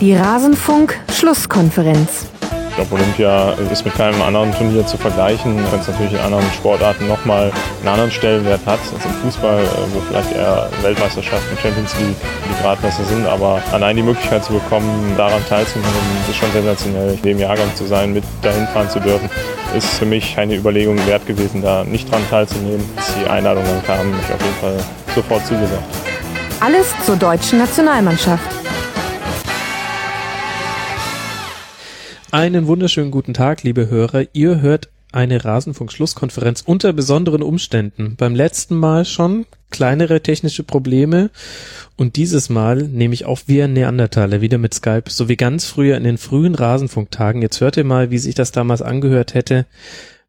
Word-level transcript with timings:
Die 0.00 0.14
Rasenfunk-Schlusskonferenz. 0.14 2.26
Ich 2.68 2.76
glaube, 2.76 2.94
Olympia 2.96 3.52
ist 3.72 3.84
mit 3.86 3.94
keinem 3.94 4.20
anderen 4.20 4.52
Turnier 4.52 4.86
zu 4.86 4.98
vergleichen, 4.98 5.56
wenn 5.56 5.80
es 5.80 5.88
natürlich 5.88 6.12
in 6.12 6.18
anderen 6.18 6.44
Sportarten 6.52 7.08
nochmal 7.08 7.50
einen 7.80 7.88
anderen 7.88 8.10
Stellenwert 8.10 8.60
hat 8.66 8.78
als 8.94 9.02
im 9.06 9.12
Fußball, 9.22 9.64
äh, 9.64 9.68
wo 9.94 10.00
vielleicht 10.00 10.36
eher 10.36 10.68
Weltmeisterschaften, 10.82 11.56
Champions 11.62 11.94
League 11.98 12.14
die 12.44 12.52
Gradmesser 12.62 13.04
sind. 13.04 13.26
Aber 13.26 13.62
allein 13.72 13.96
die 13.96 14.02
Möglichkeit 14.02 14.44
zu 14.44 14.52
bekommen, 14.52 15.14
daran 15.16 15.42
teilzunehmen, 15.48 15.94
ist 16.28 16.36
schon 16.36 16.52
sensationell. 16.52 17.14
In 17.14 17.22
dem 17.22 17.38
Jahrgang 17.38 17.74
zu 17.74 17.86
sein, 17.86 18.12
mit 18.12 18.24
dahin 18.42 18.68
fahren 18.68 18.90
zu 18.90 19.00
dürfen, 19.00 19.30
ist 19.74 19.88
für 19.94 20.04
mich 20.04 20.36
eine 20.36 20.56
Überlegung 20.56 20.98
wert 21.06 21.24
gewesen, 21.24 21.62
da 21.62 21.84
nicht 21.84 22.12
dran 22.12 22.20
teilzunehmen. 22.28 22.84
Als 22.96 23.14
die 23.14 23.24
Einladung 23.30 23.64
dann 23.64 23.82
kam, 23.84 24.00
habe 24.00 24.10
ich 24.10 24.30
auf 24.34 24.42
jeden 24.42 24.56
Fall 24.60 24.76
sofort 25.14 25.46
zugesagt. 25.46 25.84
Alles 26.60 26.92
zur 27.06 27.16
deutschen 27.16 27.58
Nationalmannschaft. 27.58 28.55
Einen 32.36 32.66
wunderschönen 32.66 33.10
guten 33.10 33.32
Tag, 33.32 33.62
liebe 33.62 33.88
Hörer. 33.88 34.26
Ihr 34.34 34.60
hört 34.60 34.90
eine 35.10 35.42
Rasenfunk-Schlusskonferenz 35.42 36.60
unter 36.66 36.92
besonderen 36.92 37.42
Umständen. 37.42 38.16
Beim 38.18 38.34
letzten 38.34 38.76
Mal 38.76 39.06
schon 39.06 39.46
kleinere 39.70 40.20
technische 40.20 40.62
Probleme 40.62 41.30
und 41.96 42.16
dieses 42.16 42.50
Mal 42.50 42.82
nehme 42.82 43.14
ich 43.14 43.24
auf 43.24 43.44
wie 43.46 43.62
ein 43.62 43.72
Neandertaler 43.72 44.42
wieder 44.42 44.58
mit 44.58 44.74
Skype, 44.74 45.04
so 45.08 45.30
wie 45.30 45.36
ganz 45.36 45.64
früher 45.64 45.96
in 45.96 46.04
den 46.04 46.18
frühen 46.18 46.54
Rasenfunktagen. 46.54 47.40
Jetzt 47.40 47.62
hört 47.62 47.78
ihr 47.78 47.84
mal, 47.84 48.10
wie 48.10 48.18
sich 48.18 48.34
das 48.34 48.52
damals 48.52 48.82
angehört 48.82 49.32
hätte, 49.32 49.64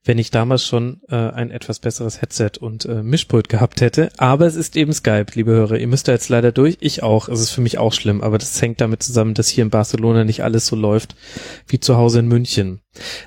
wenn 0.03 0.17
ich 0.17 0.31
damals 0.31 0.65
schon 0.65 1.01
äh, 1.09 1.15
ein 1.15 1.51
etwas 1.51 1.79
besseres 1.79 2.21
Headset 2.21 2.51
und 2.59 2.85
äh, 2.85 3.03
Mischpult 3.03 3.49
gehabt 3.49 3.81
hätte. 3.81 4.09
Aber 4.17 4.45
es 4.45 4.55
ist 4.55 4.77
eben 4.77 4.93
Skype, 4.93 5.27
liebe 5.33 5.51
Hörer. 5.51 5.77
Ihr 5.77 5.87
müsst 5.87 6.07
da 6.07 6.13
jetzt 6.13 6.29
leider 6.29 6.51
durch. 6.51 6.77
Ich 6.79 7.03
auch. 7.03 7.27
Es 7.27 7.39
ist 7.39 7.51
für 7.51 7.61
mich 7.61 7.77
auch 7.77 7.93
schlimm. 7.93 8.21
Aber 8.21 8.37
das 8.37 8.61
hängt 8.61 8.81
damit 8.81 9.03
zusammen, 9.03 9.33
dass 9.33 9.49
hier 9.49 9.63
in 9.63 9.69
Barcelona 9.69 10.23
nicht 10.23 10.43
alles 10.43 10.67
so 10.67 10.75
läuft 10.75 11.15
wie 11.67 11.79
zu 11.79 11.97
Hause 11.97 12.19
in 12.19 12.27
München. 12.27 12.81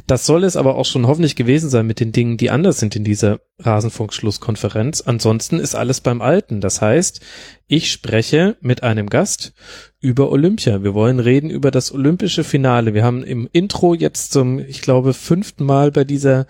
Das 0.07 0.27
soll 0.27 0.45
es 0.45 0.57
aber 0.57 0.77
auch 0.77 0.85
schon 0.85 1.07
hoffentlich 1.07 1.37
gewesen 1.37 1.71
sein 1.71 1.87
mit 1.87 2.01
den 2.01 2.13
Dingen, 2.13 2.37
die 2.37 2.51
anders 2.51 2.81
sind 2.81 2.97
in 2.97 3.05
dieser 3.05 3.41
Rasenfunk-Schlusskonferenz. 3.59 5.03
Ansonsten 5.03 5.59
ist 5.59 5.75
alles 5.75 6.01
beim 6.01 6.23
Alten. 6.23 6.61
Das 6.61 6.81
heißt, 6.81 7.21
ich 7.67 7.93
spreche 7.93 8.57
mit 8.61 8.83
einem 8.83 9.09
Gast 9.09 9.53
über 10.01 10.31
Olympia. 10.31 10.83
Wir 10.83 10.95
wollen 10.95 11.21
reden 11.21 11.51
über 11.51 11.71
das 11.71 11.93
olympische 11.93 12.43
Finale. 12.43 12.95
Wir 12.95 13.05
haben 13.05 13.23
im 13.23 13.49
Intro 13.53 13.95
jetzt 13.95 14.33
zum, 14.33 14.59
ich 14.59 14.83
glaube, 14.83 15.15
fünften 15.15 15.65
Mal 15.65 15.93
bei 15.93 16.05
dieser, 16.05 16.47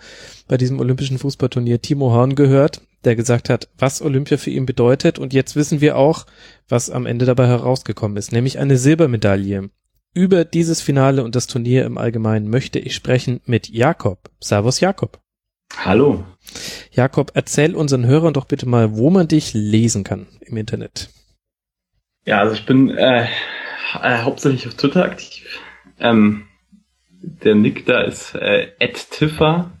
bei 0.47 0.57
diesem 0.57 0.79
olympischen 0.79 1.19
Fußballturnier 1.19 1.81
Timo 1.81 2.11
Horn 2.11 2.35
gehört, 2.35 2.81
der 3.03 3.15
gesagt 3.15 3.49
hat, 3.49 3.69
was 3.77 4.01
Olympia 4.01 4.37
für 4.37 4.51
ihn 4.51 4.65
bedeutet. 4.65 5.19
Und 5.19 5.33
jetzt 5.33 5.55
wissen 5.55 5.81
wir 5.81 5.97
auch, 5.97 6.25
was 6.69 6.89
am 6.89 7.05
Ende 7.05 7.25
dabei 7.25 7.47
herausgekommen 7.47 8.17
ist, 8.17 8.31
nämlich 8.31 8.59
eine 8.59 8.77
Silbermedaille. 8.77 9.69
Über 10.13 10.43
dieses 10.43 10.81
Finale 10.81 11.23
und 11.23 11.35
das 11.35 11.47
Turnier 11.47 11.85
im 11.85 11.97
Allgemeinen 11.97 12.49
möchte 12.49 12.79
ich 12.79 12.95
sprechen 12.95 13.39
mit 13.45 13.69
Jakob. 13.69 14.29
Servus 14.41 14.81
Jakob. 14.81 15.21
Hallo. 15.85 16.25
Jakob, 16.91 17.31
erzähl 17.33 17.75
unseren 17.75 18.05
Hörern 18.05 18.33
doch 18.33 18.43
bitte 18.43 18.67
mal, 18.67 18.97
wo 18.97 19.09
man 19.09 19.29
dich 19.29 19.53
lesen 19.53 20.03
kann 20.03 20.27
im 20.41 20.57
Internet. 20.57 21.09
Ja, 22.25 22.39
also 22.39 22.55
ich 22.55 22.65
bin 22.65 22.89
äh, 22.89 23.23
äh, 23.23 24.17
hauptsächlich 24.23 24.67
auf 24.67 24.73
Twitter 24.73 25.05
aktiv. 25.05 25.61
Ähm, 25.97 26.45
der 27.21 27.55
Nick 27.55 27.85
da 27.85 28.01
ist 28.01 28.35
äh, 28.35 28.67
@tiffer 28.79 29.71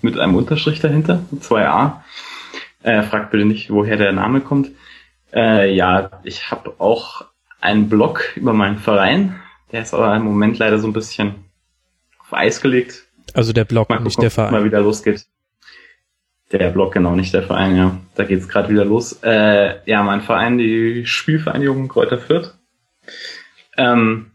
mit 0.00 0.16
einem 0.16 0.36
Unterstrich 0.36 0.78
dahinter, 0.78 1.24
zwei 1.40 1.66
A. 1.66 2.04
Äh, 2.84 3.02
fragt 3.02 3.32
bitte 3.32 3.46
nicht, 3.46 3.70
woher 3.70 3.96
der 3.96 4.12
Name 4.12 4.42
kommt. 4.42 4.70
Äh, 5.34 5.74
ja, 5.74 6.20
ich 6.22 6.52
habe 6.52 6.76
auch 6.78 7.24
einen 7.60 7.88
Blog 7.88 8.36
über 8.36 8.52
meinen 8.52 8.78
Verein, 8.78 9.41
der 9.72 9.82
ist 9.82 9.94
aber 9.94 10.14
im 10.14 10.22
Moment 10.22 10.58
leider 10.58 10.78
so 10.78 10.86
ein 10.86 10.92
bisschen 10.92 11.34
auf 12.18 12.32
Eis 12.32 12.60
gelegt. 12.60 13.04
Also 13.34 13.52
der 13.52 13.64
Blog, 13.64 13.88
mal 13.88 14.00
nicht 14.00 14.20
der 14.20 14.30
Verein. 14.30 14.52
Mal 14.52 14.64
wieder 14.64 14.80
losgeht. 14.80 15.26
Der 16.52 16.70
Blog, 16.70 16.92
genau, 16.92 17.16
nicht 17.16 17.32
der 17.32 17.42
Verein, 17.42 17.76
ja. 17.76 17.98
Da 18.14 18.24
geht's 18.24 18.48
gerade 18.48 18.68
wieder 18.68 18.84
los. 18.84 19.20
Äh, 19.22 19.78
ja, 19.90 20.02
mein 20.02 20.20
Verein, 20.20 20.58
die 20.58 21.06
Spielvereinigung 21.06 21.88
Kräuter 21.88 22.18
Fürth. 22.18 22.54
Ähm, 23.78 24.32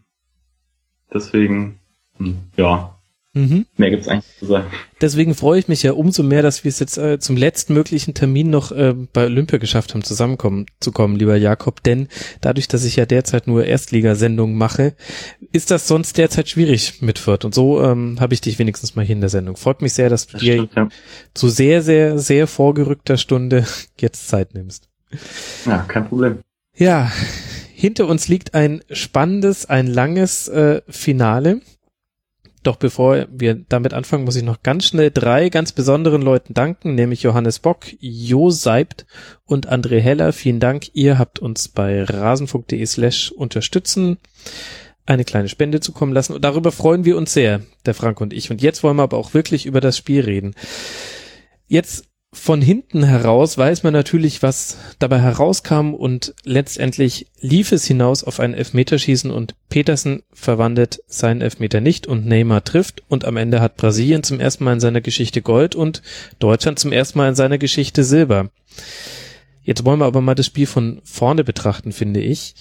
deswegen, 1.14 1.78
hm, 2.16 2.38
ja, 2.56 2.97
Mhm. 3.38 3.66
mehr 3.76 3.90
gibt's 3.90 4.08
eigentlich 4.08 4.36
zu 4.38 4.46
sagen. 4.46 4.66
Deswegen 5.00 5.34
freue 5.34 5.60
ich 5.60 5.68
mich 5.68 5.82
ja 5.84 5.92
umso 5.92 6.22
mehr, 6.22 6.42
dass 6.42 6.64
wir 6.64 6.70
es 6.70 6.80
jetzt 6.80 6.98
äh, 6.98 7.20
zum 7.20 7.36
letztmöglichen 7.36 8.14
Termin 8.14 8.50
noch 8.50 8.72
äh, 8.72 8.94
bei 9.12 9.26
Olympia 9.26 9.58
geschafft 9.58 9.94
haben, 9.94 10.02
zusammenkommen 10.02 10.66
zu 10.80 10.90
kommen, 10.90 11.16
lieber 11.16 11.36
Jakob. 11.36 11.82
Denn 11.84 12.08
dadurch, 12.40 12.66
dass 12.66 12.84
ich 12.84 12.96
ja 12.96 13.06
derzeit 13.06 13.46
nur 13.46 13.64
Erstligasendungen 13.64 14.56
mache, 14.56 14.94
ist 15.52 15.70
das 15.70 15.86
sonst 15.86 16.18
derzeit 16.18 16.48
schwierig 16.48 17.00
mit 17.00 17.18
Fürth. 17.18 17.44
Und 17.44 17.54
so 17.54 17.80
ähm, 17.82 18.16
habe 18.18 18.34
ich 18.34 18.40
dich 18.40 18.58
wenigstens 18.58 18.96
mal 18.96 19.04
hier 19.04 19.14
in 19.14 19.20
der 19.20 19.30
Sendung. 19.30 19.56
Freut 19.56 19.82
mich 19.82 19.92
sehr, 19.92 20.10
dass 20.10 20.26
du 20.26 20.32
Das 20.32 20.40
dir 20.40 20.54
stimmt, 20.54 20.74
ja. 20.74 20.88
zu 21.34 21.48
sehr, 21.48 21.82
sehr, 21.82 22.18
sehr 22.18 22.46
vorgerückter 22.48 23.16
Stunde 23.18 23.64
jetzt 24.00 24.28
Zeit 24.28 24.54
nimmst. 24.54 24.88
ja, 25.64 25.78
kein 25.86 26.08
Problem. 26.08 26.38
Ja, 26.76 27.10
hinter 27.74 28.08
uns 28.08 28.26
liegt 28.26 28.54
ein 28.54 28.82
spannendes, 28.90 29.66
ein 29.66 29.86
langes 29.86 30.48
äh, 30.48 30.82
Finale. 30.88 31.60
Doch 32.62 32.76
bevor 32.76 33.26
wir 33.30 33.54
damit 33.54 33.94
anfangen, 33.94 34.24
muss 34.24 34.36
ich 34.36 34.42
noch 34.42 34.62
ganz 34.62 34.86
schnell 34.86 35.10
drei 35.10 35.48
ganz 35.48 35.72
besonderen 35.72 36.22
Leuten 36.22 36.54
danken, 36.54 36.94
nämlich 36.94 37.22
Johannes 37.22 37.60
Bock, 37.60 37.86
Jo 38.00 38.50
Seibt 38.50 39.06
und 39.44 39.70
André 39.70 40.00
Heller. 40.00 40.32
Vielen 40.32 40.60
Dank. 40.60 40.90
Ihr 40.94 41.18
habt 41.18 41.38
uns 41.38 41.68
bei 41.68 42.02
rasenfunk.de 42.02 42.84
slash 42.84 43.30
unterstützen 43.30 44.18
eine 45.06 45.24
kleine 45.24 45.48
Spende 45.48 45.80
zukommen 45.80 46.12
lassen 46.12 46.34
und 46.34 46.44
darüber 46.44 46.70
freuen 46.70 47.04
wir 47.04 47.16
uns 47.16 47.32
sehr, 47.32 47.62
der 47.86 47.94
Frank 47.94 48.20
und 48.20 48.32
ich. 48.32 48.50
Und 48.50 48.60
jetzt 48.60 48.82
wollen 48.82 48.96
wir 48.96 49.04
aber 49.04 49.16
auch 49.16 49.32
wirklich 49.32 49.64
über 49.64 49.80
das 49.80 49.96
Spiel 49.96 50.20
reden. 50.20 50.54
Jetzt 51.66 52.07
von 52.32 52.60
hinten 52.60 53.04
heraus 53.04 53.56
weiß 53.56 53.84
man 53.84 53.94
natürlich, 53.94 54.42
was 54.42 54.76
dabei 54.98 55.18
herauskam 55.20 55.94
und 55.94 56.34
letztendlich 56.44 57.26
lief 57.40 57.72
es 57.72 57.86
hinaus 57.86 58.22
auf 58.22 58.38
ein 58.38 58.52
Elfmeterschießen 58.52 59.30
und 59.30 59.54
Petersen 59.70 60.22
verwandelt 60.32 61.02
seinen 61.06 61.40
Elfmeter 61.40 61.80
nicht 61.80 62.06
und 62.06 62.26
Neymar 62.26 62.64
trifft 62.64 63.02
und 63.08 63.24
am 63.24 63.38
Ende 63.38 63.60
hat 63.60 63.76
Brasilien 63.76 64.22
zum 64.22 64.40
ersten 64.40 64.64
Mal 64.64 64.74
in 64.74 64.80
seiner 64.80 65.00
Geschichte 65.00 65.40
Gold 65.40 65.74
und 65.74 66.02
Deutschland 66.38 66.78
zum 66.78 66.92
ersten 66.92 67.18
Mal 67.18 67.30
in 67.30 67.34
seiner 67.34 67.58
Geschichte 67.58 68.04
Silber. 68.04 68.50
Jetzt 69.62 69.84
wollen 69.84 70.00
wir 70.00 70.06
aber 70.06 70.20
mal 70.20 70.34
das 70.34 70.46
Spiel 70.46 70.66
von 70.66 71.00
vorne 71.04 71.44
betrachten, 71.44 71.92
finde 71.92 72.20
ich. 72.20 72.54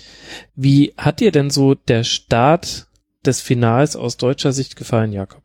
Wie 0.56 0.94
hat 0.98 1.20
dir 1.20 1.32
denn 1.32 1.50
so 1.50 1.74
der 1.76 2.04
Start 2.04 2.88
des 3.26 3.42
Finals 3.42 3.96
aus 3.98 4.18
deutscher 4.18 4.54
Sicht 4.54 4.76
gefallen, 4.76 5.12
Jakob? 5.12 5.44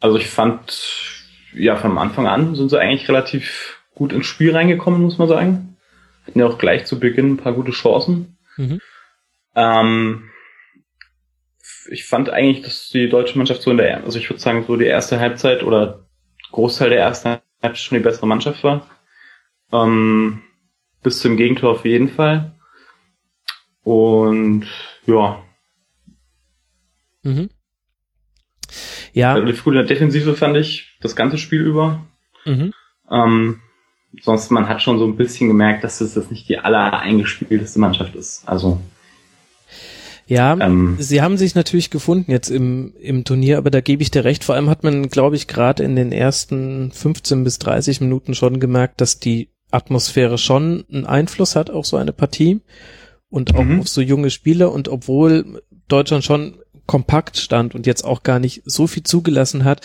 Also 0.00 0.16
ich 0.16 0.28
fand, 0.28 1.17
ja, 1.58 1.76
von 1.76 1.98
Anfang 1.98 2.26
an 2.26 2.54
sind 2.54 2.70
sie 2.70 2.78
eigentlich 2.78 3.08
relativ 3.08 3.82
gut 3.94 4.12
ins 4.12 4.26
Spiel 4.26 4.54
reingekommen, 4.54 5.02
muss 5.02 5.18
man 5.18 5.28
sagen. 5.28 5.76
Hatten 6.26 6.38
ja 6.38 6.46
auch 6.46 6.58
gleich 6.58 6.86
zu 6.86 7.00
Beginn 7.00 7.32
ein 7.32 7.36
paar 7.36 7.52
gute 7.52 7.72
Chancen. 7.72 8.38
Mhm. 8.56 8.80
Ähm, 9.54 10.30
ich 11.90 12.06
fand 12.06 12.30
eigentlich, 12.30 12.62
dass 12.62 12.88
die 12.90 13.08
deutsche 13.08 13.38
Mannschaft 13.38 13.62
so 13.62 13.70
in 13.70 13.78
der, 13.78 14.04
also 14.04 14.18
ich 14.18 14.28
würde 14.28 14.40
sagen, 14.40 14.64
so 14.66 14.76
die 14.76 14.84
erste 14.84 15.20
Halbzeit 15.20 15.62
oder 15.62 16.06
Großteil 16.52 16.90
der 16.90 17.00
ersten 17.00 17.40
Halbzeit 17.62 17.78
schon 17.78 17.98
die 17.98 18.04
bessere 18.04 18.26
Mannschaft 18.26 18.62
war. 18.62 18.86
Ähm, 19.72 20.42
bis 21.02 21.20
zum 21.20 21.36
Gegentor 21.36 21.72
auf 21.72 21.84
jeden 21.84 22.08
Fall. 22.08 22.52
Und 23.82 24.66
ja, 25.06 25.42
Mhm. 27.22 27.50
Ja, 29.18 29.36
lief 29.36 29.64
gut 29.64 29.74
in 29.74 29.78
der 29.78 29.86
Defensive, 29.86 30.34
fand 30.36 30.56
ich, 30.56 30.96
das 31.00 31.16
ganze 31.16 31.38
Spiel 31.38 31.62
über. 31.62 32.06
mhm. 32.44 32.72
Ähm, 33.10 33.60
sonst 34.22 34.50
man 34.50 34.68
hat 34.68 34.82
schon 34.82 34.98
so 34.98 35.06
ein 35.06 35.16
bisschen 35.16 35.48
gemerkt, 35.48 35.82
dass 35.82 36.00
es 36.00 36.14
jetzt 36.14 36.30
nicht 36.30 36.48
die 36.48 36.58
aller 36.58 36.98
eingespielteste 37.00 37.78
Mannschaft 37.80 38.14
ist. 38.14 38.46
Also 38.46 38.80
ja, 40.26 40.56
ähm, 40.60 40.96
sie 40.98 41.22
haben 41.22 41.38
sich 41.38 41.54
natürlich 41.54 41.88
gefunden 41.88 42.30
jetzt 42.30 42.50
im, 42.50 42.92
im 43.00 43.24
Turnier, 43.24 43.56
aber 43.56 43.70
da 43.70 43.80
gebe 43.80 44.02
ich 44.02 44.10
dir 44.10 44.24
recht. 44.24 44.44
Vor 44.44 44.54
allem 44.54 44.68
hat 44.68 44.84
man, 44.84 45.08
glaube 45.08 45.36
ich, 45.36 45.46
gerade 45.48 45.82
in 45.82 45.96
den 45.96 46.12
ersten 46.12 46.92
15 46.92 47.44
bis 47.44 47.58
30 47.58 48.02
Minuten 48.02 48.34
schon 48.34 48.60
gemerkt, 48.60 49.00
dass 49.00 49.18
die 49.18 49.48
Atmosphäre 49.70 50.36
schon 50.36 50.84
einen 50.92 51.06
Einfluss 51.06 51.56
hat 51.56 51.70
auf 51.70 51.86
so 51.86 51.96
eine 51.96 52.12
Partie 52.12 52.60
und 53.30 53.54
auch 53.54 53.64
Mhm. 53.64 53.80
auf 53.80 53.88
so 53.88 54.02
junge 54.02 54.28
Spieler. 54.30 54.70
Und 54.70 54.88
obwohl 54.88 55.62
Deutschland 55.88 56.24
schon 56.24 56.58
kompakt 56.88 57.36
stand 57.36 57.76
und 57.76 57.86
jetzt 57.86 58.04
auch 58.04 58.24
gar 58.24 58.40
nicht 58.40 58.62
so 58.64 58.88
viel 58.88 59.04
zugelassen 59.04 59.62
hat, 59.62 59.82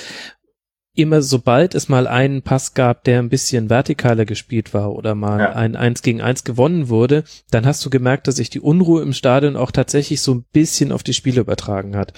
immer 0.95 1.21
sobald 1.21 1.75
es 1.75 1.89
mal 1.89 2.07
einen 2.07 2.43
Pass 2.43 2.73
gab, 2.75 3.03
der 3.03 3.19
ein 3.19 3.29
bisschen 3.29 3.67
vertikaler 3.67 4.25
gespielt 4.25 4.73
war 4.73 4.93
oder 4.93 5.13
mal 5.13 5.39
Ja. 5.39 5.53
ein 5.53 5.75
Eins 5.75 6.01
gegen 6.01 6.21
Eins 6.21 6.43
gewonnen 6.43 6.87
wurde, 6.89 7.23
dann 7.51 7.65
hast 7.65 7.83
du 7.85 7.89
gemerkt, 7.89 8.27
dass 8.27 8.37
sich 8.37 8.49
die 8.49 8.61
Unruhe 8.61 9.01
im 9.01 9.13
Stadion 9.13 9.57
auch 9.57 9.71
tatsächlich 9.71 10.21
so 10.21 10.33
ein 10.33 10.45
bisschen 10.53 10.91
auf 10.91 11.03
die 11.03 11.13
Spiele 11.13 11.41
übertragen 11.41 11.95
hat. 11.95 12.13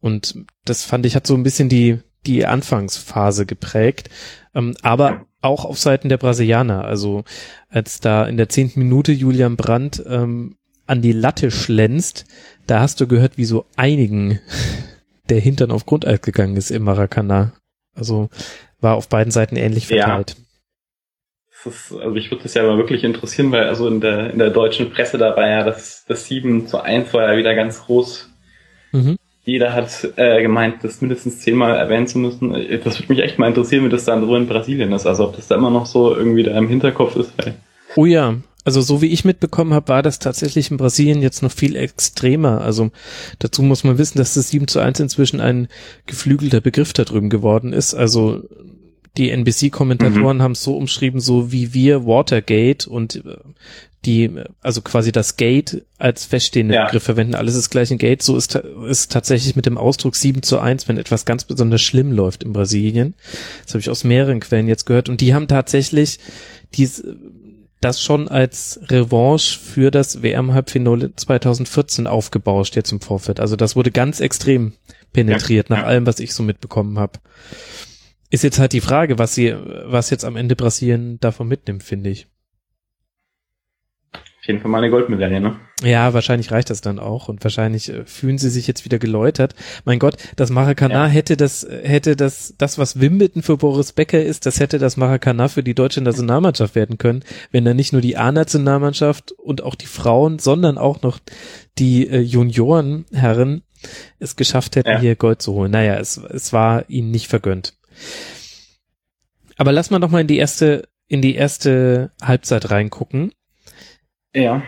Und 0.00 0.44
das 0.64 0.84
fand 0.84 1.04
ich 1.04 1.16
hat 1.16 1.26
so 1.26 1.34
ein 1.34 1.42
bisschen 1.42 1.68
die, 1.68 1.98
die 2.26 2.46
Anfangsphase 2.46 3.44
geprägt. 3.44 4.08
Ähm, 4.54 4.76
aber 4.82 5.26
auch 5.42 5.64
auf 5.64 5.78
Seiten 5.78 6.08
der 6.10 6.18
Brasilianer. 6.18 6.84
Also 6.84 7.24
als 7.68 8.00
da 8.00 8.26
in 8.26 8.36
der 8.36 8.48
zehnten 8.48 8.80
Minute 8.80 9.12
Julian 9.12 9.56
Brandt 9.56 10.02
ähm, 10.06 10.56
an 10.90 11.02
die 11.02 11.12
Latte 11.12 11.50
schlänzt, 11.50 12.26
da 12.66 12.80
hast 12.80 13.00
du 13.00 13.06
gehört, 13.06 13.38
wie 13.38 13.44
so 13.44 13.64
einigen 13.76 14.40
der 15.30 15.40
Hintern 15.40 15.70
auf 15.70 15.86
Grundeis 15.86 16.20
gegangen 16.20 16.56
ist 16.56 16.70
im 16.70 16.82
Maracanã. 16.82 17.52
Also 17.94 18.28
war 18.80 18.96
auf 18.96 19.08
beiden 19.08 19.30
Seiten 19.30 19.56
ähnlich 19.56 19.86
verteilt. 19.86 20.36
Ja. 20.36 21.70
Ist, 21.70 21.92
also 21.92 22.16
ich 22.16 22.30
würde 22.30 22.42
das 22.42 22.54
ja 22.54 22.62
mal 22.62 22.78
wirklich 22.78 23.04
interessieren, 23.04 23.52
weil 23.52 23.64
also 23.64 23.86
in 23.86 24.00
der, 24.00 24.30
in 24.30 24.38
der 24.38 24.50
deutschen 24.50 24.90
Presse 24.90 25.18
da 25.18 25.36
war 25.36 25.46
ja 25.46 25.62
das, 25.62 26.04
das 26.08 26.26
7 26.26 26.66
zu 26.66 26.80
1 26.80 27.12
war 27.12 27.30
ja 27.30 27.38
wieder 27.38 27.54
ganz 27.54 27.84
groß. 27.84 28.30
Mhm. 28.92 29.16
Jeder 29.42 29.72
hat 29.74 30.08
äh, 30.16 30.42
gemeint, 30.42 30.82
das 30.82 31.00
mindestens 31.00 31.40
zehnmal 31.40 31.76
erwähnen 31.76 32.06
zu 32.06 32.18
müssen. 32.18 32.52
Das 32.82 32.98
würde 32.98 33.12
mich 33.12 33.22
echt 33.22 33.38
mal 33.38 33.48
interessieren, 33.48 33.84
wie 33.84 33.90
das 33.90 34.04
dann 34.04 34.24
so 34.24 34.34
in 34.36 34.46
Brasilien 34.46 34.92
ist. 34.92 35.06
Also 35.06 35.24
ob 35.24 35.36
das 35.36 35.48
da 35.48 35.54
immer 35.54 35.70
noch 35.70 35.86
so 35.86 36.14
irgendwie 36.14 36.42
da 36.42 36.56
im 36.56 36.68
Hinterkopf 36.68 37.16
ist. 37.16 37.32
Weil 37.36 37.54
oh 37.96 38.06
ja, 38.06 38.36
also 38.64 38.80
so 38.80 39.00
wie 39.00 39.06
ich 39.06 39.24
mitbekommen 39.24 39.72
habe, 39.72 39.88
war 39.88 40.02
das 40.02 40.18
tatsächlich 40.18 40.70
in 40.70 40.76
Brasilien 40.76 41.22
jetzt 41.22 41.42
noch 41.42 41.52
viel 41.52 41.76
extremer. 41.76 42.60
Also 42.60 42.90
dazu 43.38 43.62
muss 43.62 43.84
man 43.84 43.98
wissen, 43.98 44.18
dass 44.18 44.34
das 44.34 44.50
7 44.50 44.68
zu 44.68 44.80
1 44.80 45.00
inzwischen 45.00 45.40
ein 45.40 45.68
geflügelter 46.06 46.60
Begriff 46.60 46.92
da 46.92 47.04
drüben 47.04 47.30
geworden 47.30 47.72
ist. 47.72 47.94
Also 47.94 48.42
die 49.16 49.30
NBC-Kommentatoren 49.30 50.38
mhm. 50.38 50.42
haben 50.42 50.52
es 50.52 50.62
so 50.62 50.76
umschrieben, 50.76 51.20
so 51.20 51.52
wie 51.52 51.74
wir 51.74 52.06
Watergate 52.06 52.88
und 52.88 53.16
äh, 53.16 53.36
die, 54.04 54.30
also 54.62 54.80
quasi 54.80 55.12
das 55.12 55.36
Gate 55.36 55.84
als 55.98 56.24
feststehende 56.24 56.74
ja. 56.74 56.86
Begriff 56.86 57.02
verwenden. 57.02 57.34
Alles 57.34 57.54
ist 57.54 57.68
gleich 57.68 57.90
ein 57.90 57.98
Gate. 57.98 58.22
So 58.22 58.36
ist, 58.36 58.54
ist 58.88 59.12
tatsächlich 59.12 59.56
mit 59.56 59.66
dem 59.66 59.76
Ausdruck 59.76 60.16
7 60.16 60.42
zu 60.42 60.58
1, 60.58 60.88
wenn 60.88 60.96
etwas 60.96 61.26
ganz 61.26 61.44
besonders 61.44 61.82
schlimm 61.82 62.12
läuft 62.12 62.42
in 62.42 62.52
Brasilien. 62.52 63.14
Das 63.64 63.74
habe 63.74 63.80
ich 63.80 63.90
aus 63.90 64.04
mehreren 64.04 64.40
Quellen 64.40 64.68
jetzt 64.68 64.86
gehört. 64.86 65.10
Und 65.10 65.20
die 65.20 65.34
haben 65.34 65.48
tatsächlich 65.48 66.18
dies, 66.74 67.04
das 67.80 68.02
schon 68.02 68.28
als 68.28 68.78
Revanche 68.88 69.58
für 69.58 69.90
das 69.90 70.22
WM-Halbfinale 70.22 71.14
2014 71.16 72.06
aufgebauscht 72.06 72.76
jetzt 72.76 72.92
im 72.92 73.00
Vorfeld. 73.00 73.40
Also 73.40 73.56
das 73.56 73.74
wurde 73.74 73.90
ganz 73.90 74.20
extrem 74.20 74.74
penetriert 75.12 75.70
ja, 75.70 75.76
nach 75.76 75.82
ja. 75.82 75.88
allem, 75.88 76.06
was 76.06 76.20
ich 76.20 76.34
so 76.34 76.42
mitbekommen 76.42 76.98
habe. 76.98 77.18
Ist 78.28 78.44
jetzt 78.44 78.58
halt 78.58 78.72
die 78.72 78.80
Frage, 78.80 79.18
was 79.18 79.34
sie, 79.34 79.54
was 79.84 80.10
jetzt 80.10 80.24
am 80.24 80.36
Ende 80.36 80.56
Brasilien 80.56 81.18
davon 81.20 81.48
mitnimmt, 81.48 81.82
finde 81.82 82.10
ich. 82.10 82.28
Jeden 84.50 84.62
Fall 84.62 84.70
mal 84.72 84.78
eine 84.78 84.90
Goldmedaille, 84.90 85.40
ne? 85.40 85.60
Ja, 85.80 86.12
wahrscheinlich 86.12 86.50
reicht 86.50 86.70
das 86.70 86.80
dann 86.80 86.98
auch 86.98 87.28
und 87.28 87.44
wahrscheinlich 87.44 87.88
äh, 87.88 88.04
fühlen 88.04 88.36
sie 88.36 88.50
sich 88.50 88.66
jetzt 88.66 88.84
wieder 88.84 88.98
geläutert. 88.98 89.54
Mein 89.84 90.00
Gott, 90.00 90.16
das 90.34 90.50
Maracanã 90.50 91.06
ja. 91.06 91.06
hätte 91.06 91.36
das, 91.36 91.64
hätte 91.84 92.16
das, 92.16 92.56
das 92.58 92.76
was 92.76 92.98
Wimbledon 92.98 93.42
für 93.42 93.56
Boris 93.58 93.92
Becker 93.92 94.20
ist, 94.20 94.46
das 94.46 94.58
hätte 94.58 94.80
das 94.80 94.96
Maracanã 94.96 95.46
für 95.46 95.62
die 95.62 95.76
deutsche 95.76 96.00
Nationalmannschaft 96.00 96.74
werden 96.74 96.98
können, 96.98 97.22
wenn 97.52 97.64
da 97.64 97.74
nicht 97.74 97.92
nur 97.92 98.02
die 98.02 98.16
A-Nationalmannschaft 98.16 99.30
und 99.30 99.62
auch 99.62 99.76
die 99.76 99.86
Frauen, 99.86 100.40
sondern 100.40 100.78
auch 100.78 101.02
noch 101.02 101.20
die 101.78 102.08
äh, 102.08 102.18
Juniorenherren 102.18 103.62
es 104.18 104.34
geschafft 104.34 104.74
hätten, 104.74 104.90
ja. 104.90 104.98
hier 104.98 105.14
Gold 105.14 105.40
zu 105.40 105.52
holen. 105.52 105.70
Naja, 105.70 105.94
es, 105.94 106.16
es 106.16 106.52
war 106.52 106.90
ihnen 106.90 107.12
nicht 107.12 107.28
vergönnt. 107.28 107.74
Aber 109.56 109.70
lass 109.70 109.90
mal 109.90 110.00
noch 110.00 110.10
mal 110.10 110.22
in 110.22 110.26
die 110.26 110.38
erste, 110.38 110.88
in 111.06 111.22
die 111.22 111.36
erste 111.36 112.10
Halbzeit 112.20 112.72
reingucken. 112.72 113.30
Ja. 114.34 114.62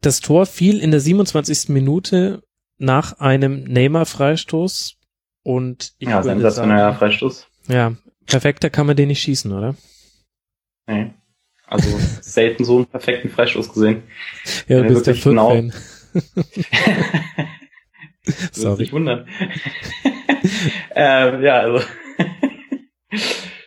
Das 0.00 0.20
Tor 0.20 0.46
fiel 0.46 0.80
in 0.80 0.90
der 0.90 1.00
27. 1.00 1.68
Minute 1.68 2.42
nach 2.78 3.20
einem 3.20 3.64
Neymar-Freistoß 3.64 4.96
und 5.42 5.92
ich 5.98 6.08
ja, 6.08 6.22
sensationeller 6.22 6.94
Freistoß. 6.94 7.46
Ja, 7.68 7.94
perfekter 8.26 8.70
kann 8.70 8.86
man 8.86 8.96
den 8.96 9.08
nicht 9.08 9.20
schießen, 9.20 9.52
oder? 9.52 9.74
Nee. 10.86 11.12
Also 11.66 11.88
selten 12.20 12.64
so 12.64 12.76
einen 12.76 12.86
perfekten 12.86 13.28
Freistoß 13.28 13.72
gesehen. 13.72 14.02
Ja, 14.66 14.82
du 14.82 14.88
bist 14.88 15.06
der 15.06 15.14
genau. 15.14 15.50
Fan. 15.50 15.72
Sorry. 18.52 18.82
Nicht 18.82 18.92
wundern. 18.92 19.28
äh, 20.94 21.44
ja, 21.44 21.60
also 21.60 21.84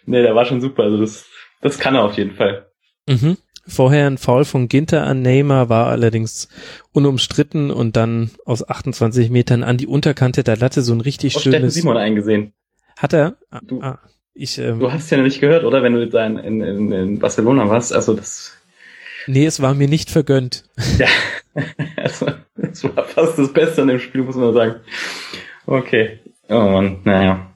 nee, 0.05 0.21
der 0.21 0.35
war 0.35 0.45
schon 0.45 0.61
super. 0.61 0.83
Also 0.83 0.97
das, 0.97 1.25
das 1.61 1.79
kann 1.79 1.95
er 1.95 2.03
auf 2.03 2.17
jeden 2.17 2.35
Fall. 2.35 2.71
Mhm. 3.07 3.37
Vorher 3.65 4.07
ein 4.07 4.17
Foul 4.17 4.43
von 4.43 4.67
Ginter 4.67 5.03
an 5.03 5.21
Neymar 5.21 5.69
war 5.69 5.87
allerdings 5.87 6.49
unumstritten 6.91 7.71
und 7.71 7.95
dann 7.95 8.31
aus 8.45 8.67
28 8.67 9.29
Metern 9.29 9.63
an 9.63 9.77
die 9.77 9.87
Unterkante 9.87 10.43
der 10.43 10.57
Latte 10.57 10.81
so 10.81 10.93
ein 10.93 10.99
richtig 10.99 11.37
oh, 11.37 11.39
schönes. 11.39 11.57
Steffen 11.57 11.69
Simon 11.69 11.97
eingesehen. 11.97 12.53
Hat 12.97 13.13
er? 13.13 13.37
Ah, 13.51 13.61
du, 13.63 13.81
ah, 13.81 13.99
ich, 14.33 14.57
ähm, 14.57 14.79
du 14.79 14.91
hast 14.91 15.09
ja 15.11 15.17
noch 15.17 15.23
nicht 15.23 15.39
gehört, 15.39 15.63
oder? 15.63 15.81
Wenn 15.81 15.93
du 15.93 16.07
da 16.07 16.25
in, 16.25 16.37
in, 16.39 16.91
in 16.91 17.19
Barcelona 17.19 17.69
warst. 17.69 17.93
Also 17.93 18.13
das. 18.13 18.57
Nee, 19.27 19.45
es 19.45 19.61
war 19.61 19.73
mir 19.73 19.87
nicht 19.87 20.09
vergönnt. 20.09 20.65
Ja, 20.97 21.07
also, 21.97 22.31
das 22.55 22.83
war 22.83 23.03
fast 23.03 23.37
das 23.37 23.53
Beste 23.53 23.83
an 23.83 23.87
dem 23.87 23.99
Spiel, 23.99 24.23
muss 24.23 24.35
man 24.35 24.55
sagen. 24.55 24.79
Okay. 25.67 26.19
Oh 26.49 26.59
Mann, 26.59 27.01
naja. 27.03 27.53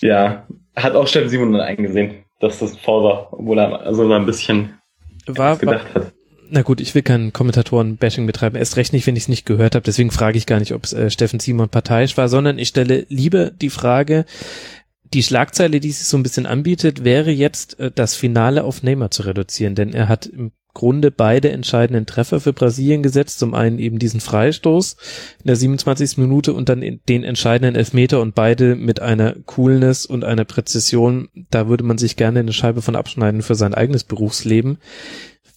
Ja, 0.00 0.48
hat 0.74 0.96
auch 0.96 1.06
Steffen 1.06 1.28
Simon 1.28 1.54
eingesehen 1.60 2.24
dass 2.40 2.58
das 2.58 2.76
faul 2.78 3.04
war, 3.04 3.32
obwohl 3.32 3.58
er 3.58 3.80
also 3.80 4.10
ein 4.10 4.26
bisschen 4.26 4.78
war, 5.26 5.56
gedacht 5.56 5.94
war, 5.94 6.04
hat. 6.06 6.12
Na 6.48 6.62
gut, 6.62 6.80
ich 6.80 6.94
will 6.96 7.02
keinen 7.02 7.32
Kommentatoren-Bashing 7.32 8.26
betreiben, 8.26 8.56
erst 8.56 8.76
recht 8.76 8.92
nicht, 8.92 9.06
wenn 9.06 9.14
ich 9.14 9.24
es 9.24 9.28
nicht 9.28 9.46
gehört 9.46 9.76
habe, 9.76 9.84
deswegen 9.84 10.10
frage 10.10 10.36
ich 10.36 10.46
gar 10.46 10.58
nicht, 10.58 10.74
ob 10.74 10.84
es 10.84 10.92
äh, 10.92 11.10
Steffen 11.10 11.38
Simon 11.38 11.68
parteiisch 11.68 12.16
war, 12.16 12.28
sondern 12.28 12.58
ich 12.58 12.68
stelle 12.68 13.06
lieber 13.08 13.50
die 13.50 13.70
Frage, 13.70 14.24
die 15.04 15.22
Schlagzeile, 15.22 15.80
die 15.80 15.92
sich 15.92 16.06
so 16.06 16.16
ein 16.16 16.22
bisschen 16.22 16.46
anbietet, 16.46 17.04
wäre 17.04 17.30
jetzt 17.30 17.78
äh, 17.78 17.92
das 17.94 18.16
Finale 18.16 18.64
auf 18.64 18.82
Neymar 18.82 19.10
zu 19.10 19.22
reduzieren, 19.22 19.74
denn 19.74 19.92
er 19.92 20.08
hat 20.08 20.26
im 20.26 20.52
Grunde 20.74 21.10
beide 21.10 21.50
entscheidenden 21.50 22.06
Treffer 22.06 22.40
für 22.40 22.52
Brasilien 22.52 23.02
gesetzt. 23.02 23.38
Zum 23.38 23.54
einen 23.54 23.78
eben 23.78 23.98
diesen 23.98 24.20
Freistoß 24.20 24.96
in 25.40 25.46
der 25.46 25.56
27. 25.56 26.18
Minute 26.18 26.52
und 26.52 26.68
dann 26.68 27.00
den 27.08 27.24
entscheidenden 27.24 27.76
Elfmeter 27.76 28.20
und 28.20 28.34
beide 28.34 28.76
mit 28.76 29.00
einer 29.00 29.34
Coolness 29.46 30.06
und 30.06 30.24
einer 30.24 30.44
Präzision. 30.44 31.28
Da 31.50 31.68
würde 31.68 31.84
man 31.84 31.98
sich 31.98 32.16
gerne 32.16 32.40
eine 32.40 32.52
Scheibe 32.52 32.82
von 32.82 32.96
abschneiden 32.96 33.42
für 33.42 33.54
sein 33.54 33.74
eigenes 33.74 34.04
Berufsleben. 34.04 34.78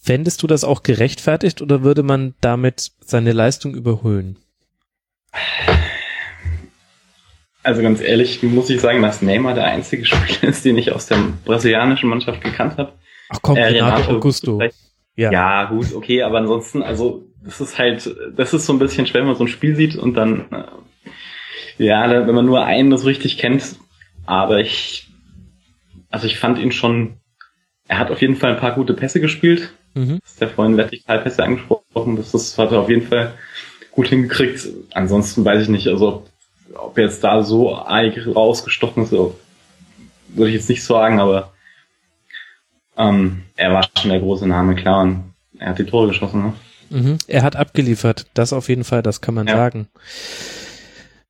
Fändest 0.02 0.42
du 0.42 0.46
das 0.46 0.64
auch 0.64 0.82
gerechtfertigt 0.82 1.62
oder 1.62 1.82
würde 1.82 2.02
man 2.02 2.34
damit 2.40 2.92
seine 3.04 3.32
Leistung 3.32 3.74
überholen? 3.74 4.36
Also 7.62 7.80
ganz 7.80 8.02
ehrlich 8.02 8.42
muss 8.42 8.68
ich 8.68 8.80
sagen, 8.82 9.00
dass 9.00 9.22
Neymar 9.22 9.54
der 9.54 9.64
einzige 9.64 10.04
Spieler 10.04 10.50
ist, 10.50 10.64
den 10.64 10.76
ich 10.76 10.92
aus 10.92 11.06
der 11.06 11.16
brasilianischen 11.46 12.10
Mannschaft 12.10 12.42
gekannt 12.42 12.76
habe. 12.76 12.92
Ach 13.30 13.38
komm, 13.40 13.56
äh, 13.56 13.64
Renato, 13.64 13.96
Renato 13.96 14.16
Augusto. 14.16 14.60
Ja. 15.16 15.30
ja, 15.30 15.64
gut, 15.64 15.94
okay, 15.94 16.22
aber 16.22 16.38
ansonsten, 16.38 16.82
also 16.82 17.24
das 17.44 17.60
ist 17.60 17.78
halt, 17.78 18.14
das 18.36 18.52
ist 18.52 18.66
so 18.66 18.72
ein 18.72 18.78
bisschen 18.78 19.06
schwer, 19.06 19.20
wenn 19.20 19.28
man 19.28 19.36
so 19.36 19.44
ein 19.44 19.48
Spiel 19.48 19.76
sieht 19.76 19.96
und 19.96 20.14
dann, 20.14 20.46
äh, 20.50 21.84
ja, 21.84 22.26
wenn 22.26 22.34
man 22.34 22.46
nur 22.46 22.64
einen 22.64 22.90
das 22.90 23.04
richtig 23.04 23.38
kennt, 23.38 23.76
aber 24.26 24.60
ich, 24.60 25.08
also 26.10 26.26
ich 26.26 26.38
fand 26.38 26.58
ihn 26.58 26.72
schon, 26.72 27.18
er 27.86 27.98
hat 27.98 28.10
auf 28.10 28.20
jeden 28.22 28.36
Fall 28.36 28.52
ein 28.52 28.60
paar 28.60 28.74
gute 28.74 28.94
Pässe 28.94 29.20
gespielt. 29.20 29.74
Mhm. 29.94 30.18
Das 30.20 30.32
ist 30.32 30.40
der 30.40 30.48
vorhin 30.48 30.76
Vertikalpässe 30.76 31.44
angesprochen, 31.44 32.16
das, 32.16 32.32
das 32.32 32.58
hat 32.58 32.72
er 32.72 32.80
auf 32.80 32.88
jeden 32.88 33.06
Fall 33.06 33.34
gut 33.92 34.08
hingekriegt. 34.08 34.66
Ansonsten 34.94 35.44
weiß 35.44 35.62
ich 35.62 35.68
nicht, 35.68 35.86
also 35.86 36.08
ob, 36.08 36.30
ob 36.74 36.98
jetzt 36.98 37.22
da 37.22 37.42
so 37.42 37.68
rausgestochen 37.68 39.04
ist, 39.04 39.12
würde 39.12 40.48
ich 40.48 40.54
jetzt 40.54 40.68
nicht 40.68 40.82
sagen, 40.82 41.20
aber 41.20 41.53
ähm, 42.96 43.42
er 43.56 43.72
war 43.72 43.88
schon 43.98 44.10
der 44.10 44.20
große 44.20 44.46
Name, 44.46 44.74
klar, 44.74 45.02
und 45.02 45.34
er 45.58 45.70
hat 45.70 45.78
die 45.78 45.84
Tore 45.84 46.08
geschossen. 46.08 46.42
Ne? 46.42 46.52
Mhm. 46.90 47.18
Er 47.26 47.42
hat 47.42 47.56
abgeliefert, 47.56 48.26
das 48.34 48.52
auf 48.52 48.68
jeden 48.68 48.84
Fall, 48.84 49.02
das 49.02 49.20
kann 49.20 49.34
man 49.34 49.46
ja. 49.46 49.56
sagen. 49.56 49.88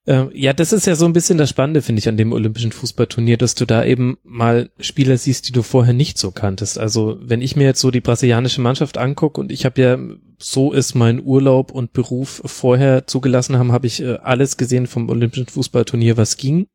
Ähm, 0.06 0.30
ja, 0.34 0.52
das 0.52 0.74
ist 0.74 0.86
ja 0.86 0.96
so 0.96 1.06
ein 1.06 1.14
bisschen 1.14 1.38
das 1.38 1.48
Spannende, 1.48 1.80
finde 1.80 2.00
ich, 2.00 2.08
an 2.08 2.18
dem 2.18 2.32
Olympischen 2.32 2.72
Fußballturnier, 2.72 3.38
dass 3.38 3.54
du 3.54 3.64
da 3.64 3.84
eben 3.84 4.18
mal 4.22 4.70
Spieler 4.78 5.16
siehst, 5.16 5.48
die 5.48 5.52
du 5.52 5.62
vorher 5.62 5.94
nicht 5.94 6.18
so 6.18 6.30
kanntest. 6.30 6.78
Also 6.78 7.16
wenn 7.22 7.40
ich 7.40 7.56
mir 7.56 7.64
jetzt 7.64 7.80
so 7.80 7.90
die 7.90 8.02
brasilianische 8.02 8.60
Mannschaft 8.60 8.98
angucke 8.98 9.40
und 9.40 9.50
ich 9.50 9.64
habe 9.64 9.80
ja, 9.80 9.98
so 10.38 10.72
ist 10.72 10.94
mein 10.94 11.22
Urlaub 11.24 11.72
und 11.72 11.94
Beruf 11.94 12.42
vorher 12.44 13.06
zugelassen 13.06 13.56
haben, 13.56 13.72
habe 13.72 13.86
ich 13.86 14.02
äh, 14.02 14.18
alles 14.22 14.58
gesehen 14.58 14.86
vom 14.86 15.08
Olympischen 15.08 15.46
Fußballturnier, 15.46 16.18
was 16.18 16.36
ging. 16.36 16.66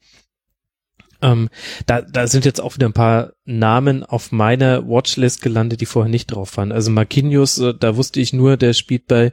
Ähm, 1.21 1.49
da, 1.85 2.01
da 2.01 2.25
sind 2.25 2.45
jetzt 2.45 2.61
auch 2.61 2.75
wieder 2.75 2.87
ein 2.87 2.93
paar 2.93 3.33
Namen 3.49 4.03
auf 4.03 4.31
meiner 4.31 4.87
Watchlist 4.87 5.41
gelandet, 5.41 5.81
die 5.81 5.87
vorher 5.87 6.09
nicht 6.09 6.27
drauf 6.27 6.55
waren. 6.57 6.71
Also 6.71 6.91
Marquinhos, 6.91 7.57
äh, 7.57 7.73
da 7.77 7.95
wusste 7.95 8.19
ich 8.19 8.31
nur, 8.31 8.57
der 8.57 8.73
spielt 8.73 9.07
bei, 9.07 9.31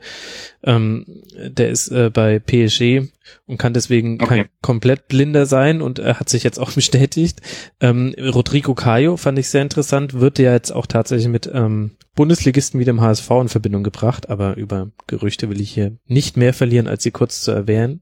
ähm, 0.64 1.04
der 1.36 1.68
ist 1.68 1.88
äh, 1.88 2.10
bei 2.10 2.38
PSG 2.38 3.08
und 3.46 3.58
kann 3.58 3.74
deswegen 3.74 4.14
okay. 4.14 4.26
kein 4.26 4.48
komplett 4.62 5.08
blinder 5.08 5.46
sein 5.46 5.82
und 5.82 5.98
er 5.98 6.18
hat 6.18 6.28
sich 6.28 6.42
jetzt 6.42 6.58
auch 6.58 6.72
bestätigt. 6.74 7.40
Ähm, 7.80 8.14
Rodrigo 8.18 8.74
Caio 8.74 9.16
fand 9.16 9.38
ich 9.38 9.48
sehr 9.48 9.62
interessant, 9.62 10.14
wird 10.14 10.38
ja 10.38 10.52
jetzt 10.52 10.72
auch 10.72 10.86
tatsächlich 10.86 11.28
mit 11.28 11.50
ähm, 11.52 11.92
Bundesligisten 12.14 12.80
wie 12.80 12.84
dem 12.86 13.02
HSV 13.02 13.30
in 13.42 13.48
Verbindung 13.48 13.84
gebracht, 13.84 14.30
aber 14.30 14.56
über 14.56 14.90
Gerüchte 15.06 15.50
will 15.50 15.60
ich 15.60 15.70
hier 15.70 15.98
nicht 16.06 16.38
mehr 16.38 16.54
verlieren, 16.54 16.86
als 16.88 17.02
sie 17.02 17.10
kurz 17.10 17.42
zu 17.42 17.50
erwähnen. 17.50 18.00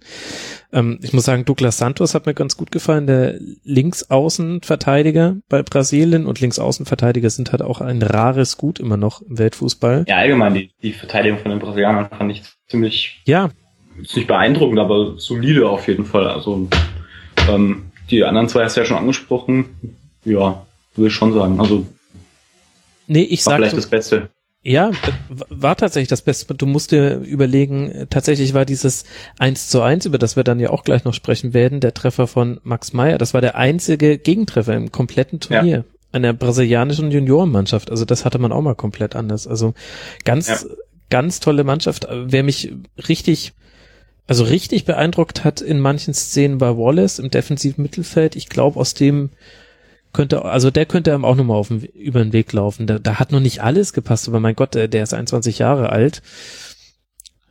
Ähm, 0.73 1.01
ich 1.03 1.13
muss 1.13 1.25
sagen, 1.25 1.45
Douglas 1.45 1.79
Santos 1.79 2.15
hat 2.15 2.27
mir 2.27 2.35
ganz 2.35 2.57
gut 2.57 2.71
gefallen, 2.71 3.09
der 3.09 3.41
Linksaußenverteidiger 3.65 5.37
bei 5.49 5.63
Brasilien 5.63 6.04
fehlen 6.05 6.27
und 6.27 6.41
Linksaußenverteidiger 6.41 7.31
sind 7.31 7.53
halt 7.53 7.63
auch 7.63 7.81
ein 7.81 8.03
rares 8.03 8.57
Gut 8.57 8.79
immer 8.79 8.97
noch 8.97 9.23
im 9.23 9.39
Weltfußball. 9.39 10.05
Ja, 10.07 10.17
allgemein, 10.17 10.55
die, 10.55 10.71
die 10.83 10.93
Verteidigung 10.93 11.39
von 11.39 11.51
den 11.51 11.61
Brasilianern 11.61 12.09
fand 12.11 12.33
ich 12.33 12.43
ziemlich, 12.69 13.23
Ja, 13.27 13.51
ist 14.01 14.17
nicht 14.17 14.27
beeindruckend, 14.27 14.79
aber 14.79 15.15
solide 15.19 15.69
auf 15.69 15.87
jeden 15.89 16.05
Fall. 16.05 16.29
Also, 16.29 16.69
ähm, 17.49 17.87
die 18.11 18.25
anderen 18.25 18.49
zwei 18.49 18.65
hast 18.65 18.77
du 18.77 18.81
ja 18.81 18.87
schon 18.87 18.97
angesprochen. 18.97 19.67
Ja, 20.25 20.67
würde 20.95 21.09
ich 21.09 21.15
schon 21.15 21.33
sagen. 21.33 21.61
Also, 21.61 21.87
nee, 23.07 23.23
ich 23.23 23.45
war 23.47 23.53
sag 23.53 23.57
vielleicht 23.59 23.71
so, 23.71 23.77
das 23.77 23.87
Beste. 23.87 24.29
Ja, 24.67 24.93
war 25.29 25.77
tatsächlich 25.77 26.09
das 26.09 26.23
Beste. 26.23 26.55
Du 26.55 26.67
musst 26.67 26.91
dir 26.91 27.19
überlegen, 27.19 27.91
äh, 27.91 28.07
tatsächlich 28.07 28.55
war 28.55 28.65
dieses 28.65 29.05
1 29.39 29.69
zu 29.69 29.83
1, 29.83 30.07
über 30.07 30.19
das 30.19 30.37
wir 30.37 30.43
dann 30.43 30.59
ja 30.59 30.71
auch 30.71 30.85
gleich 30.85 31.05
noch 31.05 31.15
sprechen 31.15 31.55
werden, 31.55 31.81
der 31.81 31.95
Treffer 31.95 32.27
von 32.27 32.61
Max 32.65 32.93
Meyer, 32.95 33.19
das 33.19 33.35
war 33.35 33.43
der 33.43 33.57
einzige 33.57 34.19
Gegentreffer 34.19 34.75
im 34.75 34.91
kompletten 34.91 35.39
Turnier 35.39 35.85
einer 36.15 36.33
brasilianischen 36.33 37.11
Juniorenmannschaft. 37.11 37.91
Also 37.91 38.05
das 38.05 38.25
hatte 38.25 38.39
man 38.39 38.53
auch 38.53 38.63
mal 38.63 38.75
komplett 38.75 39.17
anders. 39.17 39.47
Also 39.47 39.75
ganz, 40.25 40.49
Ja. 40.49 40.59
ganz 41.11 41.41
tolle 41.41 41.65
Mannschaft. 41.65 42.07
Wer 42.11 42.43
mich 42.43 42.73
richtig, 43.09 43.53
also 44.27 44.45
richtig 44.45 44.85
beeindruckt 44.85 45.45
hat 45.45 45.61
in 45.61 45.81
manchen 45.81 46.15
Szenen 46.15 46.61
war 46.61 46.79
Wallace 46.79 47.19
im 47.19 47.31
defensiven 47.31 47.83
Mittelfeld. 47.83 48.37
Ich 48.37 48.49
glaube, 48.49 48.79
aus 48.81 48.95
dem 48.95 49.31
könnte, 50.13 50.45
also 50.45 50.71
der 50.71 50.87
könnte 50.87 51.13
einem 51.13 51.25
auch 51.25 51.35
nochmal 51.35 51.57
auf 51.57 51.69
den, 51.69 51.83
über 51.83 52.23
den 52.23 52.33
Weg 52.33 52.53
laufen. 52.53 52.87
Da, 52.87 52.99
da 52.99 53.19
hat 53.19 53.33
noch 53.33 53.41
nicht 53.41 53.63
alles 53.63 53.93
gepasst, 53.93 54.29
aber 54.29 54.39
mein 54.41 54.55
Gott, 54.55 54.75
der, 54.75 54.87
der 54.89 55.03
ist 55.03 55.13
21 55.13 55.59
Jahre 55.59 55.91
alt. 55.91 56.23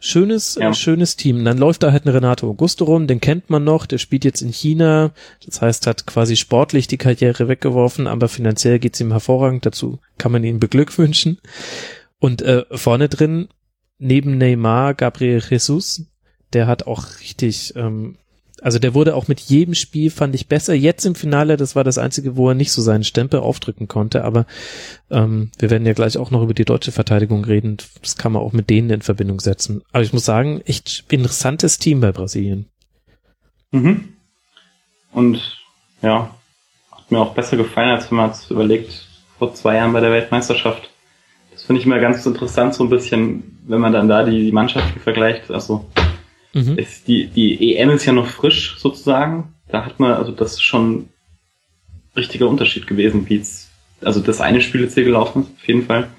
Schönes, 0.05 0.55
Ja. 0.59 0.69
äh, 0.69 0.73
schönes 0.73 1.15
Team. 1.15 1.45
Dann 1.45 1.57
läuft 1.57 1.81
da 1.81 1.93
halt 1.93 2.05
ein 2.05 2.09
Renato 2.09 2.49
Augusto 2.49 2.83
rum, 2.83 3.07
den 3.07 3.21
kennt 3.21 3.49
man 3.49 3.63
noch, 3.63 3.85
der 3.85 3.99
spielt 3.99 4.25
jetzt 4.25 4.41
in 4.41 4.49
China. 4.51 5.11
Das 5.45 5.61
heißt, 5.61 5.87
hat 5.87 6.05
quasi 6.05 6.35
sportlich 6.35 6.87
die 6.87 6.97
Karriere 6.97 7.47
weggeworfen, 7.47 8.05
aber 8.07 8.27
finanziell 8.27 8.79
geht's 8.79 8.99
ihm 8.99 9.11
hervorragend. 9.11 9.65
Dazu 9.65 9.99
kann 10.17 10.33
man 10.33 10.43
ihn 10.43 10.59
beglückwünschen. 10.59 11.39
Und 12.19 12.41
äh, 12.41 12.65
vorne 12.71 13.07
drin, 13.07 13.47
neben 13.97 14.37
Neymar, 14.37 14.93
Gabriel 14.93 15.41
Jesus, 15.49 16.05
der 16.51 16.67
hat 16.67 16.85
auch 16.85 17.05
richtig, 17.21 17.73
ähm, 17.77 18.17
also 18.63 18.79
der 18.79 18.93
wurde 18.93 19.15
auch 19.15 19.27
mit 19.27 19.41
jedem 19.41 19.75
Spiel, 19.75 20.09
fand 20.09 20.33
ich, 20.35 20.47
besser. 20.47 20.73
Jetzt 20.73 21.05
im 21.05 21.15
Finale, 21.15 21.57
das 21.57 21.75
war 21.75 21.83
das 21.83 21.97
Einzige, 21.97 22.37
wo 22.37 22.47
er 22.47 22.55
nicht 22.55 22.71
so 22.71 22.81
seinen 22.81 23.03
Stempel 23.03 23.41
aufdrücken 23.41 23.89
konnte, 23.89 24.23
aber 24.23 24.45
ähm, 25.11 25.51
wir 25.59 25.69
werden 25.69 25.85
ja 25.85 25.91
gleich 25.91 26.17
auch 26.17 26.31
noch 26.31 26.41
über 26.41 26.53
die 26.53 26.63
deutsche 26.63 26.93
Verteidigung 26.93 27.43
reden. 27.43 27.77
Das 28.01 28.15
kann 28.15 28.31
man 28.31 28.41
auch 28.41 28.53
mit 28.53 28.69
denen 28.69 28.89
in 28.89 29.01
Verbindung 29.01 29.41
setzen. 29.41 29.83
Aber 29.91 30.03
ich 30.03 30.13
muss 30.13 30.23
sagen, 30.23 30.61
echt 30.65 31.03
interessantes 31.09 31.77
Team 31.77 31.99
bei 31.99 32.13
Brasilien. 32.13 32.67
Mhm. 33.71 34.13
Und 35.11 35.59
ja, 36.01 36.33
hat 36.89 37.11
mir 37.11 37.19
auch 37.19 37.33
besser 37.33 37.57
gefallen, 37.57 37.89
als 37.89 38.09
wenn 38.09 38.17
man 38.17 38.31
es 38.31 38.49
überlegt, 38.49 39.07
vor 39.37 39.53
zwei 39.53 39.75
Jahren 39.75 39.91
bei 39.91 39.99
der 39.99 40.11
Weltmeisterschaft. 40.11 40.89
Das 41.51 41.63
finde 41.63 41.81
ich 41.81 41.85
immer 41.85 41.99
ganz 41.99 42.25
interessant, 42.25 42.73
so 42.75 42.85
ein 42.85 42.89
bisschen, 42.89 43.59
wenn 43.67 43.81
man 43.81 43.91
dann 43.91 44.07
da 44.07 44.23
die, 44.23 44.45
die 44.45 44.51
Mannschaften 44.53 45.01
vergleicht. 45.01 45.51
Also 45.51 45.85
Mhm. 46.53 46.77
ist 46.77 47.07
die, 47.07 47.27
die 47.27 47.75
EM 47.75 47.89
ist 47.89 48.05
ja 48.05 48.13
noch 48.13 48.27
frisch 48.27 48.77
sozusagen. 48.77 49.55
Da 49.67 49.85
hat 49.85 49.99
man, 49.99 50.13
also 50.13 50.31
das 50.31 50.53
ist 50.53 50.63
schon 50.63 50.93
ein 50.93 51.09
richtiger 52.15 52.47
Unterschied 52.47 52.85
gewesen, 52.85 53.27
wie 53.27 53.37
es, 53.37 53.69
also 54.01 54.19
das 54.19 54.39
eine 54.39 54.61
Spiel 54.61 54.81
jetzt 54.81 54.93
hier 54.93 55.03
gelaufen 55.03 55.43
ist, 55.43 55.51
auf 55.57 55.67
jeden 55.67 55.85
Fall. 55.85 56.09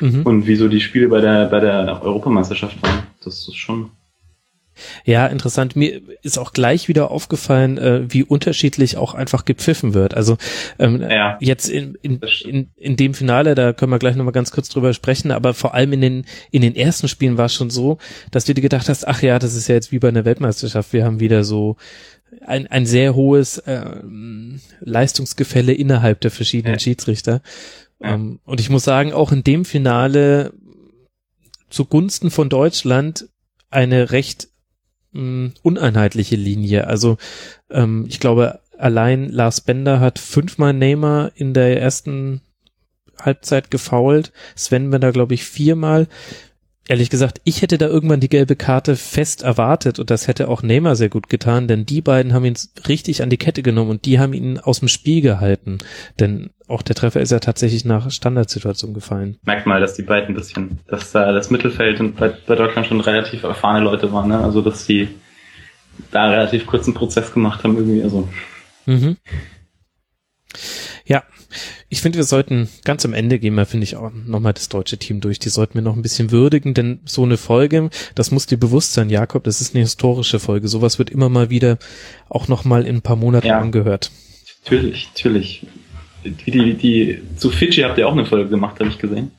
Mhm. 0.00 0.22
Und 0.22 0.46
wieso 0.46 0.68
die 0.68 0.80
Spiele 0.80 1.08
bei 1.08 1.20
der, 1.20 1.46
bei 1.46 1.60
der 1.60 2.02
Europameisterschaft 2.02 2.82
waren. 2.82 3.06
Das 3.22 3.46
ist 3.46 3.56
schon, 3.56 3.90
Ja, 5.04 5.26
interessant. 5.26 5.76
Mir 5.76 6.00
ist 6.22 6.38
auch 6.38 6.52
gleich 6.52 6.88
wieder 6.88 7.10
aufgefallen, 7.10 7.78
äh, 7.78 8.02
wie 8.12 8.22
unterschiedlich 8.24 8.96
auch 8.96 9.14
einfach 9.14 9.44
gepfiffen 9.44 9.94
wird. 9.94 10.14
Also 10.14 10.36
ähm, 10.78 11.00
Ja. 11.02 11.38
jetzt 11.40 11.68
in, 11.68 11.96
in, 12.02 12.20
in, 12.44 12.70
in 12.76 12.96
dem 12.96 13.14
Finale, 13.14 13.54
da 13.54 13.72
können 13.72 13.92
wir 13.92 13.98
gleich 13.98 14.16
nochmal 14.16 14.32
ganz 14.32 14.50
kurz 14.50 14.68
drüber 14.68 14.92
sprechen, 14.94 15.30
aber 15.30 15.54
vor 15.54 15.74
allem 15.74 15.92
in 15.92 16.00
den, 16.00 16.24
in 16.50 16.62
den 16.62 16.74
ersten 16.76 17.08
Spielen 17.08 17.38
war 17.38 17.46
es 17.46 17.54
schon 17.54 17.70
so, 17.70 17.98
dass 18.30 18.44
du 18.44 18.54
dir 18.54 18.62
gedacht 18.62 18.88
hast, 18.88 19.06
ach 19.06 19.22
ja, 19.22 19.38
das 19.38 19.54
ist 19.54 19.68
ja 19.68 19.74
jetzt 19.74 19.92
wie 19.92 19.98
bei 19.98 20.08
einer 20.08 20.24
Weltmeisterschaft, 20.24 20.92
wir 20.92 21.04
haben 21.04 21.20
wieder 21.20 21.44
so 21.44 21.76
ein, 22.44 22.66
ein 22.66 22.84
sehr 22.84 23.14
hohes 23.14 23.62
ähm, 23.66 24.60
Leistungsgefälle 24.80 25.72
innerhalb 25.72 26.20
der 26.20 26.30
verschiedenen 26.30 26.74
Ja. 26.74 26.78
Schiedsrichter. 26.80 27.42
Ja. 28.00 28.14
Ähm, 28.14 28.40
und 28.44 28.60
ich 28.60 28.70
muss 28.70 28.84
sagen, 28.84 29.12
auch 29.12 29.30
in 29.30 29.44
dem 29.44 29.64
Finale 29.64 30.52
zugunsten 31.70 32.30
von 32.30 32.48
Deutschland 32.48 33.28
eine 33.70 34.10
recht 34.12 34.48
mh, 35.14 35.52
uneinheitliche 35.62 36.36
Linie. 36.36 36.86
Also 36.86 37.16
ähm, 37.70 38.04
ich 38.08 38.20
glaube, 38.20 38.60
allein 38.78 39.28
Lars 39.30 39.60
Bender 39.60 40.00
hat 40.00 40.18
fünfmal 40.18 40.72
Neymar 40.72 41.32
in 41.34 41.54
der 41.54 41.80
ersten 41.80 42.40
Halbzeit 43.20 43.70
gefoult. 43.70 44.32
Sven 44.56 44.90
Bender, 44.90 45.12
glaube 45.12 45.34
ich, 45.34 45.44
viermal. 45.44 46.08
Ehrlich 46.86 47.08
gesagt, 47.08 47.40
ich 47.44 47.62
hätte 47.62 47.78
da 47.78 47.86
irgendwann 47.86 48.20
die 48.20 48.28
gelbe 48.28 48.56
Karte 48.56 48.96
fest 48.96 49.42
erwartet 49.42 49.98
und 49.98 50.10
das 50.10 50.28
hätte 50.28 50.48
auch 50.48 50.62
Neymar 50.62 50.96
sehr 50.96 51.08
gut 51.08 51.30
getan, 51.30 51.66
denn 51.66 51.86
die 51.86 52.02
beiden 52.02 52.34
haben 52.34 52.44
ihn 52.44 52.58
richtig 52.86 53.22
an 53.22 53.30
die 53.30 53.38
Kette 53.38 53.62
genommen 53.62 53.90
und 53.90 54.04
die 54.04 54.18
haben 54.18 54.34
ihn 54.34 54.58
aus 54.58 54.80
dem 54.80 54.88
Spiel 54.88 55.22
gehalten. 55.22 55.78
Denn 56.20 56.50
auch 56.66 56.82
der 56.82 56.94
Treffer 56.94 57.20
ist 57.20 57.30
ja 57.32 57.40
tatsächlich 57.40 57.84
nach 57.84 58.10
Standardsituation 58.10 58.94
gefallen. 58.94 59.38
merkt 59.44 59.66
mal, 59.66 59.80
dass 59.80 59.94
die 59.94 60.02
beiden 60.02 60.28
ein 60.30 60.34
bisschen, 60.34 60.78
dass 60.86 61.12
da 61.12 61.32
das 61.32 61.50
Mittelfeld 61.50 62.00
und 62.00 62.16
bei, 62.16 62.28
bei 62.46 62.54
Deutschland 62.54 62.86
schon 62.86 63.00
relativ 63.00 63.42
erfahrene 63.42 63.84
Leute 63.84 64.12
waren, 64.12 64.28
ne? 64.28 64.38
Also 64.38 64.62
dass 64.62 64.86
die 64.86 65.08
da 66.10 66.28
relativ 66.30 66.66
kurzen 66.66 66.94
Prozess 66.94 67.32
gemacht 67.32 67.62
haben 67.64 67.76
irgendwie. 67.76 68.02
Also 68.02 68.28
Mhm. 68.86 69.16
Ja, 71.06 71.22
ich 71.88 72.00
finde, 72.00 72.18
wir 72.18 72.24
sollten 72.24 72.68
ganz 72.84 73.04
am 73.04 73.12
Ende 73.12 73.38
gehen 73.38 73.54
wir, 73.54 73.66
finde 73.66 73.84
ich, 73.84 73.96
auch 73.96 74.10
nochmal 74.12 74.52
das 74.52 74.68
deutsche 74.68 74.98
Team 74.98 75.20
durch. 75.20 75.38
Die 75.38 75.48
sollten 75.48 75.74
wir 75.74 75.82
noch 75.82 75.96
ein 75.96 76.02
bisschen 76.02 76.30
würdigen, 76.30 76.74
denn 76.74 77.00
so 77.04 77.22
eine 77.24 77.36
Folge, 77.36 77.90
das 78.14 78.30
muss 78.30 78.46
dir 78.46 78.58
bewusst 78.58 78.94
sein, 78.94 79.10
Jakob, 79.10 79.44
das 79.44 79.60
ist 79.60 79.74
eine 79.74 79.82
historische 79.82 80.38
Folge. 80.40 80.68
Sowas 80.68 80.98
wird 80.98 81.10
immer 81.10 81.28
mal 81.28 81.50
wieder 81.50 81.78
auch 82.28 82.48
nochmal 82.48 82.86
in 82.86 82.96
ein 82.96 83.02
paar 83.02 83.16
Monaten 83.16 83.46
Ja. 83.46 83.58
angehört. 83.60 84.10
natürlich, 84.64 85.08
natürlich. 85.14 85.66
Die, 86.24 86.50
die, 86.50 86.74
die, 86.74 87.22
zu 87.36 87.50
Fidschi 87.50 87.82
habt 87.82 87.98
ihr 87.98 88.08
auch 88.08 88.12
eine 88.12 88.26
Folge 88.26 88.48
gemacht, 88.50 88.80
habe 88.80 88.90
ich 88.90 88.98
gesehen. 88.98 89.32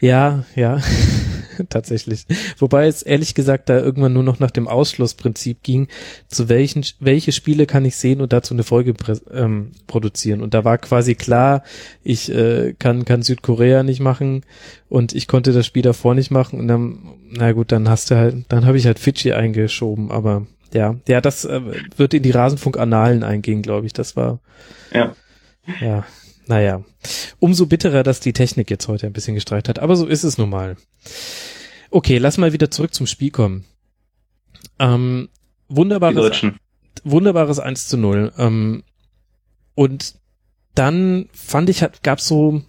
Ja, 0.00 0.44
ja, 0.54 0.80
tatsächlich. 1.68 2.24
Wobei 2.58 2.86
es 2.86 3.02
ehrlich 3.02 3.34
gesagt 3.34 3.68
da 3.68 3.78
irgendwann 3.78 4.12
nur 4.12 4.22
noch 4.22 4.38
nach 4.40 4.50
dem 4.50 4.68
Ausschlussprinzip 4.68 5.62
ging, 5.62 5.88
zu 6.28 6.48
welchen, 6.48 6.84
welche 7.00 7.32
Spiele 7.32 7.66
kann 7.66 7.84
ich 7.84 7.96
sehen 7.96 8.20
und 8.20 8.32
dazu 8.32 8.54
eine 8.54 8.62
Folge 8.62 8.94
ähm, 9.32 9.72
produzieren. 9.86 10.40
Und 10.40 10.54
da 10.54 10.64
war 10.64 10.78
quasi 10.78 11.14
klar, 11.14 11.62
ich 12.02 12.32
äh, 12.32 12.74
kann, 12.78 13.04
kann 13.04 13.22
Südkorea 13.22 13.82
nicht 13.82 14.00
machen 14.00 14.44
und 14.88 15.14
ich 15.14 15.28
konnte 15.28 15.52
das 15.52 15.66
Spiel 15.66 15.82
davor 15.82 16.14
nicht 16.14 16.30
machen 16.30 16.58
und 16.58 16.68
dann, 16.68 16.98
na 17.30 17.52
gut, 17.52 17.72
dann 17.72 17.88
hast 17.88 18.10
du 18.10 18.16
halt, 18.16 18.46
dann 18.48 18.66
habe 18.66 18.78
ich 18.78 18.86
halt 18.86 18.98
Fidschi 18.98 19.32
eingeschoben, 19.32 20.10
aber 20.10 20.46
ja, 20.72 20.96
ja, 21.06 21.20
das 21.20 21.44
äh, 21.44 21.60
wird 21.96 22.12
in 22.12 22.22
die 22.22 22.32
Rasenfunk-Annalen 22.32 23.22
eingehen, 23.22 23.62
glaube 23.62 23.86
ich. 23.86 23.92
Das 23.92 24.16
war, 24.16 24.40
Ja. 24.92 25.14
ja, 25.80 26.04
naja. 26.46 26.84
Umso 27.38 27.66
bitterer, 27.66 28.02
dass 28.02 28.20
die 28.20 28.32
Technik 28.32 28.70
jetzt 28.70 28.88
heute 28.88 29.06
ein 29.06 29.12
bisschen 29.12 29.34
gestreikt 29.34 29.68
hat. 29.68 29.78
Aber 29.78 29.96
so 29.96 30.06
ist 30.06 30.24
es 30.24 30.38
nun 30.38 30.50
mal. 30.50 30.76
Okay, 31.90 32.18
lass 32.18 32.38
mal 32.38 32.52
wieder 32.52 32.70
zurück 32.70 32.94
zum 32.94 33.06
Spiel 33.06 33.30
kommen. 33.30 33.64
Ähm, 34.78 35.28
wunderbares, 35.68 36.42
wunderbares 37.04 37.58
1 37.58 37.88
zu 37.88 37.96
0. 37.96 38.32
Ähm, 38.38 38.82
und 39.74 40.14
dann 40.74 41.28
fand 41.32 41.70
ich, 41.70 41.82
hat, 41.82 42.02
gab 42.02 42.20
so 42.20 42.62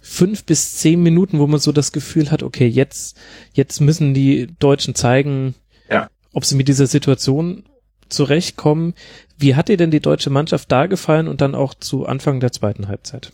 fünf 0.00 0.44
bis 0.44 0.76
zehn 0.76 1.02
Minuten, 1.02 1.38
wo 1.38 1.46
man 1.46 1.60
so 1.60 1.72
das 1.72 1.92
Gefühl 1.92 2.30
hat, 2.30 2.42
okay, 2.42 2.66
jetzt, 2.66 3.16
jetzt 3.52 3.80
müssen 3.80 4.14
die 4.14 4.48
Deutschen 4.58 4.94
zeigen, 4.94 5.54
Ja. 5.90 6.08
ob 6.32 6.44
sie 6.44 6.56
mit 6.56 6.68
dieser 6.68 6.86
Situation 6.86 7.64
zurechtkommen. 8.08 8.94
Wie 9.38 9.54
hat 9.54 9.68
dir 9.68 9.76
denn 9.76 9.90
die 9.90 10.00
deutsche 10.00 10.30
Mannschaft 10.30 10.70
da 10.72 10.86
gefallen 10.86 11.28
und 11.28 11.40
dann 11.40 11.54
auch 11.54 11.74
zu 11.74 12.06
Anfang 12.06 12.40
der 12.40 12.52
zweiten 12.52 12.88
Halbzeit? 12.88 13.32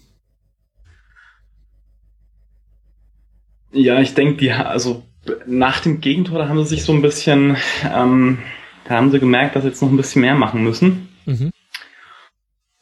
Ja, 3.73 4.01
ich 4.01 4.15
denke, 4.15 4.37
die, 4.37 4.53
also 4.53 5.03
nach 5.47 5.81
dem 5.81 6.01
Gegentor, 6.01 6.39
da 6.39 6.49
haben 6.49 6.63
sie 6.63 6.77
sich 6.77 6.85
so 6.85 6.93
ein 6.93 7.03
bisschen, 7.03 7.57
ähm, 7.93 8.39
da 8.85 8.97
haben 8.97 9.11
sie 9.11 9.19
gemerkt, 9.19 9.57
dass 9.57 9.63
sie 9.63 9.71
jetzt 9.71 9.83
noch 9.83 9.91
ein 9.91 9.97
bisschen 9.97 10.21
mehr 10.21 10.35
machen 10.35 10.63
müssen. 10.63 11.09
Mhm. 11.25 11.51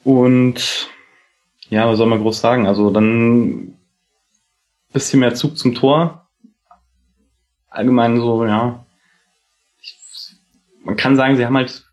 Und 0.05 0.91
ja, 1.71 1.89
was 1.89 1.97
soll 1.97 2.09
man 2.09 2.21
groß 2.21 2.41
sagen? 2.41 2.67
Also 2.67 2.91
dann 2.91 3.79
bisschen 4.93 5.21
mehr 5.21 5.35
Zug 5.35 5.57
zum 5.57 5.75
Tor. 5.75 6.29
Allgemein 7.69 8.19
so, 8.19 8.45
ja. 8.45 8.85
Ich, 9.81 9.97
man 10.85 10.97
kann 10.97 11.17
sagen, 11.17 11.37
sie 11.37 11.47
haben 11.47 11.57
halt, 11.57 11.85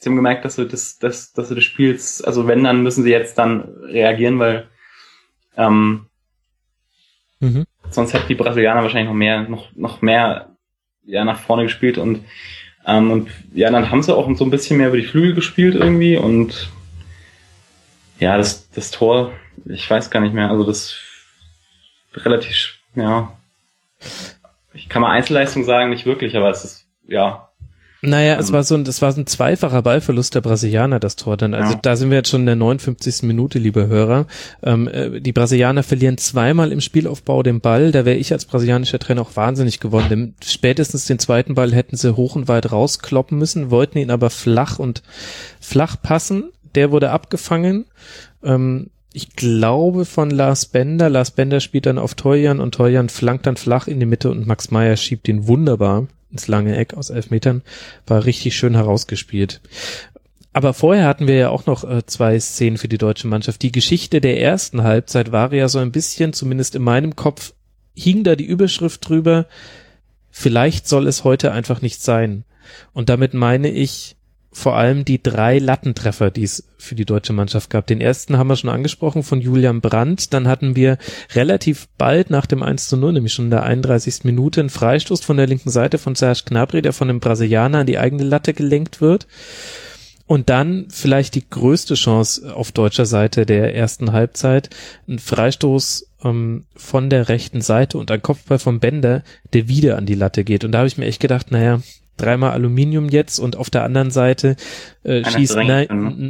sie 0.00 0.10
haben 0.10 0.16
gemerkt, 0.16 0.44
dass 0.44 0.56
sie 0.56 0.66
das, 0.68 0.98
dass, 0.98 1.32
dass 1.32 1.48
sie 1.50 1.54
das 1.56 1.64
Spiel 1.64 2.00
also 2.24 2.48
wenn, 2.48 2.64
dann 2.64 2.82
müssen 2.82 3.04
sie 3.04 3.10
jetzt 3.12 3.38
dann 3.38 3.62
reagieren, 3.84 4.40
weil 4.40 4.68
ähm, 5.56 6.06
Mhm. 7.42 7.64
sonst 7.90 8.12
hätten 8.12 8.28
die 8.28 8.34
Brasilianer 8.34 8.82
wahrscheinlich 8.82 9.08
noch 9.08 9.14
mehr, 9.14 9.42
noch, 9.44 9.74
noch 9.74 10.02
mehr 10.02 10.56
ja, 11.06 11.24
nach 11.24 11.40
vorne 11.40 11.64
gespielt 11.64 11.98
und 11.98 12.24
ähm, 12.86 13.10
und 13.10 13.30
ja, 13.54 13.70
dann 13.70 13.90
haben 13.90 14.02
sie 14.02 14.14
auch 14.14 14.34
so 14.36 14.44
ein 14.44 14.50
bisschen 14.50 14.78
mehr 14.78 14.88
über 14.88 14.98
die 14.98 15.06
Flügel 15.06 15.34
gespielt 15.34 15.74
irgendwie 15.74 16.18
und 16.18 16.70
Ja, 18.18 18.36
das, 18.36 18.70
das 18.70 18.90
Tor, 18.90 19.32
ich 19.66 19.90
weiß 19.90 20.10
gar 20.10 20.20
nicht 20.20 20.34
mehr, 20.34 20.50
also 20.50 20.64
das 20.64 20.96
relativ, 22.14 22.78
ja. 22.94 23.36
Ich 24.74 24.88
kann 24.88 25.02
mal 25.02 25.12
Einzelleistung 25.12 25.64
sagen, 25.64 25.90
nicht 25.90 26.06
wirklich, 26.06 26.36
aber 26.36 26.50
es 26.50 26.64
ist, 26.64 26.86
ja, 27.08 27.49
naja, 28.02 28.38
es 28.38 28.50
war 28.50 28.62
so 28.62 28.76
ein, 28.76 28.84
das 28.84 29.02
war 29.02 29.12
so 29.12 29.20
ein 29.20 29.26
zweifacher 29.26 29.82
Ballverlust 29.82 30.34
der 30.34 30.40
Brasilianer, 30.40 31.00
das 31.00 31.16
Tor 31.16 31.36
dann. 31.36 31.52
Also 31.52 31.74
ja. 31.74 31.78
da 31.82 31.96
sind 31.96 32.08
wir 32.08 32.16
jetzt 32.16 32.30
schon 32.30 32.40
in 32.40 32.46
der 32.46 32.56
59. 32.56 33.24
Minute, 33.24 33.58
liebe 33.58 33.88
Hörer. 33.88 34.26
Ähm, 34.62 34.88
äh, 34.88 35.20
die 35.20 35.32
Brasilianer 35.32 35.82
verlieren 35.82 36.16
zweimal 36.16 36.72
im 36.72 36.80
Spielaufbau 36.80 37.42
den 37.42 37.60
Ball. 37.60 37.92
Da 37.92 38.06
wäre 38.06 38.16
ich 38.16 38.32
als 38.32 38.46
brasilianischer 38.46 38.98
Trainer 38.98 39.20
auch 39.20 39.36
wahnsinnig 39.36 39.80
geworden. 39.80 40.06
Denn 40.08 40.34
spätestens 40.42 41.04
den 41.04 41.18
zweiten 41.18 41.54
Ball 41.54 41.74
hätten 41.74 41.96
sie 41.96 42.16
hoch 42.16 42.36
und 42.36 42.48
weit 42.48 42.72
rauskloppen 42.72 43.36
müssen, 43.36 43.70
wollten 43.70 43.98
ihn 43.98 44.10
aber 44.10 44.30
flach 44.30 44.78
und 44.78 45.02
flach 45.60 45.96
passen. 46.00 46.52
Der 46.74 46.92
wurde 46.92 47.10
abgefangen. 47.10 47.84
Ähm, 48.42 48.88
ich 49.12 49.36
glaube 49.36 50.06
von 50.06 50.30
Lars 50.30 50.64
Bender. 50.64 51.10
Lars 51.10 51.32
Bender 51.32 51.60
spielt 51.60 51.84
dann 51.84 51.98
auf 51.98 52.14
Teujan 52.14 52.60
und 52.60 52.74
Teujan 52.74 53.10
flankt 53.10 53.46
dann 53.46 53.56
flach 53.56 53.88
in 53.88 54.00
die 54.00 54.06
Mitte 54.06 54.30
und 54.30 54.46
Max 54.46 54.70
Meyer 54.70 54.96
schiebt 54.96 55.28
ihn 55.28 55.46
wunderbar 55.46 56.06
ins 56.30 56.48
lange 56.48 56.76
Eck 56.76 56.94
aus 56.94 57.10
elf 57.10 57.30
Metern. 57.30 57.62
War 58.06 58.24
richtig 58.24 58.56
schön 58.56 58.74
herausgespielt. 58.74 59.60
Aber 60.52 60.74
vorher 60.74 61.06
hatten 61.06 61.28
wir 61.28 61.36
ja 61.36 61.50
auch 61.50 61.66
noch 61.66 61.84
äh, 61.84 62.04
zwei 62.06 62.38
Szenen 62.40 62.76
für 62.76 62.88
die 62.88 62.98
deutsche 62.98 63.28
Mannschaft. 63.28 63.62
Die 63.62 63.72
Geschichte 63.72 64.20
der 64.20 64.40
ersten 64.40 64.82
Halbzeit 64.82 65.30
war 65.30 65.52
ja 65.52 65.68
so 65.68 65.78
ein 65.78 65.92
bisschen, 65.92 66.32
zumindest 66.32 66.74
in 66.74 66.82
meinem 66.82 67.14
Kopf, 67.14 67.52
hing 67.94 68.24
da 68.24 68.34
die 68.34 68.46
Überschrift 68.46 69.08
drüber, 69.08 69.46
vielleicht 70.30 70.88
soll 70.88 71.06
es 71.06 71.22
heute 71.22 71.52
einfach 71.52 71.82
nicht 71.82 72.02
sein. 72.02 72.44
Und 72.92 73.08
damit 73.08 73.34
meine 73.34 73.70
ich, 73.70 74.16
vor 74.52 74.76
allem 74.76 75.04
die 75.04 75.22
drei 75.22 75.58
Lattentreffer, 75.58 76.30
die 76.30 76.42
es 76.42 76.64
für 76.76 76.96
die 76.96 77.04
deutsche 77.04 77.32
Mannschaft 77.32 77.70
gab. 77.70 77.86
Den 77.86 78.00
ersten 78.00 78.36
haben 78.36 78.48
wir 78.48 78.56
schon 78.56 78.70
angesprochen 78.70 79.22
von 79.22 79.40
Julian 79.40 79.80
Brandt. 79.80 80.32
Dann 80.34 80.48
hatten 80.48 80.74
wir 80.74 80.98
relativ 81.34 81.88
bald 81.98 82.30
nach 82.30 82.46
dem 82.46 82.62
1 82.62 82.88
zu 82.88 82.96
0, 82.96 83.12
nämlich 83.12 83.32
schon 83.32 83.46
in 83.46 83.50
der 83.52 83.62
31. 83.62 84.24
Minute, 84.24 84.60
einen 84.60 84.70
Freistoß 84.70 85.20
von 85.20 85.36
der 85.36 85.46
linken 85.46 85.70
Seite 85.70 85.98
von 85.98 86.16
Serge 86.16 86.42
Gnabry, 86.46 86.82
der 86.82 86.92
von 86.92 87.08
einem 87.08 87.20
Brasilianer 87.20 87.78
an 87.78 87.86
die 87.86 87.98
eigene 87.98 88.24
Latte 88.24 88.52
gelenkt 88.52 89.00
wird. 89.00 89.28
Und 90.26 90.48
dann 90.48 90.86
vielleicht 90.90 91.34
die 91.34 91.48
größte 91.48 91.94
Chance 91.94 92.54
auf 92.54 92.70
deutscher 92.72 93.06
Seite 93.06 93.46
der 93.46 93.74
ersten 93.74 94.12
Halbzeit, 94.12 94.70
ein 95.08 95.18
Freistoß 95.18 96.06
ähm, 96.24 96.66
von 96.76 97.10
der 97.10 97.28
rechten 97.28 97.60
Seite 97.60 97.98
und 97.98 98.10
ein 98.10 98.22
Kopfball 98.22 98.58
vom 98.58 98.78
Bender, 98.80 99.22
der 99.52 99.68
wieder 99.68 99.96
an 99.96 100.06
die 100.06 100.14
Latte 100.14 100.44
geht. 100.44 100.64
Und 100.64 100.72
da 100.72 100.78
habe 100.78 100.88
ich 100.88 100.98
mir 100.98 101.06
echt 101.06 101.20
gedacht, 101.20 101.50
naja, 101.50 101.80
dreimal 102.20 102.52
Aluminium 102.52 103.08
jetzt 103.08 103.38
und 103.38 103.56
auf 103.56 103.70
der 103.70 103.84
anderen 103.84 104.10
Seite 104.10 104.56
äh, 105.02 105.24
schießt 105.24 105.56
ne 105.56 105.86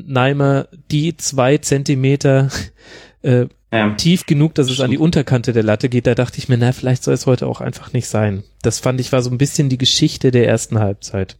Neimer 0.06 0.68
die 0.90 1.16
zwei 1.16 1.58
Zentimeter 1.58 2.48
äh, 3.22 3.46
ja. 3.72 3.94
tief 3.94 4.26
genug, 4.26 4.54
dass 4.54 4.70
es 4.70 4.80
an 4.80 4.90
die 4.90 4.98
Unterkante 4.98 5.52
der 5.52 5.62
Latte 5.62 5.88
geht. 5.88 6.06
Da 6.06 6.14
dachte 6.14 6.38
ich 6.38 6.48
mir, 6.48 6.58
na, 6.58 6.72
vielleicht 6.72 7.04
soll 7.04 7.14
es 7.14 7.26
heute 7.26 7.46
auch 7.46 7.60
einfach 7.60 7.92
nicht 7.92 8.08
sein. 8.08 8.42
Das 8.62 8.78
fand 8.78 9.00
ich 9.00 9.12
war 9.12 9.22
so 9.22 9.30
ein 9.30 9.38
bisschen 9.38 9.68
die 9.68 9.78
Geschichte 9.78 10.30
der 10.30 10.46
ersten 10.46 10.78
Halbzeit. 10.78 11.36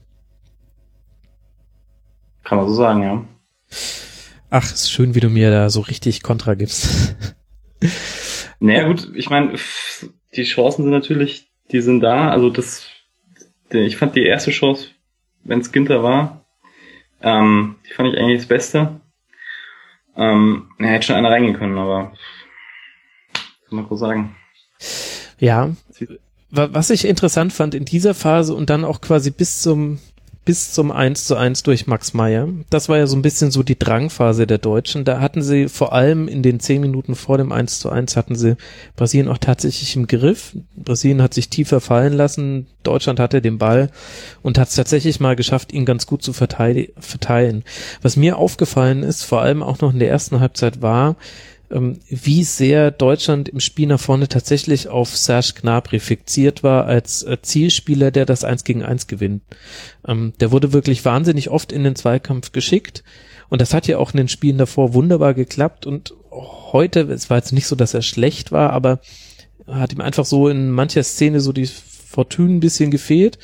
Kann 2.45 2.59
man 2.59 2.69
so 2.69 2.75
sagen, 2.75 3.02
ja. 3.02 3.25
Ach, 4.50 4.64
ist 4.64 4.90
schön, 4.90 5.14
wie 5.14 5.21
du 5.21 5.30
mir 5.30 5.50
da 5.50 5.71
so 5.71 5.80
richtig 5.80 6.23
Kontra 6.23 6.54
gibst. 6.54 7.14
Naja, 8.59 8.87
gut, 8.87 9.11
ich 9.14 9.30
meine, 9.30 9.54
die 10.37 10.42
Chancen 10.42 10.83
sind 10.83 10.92
natürlich, 10.92 11.50
die 11.73 11.80
sind 11.80 12.00
da. 12.00 12.30
Also 12.30 12.50
das 12.50 12.85
ich 13.73 13.97
fand 13.97 14.17
die 14.17 14.25
erste 14.25 14.50
Chance, 14.50 14.89
wenn 15.45 15.61
es 15.61 15.73
Ginter 15.73 16.03
war, 16.03 16.45
ähm, 17.23 17.77
die 17.89 17.95
fand 17.95 18.12
ich 18.12 18.19
eigentlich 18.19 18.41
das 18.41 18.49
Beste. 18.49 19.00
Ähm, 20.17 20.71
er 20.79 20.89
hätte 20.89 21.07
schon 21.07 21.17
einer 21.17 21.31
reingehen 21.31 21.57
können, 21.57 21.79
aber 21.79 22.12
kann 23.69 23.77
man 23.77 23.87
groß 23.87 24.00
sagen. 24.00 24.37
Ja. 25.39 25.71
Was 26.50 26.91
ich 26.91 27.06
interessant 27.06 27.52
fand 27.52 27.76
in 27.76 27.85
dieser 27.85 28.13
Phase 28.13 28.54
und 28.54 28.71
dann 28.71 28.85
auch 28.85 29.00
quasi 29.00 29.30
bis 29.30 29.63
zum 29.63 30.00
bis 30.45 30.73
zum 30.73 30.91
1 30.91 31.26
zu 31.26 31.37
1 31.37 31.63
durch 31.65 31.87
Max 31.87 32.15
Meyer. 32.15 32.49
Das 32.71 32.89
war 32.89 32.97
ja 32.97 33.07
so 33.07 33.15
ein 33.17 33.23
bisschen 33.23 33.50
so 33.50 33.63
die 33.63 33.79
Drangphase 33.79 34.47
der 34.47 34.59
Deutschen. 34.59 35.05
Da 35.05 35.21
hatten 35.21 35.43
sie 35.43 35.69
vor 35.69 35.93
allem 35.93 36.29
in 36.29 36.43
den 36.43 36.61
zehn 36.61 36.81
Minuten 36.81 37.15
vor 37.15 37.39
dem 37.39 37.53
1 37.53 37.79
zu 37.79 37.91
1 37.91 38.17
hatten 38.17 38.35
sie 38.35 38.57
Brasilien 38.97 39.29
auch 39.29 39.39
tatsächlich 39.39 39.95
im 39.97 40.07
Griff. 40.07 40.57
Brasilien 40.76 41.23
hat 41.23 41.35
sich 41.35 41.50
tiefer 41.50 41.81
fallen 41.81 42.15
lassen. 42.15 42.67
Deutschland 42.83 43.21
hatte 43.21 43.43
den 43.43 43.59
Ball 43.59 43.91
und 44.43 44.59
hat 44.59 44.69
es 44.69 44.76
tatsächlich 44.76 45.21
mal 45.21 45.37
geschafft, 45.37 45.73
ihn 45.73 45.85
ganz 45.85 46.07
gut 46.07 46.23
zu 46.23 46.33
verteilen. 46.33 47.65
Was 48.00 48.17
mir 48.17 48.39
aufgefallen 48.39 49.03
ist, 49.03 49.25
vor 49.25 49.43
allem 49.43 49.63
auch 49.63 49.81
noch 49.81 49.93
in 49.93 49.99
der 49.99 50.09
ersten 50.09 50.41
Halbzeit 50.41 50.81
war, 50.81 51.17
wie 51.71 52.43
sehr 52.45 52.91
Deutschland 52.91 53.49
im 53.49 53.61
Spiel 53.61 53.87
nach 53.87 54.00
vorne 54.00 54.26
tatsächlich 54.26 54.89
auf 54.89 55.17
Serge 55.17 55.52
Gnabry 55.61 56.00
fixiert 56.00 56.63
war 56.63 56.87
als 56.87 57.23
äh, 57.23 57.39
Zielspieler, 57.41 58.11
der 58.11 58.26
das 58.26 58.43
Eins 58.43 58.65
gegen 58.65 58.83
Eins 58.83 59.06
gewinnt. 59.06 59.43
Ähm, 60.06 60.33
der 60.41 60.50
wurde 60.50 60.73
wirklich 60.73 61.04
wahnsinnig 61.04 61.49
oft 61.49 61.71
in 61.71 61.85
den 61.85 61.95
Zweikampf 61.95 62.50
geschickt 62.52 63.04
und 63.49 63.61
das 63.61 63.73
hat 63.73 63.87
ja 63.87 63.99
auch 63.99 64.13
in 64.13 64.19
den 64.19 64.28
Spielen 64.28 64.59
davor 64.59 64.95
wunderbar 64.95 65.35
geklappt 65.35 65.87
und 65.87 66.15
heute, 66.30 67.00
es 67.02 67.30
war 67.30 67.39
jetzt 67.39 67.52
nicht 67.52 67.67
so, 67.67 67.76
dass 67.76 67.95
er 67.95 68.02
schlecht 68.02 68.52
war, 68.52 68.71
aber 68.71 69.00
hat 69.67 69.93
ihm 69.93 70.00
einfach 70.00 70.25
so 70.25 70.49
in 70.49 70.71
mancher 70.71 71.02
Szene 71.04 71.41
so 71.41 71.52
die 71.52 71.67
Fortune 71.67 72.54
ein 72.54 72.61
bisschen 72.61 72.91
gefehlt. 72.91 73.39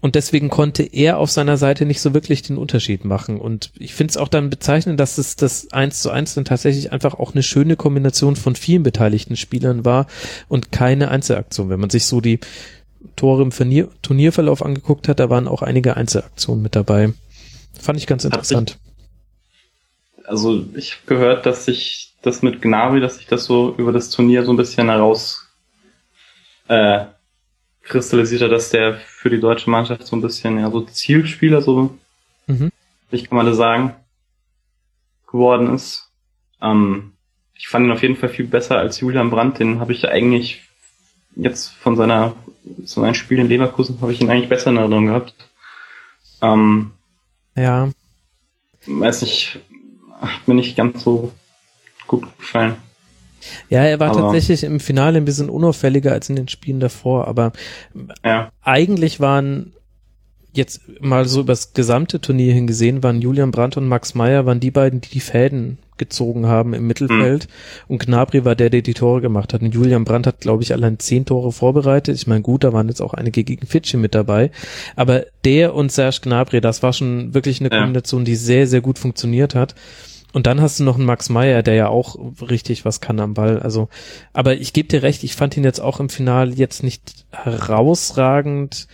Und 0.00 0.14
deswegen 0.14 0.48
konnte 0.48 0.84
er 0.84 1.18
auf 1.18 1.30
seiner 1.30 1.56
Seite 1.56 1.84
nicht 1.84 2.00
so 2.00 2.14
wirklich 2.14 2.42
den 2.42 2.56
Unterschied 2.56 3.04
machen. 3.04 3.40
Und 3.40 3.72
ich 3.78 3.94
finde 3.94 4.12
es 4.12 4.16
auch 4.16 4.28
dann 4.28 4.48
bezeichnend, 4.48 5.00
dass 5.00 5.18
es 5.18 5.34
das 5.34 5.72
eins 5.72 6.02
zu 6.02 6.10
eins 6.10 6.34
dann 6.34 6.44
tatsächlich 6.44 6.92
einfach 6.92 7.14
auch 7.14 7.32
eine 7.32 7.42
schöne 7.42 7.74
Kombination 7.74 8.36
von 8.36 8.54
vielen 8.54 8.84
beteiligten 8.84 9.36
Spielern 9.36 9.84
war 9.84 10.06
und 10.46 10.70
keine 10.70 11.08
Einzelaktion. 11.10 11.68
Wenn 11.68 11.80
man 11.80 11.90
sich 11.90 12.06
so 12.06 12.20
die 12.20 12.38
Tore 13.16 13.42
im 13.42 13.50
Turnier 13.50 13.88
Turnierverlauf 14.02 14.64
angeguckt 14.64 15.08
hat, 15.08 15.18
da 15.18 15.30
waren 15.30 15.48
auch 15.48 15.62
einige 15.62 15.96
Einzelaktionen 15.96 16.62
mit 16.62 16.76
dabei. 16.76 17.12
Fand 17.80 17.98
ich 17.98 18.06
ganz 18.06 18.24
interessant. 18.24 18.78
also 20.24 20.64
ich 20.74 20.92
habe 20.92 21.02
gehört, 21.06 21.46
dass 21.46 21.64
sich 21.64 22.14
das 22.22 22.42
mit 22.42 22.62
Gnabry, 22.62 23.00
dass 23.00 23.16
sich 23.16 23.26
das 23.26 23.44
so 23.44 23.74
über 23.76 23.92
das 23.92 24.10
Turnier 24.10 24.44
so 24.44 24.52
ein 24.52 24.56
bisschen 24.56 24.88
heraus 24.88 25.48
äh, 26.68 27.04
kristallisiert 27.88 28.42
hat, 28.42 28.52
dass 28.52 28.70
der 28.70 28.94
für 28.94 29.30
die 29.30 29.40
deutsche 29.40 29.70
Mannschaft 29.70 30.06
so 30.06 30.16
ein 30.16 30.22
bisschen 30.22 30.58
ja 30.58 30.70
so 30.70 30.82
Zielspieler, 30.82 31.62
so 31.62 31.96
mhm. 32.46 32.70
ich 33.10 33.28
kann 33.28 33.36
mal 33.36 33.46
das 33.46 33.56
sagen, 33.56 33.94
geworden 35.26 35.74
ist. 35.74 36.10
Ähm, 36.60 37.12
ich 37.54 37.68
fand 37.68 37.86
ihn 37.86 37.92
auf 37.92 38.02
jeden 38.02 38.16
Fall 38.16 38.28
viel 38.28 38.46
besser 38.46 38.78
als 38.78 39.00
Julian 39.00 39.30
Brandt, 39.30 39.58
den 39.58 39.80
habe 39.80 39.92
ich 39.92 40.08
eigentlich 40.08 40.62
jetzt 41.36 41.68
von 41.68 41.96
seiner 41.96 42.34
so 42.84 43.02
ein 43.02 43.14
Spiel 43.14 43.38
in 43.38 43.48
Leverkusen 43.48 44.00
habe 44.00 44.12
ich 44.12 44.20
ihn 44.20 44.30
eigentlich 44.30 44.48
besser 44.48 44.70
in 44.70 44.76
Erinnerung 44.76 45.06
gehabt. 45.06 45.34
Ähm, 46.42 46.92
ja. 47.56 47.88
Weiß 48.86 49.22
nicht, 49.22 49.60
hat 50.20 50.46
mir 50.46 50.54
nicht 50.54 50.76
ganz 50.76 51.02
so 51.02 51.32
gut 52.06 52.26
gefallen. 52.38 52.76
Ja, 53.68 53.82
er 53.82 54.00
war 54.00 54.10
aber 54.10 54.20
tatsächlich 54.20 54.64
im 54.64 54.80
Finale 54.80 55.18
ein 55.18 55.24
bisschen 55.24 55.50
unauffälliger 55.50 56.12
als 56.12 56.28
in 56.28 56.36
den 56.36 56.48
Spielen 56.48 56.80
davor, 56.80 57.28
aber 57.28 57.52
ja. 58.24 58.50
eigentlich 58.62 59.20
waren 59.20 59.72
jetzt 60.52 60.82
mal 61.00 61.26
so 61.26 61.40
übers 61.40 61.72
gesamte 61.72 62.20
Turnier 62.20 62.52
hingesehen, 62.52 63.02
waren 63.02 63.20
Julian 63.20 63.50
Brandt 63.50 63.76
und 63.76 63.88
Max 63.88 64.14
Meyer, 64.14 64.46
waren 64.46 64.60
die 64.60 64.70
beiden, 64.70 65.00
die 65.00 65.10
die 65.10 65.20
Fäden 65.20 65.78
gezogen 65.98 66.46
haben 66.46 66.74
im 66.74 66.86
Mittelfeld. 66.86 67.48
Mhm. 67.48 67.84
Und 67.88 67.98
Gnabry 67.98 68.44
war 68.44 68.54
der, 68.54 68.70
der 68.70 68.82
die 68.82 68.94
Tore 68.94 69.20
gemacht 69.20 69.52
hat. 69.52 69.62
Und 69.62 69.74
Julian 69.74 70.04
Brandt 70.04 70.26
hat, 70.26 70.40
glaube 70.40 70.62
ich, 70.62 70.72
allein 70.72 70.98
zehn 70.98 71.26
Tore 71.26 71.52
vorbereitet. 71.52 72.14
Ich 72.16 72.26
meine, 72.26 72.40
gut, 72.40 72.64
da 72.64 72.72
waren 72.72 72.88
jetzt 72.88 73.02
auch 73.02 73.14
einige 73.14 73.44
gegen 73.44 73.66
Fidschi 73.66 73.96
mit 73.96 74.14
dabei. 74.14 74.50
Aber 74.96 75.24
der 75.44 75.74
und 75.74 75.92
Serge 75.92 76.20
Gnabry, 76.22 76.60
das 76.60 76.82
war 76.82 76.92
schon 76.92 77.34
wirklich 77.34 77.60
eine 77.60 77.70
Kombination, 77.70 78.24
die 78.24 78.36
sehr, 78.36 78.66
sehr 78.66 78.80
gut 78.80 78.98
funktioniert 78.98 79.54
hat. 79.54 79.74
Und 80.32 80.46
dann 80.46 80.60
hast 80.60 80.78
du 80.78 80.84
noch 80.84 80.96
einen 80.96 81.06
Max 81.06 81.30
Meyer, 81.30 81.62
der 81.62 81.74
ja 81.74 81.88
auch 81.88 82.16
richtig 82.42 82.84
was 82.84 83.00
kann 83.00 83.18
am 83.20 83.34
Ball. 83.34 83.60
Also, 83.60 83.88
aber 84.32 84.56
ich 84.56 84.72
gebe 84.72 84.88
dir 84.88 85.02
recht, 85.02 85.24
ich 85.24 85.34
fand 85.34 85.56
ihn 85.56 85.64
jetzt 85.64 85.80
auch 85.80 86.00
im 86.00 86.10
Finale 86.10 86.52
jetzt 86.54 86.82
nicht 86.82 87.26
herausragend. 87.30 88.88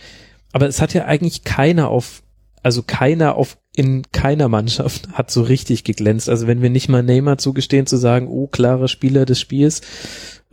Aber 0.53 0.67
es 0.67 0.81
hat 0.81 0.93
ja 0.93 1.05
eigentlich 1.05 1.43
keiner 1.43 1.89
auf, 1.89 2.23
also 2.63 2.83
keiner 2.83 3.35
auf 3.35 3.57
in 3.75 4.03
keiner 4.13 4.47
Mannschaft 4.47 5.09
hat 5.13 5.29
so 5.29 5.41
richtig 5.41 5.83
geglänzt. 5.83 6.29
Also 6.29 6.47
wenn 6.47 6.61
wir 6.61 6.69
nicht 6.69 6.87
mal 6.87 7.03
Neymar 7.03 7.37
zugestehen 7.37 7.85
zu 7.85 7.97
sagen, 7.97 8.27
oh, 8.29 8.47
klarer 8.47 8.87
Spieler 8.87 9.25
des 9.25 9.39
Spiels, 9.39 9.81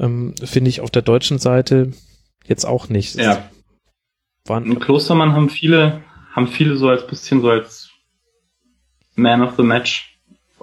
ähm, 0.00 0.34
finde 0.42 0.70
ich 0.70 0.80
auf 0.80 0.90
der 0.90 1.02
deutschen 1.02 1.38
Seite 1.38 1.92
jetzt 2.44 2.64
auch 2.64 2.88
nicht. 2.88 3.14
Ja. 3.14 3.48
Waren 4.46 4.80
Klostermann 4.80 5.32
haben 5.32 5.48
viele, 5.48 6.02
haben 6.32 6.48
viele 6.48 6.76
so 6.76 6.88
als 6.88 7.06
bisschen 7.06 7.40
so 7.40 7.50
als 7.50 7.90
Man 9.14 9.42
of 9.42 9.54
the 9.56 9.62
Match 9.62 10.11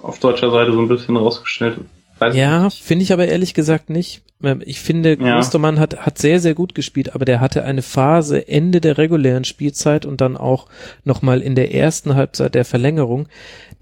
auf 0.02 0.18
deutscher 0.18 0.50
Seite 0.50 0.72
so 0.72 0.80
ein 0.80 0.88
bisschen 0.88 1.16
rausgestellt. 1.16 1.78
Weiß 2.18 2.34
Ja, 2.36 2.68
finde 2.70 3.02
ich 3.02 3.12
aber 3.12 3.26
ehrlich 3.26 3.54
gesagt 3.54 3.90
nicht. 3.90 4.22
Ähm, 4.42 4.62
Ich 4.64 4.80
finde, 4.80 5.10
Ja. 5.10 5.34
Klostermann 5.34 5.78
hat, 5.78 5.98
hat 6.06 6.18
sehr, 6.18 6.40
sehr 6.40 6.54
gut 6.54 6.74
gespielt, 6.74 7.14
aber 7.14 7.24
der 7.24 7.40
hatte 7.40 7.64
eine 7.64 7.82
Phase 7.82 8.46
Ende 8.48 8.80
der 8.80 8.98
regulären 8.98 9.44
Spielzeit 9.44 10.06
und 10.06 10.20
dann 10.20 10.36
auch 10.36 10.66
nochmal 11.04 11.40
in 11.42 11.54
der 11.54 11.74
ersten 11.74 12.14
Halbzeit 12.14 12.54
der 12.54 12.64
Verlängerung. 12.64 13.28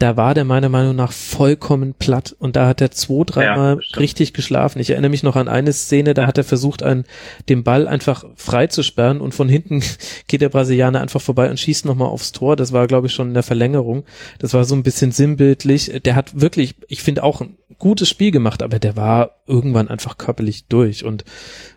Da 0.01 0.17
war 0.17 0.33
der 0.35 0.45
meiner 0.45 0.69
Meinung 0.69 0.95
nach 0.95 1.11
vollkommen 1.11 1.93
platt 1.99 2.35
und 2.39 2.55
da 2.55 2.69
hat 2.69 2.81
er 2.81 2.93
zwei, 2.93 3.25
dreimal 3.25 3.83
stimmt. 3.83 3.99
richtig 4.01 4.33
geschlafen. 4.33 4.79
Ich 4.79 4.91
erinnere 4.91 5.11
mich 5.11 5.25
noch 5.25 5.35
an 5.35 5.49
eine 5.49 5.73
Szene, 5.73 6.15
da 6.15 6.25
hat 6.27 6.39
er 6.39 6.45
versucht, 6.45 6.85
einen, 6.85 7.05
den 7.49 7.65
Ball 7.65 7.89
einfach 7.89 8.25
frei 8.37 8.69
zu 8.69 8.85
sperren 8.85 9.21
und 9.21 9.35
von 9.35 9.49
hinten 9.49 9.83
geht 10.29 10.41
der 10.41 10.51
Brasilianer 10.51 11.01
einfach 11.01 11.21
vorbei 11.21 11.51
und 11.51 11.59
schießt 11.59 11.85
nochmal 11.85 12.09
aufs 12.09 12.31
Tor. 12.31 12.55
Das 12.55 12.73
war, 12.73 12.87
glaube 12.87 13.09
ich, 13.09 13.13
schon 13.13 13.29
in 13.29 13.35
der 13.35 13.43
Verlängerung. 13.43 14.05
Das 14.39 14.55
war 14.55 14.65
so 14.65 14.77
ein 14.77 14.85
bisschen 14.85 15.11
sinnbildlich. 15.11 16.01
Der 16.05 16.15
hat 16.15 16.41
wirklich, 16.41 16.77
ich 16.87 17.03
finde 17.03 17.25
auch 17.25 17.41
ein 17.41 17.57
gutes 17.79 18.09
Spiel 18.09 18.31
gemacht, 18.31 18.63
aber 18.63 18.79
der 18.79 18.97
war 18.97 19.43
irgendwann 19.47 19.89
einfach 19.89 20.19
körperlich 20.19 20.67
durch 20.67 21.05
und 21.05 21.25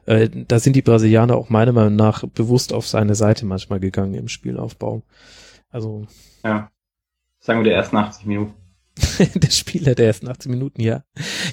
äh, 0.05 0.29
da 0.47 0.59
sind 0.59 0.75
die 0.75 0.81
Brasilianer 0.81 1.35
auch 1.35 1.49
meiner 1.49 1.71
Meinung 1.71 1.95
nach 1.95 2.25
bewusst 2.25 2.73
auf 2.73 2.87
seine 2.87 3.15
Seite 3.15 3.45
manchmal 3.45 3.79
gegangen 3.79 4.15
im 4.15 4.27
Spielaufbau. 4.27 5.03
Also 5.69 6.07
Ja. 6.43 6.71
Sagen 7.39 7.59
wir 7.59 7.65
der 7.65 7.75
ersten 7.75 7.97
80 7.97 8.25
Minuten. 8.25 8.53
der 9.35 9.49
Spieler 9.49 9.95
der 9.95 10.07
ersten 10.07 10.27
18 10.27 10.51
Minuten, 10.51 10.81
ja. 10.81 11.03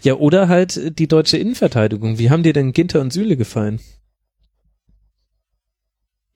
Ja, 0.03 0.15
oder 0.15 0.49
halt 0.49 0.99
die 0.99 1.09
deutsche 1.09 1.39
Innenverteidigung. 1.39 2.19
Wie 2.19 2.31
haben 2.31 2.43
dir 2.43 2.53
denn 2.53 2.73
Ginter 2.73 3.01
und 3.01 3.13
Süle 3.13 3.37
gefallen? 3.37 3.81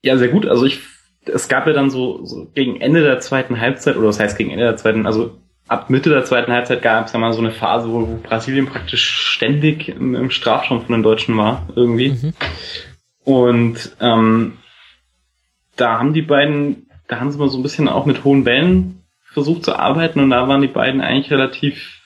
Ja, 0.01 0.17
sehr 0.17 0.29
gut. 0.29 0.45
Also 0.45 0.65
ich, 0.65 0.79
es 1.25 1.47
gab 1.47 1.67
ja 1.67 1.73
dann 1.73 1.89
so, 1.89 2.25
so 2.25 2.47
gegen 2.53 2.81
Ende 2.81 3.03
der 3.03 3.19
zweiten 3.19 3.59
Halbzeit, 3.59 3.95
oder 3.95 4.07
was 4.07 4.19
heißt 4.19 4.37
gegen 4.37 4.51
Ende 4.51 4.65
der 4.65 4.77
zweiten, 4.77 5.05
also 5.05 5.39
ab 5.67 5.89
Mitte 5.89 6.09
der 6.09 6.25
zweiten 6.25 6.51
Halbzeit 6.51 6.81
gab 6.81 7.05
es 7.05 7.13
ja 7.13 7.19
mal 7.19 7.33
so 7.33 7.39
eine 7.39 7.51
Phase, 7.51 7.89
wo, 7.89 8.05
Brasilien 8.21 8.67
praktisch 8.67 9.03
ständig 9.03 9.89
im, 9.89 10.15
im 10.15 10.31
Strafraum 10.31 10.85
von 10.85 10.93
den 10.93 11.03
Deutschen 11.03 11.37
war, 11.37 11.67
irgendwie. 11.75 12.09
Mhm. 12.09 12.33
Und 13.23 13.95
ähm, 13.99 14.57
da 15.75 15.99
haben 15.99 16.13
die 16.13 16.21
beiden, 16.21 16.89
da 17.07 17.19
haben 17.19 17.31
sie 17.31 17.37
mal 17.37 17.49
so 17.49 17.57
ein 17.57 17.63
bisschen 17.63 17.87
auch 17.87 18.05
mit 18.05 18.23
hohen 18.23 18.45
Wellen 18.45 19.03
versucht 19.31 19.65
zu 19.65 19.75
arbeiten 19.75 20.19
und 20.19 20.29
da 20.29 20.47
waren 20.47 20.61
die 20.61 20.67
beiden 20.67 21.01
eigentlich 21.01 21.31
relativ, 21.31 22.01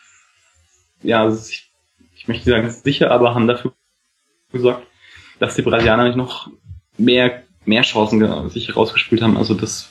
ja, 1.04 1.28
ich, 1.30 1.70
ich 2.16 2.28
möchte 2.28 2.50
sagen 2.50 2.70
sicher, 2.70 3.12
aber 3.12 3.36
haben 3.36 3.48
dafür 3.48 3.74
gesorgt, 4.52 4.88
dass 5.40 5.56
die 5.56 5.62
Brasilianer 5.62 6.06
nicht 6.06 6.16
noch 6.16 6.50
mehr 6.98 7.44
mehr 7.68 7.82
Chancen 7.84 8.50
sich 8.50 8.70
herausgespielt 8.70 9.22
haben. 9.22 9.38
Also 9.38 9.54
das, 9.54 9.90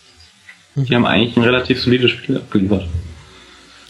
die 0.74 0.94
haben 0.94 1.06
eigentlich 1.06 1.36
ein 1.36 1.44
relativ 1.44 1.80
solides 1.80 2.10
Spiel 2.10 2.38
abgeliefert. 2.38 2.88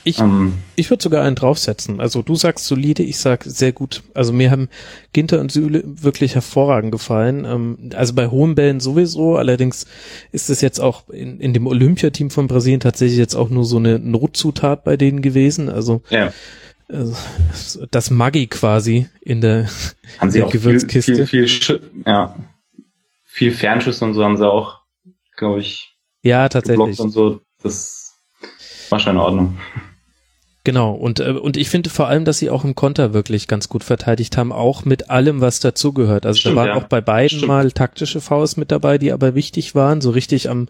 Ich, 0.09 0.21
Ähm, 0.21 0.55
ich 0.77 0.89
würde 0.91 1.03
sogar 1.03 1.25
einen 1.25 1.35
draufsetzen. 1.35 2.01
Also 2.01 2.23
du 2.23 2.37
sagst 2.37 2.67
solide, 2.67 3.03
ich 3.03 3.19
sag 3.19 3.43
sehr 3.43 3.73
gut. 3.73 4.05
Also 4.15 4.33
mir 4.33 4.53
haben 4.53 4.69
Ginter 5.13 5.41
und 5.41 5.51
Süle 5.51 5.83
wirklich 5.85 6.37
hervorragend 6.37 6.93
gefallen. 6.93 7.45
Ähm, 7.45 7.91
also 7.95 8.15
bei 8.15 8.29
hohen 8.29 8.55
Bällen 8.55 8.79
sowieso. 8.79 9.37
Allerdings 9.37 9.85
ist 10.31 10.49
es 10.49 10.61
jetzt 10.61 10.79
auch 10.79 11.09
in, 11.09 11.41
in 11.41 11.53
dem 11.55 11.67
Olympiateam 11.67 12.31
von 12.31 12.47
Brasilien 12.47 12.79
tatsächlich 12.79 13.19
jetzt 13.19 13.35
auch 13.35 13.49
nur 13.49 13.65
so 13.65 13.79
eine 13.79 13.99
Notzutat 13.99 14.85
bei 14.85 14.97
denen 14.97 15.23
gewesen. 15.23 15.69
Also 15.69 16.03
ja, 16.09 16.33
äh, 16.89 17.05
das 17.91 18.11
Maggi 18.11 18.47
quasi 18.47 19.09
in 19.21 19.41
der 19.41 19.69
haben 20.19 20.31
sie 20.31 20.39
der 20.39 20.47
auch 20.47 20.53
viel, 20.53 20.61
Gewürzkiste. 20.61 21.27
viel, 21.27 21.27
viel, 21.27 21.45
Sch- 21.47 21.81
ja, 22.07 22.37
viel 23.25 23.51
Fernschüsse 23.51 24.05
und 24.05 24.15
so 24.15 24.23
haben 24.23 24.37
sie 24.37 24.49
auch, 24.49 24.83
glaube 25.37 25.59
ich, 25.61 25.97
ja 26.23 26.49
tatsächlich 26.49 27.01
und 27.01 27.11
so. 27.11 27.41
Das 27.61 28.13
war 28.89 29.01
schon 29.01 29.15
in 29.17 29.21
Ordnung. 29.21 29.59
Genau, 30.67 30.95
und, 30.95 31.21
äh, 31.21 31.31
und 31.31 31.57
ich 31.57 31.71
finde 31.71 31.91
vor 31.91 32.09
allem, 32.09 32.25
dass 32.25 32.39
sie 32.39 32.51
auch 32.51 32.65
im 32.65 32.75
Konter 32.75 33.15
wirklich 33.15 33.47
ganz 33.47 33.69
gut 33.69 33.85
verteidigt 33.85 34.37
haben, 34.37 34.51
auch 34.51 34.85
mit 34.85 35.11
allem, 35.11 35.41
was 35.41 35.61
dazugehört. 35.61 36.27
Also 36.27 36.41
Stimmt, 36.41 36.57
da 36.57 36.61
waren 36.61 36.69
ja. 36.71 36.75
auch 36.75 36.89
bei 36.89 37.01
beiden 37.01 37.39
Stimmt. 37.39 37.47
mal 37.47 37.71
taktische 37.71 38.21
Fouls 38.21 38.57
mit 38.57 38.73
dabei, 38.73 38.99
die 38.99 39.13
aber 39.13 39.37
wichtig 39.37 39.77
waren, 39.77 40.01
so 40.01 40.11
richtig 40.11 40.51
am, 40.51 40.67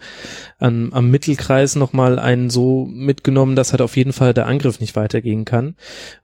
am, 0.58 0.92
am 0.92 1.10
Mittelkreis 1.10 1.76
nochmal 1.76 2.18
einen 2.18 2.50
so 2.50 2.84
mitgenommen, 2.84 3.56
dass 3.56 3.72
halt 3.72 3.80
auf 3.80 3.96
jeden 3.96 4.12
Fall 4.12 4.34
der 4.34 4.46
Angriff 4.46 4.80
nicht 4.80 4.96
weitergehen 4.96 5.46
kann. 5.46 5.76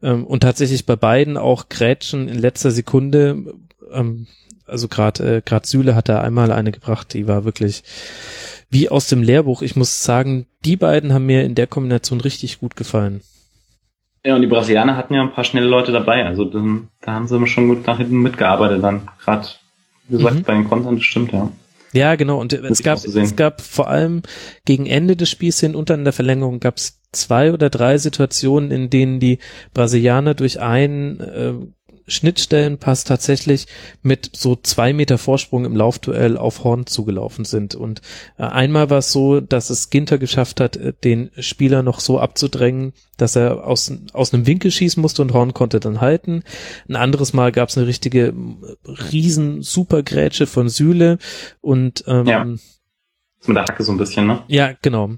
Ähm, 0.02 0.26
und 0.26 0.40
tatsächlich 0.40 0.84
bei 0.84 0.96
beiden 0.96 1.38
auch 1.38 1.70
Grätschen 1.70 2.28
in 2.28 2.38
letzter 2.38 2.72
Sekunde, 2.72 3.54
ähm, 3.90 4.26
also 4.66 4.86
gerade 4.86 5.36
äh, 5.36 5.42
grad 5.42 5.64
Süle 5.64 5.94
hat 5.94 6.10
da 6.10 6.20
einmal 6.20 6.52
eine 6.52 6.72
gebracht, 6.72 7.14
die 7.14 7.26
war 7.26 7.46
wirklich 7.46 7.84
wie 8.68 8.90
aus 8.90 9.06
dem 9.06 9.22
Lehrbuch. 9.22 9.62
Ich 9.62 9.76
muss 9.76 10.04
sagen, 10.04 10.44
die 10.62 10.76
beiden 10.76 11.14
haben 11.14 11.24
mir 11.24 11.44
in 11.44 11.54
der 11.54 11.68
Kombination 11.68 12.20
richtig 12.20 12.58
gut 12.58 12.76
gefallen. 12.76 13.22
Ja, 14.24 14.36
und 14.36 14.42
die 14.42 14.46
Brasilianer 14.46 14.96
hatten 14.96 15.14
ja 15.14 15.22
ein 15.22 15.32
paar 15.32 15.44
schnelle 15.44 15.66
Leute 15.66 15.90
dabei. 15.90 16.24
Also 16.24 16.44
dann, 16.44 16.88
da 17.00 17.12
haben 17.12 17.26
sie 17.26 17.46
schon 17.46 17.68
gut 17.68 17.86
nach 17.86 17.98
hinten 17.98 18.22
mitgearbeitet 18.22 18.82
dann. 18.82 19.08
Gerade, 19.24 19.48
wie 20.08 20.16
gesagt, 20.18 20.36
Mhm. 20.36 20.42
bei 20.44 20.54
den 20.54 20.68
Kontern, 20.68 20.96
das 20.96 21.04
stimmt, 21.04 21.32
ja. 21.32 21.50
Ja, 21.92 22.14
genau. 22.14 22.40
Und 22.40 22.52
es 22.52 22.82
gab, 22.82 22.98
es 23.04 23.36
gab 23.36 23.60
vor 23.60 23.88
allem 23.88 24.22
gegen 24.64 24.86
Ende 24.86 25.14
des 25.16 25.28
Spiels 25.28 25.60
hin 25.60 25.74
und 25.74 25.90
dann 25.90 26.00
in 26.00 26.04
der 26.04 26.14
Verlängerung 26.14 26.58
gab 26.58 26.78
es 26.78 27.00
zwei 27.12 27.52
oder 27.52 27.68
drei 27.68 27.98
Situationen, 27.98 28.70
in 28.70 28.88
denen 28.88 29.20
die 29.20 29.38
Brasilianer 29.74 30.34
durch 30.34 30.60
einen 30.60 31.20
äh, 31.20 31.52
Schnittstellenpass 32.06 33.04
tatsächlich 33.04 33.66
mit 34.02 34.30
so 34.34 34.56
zwei 34.56 34.92
Meter 34.92 35.18
Vorsprung 35.18 35.64
im 35.64 35.76
Laufduell 35.76 36.36
auf 36.36 36.64
Horn 36.64 36.86
zugelaufen 36.86 37.44
sind. 37.44 37.74
Und 37.74 38.02
äh, 38.38 38.42
einmal 38.44 38.90
war 38.90 38.98
es 38.98 39.12
so, 39.12 39.40
dass 39.40 39.70
es 39.70 39.90
Ginter 39.90 40.18
geschafft 40.18 40.60
hat, 40.60 40.76
äh, 40.76 40.92
den 41.04 41.30
Spieler 41.38 41.82
noch 41.82 42.00
so 42.00 42.18
abzudrängen, 42.18 42.92
dass 43.16 43.36
er 43.36 43.66
aus, 43.66 43.92
aus 44.12 44.32
einem 44.32 44.46
Winkel 44.46 44.70
schießen 44.70 45.00
musste 45.00 45.22
und 45.22 45.32
Horn 45.32 45.54
konnte 45.54 45.80
dann 45.80 46.00
halten. 46.00 46.42
Ein 46.88 46.96
anderes 46.96 47.32
Mal 47.32 47.52
gab 47.52 47.68
es 47.68 47.78
eine 47.78 47.86
richtige 47.86 48.28
äh, 48.28 48.90
riesen 49.12 49.62
Supergrätsche 49.62 50.46
von 50.46 50.68
Süle 50.68 51.18
und 51.60 52.04
ähm, 52.06 52.26
Ja. 52.26 52.46
Mit 53.44 53.56
der 53.56 53.64
Hacke 53.64 53.82
so 53.82 53.90
ein 53.90 53.98
bisschen, 53.98 54.28
ne? 54.28 54.44
ja, 54.46 54.72
genau. 54.82 55.10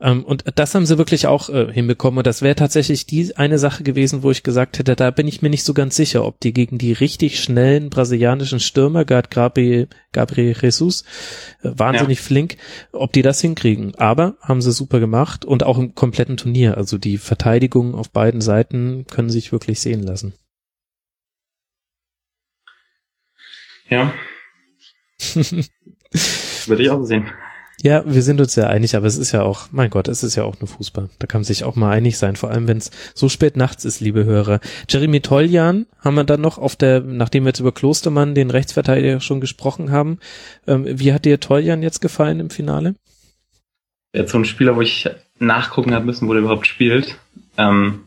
Ähm, 0.00 0.22
und 0.24 0.44
das 0.56 0.74
haben 0.74 0.84
sie 0.84 0.98
wirklich 0.98 1.26
auch 1.26 1.48
äh, 1.48 1.72
hinbekommen. 1.72 2.18
Und 2.18 2.26
das 2.26 2.42
wäre 2.42 2.54
tatsächlich 2.54 3.06
die 3.06 3.34
eine 3.38 3.58
Sache 3.58 3.82
gewesen, 3.82 4.22
wo 4.22 4.30
ich 4.30 4.42
gesagt 4.42 4.78
hätte, 4.78 4.96
da 4.96 5.10
bin 5.10 5.26
ich 5.26 5.40
mir 5.40 5.48
nicht 5.48 5.64
so 5.64 5.72
ganz 5.72 5.96
sicher, 5.96 6.26
ob 6.26 6.40
die 6.40 6.52
gegen 6.52 6.76
die 6.76 6.92
richtig 6.92 7.42
schnellen 7.42 7.88
brasilianischen 7.88 8.60
Stürmer, 8.60 9.06
gerade 9.06 9.30
Gabriel, 9.30 9.88
Gabriel 10.12 10.54
Jesus, 10.60 11.04
äh, 11.62 11.70
wahnsinnig 11.72 12.20
flink, 12.20 12.58
ob 12.92 13.14
die 13.14 13.22
das 13.22 13.40
hinkriegen. 13.40 13.94
Aber 13.94 14.36
haben 14.42 14.60
sie 14.60 14.72
super 14.72 15.00
gemacht 15.00 15.46
und 15.46 15.62
auch 15.62 15.78
im 15.78 15.94
kompletten 15.94 16.36
Turnier. 16.36 16.76
Also 16.76 16.98
die 16.98 17.16
Verteidigung 17.16 17.94
auf 17.94 18.10
beiden 18.10 18.42
Seiten 18.42 19.06
können 19.06 19.30
sich 19.30 19.52
wirklich 19.52 19.80
sehen 19.80 20.02
lassen. 20.02 20.34
Ja, 23.88 24.12
würde 26.66 26.82
ich 26.82 26.90
auch 26.90 27.02
sehen. 27.04 27.30
Ja, 27.82 28.02
wir 28.04 28.22
sind 28.22 28.40
uns 28.40 28.56
ja 28.56 28.66
einig, 28.66 28.94
aber 28.94 29.06
es 29.06 29.16
ist 29.16 29.32
ja 29.32 29.42
auch, 29.42 29.68
mein 29.70 29.88
Gott, 29.88 30.08
es 30.08 30.22
ist 30.22 30.36
ja 30.36 30.44
auch 30.44 30.60
nur 30.60 30.68
Fußball. 30.68 31.08
Da 31.18 31.26
kann 31.26 31.40
man 31.40 31.44
sich 31.44 31.64
auch 31.64 31.76
mal 31.76 31.90
einig 31.90 32.18
sein, 32.18 32.36
vor 32.36 32.50
allem 32.50 32.68
wenn 32.68 32.76
es 32.76 32.90
so 33.14 33.30
spät 33.30 33.56
nachts 33.56 33.86
ist, 33.86 34.00
liebe 34.00 34.24
Hörer. 34.24 34.60
Jeremy 34.88 35.20
Toljan 35.20 35.86
haben 35.98 36.14
wir 36.14 36.24
dann 36.24 36.42
noch 36.42 36.58
auf 36.58 36.76
der, 36.76 37.00
nachdem 37.00 37.44
wir 37.44 37.48
jetzt 37.48 37.60
über 37.60 37.72
Klostermann, 37.72 38.34
den 38.34 38.50
Rechtsverteidiger, 38.50 39.20
schon 39.20 39.40
gesprochen 39.40 39.90
haben. 39.90 40.18
Ähm, 40.66 40.84
wie 40.86 41.14
hat 41.14 41.24
dir 41.24 41.40
Toljan 41.40 41.82
jetzt 41.82 42.00
gefallen 42.00 42.40
im 42.40 42.50
Finale? 42.50 42.96
Jetzt 44.12 44.32
so 44.32 44.38
ein 44.38 44.44
Spieler, 44.44 44.76
wo 44.76 44.82
ich 44.82 45.08
nachgucken 45.38 45.94
habe 45.94 46.04
müssen, 46.04 46.28
wo 46.28 46.34
der 46.34 46.42
überhaupt 46.42 46.66
spielt. 46.66 47.16
Ähm, 47.56 48.00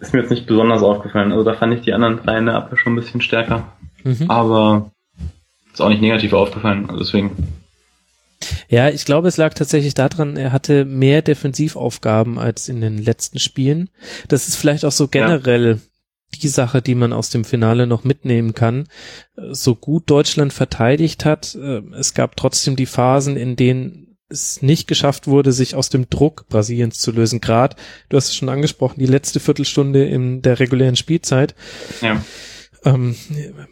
ist 0.00 0.12
mir 0.12 0.20
jetzt 0.20 0.30
nicht 0.30 0.46
besonders 0.46 0.82
aufgefallen. 0.82 1.30
Also 1.30 1.44
da 1.44 1.54
fand 1.54 1.74
ich 1.74 1.82
die 1.82 1.92
anderen 1.92 2.16
drei 2.24 2.38
in 2.38 2.46
der 2.46 2.56
Abwehr 2.56 2.78
schon 2.78 2.94
ein 2.94 2.96
bisschen 2.96 3.20
stärker. 3.20 3.72
Mhm. 4.02 4.28
Aber 4.28 4.90
ist 5.80 5.84
auch 5.84 5.88
nicht 5.88 6.02
negativ 6.02 6.32
aufgefallen. 6.32 6.86
Also 6.88 6.98
deswegen. 6.98 7.30
Ja, 8.68 8.88
ich 8.88 9.04
glaube, 9.04 9.28
es 9.28 9.36
lag 9.36 9.54
tatsächlich 9.54 9.94
daran, 9.94 10.36
er 10.36 10.52
hatte 10.52 10.84
mehr 10.84 11.22
Defensivaufgaben 11.22 12.38
als 12.38 12.68
in 12.68 12.80
den 12.80 12.98
letzten 12.98 13.38
Spielen. 13.38 13.90
Das 14.28 14.48
ist 14.48 14.56
vielleicht 14.56 14.84
auch 14.84 14.92
so 14.92 15.08
generell 15.08 15.80
die 16.42 16.48
Sache, 16.48 16.80
die 16.80 16.94
man 16.94 17.12
aus 17.12 17.30
dem 17.30 17.44
Finale 17.44 17.86
noch 17.86 18.04
mitnehmen 18.04 18.54
kann. 18.54 18.86
So 19.50 19.74
gut 19.74 20.08
Deutschland 20.08 20.52
verteidigt 20.52 21.24
hat, 21.24 21.54
äh, 21.56 21.82
es 21.98 22.14
gab 22.14 22.36
trotzdem 22.36 22.76
die 22.76 22.86
Phasen, 22.86 23.36
in 23.36 23.56
denen 23.56 24.16
es 24.28 24.62
nicht 24.62 24.86
geschafft 24.86 25.26
wurde, 25.26 25.50
sich 25.50 25.74
aus 25.74 25.88
dem 25.88 26.08
Druck 26.08 26.46
Brasiliens 26.48 26.98
zu 26.98 27.10
lösen. 27.10 27.40
Gerade, 27.40 27.74
du 28.08 28.16
hast 28.16 28.28
es 28.28 28.36
schon 28.36 28.48
angesprochen, 28.48 29.00
die 29.00 29.06
letzte 29.06 29.40
Viertelstunde 29.40 30.04
in 30.04 30.40
der 30.40 30.60
regulären 30.60 30.94
Spielzeit. 30.94 31.56
Ja. 32.00 32.22
Ähm, 32.84 33.16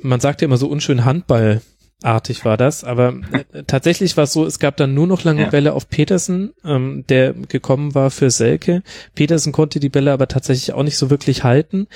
man 0.03 0.21
sagt 0.21 0.43
ja 0.43 0.47
immer 0.47 0.59
so 0.59 0.69
unschön 0.69 1.05
Handball. 1.05 1.63
Artig 2.05 2.45
war 2.45 2.57
das, 2.57 2.85
aber 2.85 3.15
äh, 3.33 3.65
tatsächlich 3.67 4.17
war 4.17 4.23
es 4.25 4.33
so, 4.33 4.47
es 4.47 4.61
gab 4.61 4.77
dann 4.77 4.95
nur 4.95 5.09
noch 5.09 5.25
lange 5.25 5.43
Ja. 5.43 5.49
Bälle 5.49 5.73
auf 5.73 5.89
Petersen, 5.89 6.53
ähm, 6.65 7.05
der 7.09 7.33
gekommen 7.33 7.97
war 7.97 8.13
für 8.13 8.31
Selke. 8.31 8.85
Petersen 9.17 9.53
konnte 9.53 9.81
die 9.81 9.89
Bälle 9.89 10.13
aber 10.13 10.29
tatsächlich 10.29 10.73
auch 10.73 10.85
nicht 10.85 10.97
so 10.97 11.11
wirklich 11.11 11.43
halten 11.43 11.89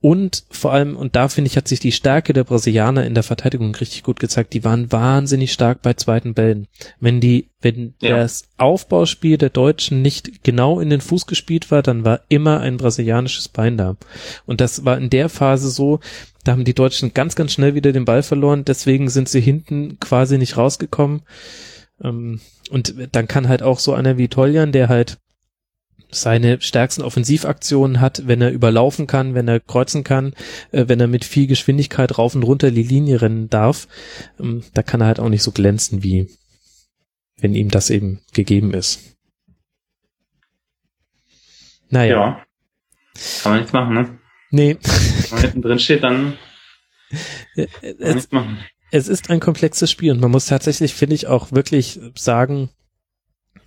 und 0.00 0.44
vor 0.50 0.72
allem, 0.72 0.96
und 0.96 1.14
da 1.14 1.28
finde 1.28 1.48
ich, 1.48 1.56
hat 1.56 1.68
sich 1.68 1.80
die 1.80 1.92
Stärke 1.92 2.32
der 2.32 2.44
Brasilianer 2.44 3.04
in 3.04 3.14
der 3.14 3.22
Verteidigung 3.22 3.74
richtig 3.74 4.02
gut 4.02 4.18
gezeigt, 4.18 4.54
die 4.54 4.64
waren 4.64 4.90
wahnsinnig 4.90 5.52
stark 5.52 5.82
bei 5.82 5.92
zweiten 5.94 6.34
Bällen. 6.34 6.66
Wenn 7.00 7.20
die 7.20 7.48
Wenn 7.62 7.92
Ja. 8.00 8.16
das 8.16 8.48
Aufbauspiel 8.56 9.36
der 9.36 9.50
Deutschen 9.50 10.00
nicht 10.00 10.42
genau 10.42 10.80
in 10.80 10.88
den 10.88 11.02
Fuß 11.02 11.26
gespielt 11.26 11.70
war, 11.70 11.82
dann 11.82 12.06
war 12.06 12.20
immer 12.30 12.60
ein 12.60 12.78
brasilianisches 12.78 13.48
Bein 13.48 13.76
da. 13.76 13.96
Und 14.46 14.62
das 14.62 14.86
war 14.86 14.96
in 14.96 15.10
der 15.10 15.28
Phase 15.28 15.68
so, 15.68 16.00
da 16.44 16.52
haben 16.52 16.64
die 16.64 16.72
Deutschen 16.74 17.12
ganz, 17.12 17.34
ganz 17.36 17.52
schnell 17.52 17.74
wieder 17.74 17.92
den 17.92 18.06
Ball 18.06 18.22
verloren, 18.22 18.64
deswegen 18.64 19.10
sind 19.10 19.28
sie 19.28 19.42
hinten 19.42 20.00
quasi 20.00 20.38
nicht 20.38 20.56
rausgekommen. 20.56 21.20
Ähm, 22.02 22.40
Und 22.70 22.94
dann 23.12 23.28
kann 23.28 23.48
halt 23.48 23.62
auch 23.62 23.78
so 23.78 23.92
einer 23.92 24.16
wie 24.16 24.28
Toljan, 24.28 24.72
der 24.72 24.88
halt 24.88 25.18
seine 26.10 26.60
stärksten 26.60 27.02
Offensivaktionen 27.02 28.00
hat, 28.00 28.26
wenn 28.26 28.40
er 28.40 28.50
überlaufen 28.50 29.06
kann, 29.06 29.34
wenn 29.34 29.48
er 29.48 29.60
kreuzen 29.60 30.04
kann, 30.04 30.34
äh, 30.72 30.86
wenn 30.88 31.00
er 31.00 31.06
mit 31.06 31.24
viel 31.24 31.46
Geschwindigkeit 31.46 32.18
rauf 32.18 32.34
und 32.34 32.42
runter 32.42 32.70
die 32.70 32.82
Linie 32.82 33.22
rennen 33.22 33.48
darf, 33.48 33.88
ähm, 34.38 34.62
da 34.74 34.82
kann 34.82 35.00
er 35.00 35.06
halt 35.06 35.20
auch 35.20 35.28
nicht 35.28 35.42
so 35.42 35.52
glänzen, 35.52 36.02
wie 36.02 36.28
wenn 37.38 37.54
ihm 37.54 37.70
das 37.70 37.90
eben 37.90 38.20
gegeben 38.32 38.74
ist. 38.74 39.16
Naja, 41.88 42.14
Ja. 42.16 42.46
Kann 43.42 43.52
man 43.52 43.60
nichts 43.60 43.72
machen, 43.72 43.94
ne? 43.94 44.18
nee, 44.50 44.76
Wenn 44.80 45.30
man 45.30 45.40
hinten 45.40 45.62
drin 45.62 45.78
steht, 45.78 46.02
dann 46.04 46.38
kann 47.56 47.66
man 47.98 48.14
nichts 48.14 48.30
machen. 48.30 48.58
es 48.92 49.08
ist 49.08 49.30
ein 49.30 49.40
komplexes 49.40 49.90
Spiel 49.90 50.12
und 50.12 50.20
man 50.20 50.30
muss 50.30 50.46
tatsächlich, 50.46 50.94
finde 50.94 51.16
ich, 51.16 51.26
auch 51.26 51.50
wirklich 51.52 51.98
sagen, 52.14 52.70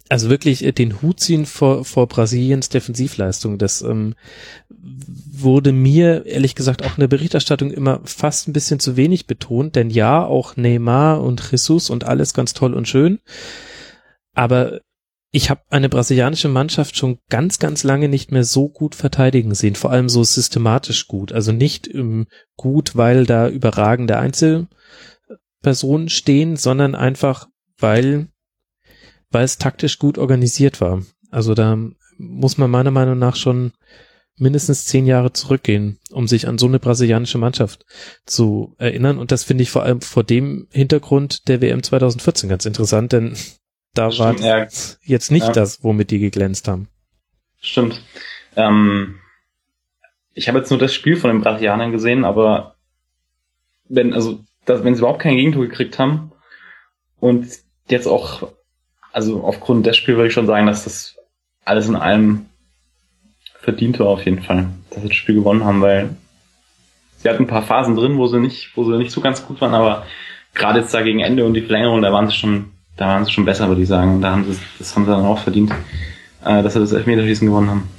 also 0.10 0.30
wirklich 0.30 0.64
äh, 0.64 0.72
den 0.72 1.02
Hut 1.02 1.20
ziehen 1.20 1.46
vor, 1.46 1.86
vor 1.86 2.08
Brasiliens 2.08 2.70
Defensivleistung. 2.70 3.58
Das 3.58 3.82
ähm, 3.82 4.16
wurde 4.70 5.72
mir 5.72 6.26
ehrlich 6.26 6.56
gesagt 6.56 6.84
auch 6.84 6.98
in 6.98 7.02
der 7.02 7.08
Berichterstattung 7.08 7.72
immer 7.72 8.02
fast 8.04 8.48
ein 8.48 8.54
bisschen 8.54 8.80
zu 8.80 8.98
wenig 8.98 9.28
betont, 9.28 9.76
denn 9.76 9.90
ja, 9.90 10.26
auch 10.26 10.56
Neymar 10.56 11.22
und 11.22 11.52
Jesus 11.52 11.90
und 11.90 12.04
alles 12.04 12.34
ganz 12.34 12.54
toll 12.54 12.74
und 12.74 12.88
schön, 12.88 13.20
aber 14.34 14.82
ich 15.36 15.50
habe 15.50 15.62
eine 15.72 15.90
brasilianische 15.90 16.48
Mannschaft 16.48 16.96
schon 16.96 17.18
ganz, 17.28 17.58
ganz 17.58 17.84
lange 17.84 18.08
nicht 18.08 18.32
mehr 18.32 18.44
so 18.44 18.70
gut 18.70 18.94
verteidigen 18.94 19.56
sehen, 19.56 19.74
vor 19.74 19.90
allem 19.92 20.08
so 20.08 20.24
systematisch 20.24 21.08
gut. 21.08 21.32
Also 21.32 21.52
nicht 21.52 21.88
ähm, 21.88 22.28
gut, 22.56 22.96
weil 22.96 23.26
da 23.26 23.50
überragende 23.50 24.20
Einzelpersonen 24.20 26.10
stehen, 26.10 26.56
sondern 26.56 26.94
einfach, 26.94 27.48
weil, 27.80 28.28
weil 29.34 29.44
es 29.46 29.58
taktisch 29.58 30.00
gut 30.00 30.18
organisiert 30.18 30.80
war. 30.82 31.02
Also 31.32 31.54
da 31.54 31.78
muss 32.18 32.58
man 32.58 32.72
meiner 32.72 32.92
Meinung 32.92 33.18
nach 33.18 33.36
schon 33.36 33.74
mindestens 34.38 34.86
zehn 34.86 35.06
Jahre 35.06 35.34
zurückgehen, 35.34 36.00
um 36.12 36.28
sich 36.28 36.48
an 36.48 36.58
so 36.58 36.68
eine 36.68 36.80
brasilianische 36.80 37.38
Mannschaft 37.38 37.86
zu 38.26 38.76
erinnern. 38.78 39.18
Und 39.18 39.32
das 39.32 39.44
finde 39.44 39.64
ich 39.64 39.72
vor 39.72 39.84
allem 39.84 40.02
vor 40.02 40.24
dem 40.24 40.68
Hintergrund 40.72 41.48
der 41.48 41.62
WM 41.62 41.84
2014 41.84 42.50
ganz 42.50 42.66
interessant, 42.66 43.12
denn 43.12 43.36
da 43.94 44.06
war 44.18 44.34
Stimmt, 44.34 44.40
ja. 44.42 44.68
jetzt 45.04 45.32
nicht 45.32 45.48
Ja. 45.48 45.52
das, 45.52 45.84
womit 45.84 46.10
die 46.12 46.20
geglänzt 46.20 46.68
haben. 46.68 46.88
Stimmt. 47.60 48.02
Ähm, 48.56 49.20
ich 50.34 50.48
habe 50.48 50.58
jetzt 50.60 50.70
nur 50.72 50.80
das 50.80 50.94
Spiel 50.94 51.16
von 51.16 51.30
den 51.30 51.42
Brasilianern 51.42 51.92
gesehen, 51.92 52.26
aber 52.26 52.76
wenn, 53.88 54.14
also, 54.14 54.40
dass, 54.66 54.84
wenn 54.84 54.96
sie 54.96 55.00
überhaupt 55.00 55.22
kein 55.22 55.36
Gegentor 55.36 55.68
gekriegt 55.68 56.00
haben 56.00 56.32
und 57.20 57.48
jetzt 57.88 58.08
auch, 58.08 58.52
also 59.14 59.44
aufgrund 59.44 59.86
des 59.86 59.96
Spiels 59.96 60.18
würde 60.18 60.28
ich 60.28 60.34
schon 60.34 60.48
sagen, 60.48 60.68
dass 60.68 60.84
das 60.84 61.16
alles 61.64 61.88
in 61.88 61.96
allem 61.96 62.48
verdient 63.62 64.00
war 64.00 64.08
auf 64.08 64.26
jeden 64.26 64.42
Fall, 64.42 64.68
dass 64.90 65.02
sie 65.02 65.08
das 65.08 65.16
Spiel 65.16 65.36
gewonnen 65.36 65.64
haben, 65.64 65.82
weil 65.82 66.10
sie 67.20 67.30
hatten 67.30 67.44
ein 67.44 67.48
paar 67.48 67.64
Phasen 67.64 67.96
drin, 67.96 68.18
wo 68.18 68.28
sie 68.28 68.40
nicht, 68.40 68.76
wo 68.76 68.84
sie 68.84 68.98
nicht 68.98 69.12
so 69.12 69.22
ganz 69.22 69.46
gut 69.46 69.62
waren, 69.62 69.74
aber 69.74 70.06
gerade 70.54 70.80
jetzt 70.80 70.94
da 70.94 71.02
gegen 71.02 71.20
Ende 71.20 71.46
und 71.46 71.54
die 71.54 71.62
Verlängerung, 71.62 72.02
da 72.02 72.12
waren 72.12 72.28
sie 72.28 72.36
schon, 72.36 72.72
da 72.98 73.08
waren 73.08 73.26
sie 73.26 73.32
schon 73.32 73.46
besser, 73.46 73.68
würde 73.70 73.82
ich 73.82 73.88
sagen. 73.88 74.22
Da 74.22 74.32
haben 74.32 74.52
sie, 74.52 74.60
das 74.78 74.96
haben 74.96 75.06
sie 75.06 75.12
dann 75.12 75.26
auch 75.26 75.40
verdient, 75.40 75.72
äh, 76.44 76.62
dass 76.62 76.74
sie 76.74 76.80
das 76.80 76.92
Elfmeterschießen 76.92 77.48
gewonnen 77.48 77.70
haben. 77.70 77.90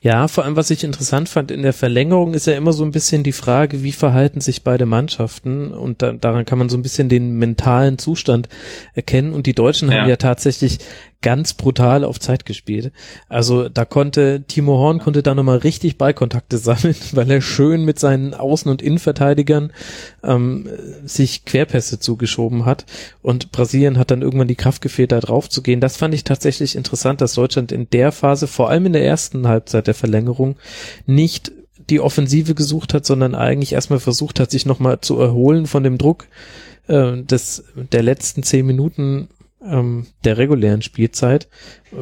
Ja, 0.00 0.28
vor 0.28 0.44
allem, 0.44 0.56
was 0.56 0.70
ich 0.70 0.84
interessant 0.84 1.28
fand, 1.28 1.50
in 1.50 1.62
der 1.62 1.72
Verlängerung 1.72 2.34
ist 2.34 2.46
ja 2.46 2.54
immer 2.54 2.72
so 2.72 2.84
ein 2.84 2.90
bisschen 2.90 3.22
die 3.22 3.32
Frage, 3.32 3.82
wie 3.82 3.92
verhalten 3.92 4.40
sich 4.40 4.62
beide 4.64 4.86
Mannschaften 4.86 5.72
und 5.72 6.02
da, 6.02 6.12
daran 6.12 6.44
kann 6.44 6.58
man 6.58 6.68
so 6.68 6.76
ein 6.76 6.82
bisschen 6.82 7.08
den 7.08 7.38
mentalen 7.38 7.98
Zustand 7.98 8.48
erkennen 8.94 9.32
und 9.32 9.46
die 9.46 9.54
Deutschen 9.54 9.90
Ja. 9.90 10.00
haben 10.02 10.08
ja 10.08 10.16
tatsächlich 10.16 10.78
ganz 11.22 11.52
brutal 11.52 12.04
auf 12.04 12.18
Zeit 12.18 12.46
gespielt. 12.46 12.92
Also 13.28 13.68
da 13.68 13.84
konnte 13.84 14.44
Timo 14.46 14.78
Horn 14.78 15.00
konnte 15.00 15.22
da 15.22 15.34
nochmal 15.34 15.58
richtig 15.58 15.98
Ballkontakte 15.98 16.58
sammeln, 16.58 16.96
weil 17.12 17.30
er 17.30 17.40
schön 17.40 17.84
mit 17.84 17.98
seinen 17.98 18.34
Außen- 18.34 18.68
und 18.68 18.82
Innenverteidigern 18.82 19.72
ähm, 20.22 20.68
sich 21.04 21.44
Querpässe 21.44 22.00
zugeschoben 22.00 22.64
hat 22.64 22.86
und 23.22 23.52
Brasilien 23.52 23.98
hat 23.98 24.10
dann 24.10 24.22
irgendwann 24.22 24.48
die 24.48 24.56
Kraft 24.56 24.80
gefehlt, 24.80 25.12
da 25.12 25.20
drauf 25.20 25.48
zu 25.48 25.62
gehen. 25.62 25.80
Das 25.80 25.96
fand 25.96 26.14
ich 26.14 26.24
tatsächlich 26.24 26.74
interessant, 26.74 27.20
dass 27.20 27.34
Deutschland 27.34 27.72
in 27.72 27.88
der 27.90 28.12
Phase, 28.12 28.46
vor 28.46 28.70
allem 28.70 28.86
in 28.86 28.92
der 28.94 29.04
ersten 29.04 29.46
Halbzeit 29.46 29.86
der 29.86 29.94
Verlängerung, 29.94 30.56
nicht 31.06 31.52
die 31.90 32.00
Offensive 32.00 32.54
gesucht 32.54 32.94
hat, 32.94 33.04
sondern 33.04 33.34
eigentlich 33.34 33.72
erstmal 33.72 34.00
versucht 34.00 34.40
hat, 34.40 34.50
sich 34.50 34.64
nochmal 34.64 35.00
zu 35.00 35.18
erholen 35.18 35.66
von 35.66 35.82
dem 35.82 35.98
Druck 35.98 36.26
äh, 36.86 37.22
des, 37.22 37.64
der 37.92 38.02
letzten 38.02 38.42
zehn 38.42 38.64
Minuten 38.64 39.28
ähm, 39.64 40.06
der 40.24 40.38
regulären 40.38 40.82
Spielzeit. 40.82 41.48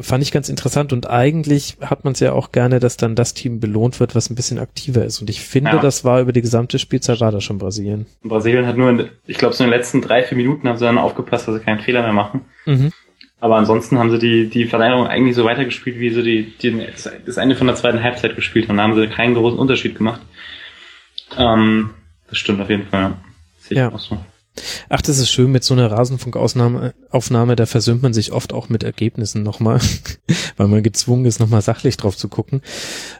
Fand 0.01 0.23
ich 0.23 0.31
ganz 0.31 0.49
interessant 0.49 0.93
und 0.93 1.09
eigentlich 1.09 1.77
hat 1.81 2.03
man 2.03 2.13
es 2.13 2.19
ja 2.19 2.31
auch 2.33 2.51
gerne, 2.51 2.79
dass 2.79 2.95
dann 2.97 3.15
das 3.15 3.33
Team 3.33 3.59
belohnt 3.59 3.99
wird, 3.99 4.15
was 4.15 4.29
ein 4.29 4.35
bisschen 4.35 4.59
aktiver 4.59 5.03
ist. 5.03 5.19
Und 5.21 5.29
ich 5.29 5.41
finde, 5.41 5.71
Ja. 5.71 5.79
das 5.79 6.05
war 6.05 6.21
über 6.21 6.31
die 6.31 6.41
gesamte 6.41 6.79
Spielzeit 6.79 7.19
war 7.19 7.31
das 7.31 7.43
schon 7.43 7.57
Brasilien. 7.57 8.05
Brasilien 8.23 8.65
hat 8.65 8.77
nur, 8.77 8.89
in, 8.89 9.09
ich 9.27 9.37
glaube, 9.37 9.55
so 9.55 9.63
in 9.63 9.69
den 9.69 9.77
letzten 9.77 10.01
drei, 10.01 10.23
vier 10.23 10.37
Minuten 10.37 10.67
haben 10.67 10.77
sie 10.77 10.85
dann 10.85 10.97
aufgepasst, 10.97 11.47
dass 11.47 11.55
sie 11.55 11.61
keinen 11.61 11.79
Fehler 11.81 12.01
mehr 12.03 12.13
machen. 12.13 12.41
Mhm. 12.65 12.91
Aber 13.41 13.55
ansonsten 13.55 13.97
haben 13.97 14.11
sie 14.11 14.19
die, 14.19 14.49
die 14.49 14.65
Verlängerung 14.65 15.07
eigentlich 15.07 15.35
so 15.35 15.45
weitergespielt, 15.45 15.97
wie 15.99 16.09
sie 16.09 16.23
die, 16.23 16.53
die, 16.61 16.85
das 17.25 17.37
Ende 17.37 17.55
von 17.55 17.67
der 17.67 17.75
zweiten 17.77 18.03
Halbzeit 18.03 18.35
gespielt 18.35 18.67
haben. 18.67 18.75
Da 18.77 18.83
haben 18.83 18.95
sie 18.95 19.07
keinen 19.07 19.33
großen 19.33 19.57
Unterschied 19.57 19.95
gemacht. 19.97 20.21
Ähm, 21.37 21.91
das 22.27 22.37
stimmt 22.37 22.61
auf 22.61 22.69
jeden 22.69 22.87
Fall, 22.87 23.01
ja. 23.01 23.17
Sehe 23.59 23.71
ich 23.71 23.77
Ja. 23.77 23.91
auch 23.93 23.99
so. 23.99 24.17
Ach, 24.89 25.01
das 25.01 25.19
ist 25.19 25.31
schön 25.31 25.51
mit 25.51 25.63
so 25.63 25.73
einer 25.73 25.91
Rasenfunkaufnahme, 25.91 26.93
Aufnahme, 27.09 27.55
da 27.55 27.65
versöhnt 27.65 28.01
man 28.01 28.13
sich 28.13 28.31
oft 28.31 28.53
auch 28.53 28.69
mit 28.69 28.83
Ergebnissen 28.83 29.43
nochmal, 29.43 29.79
weil 30.57 30.67
man 30.67 30.83
gezwungen 30.83 31.25
ist, 31.25 31.39
nochmal 31.39 31.61
sachlich 31.61 31.97
drauf 31.97 32.17
zu 32.17 32.27
gucken. 32.27 32.61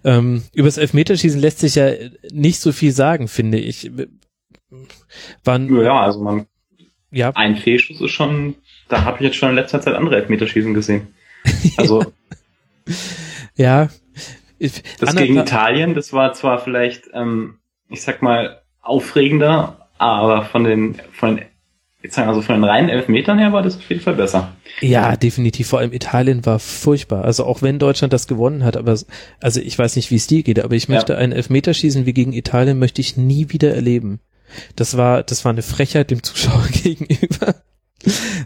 Ähm, 0.04 0.44
über 0.54 0.68
das 0.68 0.78
Elfmeterschießen 0.78 1.40
lässt 1.40 1.60
sich 1.60 1.76
ja 1.76 1.92
nicht 2.32 2.60
so 2.60 2.72
viel 2.72 2.92
sagen, 2.92 3.28
finde 3.28 3.60
ich. 3.60 3.92
Wann, 5.44 5.74
Ja, 5.82 6.02
also 6.02 6.20
man, 6.22 6.46
ja, 7.12 7.32
ein 7.36 7.56
Fehlschuss 7.56 8.02
ist 8.02 8.12
schon, 8.12 8.56
da 8.88 9.04
habe 9.04 9.18
ich 9.18 9.24
jetzt 9.24 9.38
schon 9.38 9.50
in 9.50 9.56
letzter 9.56 9.82
Zeit 9.82 9.96
andere 9.96 10.18
Elfmeterschießen 10.18 10.74
gesehen. 10.74 11.08
Also 11.78 12.06
ja. 13.56 13.90
Das 15.00 15.16
gegen 15.16 15.38
Italien, 15.38 15.94
das 15.94 16.12
war 16.12 16.34
zwar 16.34 16.60
vielleicht, 16.60 17.10
ähm, 17.14 17.60
ich 17.88 18.02
sag 18.02 18.22
mal, 18.22 18.62
aufregender, 18.82 19.89
aber 20.00 20.44
von 20.46 20.64
den, 20.64 20.96
von 21.12 21.38
den, 21.38 21.46
also 22.16 22.42
von 22.42 22.56
den 22.56 22.64
reinen 22.64 22.90
Elfmetern 22.90 23.38
her 23.40 23.52
war 23.54 23.62
das 23.62 23.78
auf 23.78 23.90
jeden 23.90 24.02
Fall 24.02 24.16
besser. 24.16 24.54
Ja, 24.82 25.16
definitiv. 25.18 25.68
Vor 25.68 25.80
allem 25.80 25.92
Italien 25.94 26.46
war 26.46 26.60
furchtbar. 26.60 27.26
Also 27.26 27.46
auch 27.46 27.62
wenn 27.62 27.78
Deutschland 27.80 28.14
das 28.14 28.28
gewonnen 28.28 28.64
hat, 28.64 28.78
aber 28.78 28.98
also 29.42 29.60
ich 29.62 29.78
weiß 29.78 29.96
nicht, 29.98 30.10
wie 30.10 30.16
es 30.16 30.28
dir 30.28 30.42
geht, 30.44 30.60
aber 30.64 30.76
ich 30.76 30.88
Ja. 30.88 30.96
möchte 30.96 31.18
ein 31.18 31.32
Elfmeterschießen 31.34 32.06
wie 32.06 32.14
gegen 32.14 32.34
Italien 32.34 32.80
möchte 32.80 33.02
ich 33.02 33.18
nie 33.18 33.48
wieder 33.50 33.74
erleben. 33.76 34.20
Das 34.76 34.98
war, 34.98 35.22
das 35.24 35.46
war 35.46 35.52
eine 35.52 35.62
Frechheit 35.62 36.10
dem 36.10 36.24
Zuschauer 36.24 36.66
gegenüber. 36.84 37.56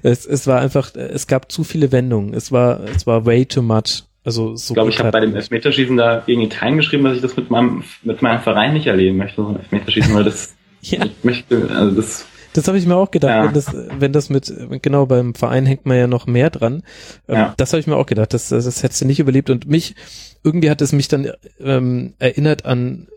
Es, 0.01 0.25
es 0.25 0.47
war 0.47 0.59
einfach, 0.59 0.95
es 0.95 1.27
gab 1.27 1.51
zu 1.51 1.63
viele 1.63 1.91
Wendungen. 1.91 2.33
Es 2.33 2.51
war, 2.51 2.81
es 2.95 3.05
war 3.05 3.25
way 3.27 3.45
too 3.45 3.61
much. 3.61 4.03
Also 4.25 4.55
so 4.55 4.71
Ich 4.71 4.75
glaube, 4.75 4.89
ich 4.89 4.99
habe 4.99 5.11
bei 5.11 5.19
dem 5.19 5.35
Elfmeterschießen 5.35 5.95
da 5.95 6.23
gegen 6.25 6.41
Italien 6.41 6.77
geschrieben, 6.77 7.03
dass 7.03 7.15
ich 7.15 7.21
das 7.21 7.35
mit 7.37 7.51
meinem, 7.51 7.83
mit 8.01 8.21
meinem 8.21 8.41
Verein 8.41 8.73
nicht 8.73 8.87
erleben 8.87 9.17
möchte, 9.17 9.41
so 9.43 9.49
ein 9.49 9.57
Elfmeterschießen, 9.57 10.13
weil 10.15 10.23
das, 10.23 10.55
ja, 10.83 11.05
ich 11.05 11.23
möchte, 11.23 11.69
also 11.71 11.95
das, 11.95 12.25
das 12.53 12.67
habe 12.67 12.77
ich 12.77 12.85
mir 12.85 12.95
auch 12.95 13.09
gedacht. 13.11 13.31
Ja. 13.31 13.45
Wenn, 13.45 13.53
das, 13.53 13.75
wenn 13.99 14.13
das 14.13 14.29
mit, 14.29 14.53
genau 14.81 15.05
beim 15.05 15.33
Verein 15.33 15.65
hängt 15.65 15.85
man 15.85 15.97
ja 15.97 16.07
noch 16.07 16.27
mehr 16.27 16.49
dran. 16.49 16.83
Ähm, 17.27 17.35
Ja. 17.35 17.53
Das 17.57 17.73
habe 17.73 17.79
ich 17.79 17.87
mir 17.87 17.95
auch 17.95 18.05
gedacht. 18.05 18.33
Das, 18.33 18.49
das, 18.49 18.65
das 18.65 18.83
hättest 18.83 19.01
du 19.01 19.05
nicht 19.05 19.19
überlebt. 19.19 19.49
Und 19.49 19.67
mich, 19.67 19.95
irgendwie 20.43 20.69
hat 20.69 20.81
es 20.81 20.91
mich 20.91 21.07
dann 21.07 21.31
ähm, 21.59 22.13
erinnert 22.19 22.65
an 22.65 23.07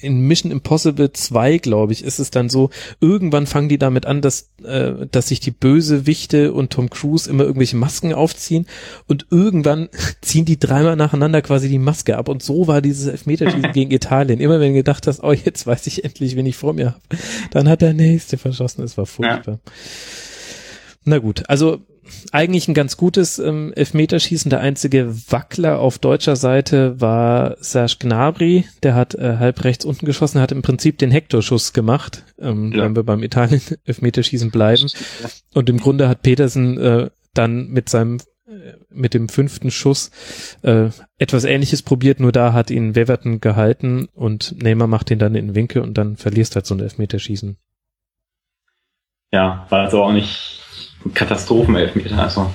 in 0.00 0.20
Mission 0.20 0.50
Impossible 0.50 1.12
2, 1.12 1.58
glaube 1.58 1.92
ich, 1.92 2.04
ist 2.04 2.18
es 2.18 2.30
dann 2.30 2.48
so, 2.48 2.70
irgendwann 3.00 3.46
fangen 3.46 3.68
die 3.68 3.78
damit 3.78 4.06
an, 4.06 4.20
dass, 4.20 4.50
äh, 4.64 5.06
dass 5.10 5.28
sich 5.28 5.40
die 5.40 5.50
Bösewichte 5.50 6.52
und 6.52 6.70
Tom 6.70 6.90
Cruise 6.90 7.28
immer 7.28 7.44
irgendwelche 7.44 7.76
Masken 7.76 8.14
aufziehen 8.14 8.66
und 9.06 9.26
irgendwann 9.30 9.88
ziehen 10.22 10.44
die 10.44 10.58
dreimal 10.58 10.96
nacheinander 10.96 11.42
quasi 11.42 11.68
die 11.68 11.78
Maske 11.78 12.16
ab 12.16 12.28
und 12.28 12.42
so 12.42 12.66
war 12.66 12.80
dieses 12.80 13.06
Elfmeterschießen 13.06 13.72
gegen 13.72 13.90
Italien. 13.90 14.40
Immer 14.40 14.60
wenn 14.60 14.72
du 14.72 14.78
gedacht 14.78 15.06
hast, 15.06 15.22
oh, 15.22 15.32
jetzt 15.32 15.66
weiß 15.66 15.86
ich 15.86 16.04
endlich, 16.04 16.36
wen 16.36 16.46
ich 16.46 16.56
vor 16.56 16.72
mir 16.72 16.86
habe, 16.86 17.00
dann 17.50 17.68
hat 17.68 17.82
der 17.82 17.94
Nächste 17.94 18.38
verschossen. 18.38 18.84
Es 18.84 18.96
war 18.96 19.06
furchtbar. 19.06 19.60
Na 21.04 21.18
gut, 21.18 21.48
also 21.48 21.80
eigentlich 22.32 22.68
ein 22.68 22.74
ganz 22.74 22.96
gutes 22.96 23.38
ähm, 23.38 23.72
Elfmeterschießen. 23.74 24.50
Der 24.50 24.60
einzige 24.60 25.14
Wackler 25.30 25.78
auf 25.78 25.98
deutscher 25.98 26.36
Seite 26.36 27.00
war 27.00 27.56
Serge 27.60 27.96
Gnabry. 28.00 28.64
Der 28.82 28.94
hat 28.94 29.14
äh, 29.14 29.36
halb 29.38 29.64
rechts 29.64 29.84
unten 29.84 30.06
geschossen, 30.06 30.40
hat 30.40 30.52
im 30.52 30.62
Prinzip 30.62 30.98
den 30.98 31.10
Hectorschuss 31.10 31.72
gemacht, 31.72 32.24
ähm, 32.40 32.72
ja. 32.72 32.84
wenn 32.84 32.96
wir 32.96 33.02
beim 33.02 33.22
Italien 33.22 33.60
Elfmeterschießen 33.84 34.50
bleiben. 34.50 34.86
Und 35.54 35.68
im 35.68 35.78
Grunde 35.78 36.08
hat 36.08 36.22
Petersen 36.22 36.78
äh, 36.78 37.10
dann 37.34 37.68
mit 37.68 37.88
seinem 37.88 38.18
äh, 38.48 38.74
mit 38.90 39.14
dem 39.14 39.28
fünften 39.28 39.70
Schuss 39.70 40.10
äh, 40.62 40.88
etwas 41.18 41.44
ähnliches 41.44 41.82
probiert, 41.82 42.18
nur 42.20 42.32
da 42.32 42.52
hat 42.52 42.70
ihn 42.70 42.94
Weverton 42.94 43.40
gehalten 43.40 44.08
und 44.14 44.60
Neymar 44.62 44.88
macht 44.88 45.10
ihn 45.10 45.18
dann 45.18 45.34
in 45.34 45.48
den 45.48 45.54
Winkel 45.54 45.82
und 45.82 45.98
dann 45.98 46.16
verlierst 46.16 46.54
halt 46.54 46.66
so 46.66 46.74
ein 46.74 46.80
Elfmeterschießen. 46.80 47.58
Ja, 49.30 49.66
war 49.68 49.80
also 49.80 50.02
auch 50.02 50.12
nicht 50.12 50.62
Katastrophenelfmeter, 51.14 52.18
also. 52.18 52.50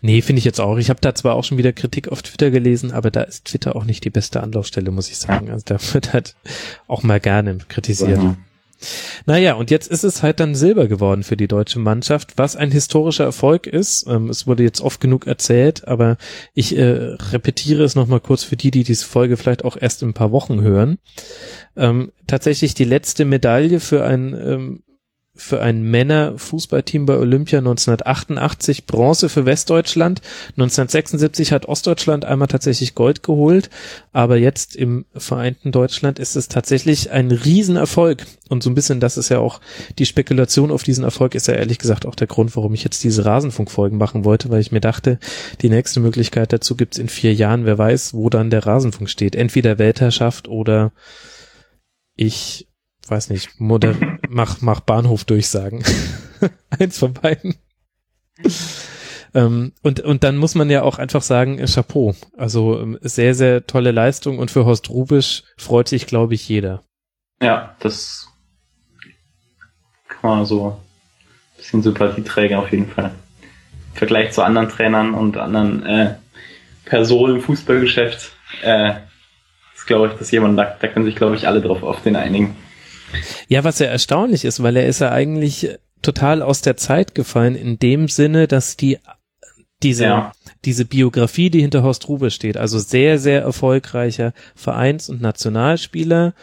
Nee, 0.00 0.22
finde 0.22 0.38
ich 0.38 0.44
jetzt 0.44 0.60
auch. 0.60 0.78
Ich 0.78 0.90
habe 0.90 1.00
da 1.00 1.14
zwar 1.14 1.34
auch 1.34 1.44
schon 1.44 1.58
wieder 1.58 1.72
Kritik 1.72 2.08
auf 2.08 2.22
Twitter 2.22 2.50
gelesen, 2.50 2.92
aber 2.92 3.10
da 3.10 3.22
ist 3.22 3.44
Twitter 3.44 3.76
auch 3.76 3.84
nicht 3.84 4.04
die 4.04 4.10
beste 4.10 4.42
Anlaufstelle, 4.42 4.90
muss 4.90 5.10
ich 5.10 5.18
sagen. 5.18 5.50
Also 5.50 5.64
da 5.66 5.76
wird 5.92 6.12
halt 6.12 6.34
auch 6.86 7.02
mal 7.02 7.20
gerne 7.20 7.58
kritisiert. 7.68 8.22
Mhm. 8.22 8.36
Naja, 9.26 9.54
und 9.54 9.72
jetzt 9.72 9.90
ist 9.90 10.04
es 10.04 10.22
halt 10.22 10.38
dann 10.38 10.54
Silber 10.54 10.86
geworden 10.86 11.24
für 11.24 11.36
die 11.36 11.48
deutsche 11.48 11.80
Mannschaft, 11.80 12.34
was 12.36 12.54
ein 12.54 12.70
historischer 12.70 13.24
Erfolg 13.24 13.66
ist. 13.66 14.06
Ähm, 14.06 14.30
es 14.30 14.46
wurde 14.46 14.62
jetzt 14.62 14.80
oft 14.80 15.00
genug 15.00 15.26
erzählt, 15.26 15.88
aber 15.88 16.16
ich 16.54 16.76
äh, 16.76 17.16
repetiere 17.32 17.82
es 17.82 17.96
nochmal 17.96 18.20
kurz 18.20 18.44
für 18.44 18.56
die, 18.56 18.70
die 18.70 18.84
diese 18.84 19.04
Folge 19.04 19.36
vielleicht 19.36 19.64
auch 19.64 19.76
erst 19.78 20.02
in 20.02 20.10
ein 20.10 20.14
paar 20.14 20.30
Wochen 20.30 20.60
hören. 20.60 20.98
Ähm, 21.76 22.12
tatsächlich 22.28 22.74
die 22.74 22.84
letzte 22.84 23.24
Medaille 23.24 23.80
für 23.80 24.04
ein 24.04 24.34
ähm, 24.34 24.82
für 25.38 25.62
ein 25.62 25.82
Männerfußballteam 25.82 27.06
bei 27.06 27.16
Olympia 27.16 27.60
1988, 27.60 28.86
Bronze 28.86 29.28
für 29.28 29.46
Westdeutschland. 29.46 30.20
1976 30.56 31.52
hat 31.52 31.66
Ostdeutschland 31.66 32.24
einmal 32.24 32.48
tatsächlich 32.48 32.96
Gold 32.96 33.22
geholt, 33.22 33.70
aber 34.12 34.36
jetzt 34.36 34.74
im 34.74 35.06
vereinten 35.14 35.70
Deutschland 35.70 36.18
ist 36.18 36.34
es 36.34 36.48
tatsächlich 36.48 37.12
ein 37.12 37.30
Riesenerfolg. 37.30 38.26
Und 38.48 38.64
so 38.64 38.70
ein 38.70 38.74
bisschen, 38.74 38.98
das 38.98 39.16
ist 39.16 39.28
ja 39.28 39.38
auch 39.38 39.60
die 39.98 40.06
Spekulation 40.06 40.72
auf 40.72 40.82
diesen 40.82 41.04
Erfolg, 41.04 41.36
ist 41.36 41.46
ja 41.46 41.54
ehrlich 41.54 41.78
gesagt 41.78 42.04
auch 42.04 42.16
der 42.16 42.26
Grund, 42.26 42.56
warum 42.56 42.74
ich 42.74 42.82
jetzt 42.82 43.04
diese 43.04 43.24
Rasenfunkfolgen 43.24 43.96
machen 43.96 44.24
wollte, 44.24 44.50
weil 44.50 44.60
ich 44.60 44.72
mir 44.72 44.80
dachte, 44.80 45.20
die 45.60 45.70
nächste 45.70 46.00
Möglichkeit 46.00 46.52
dazu 46.52 46.74
gibt's 46.74 46.98
in 46.98 47.08
vier 47.08 47.32
Jahren, 47.32 47.64
wer 47.64 47.78
weiß, 47.78 48.12
wo 48.14 48.28
dann 48.28 48.50
der 48.50 48.66
Rasenfunk 48.66 49.08
steht. 49.08 49.36
Entweder 49.36 49.78
Weltherrschaft 49.78 50.48
oder 50.48 50.92
ich 52.16 52.66
weiß 53.06 53.30
nicht, 53.30 53.60
moder 53.60 53.94
mach, 54.28 54.60
mach 54.60 54.80
Bahnhof 54.80 55.24
durchsagen. 55.24 55.82
Eins 56.78 56.98
von 56.98 57.14
beiden. 57.14 57.56
ähm, 59.34 59.72
und, 59.82 60.00
und 60.00 60.24
dann 60.24 60.36
muss 60.36 60.54
man 60.54 60.70
ja 60.70 60.82
auch 60.82 60.98
einfach 60.98 61.22
sagen, 61.22 61.58
äh, 61.58 61.66
Chapeau. 61.66 62.14
Also 62.36 62.80
ähm, 62.80 62.98
sehr, 63.00 63.34
sehr 63.34 63.66
tolle 63.66 63.90
Leistung 63.90 64.38
und 64.38 64.50
für 64.50 64.64
Horst 64.64 64.90
Rubisch 64.90 65.42
freut 65.56 65.88
sich, 65.88 66.06
glaube 66.06 66.34
ich, 66.34 66.48
jeder. 66.48 66.84
Ja, 67.42 67.76
das 67.80 68.28
kann 70.08 70.30
man 70.30 70.46
so 70.46 70.70
ein 70.70 71.56
bisschen 71.56 71.82
Sympathieträger 71.82 72.58
auf 72.58 72.70
jeden 72.70 72.88
Fall. 72.88 73.12
Im 73.92 73.98
Vergleich 73.98 74.32
zu 74.32 74.42
anderen 74.42 74.68
Trainern 74.68 75.14
und 75.14 75.36
anderen 75.36 75.84
äh, 75.86 76.14
Personen 76.84 77.36
im 77.36 77.42
Fußballgeschäft 77.42 78.32
äh, 78.62 78.94
ist, 79.74 79.86
glaube 79.86 80.08
ich, 80.08 80.14
dass 80.14 80.30
jemand, 80.30 80.58
da, 80.58 80.76
da 80.80 80.88
können 80.88 81.04
sich, 81.04 81.16
glaube 81.16 81.36
ich, 81.36 81.46
alle 81.46 81.60
drauf 81.60 81.82
auf 81.82 82.02
den 82.02 82.16
einigen. 82.16 82.56
Ja, 83.48 83.64
was 83.64 83.78
ja 83.78 83.86
erstaunlich 83.86 84.44
ist, 84.44 84.62
weil 84.62 84.76
er 84.76 84.86
ist 84.86 85.00
ja 85.00 85.10
eigentlich 85.10 85.78
total 86.02 86.42
aus 86.42 86.62
der 86.62 86.76
Zeit 86.76 87.14
gefallen, 87.14 87.54
in 87.54 87.78
dem 87.78 88.08
Sinne, 88.08 88.46
dass 88.46 88.76
die 88.76 88.98
diese, 89.82 90.04
ja. 90.04 90.32
diese 90.64 90.84
Biografie, 90.84 91.50
die 91.50 91.60
hinter 91.60 91.82
Horst 91.82 92.08
Rube 92.08 92.30
steht, 92.30 92.56
also 92.56 92.78
sehr, 92.78 93.18
sehr 93.18 93.42
erfolgreicher 93.42 94.32
Vereins- 94.56 95.08
und 95.08 95.20
Nationalspieler, 95.20 96.34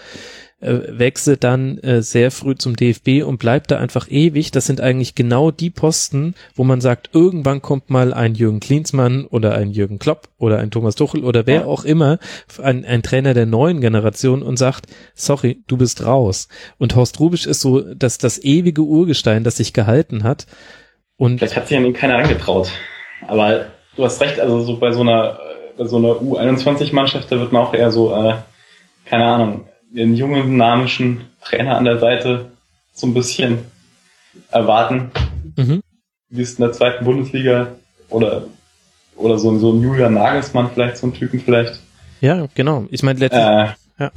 äh, 0.61 0.79
wechselt 0.87 1.43
dann 1.43 1.77
äh, 1.79 2.01
sehr 2.01 2.31
früh 2.31 2.55
zum 2.55 2.75
DFB 2.75 3.23
und 3.25 3.37
bleibt 3.37 3.71
da 3.71 3.77
einfach 3.77 4.09
ewig. 4.09 4.51
Das 4.51 4.65
sind 4.65 4.79
eigentlich 4.81 5.13
genau 5.13 5.51
die 5.51 5.69
Posten, 5.69 6.33
wo 6.55 6.63
man 6.63 6.81
sagt, 6.81 7.09
irgendwann 7.13 7.61
kommt 7.61 7.89
mal 7.89 8.13
ein 8.13 8.35
Jürgen 8.35 8.59
Klinsmann 8.59 9.25
oder 9.25 9.53
ein 9.53 9.71
Jürgen 9.71 9.99
Klopp 9.99 10.29
oder 10.37 10.59
ein 10.59 10.71
Thomas 10.71 10.95
Tuchel 10.95 11.23
oder 11.23 11.45
wer 11.45 11.67
auch 11.67 11.83
immer, 11.83 12.19
ein, 12.61 12.85
ein 12.85 13.03
Trainer 13.03 13.33
der 13.33 13.45
neuen 13.45 13.81
Generation 13.81 14.41
und 14.41 14.57
sagt, 14.57 14.87
sorry, 15.13 15.61
du 15.67 15.77
bist 15.77 16.05
raus. 16.05 16.47
Und 16.77 16.95
Horst 16.95 17.19
Rubisch 17.19 17.45
ist 17.45 17.61
so, 17.61 17.81
dass 17.81 18.17
das 18.17 18.43
ewige 18.43 18.81
Urgestein, 18.81 19.43
das 19.43 19.57
sich 19.57 19.73
gehalten 19.73 20.23
hat. 20.23 20.47
Und 21.17 21.39
Vielleicht 21.39 21.55
hat 21.55 21.67
sich 21.67 21.77
an 21.77 21.85
ihn 21.85 21.93
keiner 21.93 22.17
angetraut. 22.17 22.71
Aber 23.27 23.67
du 23.95 24.03
hast 24.03 24.21
recht, 24.21 24.39
also 24.39 24.61
so 24.61 24.77
bei 24.77 24.91
so 24.91 25.01
einer, 25.01 25.39
bei 25.77 25.85
so 25.85 25.97
einer 25.97 26.13
U21-Mannschaft, 26.13 27.31
da 27.31 27.39
wird 27.39 27.51
man 27.51 27.63
auch 27.63 27.73
eher 27.73 27.91
so, 27.91 28.13
äh, 28.13 28.35
keine 29.05 29.25
Ahnung, 29.25 29.65
den 29.95 30.15
jungen, 30.15 30.43
dynamischen 30.43 31.21
Trainer 31.41 31.77
an 31.77 31.85
der 31.85 31.99
Seite 31.99 32.51
so 32.93 33.07
ein 33.07 33.13
bisschen 33.13 33.59
erwarten. 34.51 35.11
Mhm. 35.55 35.81
Wie 36.29 36.41
es 36.41 36.55
in 36.55 36.63
der 36.63 36.73
zweiten 36.73 37.05
Bundesliga 37.05 37.67
oder, 38.09 38.45
oder 39.15 39.37
so, 39.37 39.57
so 39.57 39.71
ein 39.71 39.81
Julian 39.81 40.15
Nagelsmann 40.15 40.71
vielleicht, 40.73 40.97
so 40.97 41.07
ein 41.07 41.13
Typen 41.13 41.39
vielleicht. 41.39 41.79
Ja, 42.21 42.47
genau. 42.55 42.85
Ich 42.89 43.03
meine, 43.03 43.19
letztlich, 43.19 43.41
äh, 43.41 43.67
ja. 43.99 44.11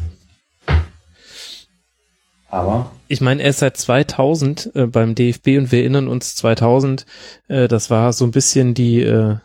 Aber. 2.50 2.92
Ich 3.08 3.20
meine, 3.20 3.42
er 3.42 3.50
ist 3.50 3.58
seit 3.58 3.76
2000 3.76 4.70
äh, 4.74 4.86
beim 4.86 5.14
DFB 5.14 5.58
und 5.58 5.72
wir 5.72 5.80
erinnern 5.80 6.08
uns 6.08 6.34
2000, 6.36 7.04
äh, 7.48 7.68
das 7.68 7.90
war 7.90 8.12
so 8.12 8.24
ein 8.24 8.30
bisschen 8.30 8.74
die, 8.74 9.02
äh, 9.02 9.36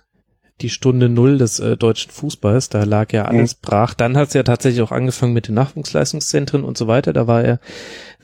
die 0.61 0.69
Stunde 0.69 1.09
Null 1.09 1.37
des 1.37 1.59
äh, 1.59 1.77
deutschen 1.77 2.11
Fußballs. 2.11 2.69
Da 2.69 2.83
lag 2.83 3.11
ja 3.11 3.25
alles 3.25 3.55
mhm. 3.55 3.59
brach. 3.61 3.93
Dann 3.93 4.17
hat 4.17 4.29
es 4.29 4.33
ja 4.33 4.43
tatsächlich 4.43 4.81
auch 4.81 4.91
angefangen 4.91 5.33
mit 5.33 5.47
den 5.47 5.55
Nachwuchsleistungszentren 5.55 6.63
und 6.63 6.77
so 6.77 6.87
weiter. 6.87 7.13
Da 7.13 7.27
war 7.27 7.43
er 7.43 7.59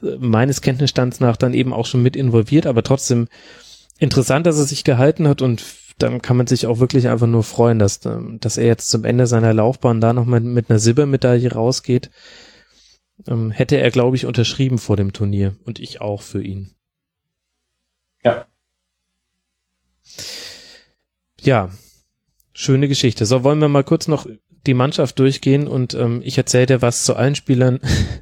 äh, 0.01 0.15
meines 0.19 0.61
Kenntnisstands 0.61 1.19
nach 1.19 1.37
dann 1.37 1.53
eben 1.53 1.73
auch 1.73 1.85
schon 1.85 2.03
mit 2.03 2.15
involviert, 2.15 2.67
aber 2.67 2.83
trotzdem 2.83 3.27
interessant, 3.97 4.45
dass 4.45 4.57
er 4.57 4.65
sich 4.65 4.83
gehalten 4.83 5.27
hat 5.27 5.41
und 5.41 5.63
dann 5.97 6.21
kann 6.21 6.37
man 6.37 6.47
sich 6.47 6.65
auch 6.65 6.79
wirklich 6.79 7.09
einfach 7.09 7.27
nur 7.27 7.43
freuen, 7.43 7.79
dass, 7.79 8.05
ähm, 8.05 8.39
dass 8.39 8.57
er 8.57 8.65
jetzt 8.65 8.89
zum 8.89 9.03
Ende 9.03 9.27
seiner 9.27 9.53
Laufbahn 9.53 9.99
da 9.99 10.13
nochmal 10.13 10.39
mit 10.39 10.69
einer 10.69 10.79
Silbermedaille 10.79 11.51
rausgeht. 11.51 12.09
Ähm, 13.27 13.51
hätte 13.51 13.75
er, 13.75 13.91
glaube 13.91 14.15
ich, 14.15 14.25
unterschrieben 14.25 14.77
vor 14.77 14.95
dem 14.95 15.11
Turnier 15.11 15.57
und 15.65 15.79
ich 15.79 15.99
auch 15.99 16.21
für 16.21 16.41
ihn. 16.41 16.71
Ja. 18.23 18.45
Ja, 21.41 21.69
Schöne 22.61 22.89
Geschichte. 22.89 23.25
So, 23.25 23.45
wollen 23.45 23.61
wir 23.61 23.69
mal 23.69 23.85
kurz 23.85 24.09
noch 24.09 24.27
die 24.67 24.73
Mannschaft 24.73 25.17
durchgehen 25.17 25.65
und 25.65 25.93
ähm, 25.93 26.19
ich 26.25 26.37
erzähle 26.37 26.65
dir 26.65 26.81
was 26.81 27.05
zu 27.05 27.15
allen 27.15 27.35
Spielern, 27.35 27.79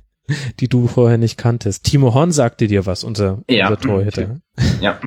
die 0.60 0.68
du 0.68 0.86
vorher 0.86 1.18
nicht 1.18 1.40
kanntest. 1.40 1.86
Timo 1.86 2.14
Horn 2.14 2.32
sagte 2.32 2.68
dir 2.68 2.86
was, 2.86 3.04
unser, 3.04 3.42
ja. 3.50 3.68
unser 3.68 3.82
Torhüter. 3.82 4.38
Ja. 4.80 5.00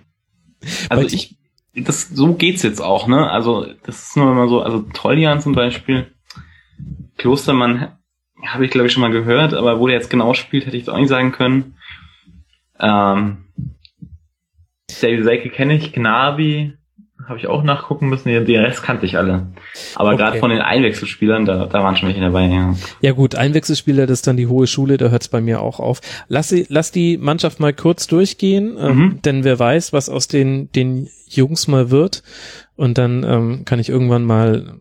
Also 0.88 1.06
ich, 1.06 1.38
das, 1.76 2.08
so 2.08 2.34
geht's 2.34 2.64
jetzt 2.64 2.82
auch, 2.82 3.06
ne? 3.06 3.30
Also, 3.30 3.66
das 3.84 4.08
ist 4.08 4.16
nur 4.16 4.32
immer 4.32 4.48
so, 4.48 4.62
also 4.62 4.80
Toljan 4.80 5.40
zum 5.40 5.52
Beispiel, 5.52 6.08
Klostermann 7.16 7.96
habe 8.44 8.64
ich 8.64 8.72
glaube 8.72 8.88
ich 8.88 8.92
schon 8.92 9.02
mal 9.02 9.12
gehört, 9.12 9.54
aber 9.54 9.78
wo 9.78 9.86
der 9.86 9.94
jetzt 9.94 10.10
genau 10.10 10.34
spielt, 10.34 10.66
hätte 10.66 10.76
ich 10.76 10.82
es 10.82 10.88
auch 10.88 10.98
nicht 10.98 11.08
sagen 11.08 11.30
können. 11.30 11.76
Ähm, 12.80 13.44
David 15.00 15.24
Seike 15.24 15.50
kenne 15.50 15.76
ich, 15.76 15.92
Gnabi, 15.92 16.79
habe 17.30 17.38
ich 17.38 17.46
auch 17.46 17.62
nachgucken 17.62 18.08
müssen. 18.08 18.28
Den 18.28 18.60
Rest 18.60 18.82
kannte 18.82 19.06
ich 19.06 19.16
alle. 19.16 19.46
Aber 19.94 20.08
okay. 20.08 20.18
gerade 20.18 20.38
von 20.40 20.50
den 20.50 20.60
Einwechselspielern, 20.60 21.44
da, 21.44 21.66
da 21.66 21.84
waren 21.84 21.96
schon 21.96 22.08
welche 22.08 22.20
dabei, 22.20 22.46
ja. 22.46 22.74
Ja 23.00 23.12
gut, 23.12 23.36
Einwechselspieler, 23.36 24.08
das 24.08 24.18
ist 24.18 24.26
dann 24.26 24.36
die 24.36 24.48
hohe 24.48 24.66
Schule, 24.66 24.96
da 24.96 25.10
hört 25.10 25.22
es 25.22 25.28
bei 25.28 25.40
mir 25.40 25.62
auch 25.62 25.78
auf. 25.78 26.00
Lass, 26.26 26.48
sie, 26.48 26.66
lass 26.68 26.90
die 26.90 27.18
Mannschaft 27.18 27.60
mal 27.60 27.72
kurz 27.72 28.08
durchgehen, 28.08 28.76
ähm, 28.80 28.96
mhm. 28.96 29.22
denn 29.22 29.44
wer 29.44 29.60
weiß, 29.60 29.92
was 29.92 30.08
aus 30.08 30.26
den, 30.26 30.72
den 30.72 31.08
Jungs 31.28 31.68
mal 31.68 31.90
wird. 31.92 32.24
Und 32.74 32.98
dann 32.98 33.22
ähm, 33.22 33.64
kann 33.64 33.78
ich 33.78 33.88
irgendwann 33.88 34.24
mal 34.24 34.74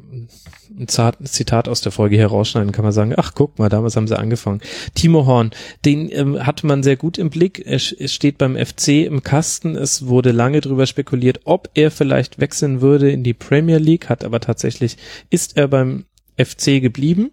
ein 0.79 0.87
Zitat 0.87 1.67
aus 1.67 1.81
der 1.81 1.91
Folge 1.91 2.17
herausschneiden, 2.17 2.71
kann 2.71 2.83
man 2.83 2.93
sagen, 2.93 3.13
ach 3.15 3.33
guck 3.35 3.59
mal, 3.59 3.69
damals 3.69 3.95
haben 3.95 4.07
sie 4.07 4.17
angefangen. 4.17 4.61
Timo 4.95 5.25
Horn, 5.25 5.51
den 5.85 6.09
ähm, 6.11 6.45
hatte 6.45 6.65
man 6.65 6.83
sehr 6.83 6.95
gut 6.95 7.17
im 7.17 7.29
Blick. 7.29 7.59
Er, 7.65 7.79
er 7.97 8.07
steht 8.07 8.37
beim 8.37 8.55
FC 8.55 9.05
im 9.05 9.21
Kasten. 9.23 9.75
Es 9.75 10.07
wurde 10.07 10.31
lange 10.31 10.61
drüber 10.61 10.85
spekuliert, 10.85 11.41
ob 11.43 11.69
er 11.73 11.91
vielleicht 11.91 12.39
wechseln 12.39 12.81
würde 12.81 13.11
in 13.11 13.23
die 13.23 13.33
Premier 13.33 13.77
League, 13.77 14.09
hat 14.09 14.23
aber 14.23 14.39
tatsächlich, 14.39 14.97
ist 15.29 15.57
er 15.57 15.67
beim 15.67 16.05
FC 16.37 16.81
geblieben. 16.81 17.31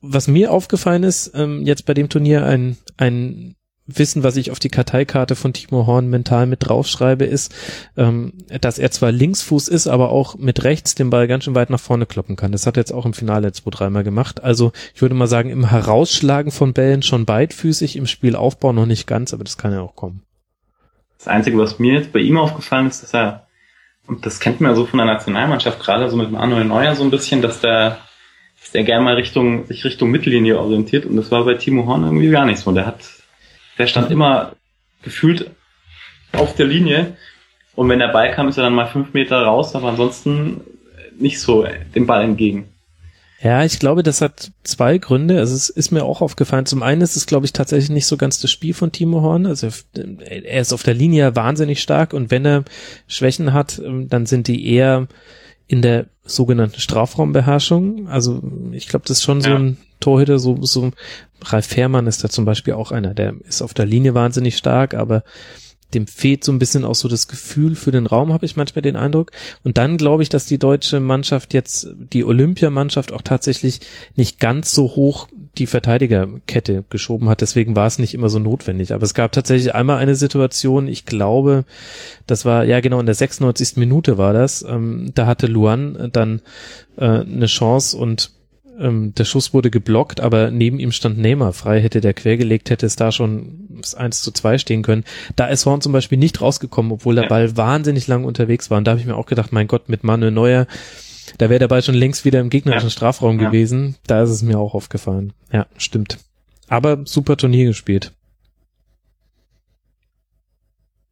Was 0.00 0.26
mir 0.26 0.52
aufgefallen 0.52 1.04
ist, 1.04 1.32
ähm, 1.34 1.62
jetzt 1.64 1.86
bei 1.86 1.94
dem 1.94 2.08
Turnier 2.08 2.44
ein, 2.44 2.76
ein 2.96 3.54
Wissen, 3.88 4.22
was 4.22 4.36
ich 4.36 4.50
auf 4.50 4.58
die 4.58 4.68
Karteikarte 4.68 5.34
von 5.34 5.52
Timo 5.52 5.86
Horn 5.86 6.08
mental 6.08 6.46
mit 6.46 6.68
draufschreibe, 6.68 7.24
ist, 7.24 7.54
ähm, 7.96 8.34
dass 8.60 8.78
er 8.78 8.90
zwar 8.90 9.10
Linksfuß 9.10 9.66
ist, 9.68 9.88
aber 9.88 10.10
auch 10.10 10.36
mit 10.36 10.62
rechts 10.62 10.94
den 10.94 11.10
Ball 11.10 11.26
ganz 11.26 11.44
schön 11.44 11.54
weit 11.54 11.70
nach 11.70 11.80
vorne 11.80 12.06
kloppen 12.06 12.36
kann. 12.36 12.52
Das 12.52 12.66
hat 12.66 12.76
er 12.76 12.82
jetzt 12.82 12.92
auch 12.92 13.06
im 13.06 13.14
Finale 13.14 13.50
zwei, 13.52 13.70
dreimal 13.70 14.04
gemacht. 14.04 14.44
Also 14.44 14.72
ich 14.94 15.02
würde 15.02 15.14
mal 15.14 15.26
sagen, 15.26 15.50
im 15.50 15.70
Herausschlagen 15.70 16.52
von 16.52 16.74
Bällen 16.74 17.02
schon 17.02 17.24
beidfüßig, 17.24 17.96
im 17.96 18.06
Spielaufbau 18.06 18.72
noch 18.72 18.86
nicht 18.86 19.06
ganz, 19.06 19.34
aber 19.34 19.42
das 19.42 19.58
kann 19.58 19.72
ja 19.72 19.80
auch 19.80 19.96
kommen. 19.96 20.22
Das 21.16 21.26
Einzige, 21.26 21.58
was 21.58 21.80
mir 21.80 21.94
jetzt 21.94 22.12
bei 22.12 22.20
ihm 22.20 22.36
aufgefallen 22.36 22.86
ist, 22.86 23.02
dass 23.02 23.12
er 23.12 23.48
und 24.08 24.24
das 24.24 24.40
kennt 24.40 24.60
man 24.60 24.70
ja 24.70 24.74
so 24.74 24.86
von 24.86 24.96
der 24.96 25.06
Nationalmannschaft, 25.06 25.80
gerade 25.80 26.08
so 26.08 26.16
mit 26.16 26.32
Manuel 26.32 26.64
Neuer 26.64 26.96
so 26.96 27.04
ein 27.04 27.10
bisschen, 27.10 27.42
dass 27.42 27.60
der, 27.60 27.98
dass 28.58 28.72
der 28.72 28.82
gerne 28.82 29.04
mal 29.04 29.14
Richtung, 29.14 29.66
sich 29.66 29.84
Richtung 29.84 30.10
Mittellinie 30.10 30.58
orientiert 30.58 31.04
und 31.04 31.16
das 31.16 31.30
war 31.30 31.44
bei 31.44 31.54
Timo 31.54 31.86
Horn 31.86 32.04
irgendwie 32.04 32.30
gar 32.30 32.46
nicht 32.46 32.58
so. 32.58 32.72
Der 32.72 32.86
hat, 32.86 33.00
der 33.78 33.86
stand 33.86 34.10
immer 34.10 34.52
gefühlt 35.02 35.50
auf 36.32 36.54
der 36.54 36.66
Linie 36.66 37.16
und 37.74 37.88
wenn 37.88 38.00
der 38.00 38.08
Ball 38.08 38.32
kam, 38.32 38.48
ist 38.48 38.56
er 38.56 38.64
dann 38.64 38.74
mal 38.74 38.86
fünf 38.86 39.14
Meter 39.14 39.40
raus, 39.42 39.74
aber 39.74 39.88
ansonsten 39.88 40.60
nicht 41.18 41.40
so 41.40 41.66
dem 41.94 42.06
Ball 42.06 42.24
entgegen. 42.24 42.68
Ja, 43.40 43.64
ich 43.64 43.78
glaube, 43.78 44.02
das 44.02 44.20
hat 44.20 44.50
zwei 44.64 44.98
Gründe. 44.98 45.38
Also 45.38 45.54
es 45.54 45.68
ist 45.68 45.92
mir 45.92 46.02
auch 46.02 46.20
aufgefallen. 46.20 46.66
Zum 46.66 46.82
einen 46.82 47.02
ist 47.02 47.14
es, 47.14 47.26
glaube 47.26 47.46
ich, 47.46 47.52
tatsächlich 47.52 47.90
nicht 47.90 48.06
so 48.06 48.16
ganz 48.16 48.40
das 48.40 48.50
Spiel 48.50 48.74
von 48.74 48.90
Timo 48.90 49.22
Horn. 49.22 49.46
Also 49.46 49.68
er 49.94 50.60
ist 50.60 50.72
auf 50.72 50.82
der 50.82 50.94
Linie 50.94 51.36
wahnsinnig 51.36 51.80
stark 51.80 52.14
und 52.14 52.32
wenn 52.32 52.44
er 52.44 52.64
Schwächen 53.06 53.52
hat, 53.52 53.78
ähm, 53.78 54.08
dann 54.08 54.26
sind 54.26 54.48
die 54.48 54.66
eher 54.66 55.06
in 55.68 55.82
der 55.82 56.06
sogenannten 56.24 56.80
Strafraumbeherrschung. 56.80 58.08
Also 58.08 58.42
ich 58.72 58.88
glaube, 58.88 59.04
das 59.06 59.18
ist 59.18 59.22
schon 59.22 59.40
ja. 59.40 59.50
so 59.50 59.54
ein 59.54 59.76
Torhüter, 60.00 60.38
so, 60.38 60.58
so 60.62 60.90
Ralf 61.42 61.66
Fährmann 61.66 62.06
ist 62.06 62.24
da 62.24 62.28
zum 62.28 62.44
Beispiel 62.44 62.74
auch 62.74 62.90
einer, 62.90 63.14
der 63.14 63.34
ist 63.44 63.62
auf 63.62 63.74
der 63.74 63.86
Linie 63.86 64.14
wahnsinnig 64.14 64.56
stark, 64.56 64.94
aber 64.94 65.22
dem 65.94 66.06
fehlt 66.06 66.44
so 66.44 66.52
ein 66.52 66.58
bisschen 66.58 66.84
auch 66.84 66.94
so 66.94 67.08
das 67.08 67.28
Gefühl 67.28 67.74
für 67.74 67.90
den 67.90 68.06
Raum, 68.06 68.32
habe 68.32 68.44
ich 68.44 68.56
manchmal 68.56 68.82
den 68.82 68.96
Eindruck. 68.96 69.30
Und 69.64 69.78
dann 69.78 69.96
glaube 69.96 70.22
ich, 70.22 70.28
dass 70.28 70.44
die 70.44 70.58
deutsche 70.58 71.00
Mannschaft 71.00 71.54
jetzt, 71.54 71.88
die 71.96 72.24
Olympiamannschaft 72.24 73.12
auch 73.12 73.22
tatsächlich 73.22 73.80
nicht 74.14 74.38
ganz 74.38 74.72
so 74.72 74.96
hoch 74.96 75.28
die 75.58 75.66
Verteidigerkette 75.66 76.84
geschoben 76.90 77.28
hat. 77.28 77.40
Deswegen 77.40 77.76
war 77.76 77.86
es 77.86 77.98
nicht 77.98 78.14
immer 78.14 78.28
so 78.28 78.38
notwendig. 78.38 78.92
Aber 78.92 79.02
es 79.02 79.14
gab 79.14 79.32
tatsächlich 79.32 79.74
einmal 79.74 79.98
eine 79.98 80.14
Situation, 80.14 80.88
ich 80.88 81.04
glaube, 81.04 81.64
das 82.26 82.44
war, 82.44 82.64
ja 82.64 82.80
genau, 82.80 83.00
in 83.00 83.06
der 83.06 83.14
96. 83.14 83.76
Minute 83.76 84.18
war 84.18 84.32
das. 84.32 84.62
Ähm, 84.62 85.10
da 85.14 85.26
hatte 85.26 85.46
Luan 85.46 86.10
dann 86.12 86.40
äh, 86.96 87.04
eine 87.04 87.46
Chance 87.46 87.96
und 87.96 88.30
ähm, 88.78 89.14
der 89.14 89.24
Schuss 89.24 89.52
wurde 89.52 89.70
geblockt, 89.70 90.20
aber 90.20 90.50
neben 90.50 90.78
ihm 90.78 90.92
stand 90.92 91.18
Neymar 91.18 91.52
frei. 91.52 91.80
Hätte 91.80 92.00
der 92.00 92.14
quergelegt, 92.14 92.70
hätte 92.70 92.86
es 92.86 92.96
da 92.96 93.12
schon 93.12 93.80
1 93.96 94.22
zu 94.22 94.30
2 94.30 94.58
stehen 94.58 94.82
können. 94.82 95.04
Da 95.36 95.46
ist 95.46 95.66
Horn 95.66 95.80
zum 95.80 95.92
Beispiel 95.92 96.18
nicht 96.18 96.40
rausgekommen, 96.40 96.92
obwohl 96.92 97.16
der 97.16 97.28
Ball 97.28 97.56
wahnsinnig 97.56 98.06
lang 98.06 98.24
unterwegs 98.24 98.70
war. 98.70 98.78
Und 98.78 98.84
da 98.84 98.92
habe 98.92 99.00
ich 99.00 99.06
mir 99.06 99.16
auch 99.16 99.26
gedacht, 99.26 99.52
mein 99.52 99.66
Gott, 99.68 99.88
mit 99.88 100.04
Manuel 100.04 100.32
Neuer, 100.32 100.66
da 101.36 101.50
wäre 101.50 101.58
der 101.58 101.68
Ball 101.68 101.82
schon 101.82 101.94
längst 101.94 102.24
wieder 102.24 102.40
im 102.40 102.50
gegnerischen 102.50 102.88
ja. 102.88 102.92
Strafraum 102.92 103.38
ja. 103.38 103.46
gewesen. 103.46 103.96
Da 104.06 104.22
ist 104.22 104.30
es 104.30 104.42
mir 104.42 104.58
auch 104.58 104.74
aufgefallen. 104.74 105.32
Ja, 105.52 105.66
stimmt. 105.76 106.18
Aber 106.68 107.00
super 107.04 107.36
Turnier 107.36 107.66
gespielt. 107.66 108.12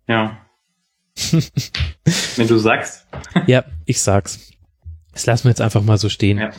Ja. 0.08 0.38
Wenn 2.36 2.46
du 2.46 2.58
sagst. 2.58 3.08
ja, 3.48 3.64
ich 3.86 4.00
sag's. 4.00 4.52
Das 5.12 5.26
lassen 5.26 5.44
wir 5.44 5.50
jetzt 5.50 5.60
einfach 5.60 5.82
mal 5.82 5.98
so 5.98 6.08
stehen. 6.08 6.38
Ja. 6.38 6.50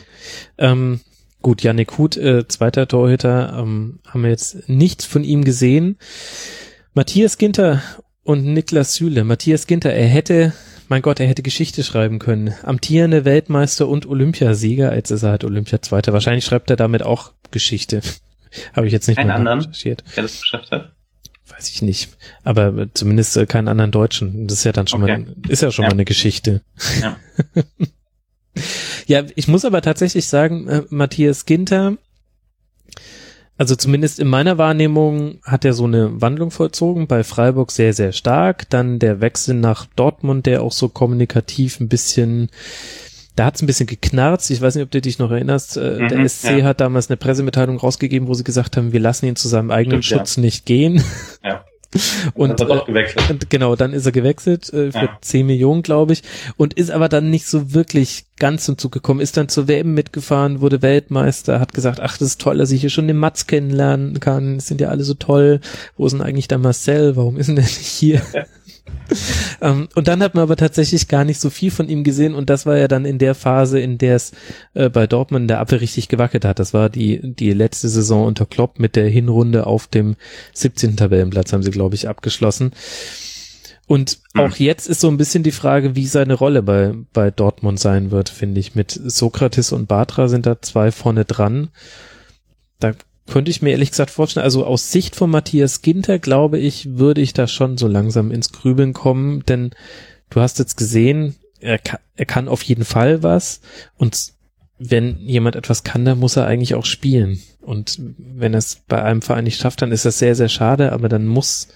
Ähm, 0.58 1.00
gut, 1.40 1.62
Janik 1.62 1.96
Huth, 1.96 2.18
äh, 2.18 2.46
zweiter 2.46 2.86
Torhüter, 2.88 3.56
ähm, 3.58 4.00
haben 4.06 4.22
wir 4.22 4.28
jetzt 4.30 4.68
nichts 4.68 5.06
von 5.06 5.24
ihm 5.24 5.44
gesehen. 5.44 5.96
Matthias 6.92 7.38
Ginter 7.38 7.82
und 8.22 8.44
Niklas 8.44 8.94
Süle. 8.94 9.24
Matthias 9.24 9.66
Ginter, 9.66 9.94
er 9.94 10.08
hätte, 10.08 10.52
mein 10.88 11.02
Gott, 11.02 11.20
er 11.20 11.26
hätte 11.26 11.42
Geschichte 11.42 11.84
schreiben 11.84 12.18
können. 12.18 12.54
Amtierende 12.62 13.24
Weltmeister 13.24 13.88
und 13.88 14.06
Olympiasieger, 14.06 14.94
jetzt 14.94 15.10
ist 15.10 15.22
er 15.22 15.30
halt 15.30 15.44
Olympiazweiter. 15.44 16.12
Wahrscheinlich 16.12 16.44
schreibt 16.44 16.70
er 16.70 16.76
damit 16.76 17.02
auch 17.02 17.32
Geschichte. 17.50 18.00
Habe 18.72 18.86
ich 18.86 18.92
jetzt 18.92 19.08
nicht 19.08 19.18
Einen 19.18 19.30
anderen, 19.30 19.60
recherchiert. 19.60 20.02
der 20.16 20.22
das 20.22 20.40
geschafft 20.40 20.70
hat? 20.70 20.92
Weiß 21.48 21.68
ich 21.68 21.82
nicht. 21.82 22.16
Aber 22.44 22.88
zumindest 22.94 23.36
äh, 23.36 23.46
keinen 23.46 23.68
anderen 23.68 23.90
Deutschen. 23.90 24.46
Das 24.46 24.58
ist 24.58 24.64
ja 24.64 24.72
dann 24.72 24.86
schon 24.86 25.02
okay. 25.02 25.18
mal, 25.18 25.34
ist 25.48 25.62
ja 25.62 25.70
schon 25.70 25.84
ja. 25.84 25.88
mal 25.90 25.94
eine 25.94 26.04
Geschichte. 26.04 26.62
Ja. 27.00 27.16
Ja, 29.06 29.22
ich 29.36 29.48
muss 29.48 29.64
aber 29.64 29.82
tatsächlich 29.82 30.26
sagen, 30.26 30.68
äh, 30.68 30.82
Matthias 30.90 31.46
Ginter, 31.46 31.96
also 33.58 33.74
zumindest 33.74 34.20
in 34.20 34.28
meiner 34.28 34.56
Wahrnehmung 34.56 35.40
hat 35.42 35.64
er 35.64 35.72
so 35.72 35.84
eine 35.84 36.20
Wandlung 36.22 36.52
vollzogen, 36.52 37.08
bei 37.08 37.24
Freiburg 37.24 37.72
sehr, 37.72 37.92
sehr 37.92 38.12
stark. 38.12 38.70
Dann 38.70 39.00
der 39.00 39.20
Wechsel 39.20 39.56
nach 39.56 39.86
Dortmund, 39.96 40.46
der 40.46 40.62
auch 40.62 40.70
so 40.70 40.88
kommunikativ 40.88 41.80
ein 41.80 41.88
bisschen, 41.88 42.50
da 43.34 43.46
hat 43.46 43.56
es 43.56 43.62
ein 43.62 43.66
bisschen 43.66 43.88
geknarzt. 43.88 44.48
Ich 44.52 44.60
weiß 44.60 44.76
nicht, 44.76 44.84
ob 44.84 44.92
du 44.92 45.00
dich 45.00 45.18
noch 45.18 45.32
erinnerst. 45.32 45.76
Äh, 45.76 45.98
mhm, 45.98 46.08
der 46.08 46.28
SC 46.28 46.58
ja. 46.58 46.64
hat 46.66 46.80
damals 46.80 47.10
eine 47.10 47.16
Pressemitteilung 47.16 47.78
rausgegeben, 47.78 48.28
wo 48.28 48.34
sie 48.34 48.44
gesagt 48.44 48.76
haben, 48.76 48.92
wir 48.92 49.00
lassen 49.00 49.26
ihn 49.26 49.34
zu 49.34 49.48
seinem 49.48 49.72
eigenen 49.72 50.04
Stimmt, 50.04 50.20
Schutz 50.20 50.36
ja. 50.36 50.42
nicht 50.42 50.64
gehen. 50.64 51.02
Ja. 51.42 51.64
Und, 52.34 52.60
dann 52.60 52.84
gewechselt. 52.86 53.30
und 53.30 53.48
genau, 53.48 53.74
dann 53.74 53.94
ist 53.94 54.04
er 54.04 54.12
gewechselt 54.12 54.70
äh, 54.74 54.92
für 54.92 54.98
ja. 54.98 55.18
10 55.22 55.46
Millionen, 55.46 55.82
glaube 55.82 56.12
ich, 56.12 56.22
und 56.58 56.74
ist 56.74 56.90
aber 56.90 57.08
dann 57.08 57.30
nicht 57.30 57.46
so 57.46 57.72
wirklich 57.72 58.26
ganz 58.38 58.66
zum 58.66 58.76
Zug 58.76 58.92
gekommen, 58.92 59.20
ist 59.20 59.38
dann 59.38 59.48
zur 59.48 59.68
WM 59.68 59.94
mitgefahren, 59.94 60.60
wurde 60.60 60.82
Weltmeister, 60.82 61.60
hat 61.60 61.72
gesagt, 61.72 62.00
ach, 62.00 62.18
das 62.18 62.28
ist 62.28 62.40
toll, 62.40 62.58
dass 62.58 62.72
ich 62.72 62.82
hier 62.82 62.90
schon 62.90 63.08
den 63.08 63.16
Mats 63.16 63.46
kennenlernen 63.46 64.20
kann, 64.20 64.60
sind 64.60 64.82
ja 64.82 64.88
alle 64.88 65.02
so 65.02 65.14
toll, 65.14 65.60
wo 65.96 66.06
ist 66.06 66.12
denn 66.12 66.20
eigentlich 66.20 66.48
der 66.48 66.58
Marcel, 66.58 67.16
warum 67.16 67.38
ist 67.38 67.46
denn 67.46 67.56
der 67.56 67.64
nicht 67.64 67.78
hier? 67.78 68.20
ähm, 69.60 69.88
und 69.94 70.08
dann 70.08 70.22
hat 70.22 70.34
man 70.34 70.42
aber 70.42 70.56
tatsächlich 70.56 71.08
gar 71.08 71.24
nicht 71.24 71.40
so 71.40 71.50
viel 71.50 71.70
von 71.70 71.88
ihm 71.88 72.04
gesehen 72.04 72.34
und 72.34 72.50
das 72.50 72.66
war 72.66 72.76
ja 72.76 72.88
dann 72.88 73.04
in 73.04 73.18
der 73.18 73.34
Phase, 73.34 73.80
in 73.80 73.98
der 73.98 74.16
es 74.16 74.32
äh, 74.74 74.88
bei 74.90 75.06
Dortmund 75.06 75.44
in 75.44 75.48
der 75.48 75.60
Abwehr 75.60 75.80
richtig 75.80 76.08
gewackelt 76.08 76.44
hat. 76.44 76.58
Das 76.58 76.74
war 76.74 76.90
die, 76.90 77.20
die 77.22 77.52
letzte 77.52 77.88
Saison 77.88 78.26
unter 78.26 78.46
Klopp 78.46 78.78
mit 78.78 78.96
der 78.96 79.08
Hinrunde 79.08 79.66
auf 79.66 79.86
dem 79.86 80.16
17. 80.52 80.96
Tabellenplatz 80.96 81.52
haben 81.52 81.62
sie, 81.62 81.70
glaube 81.70 81.94
ich, 81.94 82.08
abgeschlossen. 82.08 82.72
Und 83.88 84.18
hm. 84.34 84.42
auch 84.42 84.56
jetzt 84.56 84.86
ist 84.86 85.00
so 85.00 85.08
ein 85.08 85.16
bisschen 85.16 85.42
die 85.42 85.50
Frage, 85.50 85.96
wie 85.96 86.06
seine 86.06 86.34
Rolle 86.34 86.62
bei, 86.62 86.92
bei 87.12 87.30
Dortmund 87.30 87.80
sein 87.80 88.10
wird, 88.10 88.28
finde 88.28 88.60
ich. 88.60 88.74
Mit 88.74 88.90
Sokrates 88.92 89.72
und 89.72 89.88
Batra 89.88 90.28
sind 90.28 90.46
da 90.46 90.60
zwei 90.60 90.92
vorne 90.92 91.24
dran. 91.24 91.70
Da 92.78 92.92
könnte 93.28 93.50
ich 93.50 93.62
mir 93.62 93.70
ehrlich 93.70 93.90
gesagt 93.90 94.10
vorstellen, 94.10 94.44
also 94.44 94.64
aus 94.64 94.90
Sicht 94.90 95.14
von 95.14 95.30
Matthias 95.30 95.82
Ginter, 95.82 96.18
glaube 96.18 96.58
ich, 96.58 96.96
würde 96.98 97.20
ich 97.20 97.32
da 97.32 97.46
schon 97.46 97.78
so 97.78 97.86
langsam 97.86 98.30
ins 98.30 98.52
Grübeln 98.52 98.92
kommen, 98.92 99.44
denn 99.46 99.70
du 100.30 100.40
hast 100.40 100.58
jetzt 100.58 100.76
gesehen, 100.76 101.36
er 101.60 101.78
kann, 101.78 102.00
er 102.16 102.26
kann 102.26 102.48
auf 102.48 102.62
jeden 102.62 102.84
Fall 102.84 103.22
was. 103.22 103.60
Und 103.96 104.32
wenn 104.78 105.18
jemand 105.18 105.56
etwas 105.56 105.84
kann, 105.84 106.04
dann 106.04 106.18
muss 106.18 106.36
er 106.36 106.46
eigentlich 106.46 106.74
auch 106.74 106.84
spielen. 106.84 107.40
Und 107.60 108.00
wenn 108.16 108.54
er 108.54 108.58
es 108.58 108.82
bei 108.86 109.02
einem 109.02 109.22
Verein 109.22 109.44
nicht 109.44 109.60
schafft, 109.60 109.82
dann 109.82 109.92
ist 109.92 110.04
das 110.04 110.18
sehr, 110.18 110.34
sehr 110.34 110.48
schade, 110.48 110.92
aber 110.92 111.08
dann 111.08 111.26
muss 111.26 111.68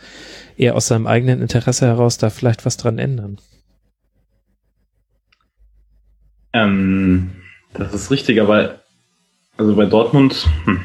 er 0.56 0.76
aus 0.76 0.86
seinem 0.86 1.06
eigenen 1.06 1.42
Interesse 1.42 1.86
heraus 1.86 2.18
da 2.18 2.30
vielleicht 2.30 2.64
was 2.64 2.76
dran 2.76 2.98
ändern. 2.98 3.38
Ähm, 6.52 7.32
das 7.74 7.92
ist 7.94 8.10
richtig, 8.10 8.40
aber 8.40 8.80
also 9.56 9.74
bei 9.74 9.86
Dortmund, 9.86 10.48
hm, 10.64 10.80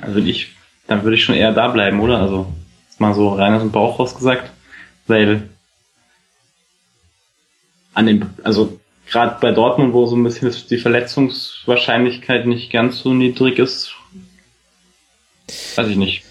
also 0.00 0.18
ich, 0.18 0.54
dann 0.86 1.02
würde 1.02 1.16
ich 1.16 1.24
schon 1.24 1.34
eher 1.34 1.52
da 1.52 1.68
bleiben, 1.68 2.00
oder? 2.00 2.20
Also, 2.20 2.52
mal 2.98 3.14
so 3.14 3.30
rein 3.30 3.54
aus 3.54 3.62
dem 3.62 3.72
Bauch 3.72 3.98
rausgesagt, 3.98 4.50
weil 5.06 5.48
an 7.92 8.06
dem, 8.06 8.30
also 8.42 8.80
gerade 9.08 9.36
bei 9.40 9.52
Dortmund, 9.52 9.92
wo 9.92 10.06
so 10.06 10.16
ein 10.16 10.24
bisschen 10.24 10.54
die 10.70 10.78
Verletzungswahrscheinlichkeit 10.78 12.46
nicht 12.46 12.72
ganz 12.72 13.00
so 13.00 13.12
niedrig 13.12 13.58
ist, 13.58 13.94
weiß 15.76 15.88
ich 15.88 15.96
nicht. 15.96 16.24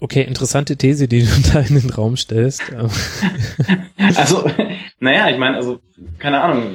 Okay, 0.00 0.22
interessante 0.22 0.76
These, 0.76 1.08
die 1.08 1.22
du 1.22 1.30
da 1.52 1.60
in 1.60 1.80
den 1.80 1.90
Raum 1.90 2.16
stellst. 2.16 2.62
also, 4.16 4.50
naja, 5.00 5.30
ich 5.30 5.38
meine, 5.38 5.56
also, 5.56 5.80
keine 6.18 6.42
Ahnung, 6.42 6.74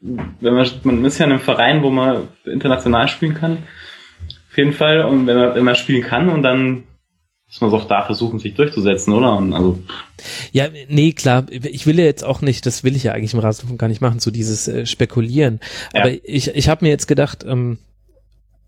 wenn 0.00 0.54
man, 0.54 0.70
man 0.84 1.04
ist 1.04 1.18
ja 1.18 1.26
in 1.26 1.32
einem 1.32 1.40
Verein, 1.40 1.82
wo 1.82 1.90
man 1.90 2.28
international 2.44 3.08
spielen 3.08 3.34
kann 3.34 3.64
auf 4.56 4.58
jeden 4.58 4.72
Fall. 4.72 5.04
Und 5.04 5.26
wenn 5.26 5.36
man, 5.36 5.54
wenn 5.54 5.64
man 5.64 5.74
spielen 5.76 6.02
kann 6.02 6.30
und 6.30 6.42
dann 6.42 6.84
muss 7.46 7.60
man 7.60 7.68
es 7.68 7.76
auch 7.76 7.86
da 7.86 8.02
versuchen, 8.02 8.38
sich 8.38 8.54
durchzusetzen, 8.54 9.12
oder? 9.12 9.36
Und 9.36 9.52
also 9.52 9.78
ja, 10.50 10.68
nee, 10.88 11.12
klar. 11.12 11.44
Ich 11.50 11.86
will 11.86 11.98
ja 11.98 12.06
jetzt 12.06 12.24
auch 12.24 12.40
nicht, 12.40 12.64
das 12.64 12.82
will 12.82 12.96
ich 12.96 13.04
ja 13.04 13.12
eigentlich 13.12 13.34
im 13.34 13.40
Rasenfunk 13.40 13.78
gar 13.78 13.88
nicht 13.88 14.00
machen, 14.00 14.18
so 14.18 14.30
dieses 14.30 14.66
äh, 14.66 14.86
Spekulieren. 14.86 15.60
Aber 15.92 16.10
ja. 16.10 16.20
ich, 16.24 16.48
ich 16.48 16.70
habe 16.70 16.86
mir 16.86 16.88
jetzt 16.88 17.06
gedacht, 17.06 17.44
ähm, 17.46 17.78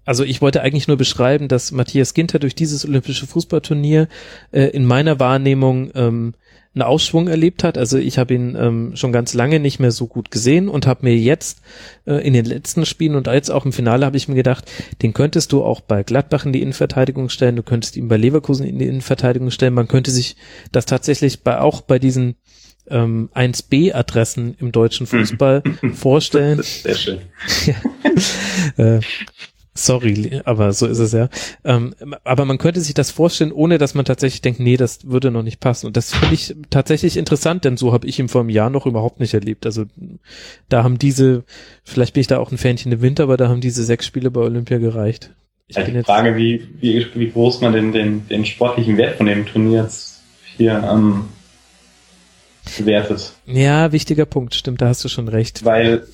also 0.09 0.25
ich 0.25 0.41
wollte 0.41 0.63
eigentlich 0.63 0.89
nur 0.89 0.97
beschreiben, 0.97 1.49
dass 1.49 1.71
Matthias 1.71 2.15
Ginter 2.15 2.39
durch 2.39 2.55
dieses 2.55 2.87
olympische 2.87 3.27
Fußballturnier 3.27 4.09
äh, 4.53 4.63
in 4.63 4.87
meiner 4.87 5.21
Wahrnehmung 5.21 5.91
ähm, 5.95 6.33
einen 6.75 6.81
Ausschwung 6.81 7.29
erlebt 7.29 7.63
hat. 7.63 7.77
Also 7.77 7.99
ich 7.99 8.17
habe 8.17 8.33
ihn 8.33 8.57
ähm, 8.59 8.97
schon 8.97 9.13
ganz 9.13 9.35
lange 9.35 9.61
nicht 9.61 9.81
mehr 9.81 9.91
so 9.91 10.07
gut 10.07 10.31
gesehen 10.31 10.71
und 10.71 10.87
habe 10.87 11.05
mir 11.05 11.15
jetzt 11.15 11.61
äh, 12.07 12.27
in 12.27 12.33
den 12.33 12.47
letzten 12.47 12.87
Spielen 12.87 13.17
und 13.17 13.27
jetzt 13.27 13.51
auch 13.51 13.67
im 13.67 13.73
Finale 13.75 14.07
habe 14.07 14.17
ich 14.17 14.29
mir 14.29 14.35
gedacht, 14.35 14.65
den 15.03 15.13
könntest 15.13 15.53
du 15.53 15.63
auch 15.63 15.83
bei 15.83 16.03
Gladbach 16.05 16.47
in 16.47 16.55
die 16.55 16.63
Innenverteidigung 16.63 17.29
stellen, 17.29 17.57
du 17.57 17.63
könntest 17.63 17.95
ihn 17.95 18.09
bei 18.09 18.17
Leverkusen 18.17 18.67
in 18.67 18.79
die 18.79 18.87
Innenverteidigung 18.87 19.51
stellen. 19.51 19.75
Man 19.75 19.89
könnte 19.89 20.11
sich 20.11 20.37
das 20.73 20.87
tatsächlich 20.87 21.43
bei 21.43 21.61
auch 21.61 21.83
bei 21.83 21.99
diesen 21.99 22.37
ähm, 22.89 23.29
1B-Adressen 23.35 24.57
im 24.59 24.73
deutschen 24.73 25.07
Fußball 25.07 25.63
vorstellen. 25.93 26.63
Sehr 26.63 26.95
schön. 26.95 27.19
ja. 28.79 28.97
äh, 28.97 29.01
Sorry, 29.79 30.41
aber 30.45 30.73
so 30.73 30.87
ist 30.87 30.99
es 30.99 31.13
ja. 31.13 31.29
Ähm, 31.65 31.95
aber 32.25 32.45
man 32.45 32.59
könnte 32.59 32.81
sich 32.81 32.95
das 32.95 33.13
vorstellen, 33.13 33.53
ohne 33.53 33.79
dass 33.79 33.95
man 33.95 34.05
tatsächlich 34.05 34.43
denkt, 34.43 34.59
nee, 34.59 34.77
das 34.77 35.09
würde 35.09 35.31
noch 35.31 35.45
nicht 35.45 35.61
passen. 35.61 35.87
Und 35.87 35.97
das 35.97 36.13
finde 36.13 36.35
ich 36.35 36.57
tatsächlich 36.69 37.17
interessant, 37.17 37.65
denn 37.65 37.77
so 37.77 37.93
habe 37.93 38.07
ich 38.09 38.19
ihn 38.19 38.29
vor 38.29 38.41
einem 38.41 38.51
Jahr 38.51 38.71
noch 38.71 38.87
überhaupt 38.87 39.21
nicht 39.21 39.35
erlebt. 39.35 39.67
Also 39.67 39.85
da 40.69 40.83
haben 40.83 40.99
diese, 40.99 41.45
vielleicht 41.85 42.15
bin 42.15 42.23
ich 42.23 42.27
da 42.27 42.39
auch 42.39 42.51
ein 42.51 42.59
Fähnchen 42.59 42.91
im 42.91 43.03
Winter, 43.03 43.23
aber 43.23 43.37
da 43.37 43.49
haben 43.49 43.61
diese 43.61 43.85
sechs 43.85 44.05
Spiele 44.05 44.33
bei 44.33 44.41
Olympia 44.41 44.79
gereicht. 44.79 45.31
Ich 45.69 45.77
ja, 45.77 45.85
die 45.85 46.03
Frage, 46.03 46.35
wie, 46.35 46.67
wie, 46.81 47.07
wie 47.15 47.31
groß 47.31 47.61
man 47.61 47.73
den, 47.73 47.93
den, 47.93 48.27
den 48.27 48.45
sportlichen 48.47 48.97
Wert 48.97 49.17
von 49.17 49.27
dem 49.27 49.47
Turnier 49.47 49.83
jetzt 49.83 50.23
hier 50.57 50.83
ähm, 50.91 51.27
bewertet. 52.77 53.33
Ja, 53.47 53.93
wichtiger 53.93 54.27
Punkt, 54.27 54.57
stimmt, 54.57 54.81
da 54.81 54.89
hast 54.89 55.05
du 55.05 55.09
schon 55.09 55.29
recht. 55.29 55.65
Weil, 55.65 56.05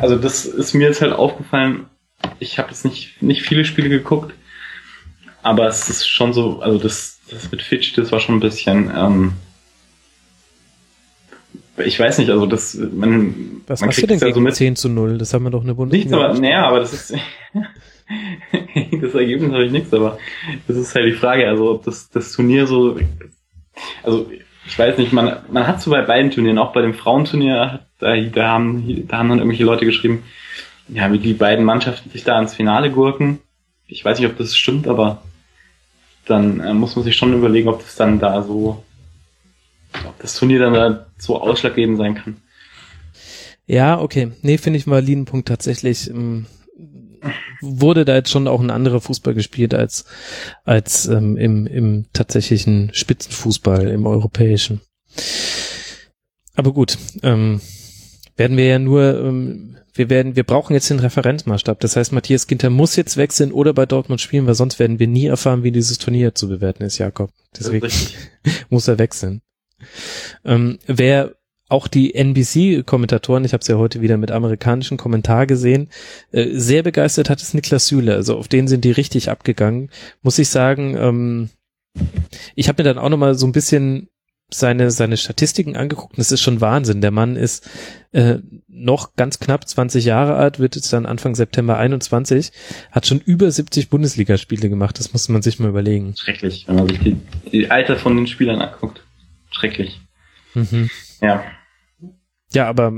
also 0.00 0.16
das 0.16 0.44
ist 0.44 0.74
mir 0.74 0.86
jetzt 0.86 1.00
halt 1.00 1.12
aufgefallen, 1.12 1.86
ich 2.38 2.58
habe 2.58 2.70
jetzt 2.70 2.84
nicht, 2.84 3.22
nicht 3.22 3.42
viele 3.42 3.64
Spiele 3.64 3.88
geguckt, 3.88 4.32
aber 5.42 5.66
es 5.66 5.88
ist 5.88 6.08
schon 6.08 6.32
so, 6.32 6.60
also 6.60 6.78
das, 6.78 7.20
das 7.30 7.50
mit 7.50 7.62
Fitch, 7.62 7.92
das 7.94 8.12
war 8.12 8.20
schon 8.20 8.36
ein 8.36 8.40
bisschen, 8.40 8.90
ähm, 8.94 9.32
ich 11.76 11.98
weiß 11.98 12.18
nicht, 12.18 12.30
also 12.30 12.46
das, 12.46 12.74
man, 12.74 13.62
Was 13.66 13.80
man 13.80 13.90
hast 13.90 14.02
du 14.02 14.06
denn 14.06 14.20
gegen 14.20 14.34
so 14.34 14.40
mit, 14.40 14.54
10 14.54 14.76
zu 14.76 14.88
0? 14.88 15.18
Das 15.18 15.34
haben 15.34 15.44
wir 15.44 15.50
doch 15.50 15.62
eine 15.62 15.74
Bundesliga. 15.74 16.16
Nichts, 16.16 16.30
aber, 16.30 16.40
naja, 16.40 16.66
aber 16.66 16.80
das 16.80 16.92
ist, 16.92 17.14
das 19.02 19.14
Ergebnis 19.14 19.52
habe 19.52 19.64
ich 19.64 19.72
nichts, 19.72 19.92
aber 19.92 20.18
das 20.68 20.76
ist 20.76 20.94
halt 20.94 21.06
die 21.06 21.12
Frage, 21.12 21.48
also 21.48 21.72
ob 21.72 21.84
das, 21.84 22.10
das 22.10 22.32
Turnier 22.32 22.66
so, 22.66 22.98
also 24.02 24.30
ich 24.66 24.78
weiß 24.78 24.98
nicht, 24.98 25.12
man, 25.12 25.38
man 25.50 25.66
hat 25.66 25.82
so 25.82 25.90
bei 25.90 26.02
beiden 26.02 26.30
Turnieren, 26.30 26.58
auch 26.58 26.72
bei 26.72 26.80
dem 26.80 26.94
Frauenturnier, 26.94 27.80
da, 27.98 28.16
da 28.16 28.48
haben, 28.48 29.06
da 29.08 29.18
haben 29.18 29.28
dann 29.28 29.38
irgendwelche 29.38 29.64
Leute 29.64 29.84
geschrieben, 29.84 30.22
ja, 30.88 31.12
wie 31.12 31.18
die 31.18 31.34
beiden 31.34 31.64
Mannschaften 31.64 32.10
sich 32.10 32.24
da 32.24 32.36
ans 32.36 32.54
Finale 32.54 32.90
gurken. 32.90 33.40
Ich 33.86 34.04
weiß 34.04 34.18
nicht, 34.18 34.30
ob 34.30 34.36
das 34.36 34.56
stimmt, 34.56 34.86
aber 34.86 35.22
dann 36.26 36.60
äh, 36.60 36.74
muss 36.74 36.96
man 36.96 37.04
sich 37.04 37.16
schon 37.16 37.34
überlegen, 37.34 37.68
ob 37.68 37.80
das 37.80 37.96
dann 37.96 38.18
da 38.18 38.42
so, 38.42 38.82
ob 40.06 40.18
das 40.20 40.34
Turnier 40.36 40.58
dann 40.58 40.74
da 40.74 41.06
so 41.18 41.40
ausschlaggebend 41.40 41.98
sein 41.98 42.14
kann. 42.14 42.36
Ja, 43.66 44.00
okay. 44.00 44.32
Nee, 44.42 44.58
finde 44.58 44.78
ich 44.78 44.86
mal 44.86 45.02
Punkt 45.24 45.48
tatsächlich. 45.48 46.10
Ähm, 46.10 46.46
wurde 47.62 48.04
da 48.04 48.14
jetzt 48.14 48.30
schon 48.30 48.48
auch 48.48 48.60
ein 48.60 48.70
anderer 48.70 49.00
Fußball 49.00 49.32
gespielt 49.34 49.72
als, 49.72 50.04
als 50.64 51.06
ähm, 51.06 51.36
im, 51.36 51.66
im 51.66 52.06
tatsächlichen 52.12 52.90
Spitzenfußball, 52.92 53.88
im 53.88 54.06
europäischen. 54.06 54.82
Aber 56.54 56.72
gut, 56.72 56.98
ähm, 57.22 57.60
werden 58.36 58.56
wir 58.56 58.66
ja 58.66 58.78
nur 58.78 59.18
ähm, 59.18 59.73
wir 59.94 60.10
werden, 60.10 60.36
wir 60.36 60.44
brauchen 60.44 60.74
jetzt 60.74 60.90
den 60.90 60.98
Referenzmaßstab. 60.98 61.80
Das 61.80 61.96
heißt, 61.96 62.12
Matthias 62.12 62.46
Ginter 62.46 62.70
muss 62.70 62.96
jetzt 62.96 63.16
wechseln 63.16 63.52
oder 63.52 63.72
bei 63.72 63.86
Dortmund 63.86 64.20
spielen, 64.20 64.46
weil 64.46 64.54
sonst 64.54 64.78
werden 64.78 64.98
wir 64.98 65.06
nie 65.06 65.26
erfahren, 65.26 65.62
wie 65.62 65.72
dieses 65.72 65.98
Turnier 65.98 66.34
zu 66.34 66.48
bewerten 66.48 66.82
ist, 66.82 66.98
Jakob. 66.98 67.30
Deswegen 67.58 67.88
muss 68.70 68.88
er 68.88 68.98
wechseln. 68.98 69.40
Ähm, 70.44 70.78
wer 70.86 71.36
auch 71.68 71.88
die 71.88 72.14
NBC-Kommentatoren, 72.14 73.44
ich 73.44 73.52
habe 73.52 73.62
es 73.62 73.68
ja 73.68 73.76
heute 73.76 74.00
wieder 74.00 74.16
mit 74.16 74.30
amerikanischen 74.30 74.98
Kommentar 74.98 75.46
gesehen, 75.46 75.88
äh, 76.32 76.50
sehr 76.52 76.82
begeistert 76.82 77.30
hat 77.30 77.40
es 77.40 77.54
Niklas 77.54 77.86
Süle. 77.86 78.14
Also 78.14 78.36
auf 78.36 78.48
den 78.48 78.68
sind 78.68 78.84
die 78.84 78.90
richtig 78.90 79.30
abgegangen. 79.30 79.90
Muss 80.22 80.38
ich 80.38 80.48
sagen, 80.48 80.96
ähm, 80.98 81.50
ich 82.54 82.68
habe 82.68 82.82
mir 82.82 82.88
dann 82.88 82.98
auch 82.98 83.08
nochmal 83.08 83.34
so 83.34 83.46
ein 83.46 83.52
bisschen 83.52 84.08
seine, 84.50 84.90
seine 84.90 85.16
Statistiken 85.16 85.76
angeguckt 85.76 86.14
und 86.14 86.20
es 86.20 86.32
ist 86.32 86.42
schon 86.42 86.60
Wahnsinn. 86.60 87.00
Der 87.00 87.10
Mann 87.10 87.36
ist 87.36 87.68
äh, 88.12 88.38
noch 88.68 89.14
ganz 89.16 89.38
knapp 89.38 89.66
20 89.66 90.04
Jahre 90.04 90.36
alt, 90.36 90.58
wird 90.58 90.76
jetzt 90.76 90.92
dann 90.92 91.06
Anfang 91.06 91.34
September 91.34 91.76
21, 91.76 92.52
hat 92.90 93.06
schon 93.06 93.20
über 93.20 93.50
70 93.50 93.88
Bundesligaspiele 93.88 94.68
gemacht. 94.68 94.98
Das 94.98 95.12
muss 95.12 95.28
man 95.28 95.42
sich 95.42 95.58
mal 95.58 95.68
überlegen. 95.68 96.14
Schrecklich, 96.16 96.68
wenn 96.68 96.76
man 96.76 96.88
sich 96.88 96.98
die, 97.00 97.16
die 97.50 97.70
Alter 97.70 97.96
von 97.96 98.16
den 98.16 98.26
Spielern 98.26 98.60
anguckt. 98.60 99.04
Schrecklich. 99.50 100.00
Mhm. 100.54 100.90
Ja. 101.20 101.44
Ja, 102.52 102.68
aber 102.68 102.92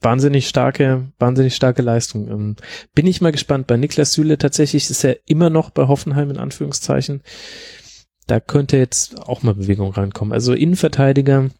wahnsinnig 0.00 0.48
starke, 0.48 1.12
wahnsinnig 1.18 1.54
starke 1.54 1.82
Leistung. 1.82 2.28
Ähm, 2.28 2.56
bin 2.94 3.06
ich 3.06 3.20
mal 3.20 3.32
gespannt. 3.32 3.66
Bei 3.66 3.76
Niklas 3.76 4.12
Süle 4.12 4.38
tatsächlich 4.38 4.88
ist 4.90 5.04
er 5.04 5.18
immer 5.26 5.50
noch 5.50 5.70
bei 5.70 5.88
Hoffenheim 5.88 6.30
in 6.30 6.38
Anführungszeichen 6.38 7.22
da 8.30 8.38
könnte 8.38 8.76
jetzt 8.76 9.20
auch 9.28 9.42
mal 9.42 9.54
Bewegung 9.54 9.90
reinkommen. 9.92 10.32
Also 10.32 10.52
Innenverteidiger 10.52 11.50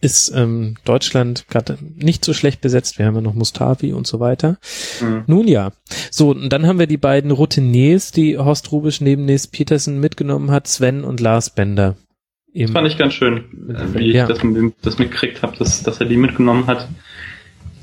ist 0.00 0.32
ähm, 0.34 0.76
Deutschland 0.84 1.48
gerade 1.48 1.76
nicht 1.80 2.24
so 2.24 2.34
schlecht 2.34 2.60
besetzt. 2.60 2.98
Wir 2.98 3.06
haben 3.06 3.16
ja 3.16 3.20
noch 3.20 3.34
Mustafi 3.34 3.92
und 3.92 4.06
so 4.06 4.20
weiter. 4.20 4.58
Mhm. 5.00 5.24
Nun 5.26 5.48
ja. 5.48 5.72
So, 6.10 6.30
und 6.30 6.50
dann 6.50 6.66
haben 6.66 6.78
wir 6.78 6.86
die 6.86 6.98
beiden 6.98 7.32
Routiniers, 7.32 8.12
die 8.12 8.38
Horst 8.38 8.70
Rubisch 8.70 9.00
neben 9.00 9.24
Nils 9.24 9.48
Petersen 9.48 9.98
mitgenommen 9.98 10.50
hat, 10.50 10.68
Sven 10.68 11.02
und 11.02 11.20
Lars 11.20 11.50
Bender. 11.50 11.96
Das 12.54 12.70
fand 12.70 12.86
ich 12.86 12.98
ganz 12.98 13.14
schön, 13.14 13.44
wie 13.94 14.12
ja. 14.12 14.28
ich 14.28 14.28
das, 14.28 14.40
das 14.82 14.98
mitgekriegt 14.98 15.42
habe, 15.42 15.56
dass, 15.56 15.82
dass 15.82 15.98
er 16.00 16.06
die 16.06 16.16
mitgenommen 16.16 16.66
hat. 16.66 16.88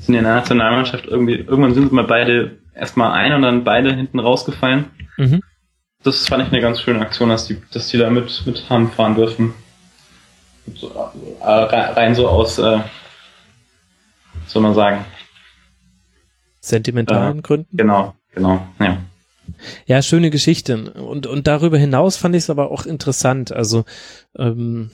Sind 0.00 0.14
in 0.14 0.24
der 0.24 0.34
Nationalmannschaft 0.36 1.06
irgendwie, 1.06 1.34
irgendwann 1.34 1.74
sind 1.74 1.92
mal 1.92 2.04
beide 2.04 2.58
erstmal 2.74 3.12
ein 3.12 3.32
und 3.34 3.42
dann 3.42 3.64
beide 3.64 3.94
hinten 3.94 4.20
rausgefallen. 4.20 4.86
Mhm 5.18 5.42
das 6.02 6.26
fand 6.26 6.42
ich 6.42 6.52
eine 6.52 6.60
ganz 6.60 6.80
schöne 6.80 7.00
Aktion, 7.00 7.28
dass 7.28 7.46
die, 7.46 7.60
dass 7.72 7.88
die 7.88 7.98
da 7.98 8.10
mit, 8.10 8.46
mit 8.46 8.68
Hand 8.70 8.94
fahren 8.94 9.14
dürfen. 9.14 9.54
So, 10.74 10.90
äh, 11.40 11.44
rein 11.44 12.14
so 12.14 12.28
aus, 12.28 12.58
äh, 12.58 12.80
soll 14.46 14.62
man 14.62 14.74
sagen. 14.74 15.04
Sentimentalen 16.60 17.38
äh, 17.38 17.42
Gründen? 17.42 17.76
Genau, 17.76 18.14
genau, 18.34 18.66
ja. 18.78 18.98
Ja, 19.86 20.00
schöne 20.02 20.30
Geschichte. 20.30 20.92
Und, 20.92 21.26
und 21.26 21.46
darüber 21.46 21.76
hinaus 21.76 22.16
fand 22.16 22.34
ich 22.34 22.44
es 22.44 22.50
aber 22.50 22.70
auch 22.70 22.86
interessant. 22.86 23.52
Also, 23.52 23.84
ähm, 24.38 24.90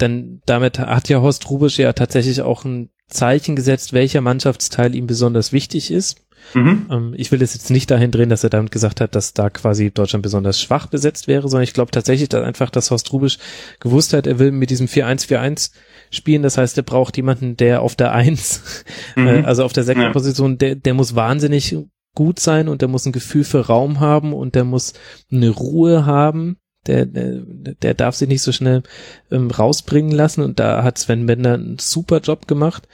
denn 0.00 0.40
damit 0.46 0.78
hat 0.78 1.08
ja 1.08 1.20
Horst 1.20 1.48
Rubisch 1.50 1.78
ja 1.78 1.92
tatsächlich 1.92 2.42
auch 2.42 2.64
ein 2.64 2.90
Zeichen 3.08 3.56
gesetzt, 3.56 3.92
welcher 3.92 4.20
Mannschaftsteil 4.20 4.94
ihm 4.94 5.06
besonders 5.06 5.52
wichtig 5.52 5.90
ist. 5.90 6.22
Mhm. 6.54 6.86
Ähm, 6.90 7.14
ich 7.16 7.30
will 7.32 7.42
es 7.42 7.54
jetzt 7.54 7.70
nicht 7.70 7.90
dahin 7.90 8.10
drehen, 8.10 8.28
dass 8.28 8.44
er 8.44 8.50
damit 8.50 8.72
gesagt 8.72 9.00
hat, 9.00 9.14
dass 9.14 9.34
da 9.34 9.50
quasi 9.50 9.90
Deutschland 9.90 10.22
besonders 10.22 10.60
schwach 10.60 10.86
besetzt 10.86 11.28
wäre, 11.28 11.48
sondern 11.48 11.64
ich 11.64 11.74
glaube 11.74 11.90
tatsächlich, 11.90 12.28
dass 12.28 12.44
einfach, 12.44 12.70
dass 12.70 12.90
Horst 12.90 13.12
Rubisch 13.12 13.38
gewusst 13.80 14.12
hat, 14.12 14.26
er 14.26 14.38
will 14.38 14.50
mit 14.50 14.70
diesem 14.70 14.86
4-1-4-1 14.86 15.70
spielen. 16.10 16.42
Das 16.42 16.58
heißt, 16.58 16.76
er 16.76 16.82
braucht 16.82 17.16
jemanden, 17.16 17.56
der 17.56 17.82
auf 17.82 17.94
der 17.96 18.12
1, 18.12 18.84
mhm. 19.16 19.26
äh, 19.26 19.42
also 19.42 19.64
auf 19.64 19.72
der 19.72 19.84
Sektorposition, 19.84 20.58
der, 20.58 20.74
der 20.74 20.94
muss 20.94 21.14
wahnsinnig 21.14 21.76
gut 22.14 22.40
sein 22.40 22.68
und 22.68 22.82
der 22.82 22.88
muss 22.88 23.06
ein 23.06 23.12
Gefühl 23.12 23.44
für 23.44 23.66
Raum 23.66 24.00
haben 24.00 24.32
und 24.32 24.54
der 24.54 24.64
muss 24.64 24.94
eine 25.30 25.50
Ruhe 25.50 26.06
haben. 26.06 26.56
Der, 26.86 27.04
der, 27.04 27.42
der 27.82 27.92
darf 27.92 28.14
sich 28.14 28.26
nicht 28.26 28.40
so 28.40 28.52
schnell 28.52 28.82
ähm, 29.30 29.50
rausbringen 29.50 30.12
lassen 30.12 30.42
und 30.42 30.58
da 30.58 30.82
hat 30.82 30.96
Sven 30.96 31.26
Bender 31.26 31.54
einen 31.54 31.78
super 31.78 32.20
Job 32.20 32.48
gemacht 32.48 32.88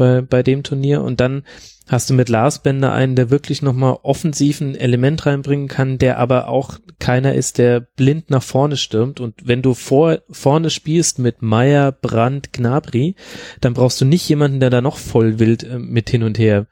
bei, 0.00 0.22
bei 0.22 0.42
dem 0.42 0.62
Turnier 0.62 1.02
und 1.02 1.20
dann 1.20 1.44
hast 1.86 2.08
du 2.08 2.14
mit 2.14 2.30
Lars 2.30 2.62
Bender 2.62 2.92
einen, 2.92 3.16
der 3.16 3.28
wirklich 3.28 3.60
nochmal 3.60 3.98
offensiven 4.02 4.74
Element 4.74 5.26
reinbringen 5.26 5.68
kann, 5.68 5.98
der 5.98 6.18
aber 6.18 6.48
auch 6.48 6.78
keiner 6.98 7.34
ist, 7.34 7.58
der 7.58 7.80
blind 7.80 8.30
nach 8.30 8.42
vorne 8.42 8.78
stürmt. 8.78 9.20
Und 9.20 9.34
wenn 9.44 9.60
du 9.60 9.74
vor, 9.74 10.20
vorne 10.30 10.70
spielst 10.70 11.18
mit 11.18 11.42
Meier, 11.42 11.92
Brandt, 11.92 12.54
Gnabry, 12.54 13.14
dann 13.60 13.74
brauchst 13.74 14.00
du 14.00 14.06
nicht 14.06 14.26
jemanden, 14.26 14.60
der 14.60 14.70
da 14.70 14.80
noch 14.80 14.96
voll 14.96 15.38
wild 15.38 15.64
äh, 15.64 15.78
mit 15.78 16.08
hin 16.08 16.22
und 16.22 16.38
her 16.38 16.66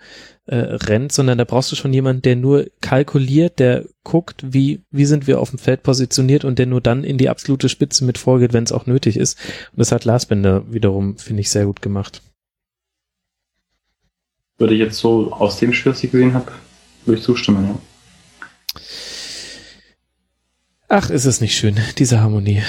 äh, 0.47 0.57
rennt, 0.57 1.13
sondern 1.13 1.37
da 1.37 1.45
brauchst 1.45 1.71
du 1.71 1.77
schon 1.77 1.93
jemanden, 1.93 2.23
der 2.23 2.37
nur 2.37 2.67
kalkuliert, 2.81 3.59
der 3.59 3.85
guckt, 4.05 4.43
wie, 4.47 4.81
wie 4.91 5.05
sind 5.05 5.27
wir 5.27 5.41
auf 5.41 5.51
dem 5.51 5.59
Feld 5.59 5.83
positioniert 5.83 6.47
und 6.47 6.59
der 6.59 6.67
nur 6.67 6.81
dann 6.81 7.05
in 7.05 7.19
die 7.19 7.29
absolute 7.29 7.69
Spitze 7.69 8.07
mit 8.07 8.17
vorgeht, 8.17 8.55
wenn 8.55 8.65
es 8.65 8.73
auch 8.73 8.87
nötig 8.87 9.19
ist. 9.19 9.37
Und 9.73 9.81
das 9.81 9.93
hat 9.93 10.07
Lars 10.07 10.25
Bender 10.25 10.65
wiederum, 10.73 11.19
finde 11.19 11.43
ich, 11.43 11.51
sehr 11.51 11.67
gut 11.67 11.83
gemacht 11.83 12.23
würde 14.59 14.75
ich 14.75 14.81
jetzt 14.81 14.99
so 14.99 15.33
aus 15.33 15.59
dem 15.59 15.73
Spiel, 15.73 15.93
was 15.93 16.05
ich 16.05 16.11
gesehen 16.11 16.35
habe, 16.35 16.53
würde 17.07 17.19
ich 17.19 17.25
zustimmen, 17.25 17.65
ja. 17.65 18.83
Ach, 20.89 21.11
ist 21.11 21.27
es 21.27 21.41
nicht 21.41 21.57
schön, 21.57 21.77
diese 21.99 22.21
Harmonie. 22.21 22.63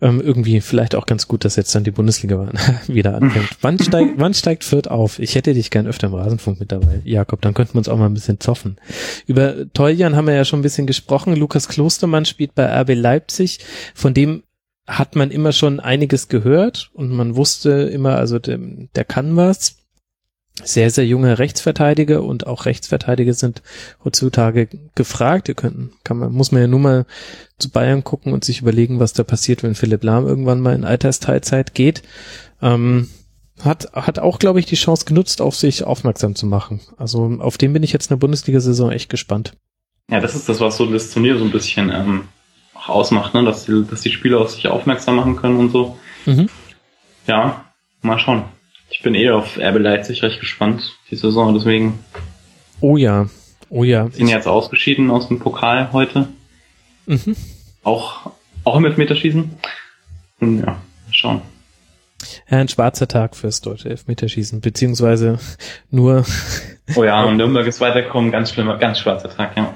Ähm, 0.00 0.20
irgendwie 0.20 0.60
vielleicht 0.60 0.94
auch 0.94 1.06
ganz 1.06 1.28
gut, 1.28 1.44
dass 1.44 1.56
jetzt 1.56 1.74
dann 1.74 1.84
die 1.84 1.90
Bundesliga 1.90 2.50
wieder 2.86 3.14
anfängt. 3.14 3.48
wann, 3.60 3.78
steigt, 3.78 4.14
wann 4.16 4.34
steigt 4.34 4.64
Fürth 4.64 4.88
auf? 4.88 5.18
Ich 5.18 5.34
hätte 5.34 5.54
dich 5.54 5.70
gern 5.70 5.86
öfter 5.86 6.06
im 6.08 6.14
Rasenfunk 6.14 6.60
mit 6.60 6.72
dabei, 6.72 7.00
Jakob. 7.04 7.40
Dann 7.42 7.54
könnten 7.54 7.74
wir 7.74 7.78
uns 7.78 7.88
auch 7.88 7.98
mal 7.98 8.06
ein 8.06 8.14
bisschen 8.14 8.40
zoffen. 8.40 8.76
Über 9.26 9.70
Teujan 9.72 10.16
haben 10.16 10.26
wir 10.26 10.34
ja 10.34 10.44
schon 10.44 10.60
ein 10.60 10.62
bisschen 10.62 10.86
gesprochen. 10.86 11.36
Lukas 11.36 11.68
Klostermann 11.68 12.24
spielt 12.24 12.54
bei 12.54 12.64
RB 12.80 12.94
Leipzig. 12.94 13.60
Von 13.94 14.14
dem 14.14 14.42
hat 14.86 15.16
man 15.16 15.30
immer 15.30 15.52
schon 15.52 15.80
einiges 15.80 16.28
gehört 16.28 16.90
und 16.94 17.10
man 17.10 17.36
wusste 17.36 17.70
immer, 17.70 18.16
also 18.16 18.38
der, 18.38 18.58
der 18.58 19.04
kann 19.04 19.36
was 19.36 19.81
sehr, 20.62 20.90
sehr 20.90 21.06
junge 21.06 21.38
Rechtsverteidiger 21.38 22.22
und 22.22 22.46
auch 22.46 22.66
Rechtsverteidiger 22.66 23.32
sind 23.32 23.62
heutzutage 24.04 24.68
gefragt. 24.94 25.48
Ihr 25.48 25.54
könnt, 25.54 25.92
kann 26.04 26.18
man, 26.18 26.32
muss 26.32 26.52
man 26.52 26.60
ja 26.60 26.68
nur 26.68 26.80
mal 26.80 27.06
zu 27.58 27.70
Bayern 27.70 28.04
gucken 28.04 28.32
und 28.32 28.44
sich 28.44 28.60
überlegen, 28.60 29.00
was 29.00 29.12
da 29.14 29.24
passiert, 29.24 29.62
wenn 29.62 29.74
Philipp 29.74 30.04
Lahm 30.04 30.26
irgendwann 30.26 30.60
mal 30.60 30.74
in 30.74 30.84
Altersteilzeit 30.84 31.74
geht. 31.74 32.02
Ähm, 32.60 33.08
hat, 33.64 33.92
hat 33.92 34.18
auch, 34.18 34.38
glaube 34.38 34.60
ich, 34.60 34.66
die 34.66 34.76
Chance 34.76 35.04
genutzt, 35.04 35.40
auf 35.40 35.56
sich 35.56 35.84
aufmerksam 35.84 36.34
zu 36.34 36.46
machen. 36.46 36.80
Also 36.96 37.38
auf 37.38 37.58
den 37.58 37.72
bin 37.72 37.82
ich 37.82 37.92
jetzt 37.92 38.06
in 38.06 38.14
der 38.16 38.20
Bundesliga-Saison 38.20 38.90
echt 38.90 39.08
gespannt. 39.08 39.54
Ja, 40.10 40.20
das 40.20 40.34
ist 40.34 40.48
das, 40.48 40.60
was 40.60 40.76
so 40.76 40.86
das 40.86 41.10
Turnier 41.10 41.38
so 41.38 41.44
ein 41.44 41.50
bisschen 41.50 41.90
ähm, 41.90 42.28
auch 42.74 42.88
ausmacht, 42.88 43.34
ne? 43.34 43.44
dass, 43.44 43.64
die, 43.64 43.84
dass 43.88 44.00
die 44.02 44.10
Spieler 44.10 44.40
auf 44.40 44.50
sich 44.50 44.66
aufmerksam 44.66 45.16
machen 45.16 45.36
können 45.36 45.58
und 45.58 45.70
so. 45.70 45.96
Mhm. 46.26 46.48
Ja, 47.26 47.64
mal 48.02 48.18
schauen. 48.18 48.44
Ich 48.92 49.00
bin 49.00 49.14
eh 49.14 49.30
auf 49.30 49.58
RB 49.58 49.78
Leipzig 49.78 50.22
recht 50.22 50.38
gespannt, 50.38 50.98
die 51.10 51.16
Saison, 51.16 51.54
deswegen. 51.54 51.98
Oh 52.80 52.98
ja, 52.98 53.26
oh 53.70 53.84
ja. 53.84 54.10
Sind 54.10 54.28
jetzt 54.28 54.46
ausgeschieden 54.46 55.10
aus 55.10 55.28
dem 55.28 55.38
Pokal 55.38 55.92
heute. 55.92 56.28
Mhm. 57.06 57.34
Auch, 57.84 58.30
auch 58.64 58.76
im 58.76 58.84
Elfmeterschießen. 58.84 59.50
Und 60.40 60.60
ja, 60.60 60.76
schauen. 61.10 61.40
Ja, 62.50 62.58
ein 62.58 62.68
schwarzer 62.68 63.08
Tag 63.08 63.34
fürs 63.34 63.62
deutsche 63.62 63.88
Elfmeterschießen, 63.88 64.60
beziehungsweise 64.60 65.38
nur. 65.90 66.26
Oh 66.94 67.02
ja, 67.02 67.24
und 67.24 67.38
Nürnberg 67.38 67.66
ist 67.66 67.80
weitergekommen, 67.80 68.30
ganz 68.30 68.52
schlimmer, 68.52 68.76
ganz 68.76 68.98
schwarzer 68.98 69.34
Tag, 69.34 69.56
ja. 69.56 69.72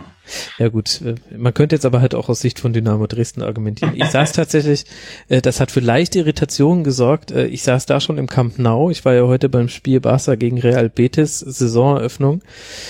Ja 0.59 0.69
gut, 0.69 1.01
äh, 1.03 1.15
man 1.37 1.55
könnte 1.55 1.75
jetzt 1.77 1.85
aber 1.87 2.01
halt 2.01 2.15
auch 2.15 2.29
aus 2.29 2.41
Sicht 2.41 2.59
von 2.61 2.73
Dynamo 2.73 3.07
Dresden 3.07 3.43
argumentieren. 3.43 3.95
Ich 3.97 4.07
saß 4.07 4.33
tatsächlich, 4.33 4.85
äh, 5.29 5.41
das 5.41 5.61
hat 5.61 5.71
für 5.71 5.81
leichte 5.81 6.19
Irritationen 6.21 6.85
gesorgt. 6.85 7.31
Äh, 7.31 7.47
ich 7.47 7.63
saß 7.63 7.87
da 7.87 8.01
schon 8.01 8.19
im 8.19 8.27
Camp 8.27 8.59
Nou. 8.59 8.91
Ich 8.91 9.05
war 9.05 9.15
ja 9.15 9.23
heute 9.27 9.49
beim 9.49 9.69
Spiel 9.69 10.01
Barca 10.01 10.35
gegen 10.35 10.59
Real 10.61 10.89
Betis, 10.89 11.39
Saisoneröffnung. 11.41 12.43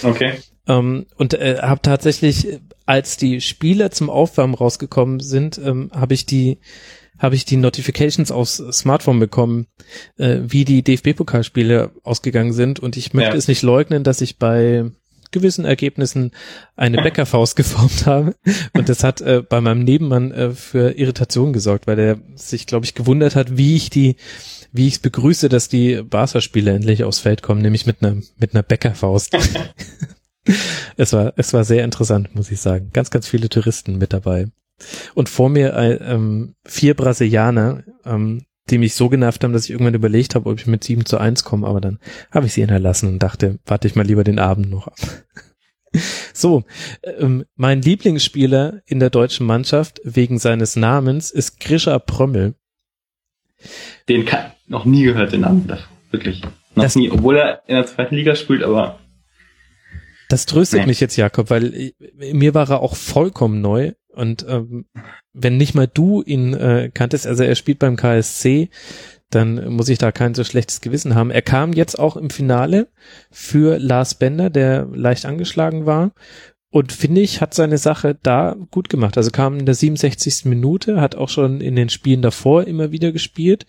Okay. 0.02 0.32
Ähm, 0.68 1.06
und 1.16 1.34
äh, 1.34 1.58
habe 1.60 1.80
tatsächlich, 1.82 2.58
als 2.86 3.16
die 3.16 3.40
Spieler 3.40 3.90
zum 3.90 4.10
Aufwärmen 4.10 4.54
rausgekommen 4.54 5.20
sind, 5.20 5.58
ähm, 5.64 5.90
habe 5.94 6.14
ich 6.14 6.26
die 6.26 6.58
habe 7.18 7.34
ich 7.34 7.46
die 7.46 7.56
Notifications 7.56 8.30
aufs 8.30 8.62
Smartphone 8.72 9.18
bekommen, 9.18 9.68
äh, 10.18 10.40
wie 10.42 10.66
die 10.66 10.82
DFB-Pokalspiele 10.82 11.92
ausgegangen 12.02 12.52
sind. 12.52 12.78
Und 12.78 12.98
ich 12.98 13.14
möchte 13.14 13.30
Ja. 13.30 13.36
es 13.38 13.48
nicht 13.48 13.62
leugnen, 13.62 14.04
dass 14.04 14.20
ich 14.20 14.38
bei 14.38 14.90
gewissen 15.36 15.64
Ergebnissen 15.64 16.32
eine 16.74 17.02
Bäckerfaust 17.02 17.56
geformt 17.56 18.06
habe. 18.06 18.34
Und 18.72 18.88
das 18.88 19.04
hat 19.04 19.20
äh, 19.20 19.42
bei 19.46 19.60
meinem 19.60 19.84
Nebenmann 19.84 20.32
äh, 20.32 20.50
für 20.50 20.98
Irritation 20.98 21.52
gesorgt, 21.52 21.86
weil 21.86 21.98
er 21.98 22.18
sich, 22.34 22.66
glaube 22.66 22.86
ich, 22.86 22.94
gewundert 22.94 23.36
hat, 23.36 23.56
wie 23.56 23.76
ich 23.76 23.90
die, 23.90 24.16
wie 24.72 24.88
ich 24.88 24.94
es 24.94 24.98
begrüße, 25.00 25.48
dass 25.48 25.68
die 25.68 26.02
Barca-Spiele 26.02 26.72
endlich 26.72 27.04
aufs 27.04 27.18
Feld 27.18 27.42
kommen, 27.42 27.60
nämlich 27.60 27.86
mit 27.86 28.02
einer 28.02 28.16
mit 28.38 28.54
einer 28.54 28.62
Bäckerfaust. 28.62 29.36
es 30.96 31.12
war 31.12 31.34
es 31.36 31.52
war 31.52 31.64
sehr 31.64 31.84
interessant, 31.84 32.34
muss 32.34 32.50
ich 32.50 32.60
sagen. 32.60 32.90
Ganz 32.92 33.10
ganz 33.10 33.28
viele 33.28 33.48
Touristen 33.48 33.98
mit 33.98 34.12
dabei. 34.12 34.46
Und 35.14 35.28
vor 35.28 35.48
mir 35.48 35.74
äh, 35.74 35.94
ähm, 35.94 36.54
vier 36.64 36.94
Brasilianer, 36.94 37.84
ähm, 38.04 38.45
die 38.70 38.78
mich 38.78 38.94
so 38.94 39.08
genervt 39.08 39.44
haben, 39.44 39.52
dass 39.52 39.64
ich 39.64 39.70
irgendwann 39.70 39.94
überlegt 39.94 40.34
habe, 40.34 40.48
ob 40.50 40.58
ich 40.58 40.66
mit 40.66 40.82
7 40.84 41.04
zu 41.06 41.18
1 41.18 41.44
komme, 41.44 41.66
aber 41.66 41.80
dann 41.80 41.98
habe 42.30 42.46
ich 42.46 42.52
sie 42.52 42.62
hinterlassen 42.62 43.08
und 43.08 43.18
dachte, 43.20 43.58
warte 43.66 43.86
ich 43.88 43.94
mal 43.94 44.06
lieber 44.06 44.24
den 44.24 44.38
Abend 44.38 44.70
noch 44.70 44.86
ab. 44.88 44.96
So, 46.34 46.64
ähm, 47.04 47.46
mein 47.54 47.80
Lieblingsspieler 47.80 48.82
in 48.84 49.00
der 49.00 49.08
deutschen 49.08 49.46
Mannschaft 49.46 49.98
wegen 50.04 50.38
seines 50.38 50.76
Namens 50.76 51.30
ist 51.30 51.58
Grisha 51.58 51.98
Prömmel. 51.98 52.54
Den 54.06 54.26
kann, 54.26 54.52
noch 54.66 54.84
nie 54.84 55.04
gehört, 55.04 55.32
den 55.32 55.40
Namen. 55.42 55.66
Wirklich. 56.10 56.42
Noch 56.74 56.84
Das- 56.84 56.96
nie, 56.96 57.10
obwohl 57.10 57.36
er 57.38 57.62
in 57.66 57.76
der 57.76 57.86
zweiten 57.86 58.14
Liga 58.14 58.34
spielt, 58.36 58.62
aber 58.62 58.98
Das 60.28 60.44
tröstet 60.44 60.80
Nee. 60.80 60.86
mich 60.86 61.00
jetzt, 61.00 61.16
Jakob, 61.16 61.48
weil 61.48 61.72
äh, 61.72 61.92
mir 62.34 62.52
war 62.52 62.68
er 62.68 62.80
auch 62.80 62.96
vollkommen 62.96 63.62
neu 63.62 63.92
und 64.16 64.44
ähm, 64.48 64.86
wenn 65.32 65.56
nicht 65.56 65.74
mal 65.74 65.86
du 65.86 66.22
ihn 66.22 66.54
äh, 66.54 66.90
kanntest, 66.92 67.26
also 67.26 67.44
er 67.44 67.54
spielt 67.54 67.78
beim 67.78 67.96
KSC, 67.96 68.70
dann 69.30 69.72
muss 69.72 69.88
ich 69.88 69.98
da 69.98 70.12
kein 70.12 70.34
so 70.34 70.44
schlechtes 70.44 70.80
Gewissen 70.80 71.14
haben. 71.14 71.30
Er 71.30 71.42
kam 71.42 71.72
jetzt 71.72 71.98
auch 71.98 72.16
im 72.16 72.30
Finale 72.30 72.88
für 73.30 73.78
Lars 73.78 74.14
Bender, 74.14 74.50
der 74.50 74.86
leicht 74.86 75.26
angeschlagen 75.26 75.84
war. 75.84 76.12
Und 76.70 76.92
finde 76.92 77.20
ich, 77.20 77.40
hat 77.40 77.54
seine 77.54 77.78
Sache 77.78 78.18
da 78.22 78.56
gut 78.70 78.88
gemacht. 78.88 79.16
Also 79.16 79.30
kam 79.30 79.58
in 79.58 79.66
der 79.66 79.74
67. 79.74 80.44
Minute, 80.44 81.00
hat 81.00 81.14
auch 81.14 81.28
schon 81.28 81.60
in 81.60 81.76
den 81.76 81.88
Spielen 81.88 82.22
davor 82.22 82.66
immer 82.66 82.92
wieder 82.92 83.12
gespielt. 83.12 83.66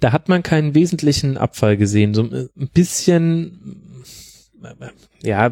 Da 0.00 0.12
hat 0.12 0.28
man 0.28 0.42
keinen 0.42 0.74
wesentlichen 0.74 1.36
Abfall 1.36 1.76
gesehen. 1.76 2.14
So 2.14 2.22
ein 2.24 2.68
bisschen, 2.74 4.02
ja, 5.22 5.50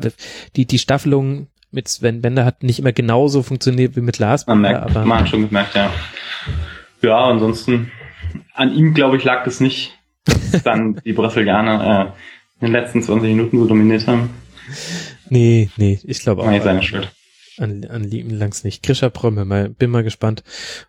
die, 0.56 0.66
die 0.66 0.78
Staffelung 0.78 1.48
mit 1.70 1.88
Sven 1.88 2.20
Bender 2.20 2.44
hat 2.44 2.62
nicht 2.62 2.78
immer 2.78 2.92
genauso 2.92 3.42
funktioniert 3.42 3.96
wie 3.96 4.00
mit 4.00 4.18
Lars 4.18 4.46
man 4.46 4.62
Bender, 4.62 4.80
merkt, 4.80 4.96
aber 4.96 5.06
man 5.06 5.20
hat 5.20 5.28
schon 5.28 5.48
gemerkt, 5.48 5.74
ja. 5.74 5.90
Ja, 7.02 7.24
ansonsten, 7.24 7.90
an 8.54 8.74
ihm, 8.74 8.94
glaube 8.94 9.16
ich, 9.16 9.24
lag 9.24 9.46
es 9.46 9.60
nicht, 9.60 9.98
dass 10.24 10.62
dann 10.64 11.00
die 11.04 11.12
Brasilianer 11.12 12.12
äh, 12.60 12.64
in 12.64 12.72
den 12.72 12.72
letzten 12.72 13.02
20 13.02 13.28
Minuten 13.30 13.58
so 13.58 13.66
dominiert 13.66 14.06
haben. 14.06 14.30
nee, 15.28 15.70
nee, 15.76 15.98
ich 16.04 16.20
glaube 16.20 16.42
auch. 16.42 16.50
Nicht 16.50 16.64
seine 16.64 16.82
Schuld. 16.82 17.10
an, 17.58 17.86
an 17.88 18.04
Lieben 18.04 18.30
langs 18.30 18.64
nicht. 18.64 18.82
Grisha 18.82 19.08
Prömme, 19.08 19.44
mal, 19.44 19.70
bin 19.70 19.90
mal 19.90 20.04
gespannt, 20.04 20.42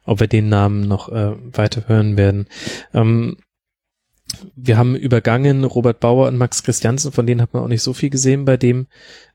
ob 0.04 0.20
wir 0.20 0.28
den 0.28 0.50
Namen 0.50 0.88
noch 0.88 1.10
äh, 1.10 1.36
weiter 1.54 1.88
hören 1.88 2.18
werden. 2.18 2.48
Ähm, 2.94 3.38
wir 4.56 4.78
haben 4.78 4.96
übergangen 4.96 5.64
Robert 5.64 6.00
Bauer 6.00 6.28
und 6.28 6.38
Max 6.38 6.64
Christiansen, 6.64 7.12
von 7.12 7.26
denen 7.26 7.42
hat 7.42 7.54
man 7.54 7.64
auch 7.64 7.68
nicht 7.68 7.84
so 7.84 7.94
viel 7.94 8.10
gesehen 8.10 8.46
bei 8.46 8.58
dem 8.58 8.88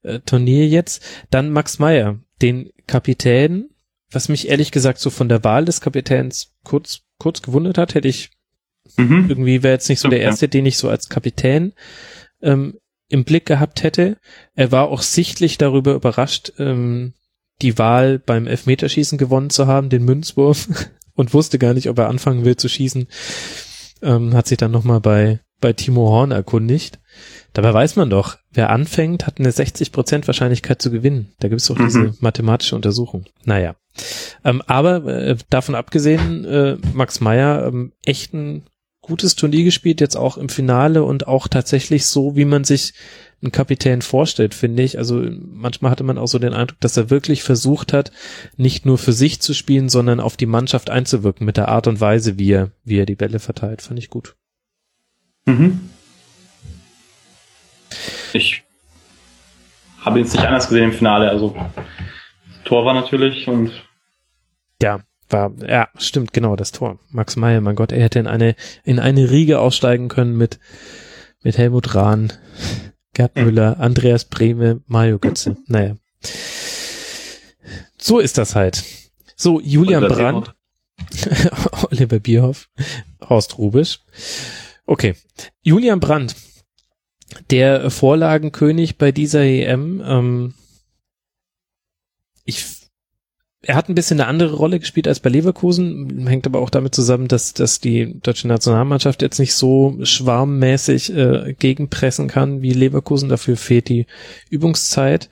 äh, 0.03 0.21
Turnier 0.21 0.67
jetzt. 0.67 1.03
Dann 1.31 1.51
Max 1.51 1.79
Meyer, 1.79 2.19
den 2.43 2.71
Kapitän, 2.87 3.69
was 4.11 4.29
mich 4.29 4.49
ehrlich 4.49 4.71
gesagt 4.71 4.99
so 4.99 5.11
von 5.11 5.29
der 5.29 5.45
Wahl 5.45 5.65
des 5.65 5.81
Kapitäns 5.81 6.55
kurz, 6.65 7.01
kurz 7.19 7.43
gewundert 7.43 7.79
hat, 7.79 7.95
hätte 7.95 8.09
ich 8.09 8.31
Mhm. 8.97 9.27
irgendwie 9.29 9.63
wäre 9.65 9.75
jetzt 9.75 9.89
nicht 9.89 9.99
so 10.01 10.09
der 10.09 10.21
Okay. 10.21 10.27
erste, 10.27 10.49
den 10.49 10.65
ich 10.65 10.79
so 10.79 10.89
als 10.89 11.09
Kapitän 11.09 11.73
ähm, 12.41 12.79
im 13.09 13.25
Blick 13.25 13.45
gehabt 13.47 13.83
hätte. 13.83 14.17
Er 14.55 14.71
war 14.71 14.89
auch 14.89 15.03
sichtlich 15.03 15.59
darüber 15.59 15.95
überrascht, 15.95 16.53
ähm, 16.59 17.15
die 17.63 17.79
Wahl 17.79 18.19
beim 18.21 18.47
Elfmeterschießen 18.47 19.19
gewonnen 19.19 19.51
zu 19.51 19.67
haben, 19.67 19.89
den 19.89 20.05
Münzwurf, 20.05 20.69
und 21.15 21.35
wusste 21.35 21.59
gar 21.59 21.75
nicht, 21.75 21.89
ob 21.89 21.99
er 21.99 22.09
anfangen 22.09 22.45
will 22.45 22.57
zu 22.57 22.69
schießen. 22.69 23.09
Ähm, 24.07 24.35
hat 24.35 24.47
sich 24.47 24.57
dann 24.59 24.71
nochmal 24.71 25.01
bei, 25.01 25.41
bei 25.61 25.73
Timo 25.73 26.09
Horn 26.09 26.31
erkundigt. 26.31 27.01
Dabei 27.53 27.75
weiß 27.75 27.97
man 27.97 28.09
doch, 28.11 28.37
wer 28.53 28.71
anfängt, 28.71 29.27
hat 29.27 29.39
eine 29.41 29.51
60% 29.51 30.27
Wahrscheinlichkeit 30.27 30.81
zu 30.81 30.91
gewinnen. 30.91 31.33
Da 31.41 31.49
gibt 31.49 31.61
es 31.61 31.67
doch 31.67 31.77
Mhm. 31.79 31.87
diese 31.87 32.15
mathematische 32.21 32.77
Untersuchung. 32.77 33.25
Naja. 33.45 33.75
Ähm, 34.45 34.63
aber 34.67 35.05
äh, 35.07 35.37
davon 35.51 35.75
abgesehen, 35.75 36.45
äh, 36.45 36.77
Max 36.93 37.21
Meyer 37.21 37.67
ähm, 37.67 37.93
echt 38.05 38.33
ein 38.35 38.67
gutes 39.01 39.37
Turnier 39.37 39.65
gespielt, 39.65 40.01
jetzt 40.01 40.17
auch 40.17 40.37
im 40.37 40.49
Finale 40.49 41.05
und 41.05 41.27
auch 41.29 41.49
tatsächlich 41.49 42.07
so, 42.07 42.37
wie 42.37 42.45
man 42.45 42.65
sich 42.65 42.93
einen 43.43 43.53
Kapitän 43.53 44.03
vorstellt, 44.03 44.55
finde 44.55 44.83
ich. 44.83 44.99
Also 44.99 45.23
manchmal 45.41 45.91
hatte 45.91 46.05
man 46.05 46.19
auch 46.19 46.27
so 46.27 46.39
den 46.39 46.55
Eindruck, 46.55 46.81
dass 46.81 46.97
er 46.97 47.11
wirklich 47.11 47.43
versucht 47.43 47.93
hat, 47.93 48.11
nicht 48.57 48.87
nur 48.87 48.99
für 48.99 49.13
sich 49.13 49.41
zu 49.41 49.53
spielen, 49.55 49.89
sondern 49.89 50.21
auf 50.21 50.37
die 50.37 50.47
Mannschaft 50.47 50.91
einzuwirken 50.91 51.45
mit 51.45 51.57
der 51.57 51.69
Art 51.69 51.87
und 51.87 52.01
Weise, 52.01 52.39
wie 52.39 52.53
er, 52.53 52.71
wie 52.85 52.99
er 52.99 53.07
die 53.07 53.15
Bälle 53.15 53.39
verteilt. 53.39 53.83
Fand 53.83 53.99
ich 53.99 54.11
gut. 54.11 54.37
Mhm. 55.45 55.91
Ich 58.33 58.65
habe 60.01 60.19
jetzt 60.21 60.35
nicht 60.35 60.45
anders 60.45 60.69
gesehen 60.69 60.85
im 60.85 60.93
Finale. 60.93 61.31
Also 61.31 61.57
Tor 62.65 62.85
war 62.85 62.95
natürlich 62.95 63.47
und 63.49 63.71
Ja, 64.81 65.01
war, 65.29 65.53
ja, 65.67 65.89
stimmt, 65.99 66.33
genau, 66.33 66.57
das 66.57 66.73
Tor. 66.73 66.99
Max 67.11 67.37
Meyer, 67.37 67.61
mein 67.61 67.77
Gott, 67.77 67.93
er 67.93 68.03
hätte 68.03 68.19
in 68.19 68.27
eine, 68.27 68.55
in 68.85 68.99
eine 68.99 69.31
Riege 69.31 69.59
aussteigen 69.59 70.09
können 70.09 70.37
mit, 70.37 70.59
mit 71.43 71.59
Helmut 71.59 71.95
Rahn, 71.95 72.33
Gerd. 73.17 73.35
Müller, 73.35 73.81
Andreas 73.81 74.27
Brehme, 74.27 74.83
Mario 74.87 75.19
Götze. 75.19 75.57
Naja. 75.67 75.97
So 77.97 78.19
ist 78.19 78.37
das 78.37 78.55
halt. 78.55 78.85
So, 79.37 79.59
Julian 79.59 80.05
Oliver 80.05 80.17
Brandt, 80.17 80.55
Oliver 81.91 82.19
Bierhoff, 82.21 82.69
Horst 83.27 83.57
Rubisch. 83.57 84.01
Okay. 84.85 85.15
Julian 85.63 85.99
Brandt, 85.99 86.37
der 87.49 87.91
Vorlagenkönig 87.91 88.99
bei 88.99 89.13
dieser 89.13 89.41
EM, 89.41 90.03
ähm, 90.05 90.55
ich, 92.45 92.67
er 93.67 93.75
hat 93.75 93.89
ein 93.89 93.95
bisschen 93.95 94.21
eine 94.21 94.29
andere 94.29 94.55
Rolle 94.55 94.79
gespielt 94.79 95.09
als 95.09 95.21
bei 95.21 95.29
Leverkusen, 95.29 96.27
hängt 96.29 96.47
aber 96.47 96.61
auch 96.61 96.71
damit 96.71 96.95
zusammen, 96.95 97.27
dass, 97.27 97.53
dass 97.53 97.81
die 97.81 98.21
deutsche 98.21 98.47
Nationalmannschaft 98.47 99.23
jetzt 99.23 99.39
nicht 99.39 99.55
so 99.55 99.99
schwarmmäßig 100.03 101.15
äh, 101.15 101.55
gegenpressen 101.59 102.29
kann 102.29 102.63
wie 102.63 102.73
Leverkusen, 102.73 103.29
dafür 103.29 103.57
fehlt 103.57 103.89
die 103.89 104.07
Übungszeit. 104.51 105.29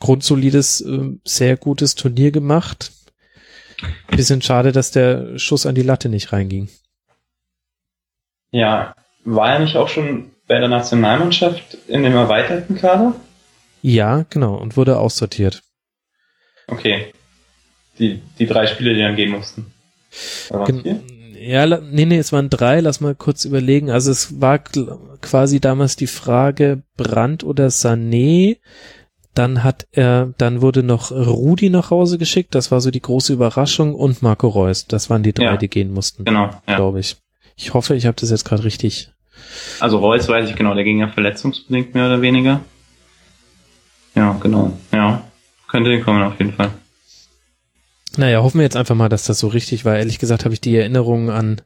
Grundsolides, 0.00 0.80
äh, 0.80 1.18
sehr 1.24 1.56
gutes 1.56 1.94
Turnier 1.94 2.30
gemacht. 2.30 2.92
Bisschen 4.10 4.40
schade, 4.42 4.72
dass 4.72 4.90
der 4.90 5.38
Schuss 5.38 5.66
an 5.66 5.74
die 5.74 5.82
Latte 5.82 6.08
nicht 6.08 6.32
reinging. 6.32 6.68
ja, 8.50 8.94
war 9.24 9.52
er 9.52 9.58
nicht 9.58 9.76
auch 9.76 9.88
schon 9.88 10.30
bei 10.46 10.58
der 10.58 10.68
Nationalmannschaft 10.68 11.76
in 11.86 12.02
dem 12.02 12.14
erweiterten 12.14 12.76
Kader? 12.76 13.14
Ja, 13.82 14.24
genau, 14.30 14.54
und 14.54 14.76
wurde 14.76 14.98
aussortiert. 14.98 15.62
Okay. 16.68 17.12
Die, 17.98 18.22
die 18.38 18.46
drei 18.46 18.66
Spiele, 18.66 18.94
die 18.94 19.00
dann 19.00 19.16
gehen 19.16 19.32
mussten. 19.32 19.66
Gen? 20.66 21.02
Ja, 21.40 21.66
nee, 21.66 22.04
nee, 22.04 22.18
es 22.18 22.32
waren 22.32 22.50
drei, 22.50 22.80
lass 22.80 23.00
mal 23.00 23.14
kurz 23.14 23.44
überlegen. 23.44 23.90
Also 23.90 24.10
es 24.10 24.40
war 24.40 24.58
quasi 25.20 25.60
damals 25.60 25.96
die 25.96 26.06
Frage 26.06 26.82
Brand 26.96 27.44
oder 27.44 27.68
Sané. 27.68 28.58
Dann 29.34 29.62
hat 29.62 29.86
er, 29.92 30.34
dann 30.36 30.62
wurde 30.62 30.82
noch 30.82 31.12
Rudi 31.12 31.70
nach 31.70 31.90
Hause 31.90 32.18
geschickt, 32.18 32.56
das 32.56 32.72
war 32.72 32.80
so 32.80 32.90
die 32.90 33.00
große 33.00 33.32
Überraschung 33.32 33.94
und 33.94 34.20
Marco 34.20 34.48
Reus. 34.48 34.86
Das 34.86 35.10
waren 35.10 35.22
die 35.22 35.32
drei, 35.32 35.44
ja, 35.44 35.56
die 35.56 35.68
gehen 35.68 35.92
mussten. 35.92 36.24
Genau, 36.24 36.50
ja. 36.66 36.76
glaube 36.76 36.98
ich. 37.00 37.16
Ich 37.56 37.72
hoffe, 37.72 37.94
ich 37.94 38.06
habe 38.06 38.16
das 38.20 38.30
jetzt 38.30 38.44
gerade 38.44 38.64
richtig. 38.64 39.10
Also 39.78 39.98
Reus 39.98 40.28
weiß 40.28 40.48
ich 40.50 40.56
genau, 40.56 40.74
der 40.74 40.84
ging 40.84 40.98
ja 40.98 41.08
verletzungsbedingt 41.08 41.94
mehr 41.94 42.06
oder 42.06 42.20
weniger. 42.20 42.60
Ja, 44.16 44.36
genau. 44.40 44.76
Ja, 44.92 45.22
könnte 45.68 45.90
hinkommen 45.90 46.22
auf 46.22 46.38
jeden 46.38 46.52
Fall. 46.52 46.70
Naja, 48.16 48.42
hoffen 48.42 48.58
wir 48.58 48.64
jetzt 48.64 48.76
einfach 48.76 48.94
mal, 48.94 49.08
dass 49.08 49.24
das 49.24 49.38
so 49.38 49.48
richtig 49.48 49.84
war. 49.84 49.96
Ehrlich 49.96 50.18
gesagt 50.18 50.44
habe 50.44 50.54
ich 50.54 50.60
die 50.60 50.76
Erinnerungen 50.76 51.30
an 51.30 51.60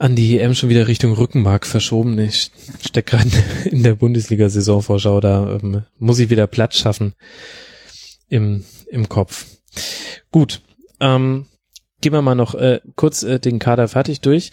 an 0.00 0.16
die 0.16 0.38
EM 0.38 0.54
schon 0.54 0.70
wieder 0.70 0.88
Richtung 0.88 1.12
Rückenmark 1.12 1.66
verschoben. 1.66 2.18
Ich 2.18 2.50
stecke 2.82 3.18
gerade 3.18 3.30
in 3.70 3.82
der 3.82 3.96
Bundesliga-Saisonvorschau, 3.96 5.20
da 5.20 5.58
ähm, 5.62 5.82
muss 5.98 6.18
ich 6.18 6.30
wieder 6.30 6.46
Platz 6.46 6.78
schaffen 6.78 7.12
im, 8.30 8.64
im 8.90 9.10
Kopf. 9.10 9.44
Gut, 10.30 10.62
ähm, 11.00 11.46
gehen 12.00 12.14
wir 12.14 12.22
mal 12.22 12.34
noch 12.34 12.54
äh, 12.54 12.80
kurz 12.96 13.22
äh, 13.22 13.38
den 13.38 13.58
Kader 13.58 13.88
fertig 13.88 14.22
durch. 14.22 14.52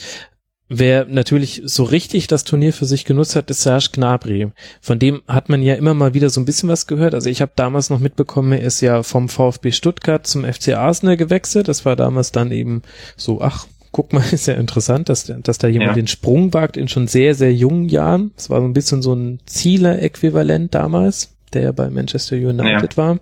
Wer 0.69 1.05
natürlich 1.05 1.61
so 1.63 1.83
richtig 1.83 2.27
das 2.27 2.43
Turnier 2.43 2.73
für 2.73 2.85
sich 2.85 3.05
genutzt 3.05 3.37
hat, 3.37 3.49
ist 3.49 3.61
Serge 3.61 3.89
Gnabry. 3.93 4.49
Von 4.81 4.99
dem 4.99 5.21
hat 5.27 5.47
man 5.47 5.61
ja 5.61 5.75
immer 5.75 5.93
mal 5.93 6.13
wieder 6.13 6.29
so 6.29 6.41
ein 6.41 6.45
bisschen 6.45 6.67
was 6.67 6.87
gehört. 6.87 7.13
Also 7.13 7.29
ich 7.29 7.41
habe 7.41 7.53
damals 7.55 7.89
noch 7.89 7.99
mitbekommen, 7.99 8.51
er 8.51 8.61
ist 8.61 8.81
ja 8.81 9.01
vom 9.03 9.29
VfB 9.29 9.71
Stuttgart 9.71 10.27
zum 10.27 10.43
FC 10.43 10.75
Arsenal 10.75 11.15
gewechselt. 11.15 11.69
Das 11.69 11.85
war 11.85 11.95
damals 11.95 12.33
dann 12.33 12.51
eben 12.51 12.81
so, 13.15 13.39
ach, 13.41 13.67
guck 13.91 14.11
mal, 14.11 14.23
ist 14.31 14.47
ja 14.47 14.55
interessant, 14.55 15.07
dass, 15.07 15.31
dass 15.41 15.57
da 15.57 15.67
jemand 15.69 15.91
ja. 15.91 15.95
den 15.95 16.07
Sprung 16.07 16.53
wagt 16.53 16.75
in 16.75 16.89
schon 16.89 17.07
sehr, 17.07 17.33
sehr 17.33 17.53
jungen 17.53 17.87
Jahren. 17.87 18.31
Das 18.35 18.49
war 18.49 18.59
so 18.59 18.67
ein 18.67 18.73
bisschen 18.73 19.01
so 19.01 19.13
ein 19.13 19.39
Zieler-Äquivalent 19.45 20.75
damals, 20.75 21.33
der 21.53 21.61
ja 21.61 21.71
bei 21.71 21.89
Manchester 21.89 22.35
United 22.35 22.93
ja. 22.93 22.97
war. 22.97 23.19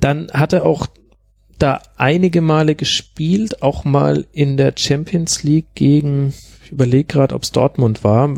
Dann 0.00 0.30
hat 0.32 0.52
er 0.52 0.66
auch 0.66 0.86
da 1.62 1.82
einige 1.96 2.40
Male 2.40 2.74
gespielt, 2.74 3.62
auch 3.62 3.84
mal 3.84 4.26
in 4.32 4.56
der 4.56 4.74
Champions 4.76 5.42
League 5.42 5.74
gegen, 5.74 6.34
ich 6.64 6.72
überlege 6.72 7.04
gerade, 7.04 7.34
ob 7.34 7.42
es 7.42 7.52
Dortmund 7.52 8.02
war, 8.02 8.34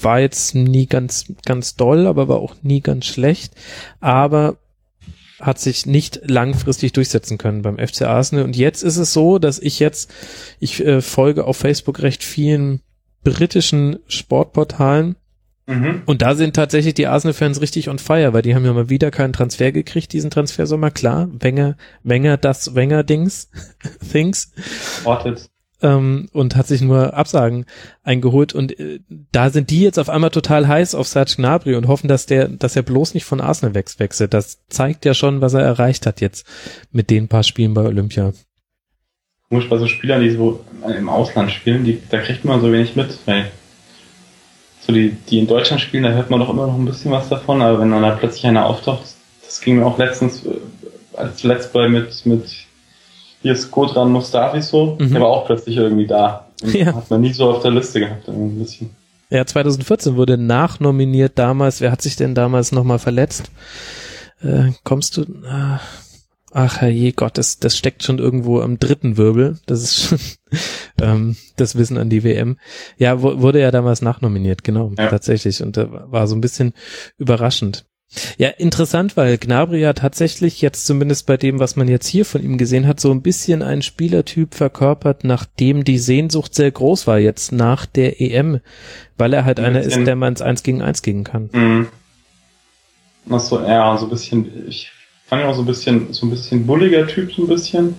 war 0.00 0.20
jetzt 0.20 0.54
nie 0.54 0.86
ganz, 0.86 1.26
ganz 1.44 1.76
doll, 1.76 2.06
aber 2.06 2.28
war 2.28 2.38
auch 2.38 2.56
nie 2.62 2.80
ganz 2.80 3.06
schlecht, 3.06 3.54
aber 4.00 4.58
hat 5.40 5.58
sich 5.58 5.84
nicht 5.84 6.20
langfristig 6.24 6.92
durchsetzen 6.92 7.38
können 7.38 7.62
beim 7.62 7.78
FC 7.78 8.02
Arsenal. 8.02 8.44
Und 8.44 8.56
jetzt 8.56 8.82
ist 8.82 8.96
es 8.96 9.12
so, 9.12 9.38
dass 9.38 9.58
ich 9.58 9.78
jetzt, 9.78 10.10
ich 10.58 10.84
äh, 10.84 11.02
folge 11.02 11.44
auf 11.44 11.56
Facebook 11.56 12.00
recht 12.02 12.22
vielen 12.22 12.80
britischen 13.24 13.98
Sportportalen 14.06 15.16
Mhm. 15.66 16.02
Und 16.04 16.20
da 16.20 16.34
sind 16.34 16.54
tatsächlich 16.54 16.94
die 16.94 17.06
Arsenal-Fans 17.06 17.60
richtig 17.60 17.88
on 17.88 17.98
fire, 17.98 18.32
weil 18.32 18.42
die 18.42 18.54
haben 18.54 18.64
ja 18.64 18.72
mal 18.72 18.90
wieder 18.90 19.10
keinen 19.10 19.32
Transfer 19.32 19.72
gekriegt, 19.72 20.12
diesen 20.12 20.30
Transfersommer. 20.30 20.90
Klar, 20.90 21.28
Wenger, 21.32 21.76
Wenger, 22.02 22.36
das 22.36 22.74
Wenger-Dings, 22.74 23.50
Things. 24.12 24.52
Ortet. 25.04 25.50
Ähm, 25.82 26.28
und 26.32 26.56
hat 26.56 26.66
sich 26.66 26.82
nur 26.82 27.14
Absagen 27.14 27.66
eingeholt 28.02 28.54
und 28.54 28.78
äh, 28.78 29.00
da 29.32 29.50
sind 29.50 29.70
die 29.70 29.80
jetzt 29.80 29.98
auf 29.98 30.08
einmal 30.08 30.30
total 30.30 30.68
heiß 30.68 30.94
auf 30.94 31.08
Serge 31.08 31.34
Gnabry 31.36 31.74
und 31.74 31.88
hoffen, 31.88 32.08
dass 32.08 32.26
der, 32.26 32.48
dass 32.48 32.76
er 32.76 32.82
bloß 32.82 33.14
nicht 33.14 33.24
von 33.24 33.40
Arsenal 33.40 33.74
wechselt. 33.74 34.32
Das 34.32 34.64
zeigt 34.68 35.04
ja 35.04 35.14
schon, 35.14 35.40
was 35.40 35.54
er 35.54 35.62
erreicht 35.62 36.06
hat 36.06 36.20
jetzt 36.20 36.46
mit 36.92 37.10
den 37.10 37.28
paar 37.28 37.42
Spielen 37.42 37.74
bei 37.74 37.82
Olympia. 37.82 38.32
Komisch 39.48 39.68
bei 39.68 39.78
so 39.78 39.86
Spielern, 39.86 40.22
die 40.22 40.30
so 40.30 40.64
im 40.86 41.08
Ausland 41.08 41.50
spielen, 41.50 41.84
die, 41.84 42.00
da 42.08 42.20
kriegt 42.20 42.44
man 42.44 42.60
so 42.60 42.72
wenig 42.72 42.96
mit, 42.96 43.18
weil 43.26 43.50
so 44.86 44.92
die, 44.92 45.10
die 45.28 45.38
in 45.38 45.46
Deutschland 45.46 45.80
spielen, 45.80 46.04
da 46.04 46.10
hört 46.10 46.30
man 46.30 46.40
doch 46.40 46.50
immer 46.50 46.66
noch 46.66 46.74
ein 46.74 46.84
bisschen 46.84 47.10
was 47.10 47.28
davon, 47.28 47.62
aber 47.62 47.80
wenn 47.80 47.90
dann 47.90 48.02
da 48.02 48.10
plötzlich 48.12 48.46
einer 48.46 48.66
auftaucht, 48.66 49.02
das 49.44 49.60
ging 49.60 49.78
mir 49.78 49.86
auch 49.86 49.98
letztens, 49.98 50.44
äh, 50.44 50.50
als 51.16 51.36
zuletzt 51.36 51.72
bei 51.72 51.88
mit, 51.88 52.26
mit 52.26 52.44
hier 53.42 53.52
ist 53.52 53.70
Godran 53.70 54.10
Mustafi 54.10 54.62
so, 54.62 54.96
mhm. 54.98 55.12
der 55.12 55.20
war 55.20 55.28
auch 55.28 55.46
plötzlich 55.46 55.76
irgendwie 55.76 56.06
da. 56.06 56.46
Ja. 56.62 56.94
Hat 56.94 57.10
man 57.10 57.20
nie 57.20 57.32
so 57.32 57.50
auf 57.50 57.62
der 57.62 57.72
Liste 57.72 58.00
gehabt, 58.00 58.26
ein 58.28 58.58
bisschen. 58.58 58.90
Ja, 59.28 59.44
2014 59.44 60.16
wurde 60.16 60.38
nachnominiert 60.38 61.32
damals. 61.38 61.80
Wer 61.80 61.92
hat 61.92 62.00
sich 62.00 62.16
denn 62.16 62.34
damals 62.34 62.72
nochmal 62.72 62.98
verletzt? 62.98 63.50
Äh, 64.42 64.72
kommst 64.82 65.16
du? 65.16 65.22
Äh, 65.22 65.78
Ach 66.56 66.82
je 66.82 67.10
Gott, 67.10 67.36
das, 67.36 67.58
das 67.58 67.76
steckt 67.76 68.04
schon 68.04 68.20
irgendwo 68.20 68.60
am 68.60 68.78
dritten 68.78 69.16
Wirbel. 69.16 69.58
Das 69.66 69.82
ist 69.82 70.00
schon 70.00 70.18
ähm, 71.02 71.36
das 71.56 71.76
Wissen 71.76 71.98
an 71.98 72.10
die 72.10 72.22
WM. 72.22 72.58
Ja, 72.96 73.22
wurde 73.22 73.60
ja 73.60 73.72
damals 73.72 74.02
nachnominiert, 74.02 74.62
genau, 74.62 74.92
ja. 74.96 75.08
tatsächlich. 75.08 75.64
Und 75.64 75.76
äh, 75.76 75.88
war 75.90 76.28
so 76.28 76.36
ein 76.36 76.40
bisschen 76.40 76.72
überraschend. 77.18 77.86
Ja, 78.38 78.50
interessant, 78.50 79.16
weil 79.16 79.36
Gnabry 79.36 79.80
ja 79.80 79.94
tatsächlich 79.94 80.60
jetzt 80.60 80.86
zumindest 80.86 81.26
bei 81.26 81.36
dem, 81.36 81.58
was 81.58 81.74
man 81.74 81.88
jetzt 81.88 82.06
hier 82.06 82.24
von 82.24 82.40
ihm 82.40 82.56
gesehen 82.56 82.86
hat, 82.86 83.00
so 83.00 83.10
ein 83.10 83.22
bisschen 83.22 83.60
einen 83.60 83.82
Spielertyp 83.82 84.54
verkörpert, 84.54 85.24
nachdem 85.24 85.82
die 85.82 85.98
Sehnsucht 85.98 86.54
sehr 86.54 86.70
groß 86.70 87.08
war 87.08 87.18
jetzt 87.18 87.50
nach 87.50 87.84
der 87.84 88.20
EM, 88.20 88.60
weil 89.18 89.32
er 89.32 89.44
halt 89.44 89.58
einer 89.58 89.80
ist, 89.80 89.96
der 89.96 90.14
man 90.14 90.34
ins 90.34 90.42
Eins 90.42 90.62
gegen 90.62 90.82
Eins 90.82 91.02
gehen 91.02 91.24
kann. 91.24 91.50
Mhm. 91.52 91.88
Ach 93.28 93.40
so, 93.40 93.60
ja, 93.60 93.98
so 93.98 94.06
ein 94.06 94.10
bisschen, 94.10 94.68
ich 94.68 94.92
auch 95.42 95.54
so 95.54 95.62
ein 95.62 95.66
bisschen, 95.66 96.12
so 96.12 96.26
ein 96.26 96.30
bisschen 96.30 96.66
bulliger 96.66 97.06
Typ, 97.06 97.32
so 97.32 97.42
ein 97.42 97.48
bisschen. 97.48 97.94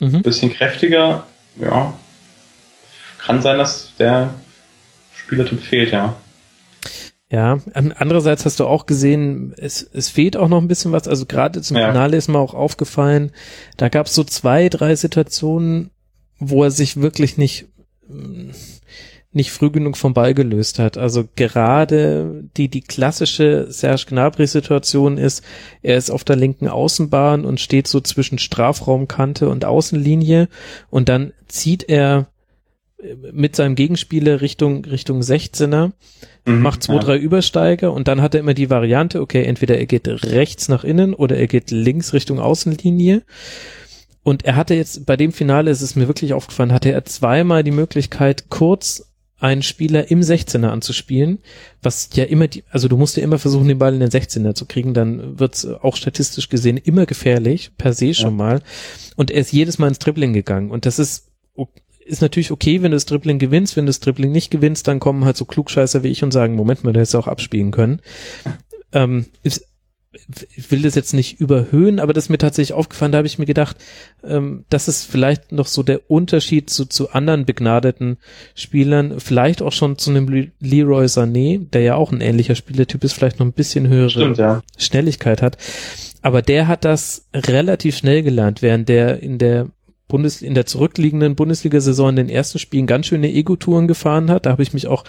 Mhm. 0.00 0.22
Bisschen 0.22 0.52
kräftiger, 0.52 1.26
ja. 1.60 1.94
Kann 3.18 3.42
sein, 3.42 3.58
dass 3.58 3.92
der 3.98 4.34
Spielertyp 5.14 5.60
fehlt, 5.60 5.92
ja. 5.92 6.14
Ja, 7.30 7.58
andererseits 7.72 8.44
hast 8.44 8.60
du 8.60 8.66
auch 8.66 8.86
gesehen, 8.86 9.54
es, 9.56 9.82
es 9.82 10.08
fehlt 10.08 10.36
auch 10.36 10.48
noch 10.48 10.60
ein 10.60 10.68
bisschen 10.68 10.92
was. 10.92 11.08
Also 11.08 11.26
gerade 11.26 11.62
zum 11.62 11.76
ja. 11.76 11.88
Finale 11.88 12.16
ist 12.16 12.28
mir 12.28 12.38
auch 12.38 12.54
aufgefallen, 12.54 13.32
da 13.76 13.88
gab 13.88 14.06
es 14.06 14.14
so 14.14 14.22
zwei, 14.22 14.68
drei 14.68 14.94
Situationen, 14.94 15.90
wo 16.38 16.62
er 16.62 16.70
sich 16.70 17.00
wirklich 17.00 17.36
nicht 17.36 17.66
nicht 19.34 19.50
früh 19.50 19.70
genug 19.70 19.96
vom 19.96 20.14
Ball 20.14 20.34
gelöst 20.34 20.78
hat. 20.78 20.96
Also 20.96 21.24
gerade 21.36 22.44
die, 22.56 22.68
die 22.68 22.80
klassische 22.80 23.66
Serge 23.70 24.06
Gnabry-Situation 24.08 25.18
ist, 25.18 25.42
er 25.82 25.96
ist 25.96 26.10
auf 26.10 26.24
der 26.24 26.36
linken 26.36 26.68
Außenbahn 26.68 27.44
und 27.44 27.60
steht 27.60 27.88
so 27.88 28.00
zwischen 28.00 28.38
Strafraumkante 28.38 29.48
und 29.48 29.64
Außenlinie 29.64 30.48
und 30.90 31.08
dann 31.08 31.32
zieht 31.48 31.88
er 31.88 32.28
mit 33.32 33.56
seinem 33.56 33.74
Gegenspieler 33.74 34.40
Richtung, 34.40 34.84
Richtung 34.84 35.20
16er, 35.20 35.92
mhm, 36.46 36.62
macht 36.62 36.82
zwei, 36.82 36.94
ja. 36.94 37.00
drei 37.00 37.16
Übersteiger 37.16 37.92
und 37.92 38.08
dann 38.08 38.22
hat 38.22 38.34
er 38.34 38.40
immer 38.40 38.54
die 38.54 38.70
Variante, 38.70 39.20
okay, 39.20 39.44
entweder 39.44 39.78
er 39.78 39.86
geht 39.86 40.08
rechts 40.08 40.68
nach 40.68 40.84
innen 40.84 41.14
oder 41.14 41.36
er 41.36 41.46
geht 41.46 41.70
links 41.70 42.12
Richtung 42.12 42.38
Außenlinie. 42.40 43.22
Und 44.22 44.46
er 44.46 44.56
hatte 44.56 44.74
jetzt, 44.74 45.04
bei 45.04 45.18
dem 45.18 45.32
Finale 45.32 45.70
ist 45.70 45.82
es 45.82 45.96
mir 45.96 46.08
wirklich 46.08 46.32
aufgefallen, 46.32 46.72
hatte 46.72 46.90
er 46.90 47.04
zweimal 47.04 47.62
die 47.62 47.70
Möglichkeit, 47.70 48.48
kurz 48.48 49.13
einen 49.44 49.62
Spieler 49.62 50.10
im 50.10 50.22
16er 50.22 50.68
anzuspielen, 50.68 51.38
was 51.82 52.08
ja 52.14 52.24
immer 52.24 52.48
die, 52.48 52.64
also 52.70 52.88
du 52.88 52.96
musst 52.96 53.18
ja 53.18 53.22
immer 53.22 53.38
versuchen, 53.38 53.68
den 53.68 53.78
Ball 53.78 53.92
in 53.92 54.00
den 54.00 54.08
16er 54.08 54.54
zu 54.54 54.64
kriegen, 54.64 54.94
dann 54.94 55.38
wird's 55.38 55.66
auch 55.66 55.96
statistisch 55.96 56.48
gesehen 56.48 56.78
immer 56.78 57.04
gefährlich, 57.04 57.72
per 57.76 57.92
se 57.92 58.14
schon 58.14 58.30
ja. 58.30 58.44
mal. 58.44 58.62
Und 59.16 59.30
er 59.30 59.42
ist 59.42 59.52
jedes 59.52 59.78
Mal 59.78 59.88
ins 59.88 59.98
Dribbling 59.98 60.32
gegangen. 60.32 60.70
Und 60.70 60.86
das 60.86 60.98
ist, 60.98 61.28
ist 62.06 62.22
natürlich 62.22 62.52
okay, 62.52 62.80
wenn 62.80 62.92
du 62.92 62.96
das 62.96 63.04
Dribbling 63.04 63.38
gewinnst. 63.38 63.76
Wenn 63.76 63.84
du 63.84 63.90
das 63.90 64.00
Dribbling 64.00 64.32
nicht 64.32 64.50
gewinnst, 64.50 64.88
dann 64.88 64.98
kommen 64.98 65.26
halt 65.26 65.36
so 65.36 65.44
Klugscheißer 65.44 66.02
wie 66.02 66.08
ich 66.08 66.24
und 66.24 66.32
sagen, 66.32 66.56
Moment 66.56 66.82
mal, 66.82 66.94
du 66.94 67.00
hättest 67.00 67.14
auch 67.14 67.28
abspielen 67.28 67.70
können. 67.70 68.00
Ähm, 68.92 69.26
ist, 69.42 69.66
ich 70.56 70.70
will 70.70 70.82
das 70.82 70.94
jetzt 70.94 71.14
nicht 71.14 71.40
überhöhen, 71.40 72.00
aber 72.00 72.12
das 72.12 72.24
ist 72.24 72.30
mir 72.30 72.38
tatsächlich 72.38 72.74
aufgefallen, 72.74 73.12
da 73.12 73.18
habe 73.18 73.26
ich 73.26 73.38
mir 73.38 73.46
gedacht, 73.46 73.76
ähm, 74.22 74.64
das 74.70 74.88
ist 74.88 75.04
vielleicht 75.04 75.52
noch 75.52 75.66
so 75.66 75.82
der 75.82 76.10
Unterschied 76.10 76.70
zu, 76.70 76.86
zu 76.86 77.10
anderen 77.10 77.44
begnadeten 77.44 78.18
Spielern, 78.54 79.20
vielleicht 79.20 79.62
auch 79.62 79.72
schon 79.72 79.98
zu 79.98 80.10
einem 80.10 80.50
Leroy 80.60 81.06
Sané, 81.06 81.68
der 81.70 81.82
ja 81.82 81.94
auch 81.96 82.12
ein 82.12 82.20
ähnlicher 82.20 82.54
Spielertyp 82.54 83.04
ist, 83.04 83.12
vielleicht 83.12 83.38
noch 83.38 83.46
ein 83.46 83.52
bisschen 83.52 83.88
höhere 83.88 84.10
Stimmt, 84.10 84.38
ja. 84.38 84.62
Schnelligkeit 84.78 85.42
hat. 85.42 85.58
Aber 86.22 86.40
der 86.40 86.68
hat 86.68 86.84
das 86.84 87.26
relativ 87.34 87.96
schnell 87.96 88.22
gelernt, 88.22 88.62
während 88.62 88.88
der 88.88 89.22
in 89.22 89.38
der 89.38 89.68
Bundes 90.06 90.42
in 90.42 90.54
der 90.54 90.66
zurückliegenden 90.66 91.34
Bundesliga-Saison 91.34 92.10
in 92.10 92.16
den 92.16 92.28
ersten 92.28 92.58
Spielen 92.58 92.86
ganz 92.86 93.06
schöne 93.06 93.32
Ego-Touren 93.32 93.88
gefahren 93.88 94.30
hat. 94.30 94.44
Da 94.44 94.50
habe 94.50 94.62
ich 94.62 94.74
mich 94.74 94.86
auch 94.86 95.04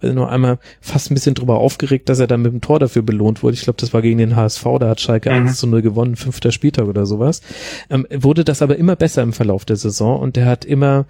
also 0.00 0.14
nur 0.14 0.30
einmal 0.30 0.58
fast 0.80 1.10
ein 1.10 1.14
bisschen 1.14 1.34
drüber 1.34 1.58
aufgeregt, 1.58 2.08
dass 2.08 2.18
er 2.18 2.26
dann 2.26 2.42
mit 2.42 2.52
dem 2.52 2.60
Tor 2.60 2.78
dafür 2.78 3.02
belohnt 3.02 3.42
wurde. 3.42 3.54
Ich 3.54 3.62
glaube, 3.62 3.80
das 3.80 3.94
war 3.94 4.02
gegen 4.02 4.18
den 4.18 4.34
HSV, 4.34 4.64
da 4.80 4.88
hat 4.88 5.00
Schalke 5.00 5.30
mhm. 5.30 5.48
1 5.48 5.58
zu 5.58 5.66
0 5.66 5.82
gewonnen, 5.82 6.16
fünfter 6.16 6.50
Spieltag 6.50 6.86
oder 6.86 7.06
sowas. 7.06 7.42
Ähm, 7.90 8.06
wurde 8.12 8.44
das 8.44 8.62
aber 8.62 8.76
immer 8.76 8.96
besser 8.96 9.22
im 9.22 9.32
Verlauf 9.32 9.64
der 9.64 9.76
Saison 9.76 10.18
und 10.18 10.36
der 10.36 10.46
hat 10.46 10.64
immer 10.64 11.06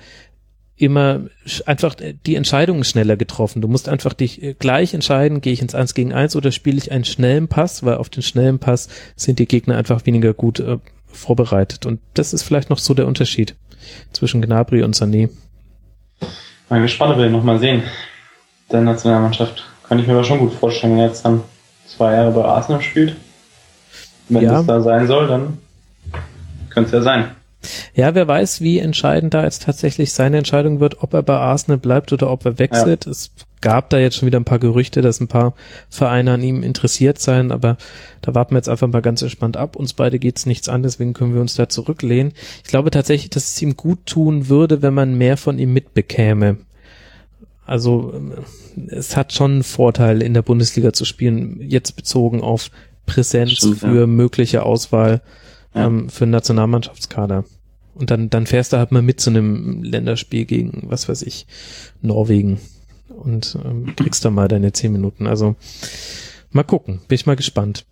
immer 0.76 1.26
einfach 1.66 1.94
die 1.94 2.36
Entscheidungen 2.36 2.84
schneller 2.84 3.18
getroffen. 3.18 3.60
Du 3.60 3.68
musst 3.68 3.88
einfach 3.88 4.14
dich 4.14 4.42
äh, 4.42 4.54
gleich 4.58 4.94
entscheiden, 4.94 5.42
gehe 5.42 5.52
ich 5.52 5.60
ins 5.60 5.74
Eins 5.74 5.94
gegen 5.94 6.14
Eins 6.14 6.36
oder 6.36 6.52
spiele 6.52 6.78
ich 6.78 6.90
einen 6.90 7.04
schnellen 7.04 7.48
Pass, 7.48 7.84
weil 7.84 7.96
auf 7.96 8.08
den 8.08 8.22
schnellen 8.22 8.58
Pass 8.58 8.88
sind 9.14 9.38
die 9.38 9.46
Gegner 9.46 9.76
einfach 9.76 10.06
weniger 10.06 10.32
gut 10.32 10.58
äh, 10.60 10.78
vorbereitet. 11.12 11.86
Und 11.86 12.00
das 12.14 12.32
ist 12.32 12.42
vielleicht 12.42 12.70
noch 12.70 12.78
so 12.78 12.94
der 12.94 13.06
Unterschied. 13.06 13.54
zwischen 14.12 14.42
Gnabry 14.42 14.82
und 14.82 14.94
Sané. 14.94 15.30
Mal 16.68 16.82
gespannt, 16.82 17.12
ob 17.12 17.18
wir 17.18 17.26
ihn 17.26 17.32
nochmal 17.32 17.58
sehen. 17.58 17.82
Der 18.70 18.82
Nationalmannschaft. 18.82 19.64
Kann 19.88 19.98
ich 19.98 20.06
mir 20.06 20.12
aber 20.12 20.24
schon 20.24 20.38
gut 20.38 20.52
vorstellen, 20.52 20.92
wenn 20.92 21.00
er 21.00 21.06
jetzt 21.08 21.24
dann 21.24 21.42
zwei 21.88 22.14
Jahre 22.14 22.30
bei 22.30 22.44
Arsenal 22.44 22.82
spielt. 22.82 23.16
Wenn 24.28 24.42
Ja. 24.44 24.52
das 24.52 24.66
da 24.66 24.80
sein 24.82 25.06
soll, 25.06 25.26
dann 25.26 25.58
könnte 26.68 26.88
es 26.88 26.92
ja 26.92 27.02
sein. 27.02 27.30
Ja, 27.94 28.14
wer 28.14 28.28
weiß, 28.28 28.60
wie 28.60 28.78
entscheidend 28.78 29.34
da 29.34 29.42
jetzt 29.44 29.64
tatsächlich 29.64 30.12
seine 30.12 30.38
Entscheidung 30.38 30.78
wird, 30.80 31.02
ob 31.02 31.12
er 31.14 31.22
bei 31.22 31.36
Arsenal 31.36 31.78
bleibt 31.78 32.12
oder 32.12 32.30
ob 32.30 32.44
er 32.44 32.58
wechselt. 32.58 33.06
Es 33.06 33.32
gab 33.60 33.90
da 33.90 33.98
jetzt 33.98 34.16
schon 34.16 34.26
wieder 34.26 34.40
ein 34.40 34.44
paar 34.44 34.58
Gerüchte, 34.58 35.02
dass 35.02 35.20
ein 35.20 35.28
paar 35.28 35.54
Vereine 35.88 36.32
an 36.32 36.42
ihm 36.42 36.62
interessiert 36.62 37.18
seien, 37.18 37.52
aber 37.52 37.76
da 38.22 38.34
warten 38.34 38.52
wir 38.52 38.58
jetzt 38.58 38.68
einfach 38.68 38.88
mal 38.88 39.02
ganz 39.02 39.22
entspannt 39.22 39.56
ab. 39.56 39.76
Uns 39.76 39.92
beide 39.92 40.18
geht's 40.18 40.46
nichts 40.46 40.68
an, 40.68 40.82
deswegen 40.82 41.12
können 41.12 41.34
wir 41.34 41.40
uns 41.40 41.54
da 41.54 41.68
zurücklehnen. 41.68 42.32
Ich 42.64 42.70
glaube 42.70 42.90
tatsächlich, 42.90 43.30
dass 43.30 43.48
es 43.48 43.62
ihm 43.62 43.76
gut 43.76 44.06
tun 44.06 44.48
würde, 44.48 44.82
wenn 44.82 44.94
man 44.94 45.16
mehr 45.18 45.36
von 45.36 45.58
ihm 45.58 45.72
mitbekäme. 45.72 46.58
Also 47.66 48.12
ähm, 48.14 48.32
es 48.88 49.16
hat 49.16 49.32
schon 49.32 49.52
einen 49.52 49.62
Vorteil, 49.62 50.22
in 50.22 50.34
der 50.34 50.42
Bundesliga 50.42 50.92
zu 50.92 51.04
spielen, 51.04 51.60
jetzt 51.60 51.96
bezogen 51.96 52.40
auf 52.40 52.70
Präsenz 53.06 53.52
Stimmt, 53.52 53.82
ja. 53.82 53.90
für 53.90 54.06
mögliche 54.06 54.62
Auswahl 54.64 55.22
Ja. 55.74 55.86
ähm, 55.86 56.08
für 56.08 56.24
einen 56.24 56.32
Nationalmannschaftskader. 56.32 57.44
Und 57.94 58.10
dann, 58.10 58.30
dann 58.30 58.46
fährst 58.46 58.72
du 58.72 58.78
halt 58.78 58.92
mal 58.92 59.02
mit 59.02 59.20
zu 59.20 59.30
einem 59.30 59.82
Länderspiel 59.82 60.46
gegen, 60.46 60.84
was 60.86 61.08
weiß 61.08 61.22
ich, 61.22 61.46
Norwegen 62.00 62.58
und 63.10 63.56
ähm, 63.64 63.94
kriegst 63.96 64.24
da 64.24 64.30
mal 64.30 64.48
deine 64.48 64.72
zehn 64.72 64.92
Minuten. 64.92 65.26
Also 65.26 65.56
mal 66.50 66.62
gucken, 66.64 67.00
bin 67.08 67.16
ich 67.16 67.26
mal 67.26 67.36
gespannt. 67.36 67.84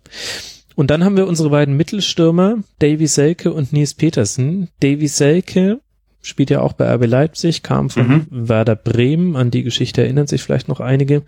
Und 0.75 0.89
dann 0.91 1.03
haben 1.03 1.17
wir 1.17 1.27
unsere 1.27 1.49
beiden 1.49 1.75
Mittelstürmer, 1.75 2.57
Davy 2.79 3.07
Selke 3.07 3.51
und 3.51 3.73
Nils 3.73 3.93
Petersen. 3.93 4.69
Davy 4.79 5.07
Selke 5.07 5.81
spielt 6.21 6.49
ja 6.49 6.61
auch 6.61 6.73
bei 6.73 6.93
RB 6.93 7.05
Leipzig, 7.05 7.63
kam 7.63 7.89
von 7.89 8.07
Mhm. 8.07 8.27
Werder 8.29 8.75
Bremen, 8.75 9.35
an 9.35 9.51
die 9.51 9.63
Geschichte 9.63 10.01
erinnern 10.01 10.27
sich 10.27 10.41
vielleicht 10.41 10.67
noch 10.67 10.79
einige, 10.79 11.23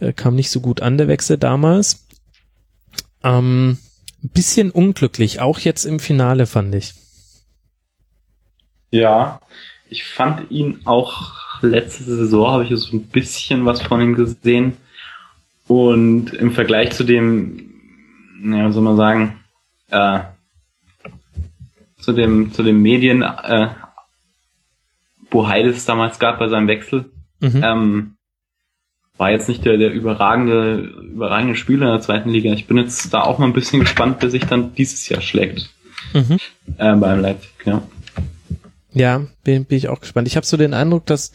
äh, 0.00 0.12
kam 0.12 0.34
nicht 0.34 0.50
so 0.50 0.60
gut 0.60 0.80
an 0.80 0.98
der 0.98 1.08
Wechsel 1.08 1.38
damals. 1.38 2.06
Ähm, 3.24 3.78
ein 4.22 4.28
bisschen 4.30 4.70
unglücklich, 4.70 5.40
auch 5.40 5.58
jetzt 5.58 5.84
im 5.84 6.00
Finale 6.00 6.46
fand 6.46 6.74
ich. 6.74 6.94
Ja, 8.90 9.40
ich 9.90 10.04
fand 10.04 10.50
ihn 10.50 10.80
auch 10.84 11.32
letzte 11.62 12.04
Saison, 12.04 12.50
habe 12.50 12.64
ich 12.64 12.76
so 12.80 12.96
ein 12.96 13.02
bisschen 13.08 13.64
was 13.64 13.82
von 13.82 14.00
ihm 14.00 14.14
gesehen. 14.14 14.76
Und 15.66 16.32
im 16.32 16.52
Vergleich 16.52 16.92
zu 16.92 17.04
dem, 17.04 17.70
ja, 18.42 18.70
soll 18.72 18.82
man 18.82 18.96
sagen, 18.96 19.40
äh, 19.90 20.20
zu 22.00 22.12
dem, 22.12 22.52
zu 22.52 22.62
dem 22.62 22.80
Medien, 22.80 23.22
äh, 23.22 23.68
Bohai 25.30 25.60
es 25.62 25.84
damals 25.84 26.18
gab 26.18 26.38
bei 26.38 26.48
seinem 26.48 26.68
Wechsel, 26.68 27.04
Mhm. 27.40 27.62
ähm, 27.62 28.14
war 29.18 29.30
jetzt 29.30 29.48
nicht 29.48 29.64
der, 29.64 29.76
der 29.76 29.92
überragende, 29.92 30.76
überragende 31.12 31.54
Spieler 31.54 31.86
in 31.86 31.92
der 31.92 32.00
zweiten 32.00 32.30
Liga. 32.30 32.52
Ich 32.52 32.66
bin 32.66 32.78
jetzt 32.78 33.12
da 33.12 33.22
auch 33.22 33.38
mal 33.38 33.46
ein 33.46 33.52
bisschen 33.52 33.80
gespannt, 33.80 34.16
wer 34.20 34.30
sich 34.30 34.44
dann 34.46 34.74
dieses 34.74 35.08
Jahr 35.08 35.20
schlägt 35.20 35.70
Mhm. 36.14 36.38
äh, 36.78 36.94
beim 36.96 37.20
Leipzig. 37.20 37.50
Ja. 37.64 37.82
Ja, 38.98 39.26
bin, 39.44 39.64
bin 39.64 39.78
ich 39.78 39.88
auch 39.88 40.00
gespannt. 40.00 40.28
Ich 40.28 40.36
habe 40.36 40.46
so 40.46 40.56
den 40.56 40.74
Eindruck, 40.74 41.06
dass 41.06 41.32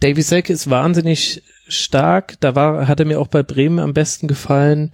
Davy 0.00 0.22
Selke 0.22 0.52
ist 0.52 0.70
wahnsinnig 0.70 1.42
stark. 1.68 2.34
Da 2.40 2.54
war, 2.54 2.88
hat 2.88 3.00
er 3.00 3.06
mir 3.06 3.20
auch 3.20 3.28
bei 3.28 3.42
Bremen 3.42 3.78
am 3.78 3.94
besten 3.94 4.28
gefallen, 4.28 4.92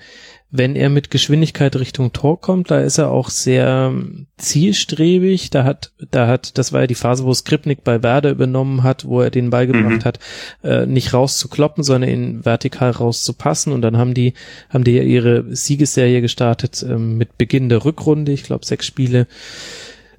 wenn 0.52 0.74
er 0.74 0.88
mit 0.88 1.10
Geschwindigkeit 1.10 1.76
Richtung 1.76 2.12
Tor 2.12 2.40
kommt. 2.40 2.70
Da 2.70 2.80
ist 2.80 2.98
er 2.98 3.10
auch 3.10 3.28
sehr 3.28 3.92
zielstrebig. 4.38 5.50
Da 5.50 5.64
hat, 5.64 5.92
da 6.10 6.26
hat, 6.26 6.58
das 6.58 6.72
war 6.72 6.80
ja 6.82 6.86
die 6.86 6.94
Phase, 6.94 7.24
wo 7.24 7.34
Skripnik 7.34 7.84
bei 7.84 8.02
Werder 8.02 8.30
übernommen 8.30 8.82
hat, 8.82 9.04
wo 9.04 9.20
er 9.20 9.30
den 9.30 9.50
Ball 9.50 9.66
gebracht 9.66 10.00
Mhm. 10.00 10.04
hat, 10.04 10.18
äh, 10.64 10.86
nicht 10.86 11.12
rauszukloppen, 11.12 11.84
sondern 11.84 12.10
ihn 12.10 12.44
vertikal 12.44 12.90
rauszupassen. 12.90 13.72
Und 13.72 13.82
dann 13.82 13.96
haben 13.98 14.14
die, 14.14 14.34
haben 14.70 14.84
die 14.84 14.92
ja 14.92 15.02
ihre 15.02 15.44
Siegesserie 15.54 16.20
gestartet 16.20 16.84
ähm, 16.88 17.18
mit 17.18 17.36
Beginn 17.38 17.68
der 17.68 17.84
Rückrunde. 17.84 18.32
Ich 18.32 18.42
glaube, 18.42 18.64
sechs 18.64 18.86
Spiele 18.86 19.26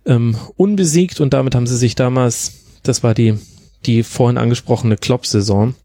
ähm, 0.05 0.35
unbesiegt 0.57 1.19
und 1.19 1.33
damit 1.33 1.55
haben 1.55 1.67
sie 1.67 1.77
sich 1.77 1.95
damals, 1.95 2.53
das 2.83 3.03
war 3.03 3.13
die, 3.13 3.35
die 3.85 4.03
vorhin 4.03 4.37
angesprochene 4.37 4.97
Klopp-Saison, 4.97 5.75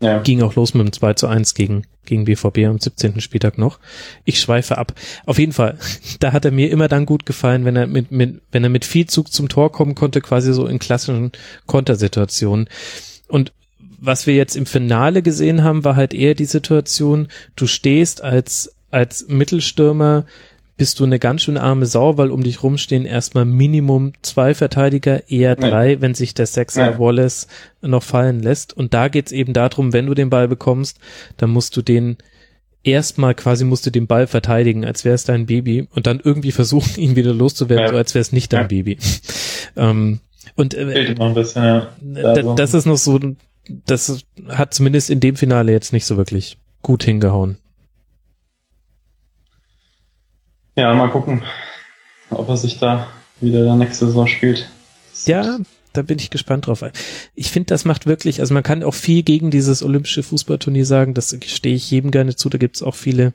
Ja. 0.00 0.20
ging 0.22 0.42
auch 0.42 0.54
los 0.54 0.74
mit 0.74 0.86
dem 0.86 0.92
2 0.92 1.14
zu 1.14 1.26
1 1.28 1.54
gegen, 1.54 1.84
gegen 2.04 2.24
BVB 2.24 2.58
am 2.66 2.78
17. 2.78 3.20
Spieltag 3.20 3.56
noch. 3.58 3.78
Ich 4.24 4.40
schweife 4.40 4.76
ab. 4.78 4.92
Auf 5.24 5.38
jeden 5.38 5.52
Fall, 5.52 5.78
da 6.20 6.32
hat 6.32 6.44
er 6.44 6.50
mir 6.50 6.70
immer 6.70 6.88
dann 6.88 7.06
gut 7.06 7.26
gefallen, 7.26 7.64
wenn 7.64 7.76
er 7.76 7.86
mit, 7.86 8.10
mit, 8.10 8.42
wenn 8.52 8.64
er 8.64 8.70
mit 8.70 8.84
viel 8.84 9.06
Zug 9.06 9.32
zum 9.32 9.48
Tor 9.48 9.72
kommen 9.72 9.94
konnte, 9.94 10.20
quasi 10.20 10.52
so 10.52 10.66
in 10.66 10.78
klassischen 10.78 11.32
Kontersituationen. 11.66 12.68
Und 13.28 13.52
was 14.00 14.26
wir 14.26 14.34
jetzt 14.34 14.56
im 14.56 14.66
Finale 14.66 15.22
gesehen 15.22 15.62
haben, 15.64 15.84
war 15.84 15.96
halt 15.96 16.12
eher 16.12 16.34
die 16.34 16.44
Situation, 16.44 17.28
du 17.56 17.66
stehst 17.66 18.22
als, 18.22 18.74
als 18.90 19.26
Mittelstürmer 19.28 20.26
bist 20.76 20.98
du 20.98 21.04
eine 21.04 21.18
ganz 21.20 21.42
schön 21.42 21.56
arme 21.56 21.86
Sau, 21.86 22.18
weil 22.18 22.30
um 22.30 22.42
dich 22.42 22.62
rumstehen 22.62 23.04
erstmal 23.06 23.44
Minimum 23.44 24.12
zwei 24.22 24.54
Verteidiger, 24.54 25.30
eher 25.30 25.50
Ja. 25.50 25.68
drei, 25.70 26.00
wenn 26.00 26.14
sich 26.14 26.34
der 26.34 26.46
Sechser 26.46 26.92
Ja. 26.92 26.98
Wallace 26.98 27.46
noch 27.80 28.02
fallen 28.02 28.40
lässt. 28.42 28.76
Und 28.76 28.92
da 28.92 29.08
geht's 29.08 29.30
eben 29.32 29.52
darum, 29.52 29.92
wenn 29.92 30.06
du 30.06 30.14
den 30.14 30.30
Ball 30.30 30.48
bekommst, 30.48 30.98
dann 31.36 31.50
musst 31.50 31.76
du 31.76 31.82
den 31.82 32.16
erstmal 32.82 33.34
quasi 33.34 33.64
musst 33.64 33.86
du 33.86 33.90
den 33.90 34.06
Ball 34.06 34.26
verteidigen, 34.26 34.84
als 34.84 35.04
wäre 35.04 35.14
es 35.14 35.24
dein 35.24 35.46
Baby 35.46 35.88
und 35.94 36.06
dann 36.06 36.20
irgendwie 36.22 36.52
versuchen, 36.52 36.90
ihn 37.00 37.16
wieder 37.16 37.32
loszuwerden, 37.32 37.84
Ja. 37.86 37.90
so 37.92 37.96
als 37.96 38.14
wäre 38.14 38.20
es 38.22 38.32
nicht 38.32 38.52
dein 38.52 38.62
Ja. 38.62 38.66
Baby. 38.66 38.98
ähm, 39.76 40.20
und 40.56 40.74
äh, 40.74 41.14
bisschen, 41.34 41.62
ja. 41.64 41.88
Also- 42.16 42.54
das 42.56 42.74
ist 42.74 42.84
noch 42.86 42.98
so, 42.98 43.18
das 43.86 44.24
hat 44.48 44.74
zumindest 44.74 45.08
in 45.08 45.20
dem 45.20 45.36
Finale 45.36 45.72
jetzt 45.72 45.92
nicht 45.92 46.04
so 46.04 46.16
wirklich 46.16 46.58
gut 46.82 47.04
hingehauen. 47.04 47.56
Ja, 50.76 50.92
mal 50.94 51.10
gucken, 51.10 51.42
ob 52.30 52.48
er 52.48 52.56
sich 52.56 52.78
da 52.78 53.06
wieder 53.40 53.62
der 53.62 53.76
nächste 53.76 54.06
Saison 54.06 54.26
spielt. 54.26 54.68
Ja, 55.26 55.58
da 55.92 56.02
bin 56.02 56.18
ich 56.18 56.30
gespannt 56.30 56.66
drauf. 56.66 56.84
Ich 57.34 57.50
finde, 57.50 57.66
das 57.66 57.84
macht 57.84 58.06
wirklich, 58.06 58.40
also 58.40 58.52
man 58.52 58.64
kann 58.64 58.82
auch 58.82 58.94
viel 58.94 59.22
gegen 59.22 59.50
dieses 59.50 59.82
olympische 59.82 60.24
Fußballturnier 60.24 60.84
sagen, 60.84 61.14
das 61.14 61.36
stehe 61.46 61.76
ich 61.76 61.90
jedem 61.90 62.10
gerne 62.10 62.34
zu, 62.34 62.48
da 62.48 62.58
gibt's 62.58 62.82
auch 62.82 62.96
viele, 62.96 63.32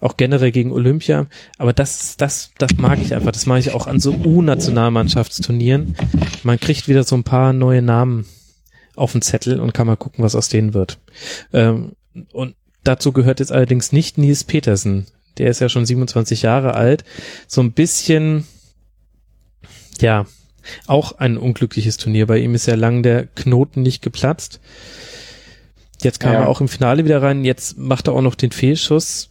auch 0.00 0.16
generell 0.16 0.50
gegen 0.50 0.72
Olympia, 0.72 1.26
aber 1.56 1.72
das, 1.72 2.16
das, 2.16 2.50
das 2.58 2.76
mag 2.78 2.98
ich 3.00 3.14
einfach, 3.14 3.30
das 3.30 3.46
mache 3.46 3.60
ich 3.60 3.72
auch 3.72 3.86
an 3.86 4.00
so 4.00 4.12
U-Nationalmannschaftsturnieren. 4.12 5.96
Man 6.42 6.58
kriegt 6.58 6.88
wieder 6.88 7.04
so 7.04 7.14
ein 7.14 7.24
paar 7.24 7.52
neue 7.52 7.82
Namen 7.82 8.26
auf 8.96 9.12
den 9.12 9.22
Zettel 9.22 9.60
und 9.60 9.72
kann 9.72 9.86
mal 9.86 9.96
gucken, 9.96 10.24
was 10.24 10.34
aus 10.34 10.48
denen 10.48 10.74
wird. 10.74 10.98
Ähm, 11.52 11.92
und 12.32 12.56
dazu 12.82 13.12
gehört 13.12 13.38
jetzt 13.38 13.52
allerdings 13.52 13.92
nicht 13.92 14.18
Nils 14.18 14.42
Petersen. 14.42 15.06
Der 15.38 15.50
ist 15.50 15.60
ja 15.60 15.68
schon 15.68 15.86
27 15.86 16.42
Jahre 16.42 16.74
alt. 16.74 17.04
So 17.46 17.60
ein 17.60 17.72
bisschen, 17.72 18.46
ja, 20.00 20.26
auch 20.86 21.18
ein 21.18 21.36
unglückliches 21.36 21.96
Turnier. 21.96 22.26
Bei 22.26 22.38
ihm 22.38 22.54
ist 22.54 22.66
ja 22.66 22.74
lang 22.74 23.02
der 23.02 23.26
Knoten 23.26 23.82
nicht 23.82 24.02
geplatzt. 24.02 24.60
Jetzt 26.02 26.20
kam 26.20 26.32
Ja. 26.32 26.40
er 26.40 26.48
auch 26.48 26.60
im 26.60 26.68
Finale 26.68 27.04
wieder 27.04 27.22
rein. 27.22 27.44
Jetzt 27.44 27.78
macht 27.78 28.08
er 28.08 28.14
auch 28.14 28.22
noch 28.22 28.34
den 28.34 28.50
Fehlschuss. 28.52 29.30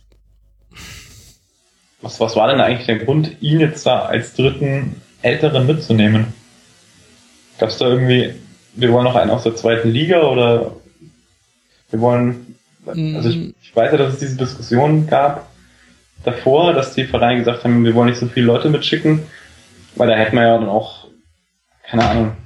Was, 2.01 2.20
was 2.20 2.36
war 2.36 2.47
denn 2.49 2.60
eigentlich 2.60 2.86
der 2.86 2.99
Grund, 2.99 3.38
ihn 3.41 3.60
jetzt 3.60 3.86
da 3.86 4.01
als 4.06 4.34
dritten 4.34 4.95
Älteren 5.22 5.66
mitzunehmen? 5.66 6.28
Gab 7.60 7.70
es 7.70 7.78
da 7.78 7.88
irgendwie, 7.88 8.34
wir 8.76 8.91
wollen 8.91 9.06
noch 9.06 9.16
einen 9.16 9.32
aus 9.32 9.43
der 9.43 9.56
zweiten 9.56 9.89
Liga 9.89 10.22
oder 10.24 10.76
wir 11.91 12.01
wollen, 12.01 12.56
also 12.86 13.30
ich, 13.30 13.54
ich 13.62 13.76
weiß 13.76 13.91
ja, 13.91 13.97
dass 13.97 14.14
es 14.16 14.20
diese 14.20 14.36
Diskussion 14.36 15.08
gab 15.08 15.47
davor, 16.24 16.74
dass 16.74 16.94
die 16.94 17.06
Vereine 17.06 17.40
gesagt 17.40 17.64
haben, 17.64 17.84
wir 17.84 17.94
wollen 17.96 18.10
nicht 18.10 18.20
so 18.20 18.28
viele 18.28 18.46
Leute 18.46 18.70
mitschicken, 18.70 19.24
weil 19.96 20.08
da 20.08 20.16
hätten 20.16 20.36
wir 20.36 20.44
ja 20.44 20.58
dann 20.58 20.70
auch, 20.70 21.08
keine 21.86 22.06
Ahnung, 22.06 22.38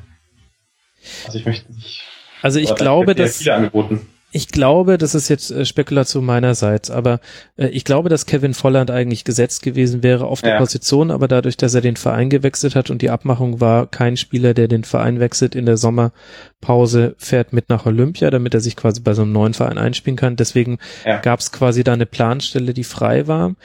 also 1.26 1.38
ich 1.38 1.46
möchte 1.46 1.72
nicht, 1.72 2.04
Also 2.42 2.60
ich 2.60 2.74
glaube, 2.76 3.16
dass 3.16 3.38
viele 3.38 3.56
angeboten. 3.56 4.08
Ich 4.32 4.50
glaube, 4.50 4.98
das 4.98 5.16
ist 5.16 5.30
jetzt 5.30 5.52
äh, 5.52 5.66
Spekulation 5.66 6.26
meinerseits, 6.26 6.92
aber 6.92 7.22
äh, 7.56 7.68
ich 7.68 7.86
glaube, 7.86 8.10
dass 8.10 8.26
Kevin 8.26 8.54
Volland 8.54 8.92
eigentlich 8.92 9.24
gesetzt 9.24 9.62
gewesen 9.64 10.04
wäre 10.04 10.26
auf 10.26 10.42
der 10.42 10.54
Ja. 10.54 10.58
Position, 10.60 11.12
aber 11.12 11.28
dadurch, 11.30 11.56
dass 11.56 11.74
er 11.74 11.82
den 11.82 11.96
Verein 11.96 12.30
gewechselt 12.30 12.76
hat 12.76 12.90
und 12.90 13.02
die 13.02 13.10
Abmachung 13.10 13.62
war, 13.62 13.88
kein 13.88 14.18
Spieler, 14.18 14.54
der 14.54 14.68
den 14.68 14.84
Verein 14.84 15.22
wechselt 15.22 15.56
in 15.56 15.66
der 15.66 15.78
Sommerpause, 15.78 17.16
fährt 17.18 17.54
mit 17.54 17.70
nach 17.70 17.86
Olympia, 17.86 18.30
damit 18.30 18.54
er 18.54 18.60
sich 18.60 18.76
quasi 18.76 19.00
bei 19.02 19.14
so 19.14 19.22
einem 19.22 19.32
neuen 19.32 19.54
Verein 19.54 19.78
einspielen 19.78 20.18
kann. 20.18 20.36
Deswegen 20.36 20.78
Ja. 21.06 21.20
gab 21.20 21.40
es 21.40 21.52
quasi 21.52 21.84
da 21.84 21.94
eine 21.94 22.06
Planstelle, 22.06 22.74
die 22.74 22.84
frei 22.84 23.28
war. 23.28 23.56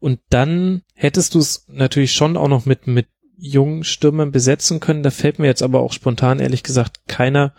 Und 0.00 0.20
dann 0.30 0.82
hättest 0.94 1.34
du 1.34 1.40
es 1.40 1.66
natürlich 1.68 2.12
schon 2.12 2.36
auch 2.36 2.48
noch 2.48 2.64
mit, 2.64 2.86
mit 2.86 3.06
jungen 3.38 3.84
Stürmern 3.84 4.32
besetzen 4.32 4.80
können. 4.80 5.02
Da 5.02 5.10
fällt 5.10 5.38
mir 5.38 5.46
jetzt 5.46 5.62
aber 5.62 5.80
auch 5.80 5.92
spontan, 5.92 6.40
ehrlich 6.40 6.62
gesagt, 6.62 7.00
keiner 7.06 7.52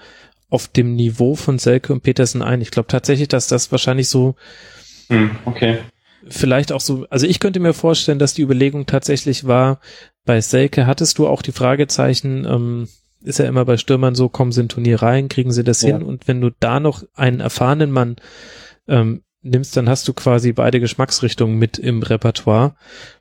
auf 0.50 0.68
dem 0.68 0.96
Niveau 0.96 1.36
von 1.36 1.60
Selke 1.60 1.94
und 1.94 2.04
Petersen 2.04 2.42
ein. 2.42 2.62
Ich 2.62 2.72
glaube 2.72 2.88
tatsächlich, 2.88 3.28
dass 3.28 3.48
das 3.48 3.72
wahrscheinlich 3.72 4.10
so 4.10 4.36
Hm, 5.10 5.32
okay. 5.46 5.80
vielleicht 6.28 6.72
auch 6.72 6.82
so, 6.82 7.06
also 7.10 7.26
ich 7.28 7.40
könnte 7.40 7.60
mir 7.60 7.74
vorstellen, 7.74 8.20
dass 8.20 8.34
die 8.34 8.42
Überlegung 8.42 8.86
tatsächlich 8.86 9.46
war, 9.46 9.80
bei 10.26 10.42
Selke 10.42 10.86
hattest 10.88 11.18
du 11.18 11.28
auch 11.28 11.42
die 11.42 11.52
Fragezeichen, 11.52 12.46
ähm, 12.46 12.88
ist 13.22 13.40
ja 13.40 13.46
immer 13.46 13.66
bei 13.66 13.78
Stürmern 13.78 14.16
so, 14.16 14.30
kommen 14.30 14.52
sie 14.52 14.62
in 14.62 14.70
Turnier 14.70 15.02
rein, 15.02 15.28
kriegen 15.30 15.52
sie 15.52 15.64
das 15.64 15.82
Ja. 15.82 15.98
hin 15.98 16.04
und 16.04 16.28
wenn 16.28 16.40
du 16.42 16.50
da 16.60 16.80
noch 16.80 17.04
einen 17.14 17.40
erfahrenen 17.40 17.92
Mann 17.92 18.18
ähm, 18.88 19.24
nimmst, 19.42 19.76
dann 19.76 19.90
hast 19.90 20.08
du 20.08 20.14
quasi 20.14 20.52
beide 20.54 20.80
Geschmacksrichtungen 20.80 21.58
mit 21.58 21.78
im 21.78 22.04
Repertoire 22.04 22.76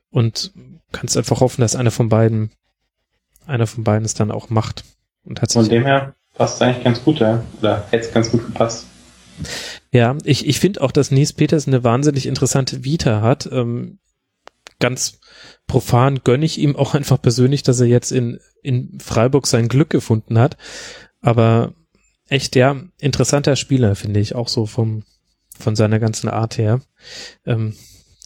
und 0.09 0.51
kannst 0.91 1.17
einfach 1.17 1.41
hoffen, 1.41 1.61
dass 1.61 1.75
einer 1.75 1.91
von 1.91 2.09
beiden, 2.09 2.51
einer 3.45 3.67
von 3.67 3.83
beiden 3.83 4.05
es 4.05 4.13
dann 4.13 4.31
auch 4.31 4.49
macht. 4.49 4.83
Und 5.23 5.41
hat 5.41 5.51
Von 5.51 5.67
dem 5.67 5.83
her 5.83 6.15
passt 6.37 6.61
eigentlich 6.61 6.83
ganz 6.83 7.03
gut, 7.03 7.19
ja. 7.19 7.43
Oder 7.59 7.85
hätte 7.89 8.07
es 8.07 8.13
ganz 8.13 8.31
gut 8.31 8.45
gepasst. 8.45 8.85
ja, 9.91 10.15
ich, 10.23 10.47
ich 10.47 10.59
finde 10.59 10.81
auch, 10.81 10.91
dass 10.91 11.11
Nies 11.11 11.33
Peters 11.33 11.67
eine 11.67 11.83
wahnsinnig 11.83 12.25
interessante 12.25 12.83
Vita 12.83 13.21
hat. 13.21 13.49
Ähm, 13.51 13.99
ganz 14.79 15.19
profan 15.65 16.21
gönne 16.23 16.45
ich 16.45 16.59
ihm 16.59 16.75
auch 16.75 16.93
einfach 16.93 17.21
persönlich, 17.21 17.63
dass 17.63 17.79
er 17.79 17.87
jetzt 17.87 18.11
in, 18.11 18.39
in 18.61 18.99
Freiburg 18.99 19.47
sein 19.47 19.67
Glück 19.67 19.89
gefunden 19.89 20.39
hat. 20.39 20.57
Aber 21.21 21.73
echt, 22.29 22.55
ja, 22.55 22.75
interessanter 22.99 23.55
Spieler, 23.55 23.95
finde 23.95 24.19
ich, 24.19 24.35
auch 24.35 24.47
so 24.47 24.65
vom, 24.65 25.03
von 25.57 25.75
seiner 25.75 25.99
ganzen 25.99 26.29
Art 26.29 26.57
her. 26.57 26.81
Ähm, 27.45 27.73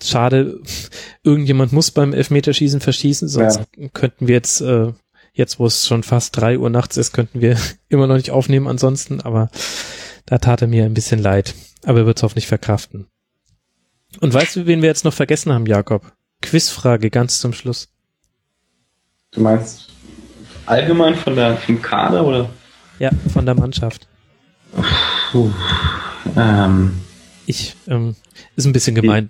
schade, 0.01 0.61
irgendjemand 1.23 1.71
muss 1.71 1.91
beim 1.91 2.13
Elfmeterschießen 2.13 2.81
verschießen, 2.81 3.27
sonst 3.27 3.61
könnten 3.93 4.27
wir 4.27 4.35
jetzt, 4.35 4.61
äh, 4.61 4.93
jetzt 5.33 5.59
wo 5.59 5.65
es 5.65 5.87
schon 5.87 6.03
fast 6.03 6.37
drei 6.37 6.57
Uhr 6.57 6.69
nachts 6.69 6.97
ist, 6.97 7.13
könnten 7.13 7.41
wir 7.41 7.57
immer 7.89 8.07
noch 8.07 8.15
nicht 8.15 8.31
aufnehmen 8.31 8.67
ansonsten, 8.67 9.21
aber 9.21 9.49
da 10.25 10.37
tat 10.37 10.61
er 10.61 10.67
mir 10.67 10.85
ein 10.85 10.93
bisschen 10.93 11.19
leid. 11.19 11.53
Aber 11.83 11.99
er 11.99 12.05
wird 12.05 12.17
es 12.17 12.23
hoffentlich 12.23 12.47
verkraften. 12.47 13.07
Und 14.19 14.33
weißt 14.33 14.55
du, 14.55 14.65
wen 14.67 14.81
wir 14.81 14.89
jetzt 14.89 15.05
noch 15.05 15.13
vergessen 15.13 15.51
haben, 15.53 15.65
Jakob? 15.65 16.11
Quizfrage 16.41 17.09
ganz 17.09 17.39
zum 17.39 17.53
Schluss. 17.53 17.89
Du 19.31 19.41
meinst 19.41 19.89
allgemein 20.65 21.15
von 21.15 21.35
der, 21.35 21.57
vom 21.57 21.81
Kader 21.81 22.25
oder? 22.25 22.49
Ja, 22.99 23.09
von 23.31 23.45
der 23.45 23.55
Mannschaft. 23.55 24.07
Puh. 25.31 25.51
Ähm, 26.35 27.01
Ich, 27.45 27.75
ähm, 27.87 28.15
ist 28.55 28.65
ein 28.65 28.73
bisschen 28.73 28.95
gemein. 28.95 29.29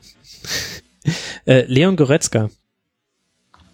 äh, 1.45 1.66
Leon 1.68 1.95
Goretzka, 1.95 2.49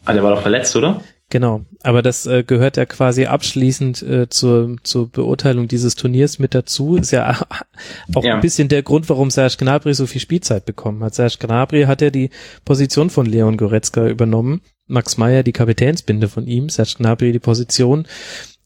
ah, 0.06 0.14
der 0.14 0.24
war 0.24 0.36
doch 0.36 0.42
verletzt, 0.42 0.76
oder? 0.76 1.02
Genau. 1.30 1.66
Aber 1.84 2.02
das 2.02 2.26
äh, 2.26 2.44
gehört 2.44 2.78
ja 2.78 2.86
quasi 2.86 3.26
abschließend 3.26 4.02
äh, 4.04 4.30
zur, 4.30 4.76
zur 4.84 5.10
Beurteilung 5.10 5.68
dieses 5.68 5.96
Turniers 5.96 6.40
mit 6.40 6.54
dazu. 6.56 6.96
Ist 6.98 7.12
ja 7.12 7.38
auch 8.14 8.24
Ja. 8.24 8.36
ein 8.36 8.42
bisschen 8.42 8.68
der 8.70 8.84
Grund, 8.84 9.10
warum 9.10 9.30
Serge 9.32 9.56
Gnabry 9.58 9.94
so 9.94 10.06
viel 10.08 10.22
Spielzeit 10.22 10.66
bekommen 10.66 11.04
hat. 11.04 11.16
Serge 11.16 11.38
Gnabry 11.40 11.84
hat 11.84 12.02
ja 12.02 12.10
die 12.10 12.30
Position 12.66 13.10
von 13.10 13.26
Leon 13.26 13.58
Goretzka 13.58 14.08
übernommen. 14.08 14.62
Max 14.88 15.18
Meyer 15.18 15.44
die 15.44 15.52
Kapitänsbinde 15.54 16.30
von 16.30 16.48
ihm, 16.48 16.70
Serge 16.70 16.96
Gnabry 16.98 17.34
die 17.34 17.40
Position 17.40 18.08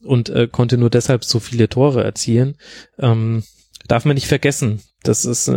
und 0.04 0.28
äh, 0.30 0.46
konnte 0.46 0.78
nur 0.78 0.90
deshalb 0.90 1.24
so 1.24 1.40
viele 1.40 1.68
Tore 1.68 2.04
erzielen. 2.04 2.56
Ähm, 2.98 3.42
darf 3.88 4.04
man 4.04 4.14
nicht 4.14 4.26
vergessen. 4.26 4.80
Das 5.02 5.24
ist 5.24 5.48
äh, 5.48 5.52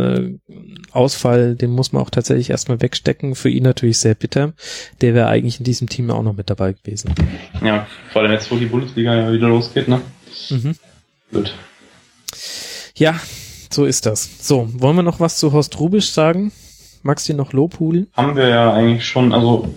ein 0.48 0.86
Ausfall, 0.92 1.54
den 1.54 1.70
muss 1.70 1.92
man 1.92 2.02
auch 2.02 2.10
tatsächlich 2.10 2.50
erstmal 2.50 2.80
wegstecken. 2.80 3.34
Für 3.34 3.48
ihn 3.48 3.62
natürlich 3.62 3.98
sehr 3.98 4.14
bitter. 4.14 4.54
Der 5.00 5.14
wäre 5.14 5.28
eigentlich 5.28 5.58
in 5.58 5.64
diesem 5.64 5.88
Team 5.88 6.10
auch 6.10 6.22
noch 6.22 6.34
mit 6.34 6.50
dabei 6.50 6.72
gewesen. 6.72 7.14
Ja, 7.64 7.86
vor 8.12 8.22
allem 8.22 8.32
jetzt, 8.32 8.50
wo 8.50 8.56
die 8.56 8.66
Bundesliga 8.66 9.14
ja 9.14 9.32
wieder 9.32 9.48
losgeht, 9.48 9.88
ne? 9.88 10.00
Mhm. 10.50 10.74
Gut. 11.32 11.54
Ja, 12.96 13.20
so 13.70 13.84
ist 13.84 14.06
das. 14.06 14.28
So, 14.46 14.68
wollen 14.72 14.96
wir 14.96 15.02
noch 15.02 15.20
was 15.20 15.38
zu 15.38 15.52
Horst 15.52 15.78
Rubisch 15.78 16.10
sagen? 16.10 16.50
Magst 17.02 17.28
du 17.28 17.34
noch 17.34 17.52
Lobhudeln? 17.52 18.08
Haben 18.14 18.36
wir 18.36 18.48
ja 18.48 18.72
eigentlich 18.72 19.06
schon, 19.06 19.32
also 19.32 19.72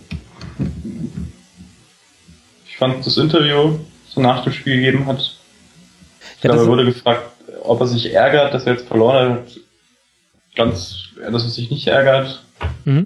ich 2.67 2.77
fand 2.77 3.05
das 3.05 3.17
Interview, 3.17 3.77
das 4.07 4.17
er 4.17 4.23
nach 4.23 4.43
dem 4.43 4.53
Spiel 4.53 4.77
gegeben 4.77 5.05
hat, 5.05 5.19
ich 5.19 6.43
Ja, 6.43 6.51
glaube, 6.51 6.63
er 6.63 6.67
wurde 6.67 6.85
gefragt, 6.85 7.21
ob 7.63 7.81
er 7.81 7.87
sich 7.87 8.13
ärgert, 8.13 8.53
dass 8.53 8.65
er 8.65 8.73
jetzt 8.73 8.87
verloren 8.87 9.33
hat. 9.33 9.59
Ganz, 10.55 11.09
dass 11.19 11.43
er 11.43 11.49
sich 11.49 11.69
nicht 11.71 11.87
ärgert. 11.87 12.43
Mhm. 12.85 13.05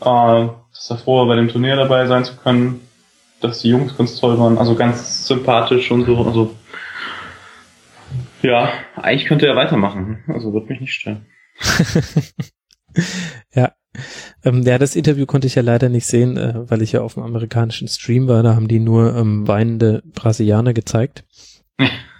Äh, 0.00 0.48
dass 0.74 0.90
er 0.90 0.98
froh 0.98 1.18
war, 1.18 1.26
bei 1.26 1.36
dem 1.36 1.48
Turnier 1.48 1.76
dabei 1.76 2.06
sein 2.06 2.24
zu 2.24 2.36
können. 2.36 2.86
Dass 3.40 3.60
die 3.60 3.70
Jungs 3.70 3.96
ganz 3.96 4.16
toll 4.16 4.38
waren, 4.38 4.58
also 4.58 4.74
ganz 4.74 5.26
sympathisch 5.26 5.90
und 5.90 6.04
so. 6.04 6.16
Also 6.24 6.54
ja, 8.42 8.72
eigentlich 8.96 9.26
könnte 9.26 9.46
er 9.46 9.56
weitermachen. 9.56 10.24
Also 10.28 10.52
wird 10.52 10.68
mich 10.68 10.80
nicht 10.80 10.92
stören. 10.92 11.26
Ja. 13.54 13.72
Ähm, 14.44 14.62
ja, 14.62 14.78
das 14.78 14.96
Interview 14.96 15.26
konnte 15.26 15.46
ich 15.46 15.54
ja 15.54 15.62
leider 15.62 15.88
nicht 15.88 16.06
sehen, 16.06 16.36
äh, 16.36 16.70
weil 16.70 16.82
ich 16.82 16.92
ja 16.92 17.02
auf 17.02 17.14
dem 17.14 17.22
amerikanischen 17.22 17.88
Stream 17.88 18.26
war. 18.28 18.42
Da 18.42 18.54
haben 18.54 18.68
die 18.68 18.80
nur 18.80 19.14
ähm, 19.16 19.46
weinende 19.46 20.02
Brasilianer 20.14 20.72
gezeigt. 20.72 21.24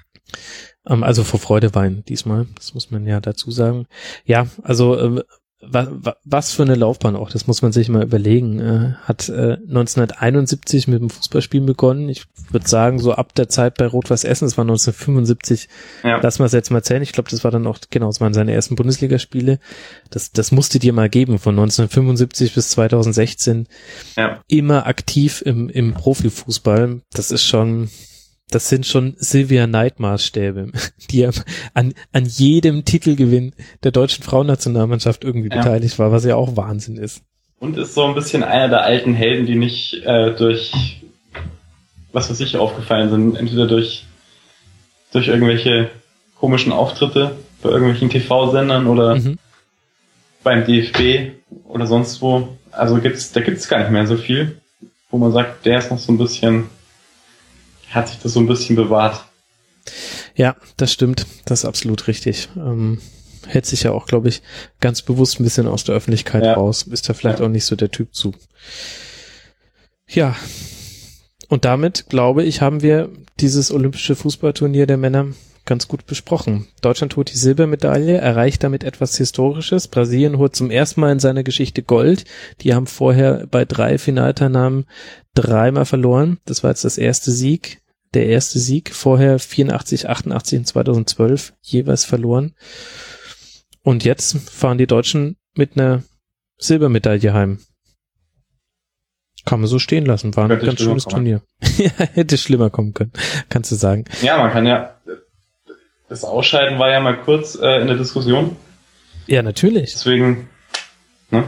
ähm, 0.87 1.03
also 1.03 1.25
vor 1.25 1.41
Freude 1.41 1.75
weinen 1.75 2.05
diesmal. 2.05 2.47
Das 2.57 2.75
muss 2.75 2.91
man 2.91 3.07
ja 3.07 3.21
dazu 3.21 3.51
sagen. 3.51 3.87
Ja, 4.25 4.47
also 4.63 4.99
ähm, 4.99 5.23
wa, 5.63 5.87
wa, 5.91 6.17
was 6.25 6.53
für 6.53 6.63
eine 6.63 6.75
Laufbahn 6.75 7.17
auch, 7.17 7.31
das 7.31 7.47
muss 7.47 7.63
man 7.63 7.73
sich 7.73 7.89
mal 7.89 8.03
überlegen. 8.03 8.59
Äh, 8.59 8.95
hat 9.05 9.29
äh, 9.29 9.59
1971 9.69 10.89
mit 10.89 11.01
dem 11.01 11.11
Fußballspielen 11.11 11.67
begonnen. 11.67 12.09
Ich 12.09 12.25
würde 12.51 12.69
sagen, 12.69 12.99
so 12.99 13.13
ab 13.13 13.35
der 13.35 13.49
Zeit 13.49 13.77
bei 13.79 13.87
Rot-Weiß 13.87 14.25
Essen, 14.25 14.47
das 14.47 14.59
war 14.59 14.65
1975, 14.65 15.69
Ja. 16.03 16.19
Lass 16.21 16.39
mal 16.39 16.47
es 16.47 16.53
jetzt 16.53 16.71
mal 16.71 16.83
zählen. 16.83 17.03
Ich 17.03 17.13
glaube, 17.13 17.31
das 17.31 17.45
war 17.45 17.51
dann 17.51 17.67
auch, 17.67 17.79
genau, 17.91 18.09
das 18.09 18.21
waren 18.21 18.35
seine 18.35 18.53
ersten 18.53 18.75
Bundesligaspiele. 18.75 19.61
Das, 20.11 20.33
das 20.33 20.51
musste 20.51 20.79
dir 20.79 20.93
mal 20.93 21.09
geben, 21.09 21.39
von 21.39 21.55
1975 21.55 22.55
bis 22.55 22.71
2016. 22.71 23.69
Ja. 24.17 24.41
Immer 24.49 24.87
aktiv 24.87 25.43
im, 25.47 25.69
im 25.69 25.95
Profifußball. 25.95 27.01
Das 27.13 27.31
ist 27.31 27.45
schon, 27.45 27.89
das 28.55 28.69
sind 28.69 28.87
schon 28.87 29.15
Sylvia 29.19 29.67
Knight 29.67 29.99
Maßstäbe, 30.01 30.71
die 31.11 31.29
an, 31.75 31.95
an 32.13 32.25
jedem 32.27 32.85
Titelgewinn 32.85 33.53
der 33.83 33.91
deutschen 33.93 34.23
Frauennationalmannschaft 34.23 35.25
irgendwie 35.25 35.49
Ja. 35.51 35.57
beteiligt 35.63 35.99
war, 35.99 36.13
was 36.13 36.25
ja 36.25 36.37
auch 36.37 36.57
Wahnsinn 36.57 36.97
ist. 36.97 37.23
Und 37.59 37.77
ist 37.79 37.95
so 37.95 38.05
ein 38.05 38.15
bisschen 38.15 38.43
einer 38.43 38.69
der 38.69 38.83
alten 38.83 39.15
Helden, 39.15 39.47
die 39.47 39.55
nicht 39.55 39.95
äh, 40.05 40.35
durch 40.35 40.73
was 42.13 42.29
weiß 42.29 42.41
ich 42.41 42.57
aufgefallen 42.59 43.09
sind. 43.09 43.37
Entweder 43.37 43.67
durch, 43.67 44.05
durch 45.13 45.29
irgendwelche 45.29 45.91
komischen 46.39 46.71
Auftritte 46.73 47.37
bei 47.63 47.71
irgendwelchen 47.71 48.11
TV-Sendern 48.11 48.87
oder 48.87 49.17
Mhm. 49.17 49.39
beim 50.43 50.65
DFB 50.67 51.33
oder 51.65 51.87
sonst 51.87 52.21
wo. 52.21 52.49
Also 52.71 52.97
gibt's, 52.97 53.33
da 53.33 53.41
gibt's 53.41 53.69
gar 53.69 53.79
nicht 53.79 53.91
mehr 53.91 54.07
so 54.07 54.17
viel, 54.17 54.61
wo 55.11 55.19
man 55.19 55.33
sagt, 55.33 55.65
der 55.65 55.79
ist 55.79 55.91
noch 55.91 55.99
so 55.99 56.13
ein 56.13 56.19
bisschen, 56.19 56.65
hat 57.95 58.09
sich 58.09 58.19
das 58.19 58.33
so 58.33 58.41
ein 58.41 58.47
bisschen 58.47 58.77
bewahrt. 58.77 59.25
Ja, 60.35 60.57
das 60.77 60.93
stimmt. 60.93 61.27
Das 61.45 61.61
ist 61.61 61.65
absolut 61.65 62.07
richtig. 62.09 62.49
Ähm, 62.57 62.99
hält 63.47 63.67
sich 63.67 63.83
ja 63.83 63.93
auch, 63.93 64.07
glaube 64.07 64.29
ich, 64.29 64.43
ganz 64.81 65.03
bewusst 65.03 65.41
ein 65.41 65.45
bisschen 65.45 65.67
aus 65.67 65.85
der 65.85 65.95
Öffentlichkeit 65.95 66.45
Ja. 66.45 66.55
raus. 66.55 66.83
Ist 66.83 67.09
da 67.09 67.15
vielleicht 67.15 67.41
auch 67.41 67.49
nicht 67.49 67.65
so 67.65 67.77
der 67.77 67.91
Typ 67.91 68.15
zu. 68.15 68.33
Ja. 70.09 70.37
Und 71.49 71.65
damit, 71.65 72.07
glaube 72.09 72.45
ich, 72.45 72.61
haben 72.61 72.83
wir 72.83 73.11
dieses 73.41 73.71
olympische 73.73 74.17
Fußballturnier 74.17 74.87
der 74.87 74.97
Männer 74.97 75.27
ganz 75.65 75.89
gut 75.89 76.07
besprochen. 76.07 76.67
Deutschland 76.81 77.17
holt 77.17 77.33
die 77.33 77.39
Silbermedaille, 77.39 78.19
erreicht 78.19 78.65
damit 78.65 78.85
etwas 78.85 79.17
Historisches. 79.17 79.89
Brasilien 79.89 80.39
holt 80.39 80.57
zum 80.57 80.71
ersten 80.71 81.01
Mal 81.01 81.13
in 81.13 81.21
seiner 81.21 81.43
Geschichte 81.43 81.83
Gold. 81.83 82.25
Die 82.61 82.75
haben 82.75 82.87
vorher 82.87 83.47
bei 83.51 83.65
drei 83.65 83.99
Finalteilnahmen 83.99 84.87
dreimal 85.35 85.87
verloren. 85.87 86.39
Das 86.45 86.63
war 86.63 86.71
jetzt 86.71 86.85
das 86.85 86.99
erste 86.99 87.31
Sieg 87.31 87.83
der 88.15 88.27
erste 88.27 88.59
Sieg, 88.59 88.95
vorher 88.95 89.39
84, 89.39 90.09
88 90.09 90.59
und 90.59 90.67
2012 90.67 91.55
jeweils 91.63 92.05
verloren. 92.05 92.55
Und 93.83 94.05
jetzt 94.05 94.37
fahren 94.51 94.79
die 94.79 94.87
Deutschen 94.87 95.37
mit 95.55 95.77
einer 95.77 96.03
Silbermedaille 96.59 97.33
heim. 97.33 97.59
Kann 99.45 99.61
man 99.61 99.69
so 99.69 99.81
stehen 99.81 100.07
lassen, 100.07 100.37
war 100.37 100.49
ein 100.49 100.61
ganz 100.61 100.81
schönes 100.81 101.05
kommen. 101.05 101.17
Turnier. 101.17 101.43
ja, 101.79 101.91
hätte 102.13 102.39
schlimmer 102.39 102.71
kommen 102.71 102.95
können, 102.95 103.13
kannst 103.49 103.73
du 103.73 103.75
sagen. 103.75 104.05
Ja, 104.23 104.39
man 104.39 104.53
kann 104.53 104.67
ja, 104.67 105.01
das 106.13 106.25
Ausscheiden 106.25 106.79
war 106.79 106.91
ja 106.91 107.01
mal 107.01 107.17
kurz 107.17 107.55
äh, 107.55 107.81
in 107.81 107.87
der 107.87 107.97
Diskussion. 107.97 108.55
Ja, 109.27 109.43
natürlich. 109.43 109.93
Deswegen, 109.93 110.51
ne? 111.31 111.45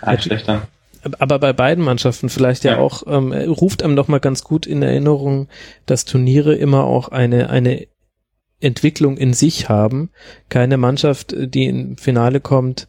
Ein 0.00 0.16
Natu- 0.16 0.22
schlechter. 0.22 0.66
Aber 1.20 1.38
bei 1.38 1.52
beiden 1.52 1.84
Mannschaften 1.84 2.28
vielleicht 2.28 2.64
ja, 2.64 2.72
Ja. 2.72 2.78
auch, 2.78 3.04
ähm, 3.06 3.32
ruft 3.32 3.82
einem 3.84 3.94
doch 3.94 4.08
mal 4.08 4.18
ganz 4.18 4.42
gut 4.42 4.66
in 4.66 4.82
Erinnerung, 4.82 5.48
dass 5.86 6.04
Turniere 6.04 6.54
immer 6.56 6.82
auch 6.84 7.08
eine, 7.10 7.48
eine 7.50 7.86
Entwicklung 8.60 9.16
in 9.16 9.34
sich 9.34 9.68
haben. 9.68 10.10
Keine 10.48 10.78
Mannschaft, 10.78 11.32
die 11.36 11.66
im 11.66 11.96
Finale 11.96 12.40
kommt, 12.40 12.88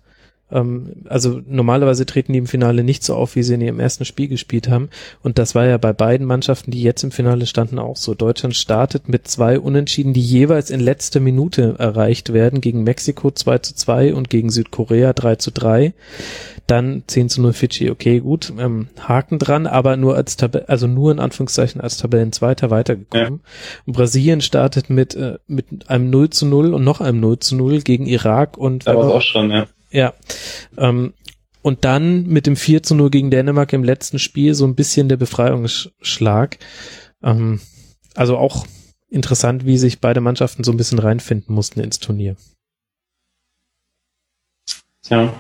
Ähm, 0.54 0.94
also 1.06 1.42
normalerweise 1.48 2.06
treten 2.06 2.34
die 2.34 2.40
im 2.40 2.48
Finale 2.48 2.84
nicht 2.84 3.04
so 3.04 3.16
auf, 3.16 3.36
wie 3.36 3.44
sie 3.44 3.56
in 3.56 3.62
ihrem 3.62 3.80
ersten 3.80 4.06
Spiel 4.06 4.28
gespielt 4.28 4.70
haben. 4.70 4.90
Und 5.22 5.40
das 5.40 5.56
war 5.56 5.66
ja 5.66 5.78
bei 5.78 5.92
beiden 5.92 6.28
Mannschaften, 6.28 6.72
die 6.72 6.84
jetzt 6.84 7.04
im 7.04 7.12
Finale 7.12 7.46
standen, 7.48 7.80
auch 7.80 7.98
so. 7.98 8.14
Deutschland 8.14 8.56
startet 8.56 9.10
mit 9.10 9.28
zwei 9.28 9.60
Unentschieden, 9.60 10.14
die 10.14 10.22
jeweils 10.22 10.70
in 10.70 10.80
letzter 10.80 11.20
Minute 11.20 11.76
erreicht 11.78 12.34
werden, 12.34 12.62
gegen 12.62 12.84
Mexiko 12.84 13.32
2 13.32 13.58
zu 13.60 13.76
2 13.76 14.14
und 14.14 14.30
gegen 14.30 14.50
Südkorea 14.50 15.14
3 15.14 15.36
zu 15.38 15.52
3. 15.52 15.94
Dann 16.68 17.04
10 17.08 17.30
zu 17.30 17.42
0 17.42 17.52
Fidschi, 17.54 17.90
okay, 17.90 18.20
gut, 18.22 18.54
ähm, 18.58 18.88
Haken 19.00 19.38
dran, 19.38 19.68
aber 19.68 19.98
nur 19.98 20.16
als 20.16 20.38
Tab 20.38 20.64
also 20.68 20.88
nur 20.88 21.12
in 21.12 21.20
Anführungszeichen 21.20 21.82
als 21.82 21.98
Tabellenzweiter 21.98 22.70
weitergekommen. 22.70 23.42
Ja. 23.44 23.82
Und 23.86 23.94
Brasilien 23.94 24.40
startet 24.40 24.90
mit, 24.90 25.16
äh, 25.16 25.40
mit 25.48 25.90
einem 25.90 26.10
0 26.10 26.30
zu 26.30 26.46
0 26.46 26.74
und 26.74 26.84
noch 26.84 27.02
einem 27.02 27.20
0 27.20 27.40
zu 27.40 27.56
0 27.56 27.82
gegen 27.82 28.06
Irak 28.06 28.58
und 28.58 28.88
da 28.88 28.96
war 28.96 29.10
auch 29.14 29.22
schon, 29.22 29.52
ja. 29.52 29.68
Ja. 29.94 30.14
Ähm, 30.78 31.14
und 31.62 31.86
dann 31.86 32.28
mit 32.28 32.46
dem 32.46 32.58
4 32.58 32.84
zu 32.84 32.94
0 32.94 33.10
gegen 33.10 33.32
Dänemark 33.32 33.72
im 33.72 33.86
letzten 33.86 34.20
Spiel 34.20 34.54
so 34.54 34.66
ein 34.66 34.76
bisschen 34.76 35.08
der 35.08 35.16
Befreiungsschlag. 35.16 36.58
Ähm, 37.24 37.62
also 38.16 38.38
auch 38.38 38.68
interessant, 39.10 39.66
wie 39.66 39.78
sich 39.78 40.02
beide 40.02 40.20
Mannschaften 40.20 40.66
so 40.66 40.72
ein 40.72 40.78
bisschen 40.78 41.00
reinfinden 41.00 41.56
mussten 41.56 41.80
ins 41.80 42.00
Turnier. 42.00 42.36
Tja, 45.04 45.34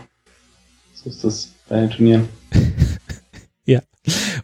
so 0.93 1.09
ist 1.09 1.23
das 1.23 1.51
bei 1.67 1.81
den 1.81 1.89
Turnieren. 1.89 2.29
ja. 3.65 3.81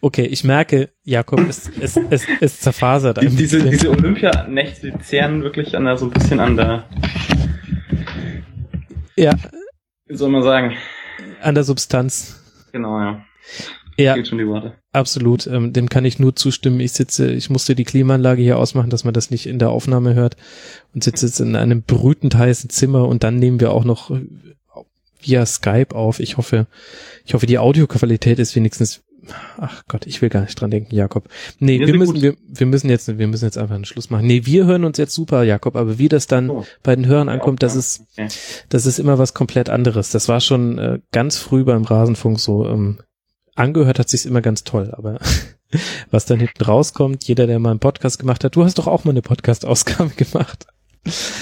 Okay, 0.01 0.26
ich 0.26 0.43
merke, 0.43 0.89
Jakob, 1.03 1.41
es, 1.47 1.70
es, 1.80 1.97
es, 2.10 2.24
es 2.41 2.60
zerfasert 2.60 3.20
ein 3.20 3.36
Diese, 3.36 3.70
diese 3.70 3.89
Olympianächte, 3.91 4.91
die 4.91 4.99
zehren 4.99 5.43
wirklich 5.43 5.76
an 5.78 5.86
der, 5.86 5.97
so 5.97 6.05
ein 6.05 6.12
bisschen 6.12 6.39
an 6.39 6.57
der. 6.57 6.86
Ja. 9.16 9.34
Wie 10.10 10.18
soll 10.18 10.30
man 10.30 10.41
sagen? 10.43 10.76
An 11.41 11.53
der 11.53 11.64
Substanz. 11.64 12.41
Genau, 12.72 12.99
ja. 12.99 13.26
Ja, 13.97 14.16
absolut. 14.93 15.45
Ähm, 15.45 15.74
dem 15.74 15.89
kann 15.89 16.05
ich 16.05 16.20
nur 16.20 16.36
zustimmen. 16.36 16.80
Ich 16.80 16.93
sitze, 16.93 17.32
ich 17.32 17.49
musste 17.49 17.76
die 17.76 17.84
Klimaanlage 17.84 18.41
hier 18.41 18.57
ausmachen, 18.57 18.89
dass 18.89 19.03
man 19.03 19.14
das 19.14 19.30
nicht 19.30 19.45
in 19.45 19.60
der 19.60 19.70
Aufnahme 19.70 20.14
hört 20.16 20.38
und 20.93 21.03
sitze 21.03 21.26
jetzt 21.26 21.41
in 21.41 21.55
einem 21.55 21.84
brütend 21.84 22.36
heißen 22.36 22.70
Zimmer 22.70 23.07
und 23.07 23.24
dann 23.24 23.36
nehmen 23.36 23.60
wir 23.60 23.72
auch 23.72 23.84
noch 23.84 24.10
via 25.22 25.45
Skype 25.45 25.93
auf. 25.93 26.20
Ich 26.22 26.38
hoffe, 26.38 26.68
ich 27.26 27.34
hoffe, 27.34 27.45
die 27.45 27.60
Audioqualität 27.60 28.39
ist 28.39 28.55
wenigstens 28.55 29.03
Ach 29.57 29.84
Gott, 29.88 30.05
ich 30.07 30.21
will 30.21 30.30
gar 30.30 30.41
nicht 30.41 30.59
dran 30.59 30.71
denken, 30.71 30.95
Jakob. 30.95 31.27
Nee, 31.59 31.80
wir, 31.80 31.88
wir 31.88 31.97
müssen, 31.97 32.21
wir, 32.21 32.36
wir 32.47 32.67
müssen 32.67 32.89
jetzt, 32.89 33.17
wir 33.17 33.27
müssen 33.27 33.45
jetzt 33.45 33.57
einfach 33.57 33.75
einen 33.75 33.86
Schluss 33.86 34.09
machen. 34.09 34.27
Nee, 34.27 34.45
wir 34.45 34.65
hören 34.65 34.84
uns 34.84 34.97
jetzt 34.97 35.13
super, 35.13 35.43
Jakob, 35.43 35.75
aber 35.75 35.97
wie 35.97 36.09
das 36.09 36.27
dann 36.27 36.49
oh. 36.49 36.65
bei 36.84 36.95
den 36.95 37.05
Hörern 37.05 37.30
ankommt, 37.30 37.63
das 37.63 37.75
ist, 37.75 38.05
das 38.69 38.86
ist 38.86 38.99
immer 38.99 39.17
was 39.17 39.34
komplett 39.34 39.69
anderes. 39.69 40.11
Das 40.11 40.27
war 40.27 40.41
schon 40.41 40.77
äh, 40.77 40.99
ganz 41.11 41.38
früh 41.38 41.63
beim 41.63 41.84
Rasenfunk 41.84 42.39
so, 42.39 42.65
ähm, 42.65 42.99
angehört 43.55 43.99
hat 43.99 44.09
sich's 44.09 44.25
immer 44.25 44.41
ganz 44.41 44.63
toll, 44.63 44.93
aber 44.95 45.19
was 46.11 46.25
dann 46.25 46.39
hinten 46.39 46.63
rauskommt, 46.63 47.25
jeder, 47.25 47.47
der 47.47 47.59
mal 47.59 47.71
einen 47.71 47.80
Podcast 47.80 48.19
gemacht 48.19 48.43
hat, 48.43 48.55
du 48.55 48.63
hast 48.63 48.77
doch 48.77 48.88
auch 48.88 49.03
mal 49.03 49.11
eine 49.11 49.21
Podcast-Ausgabe 49.21 50.09
gemacht. 50.15 50.65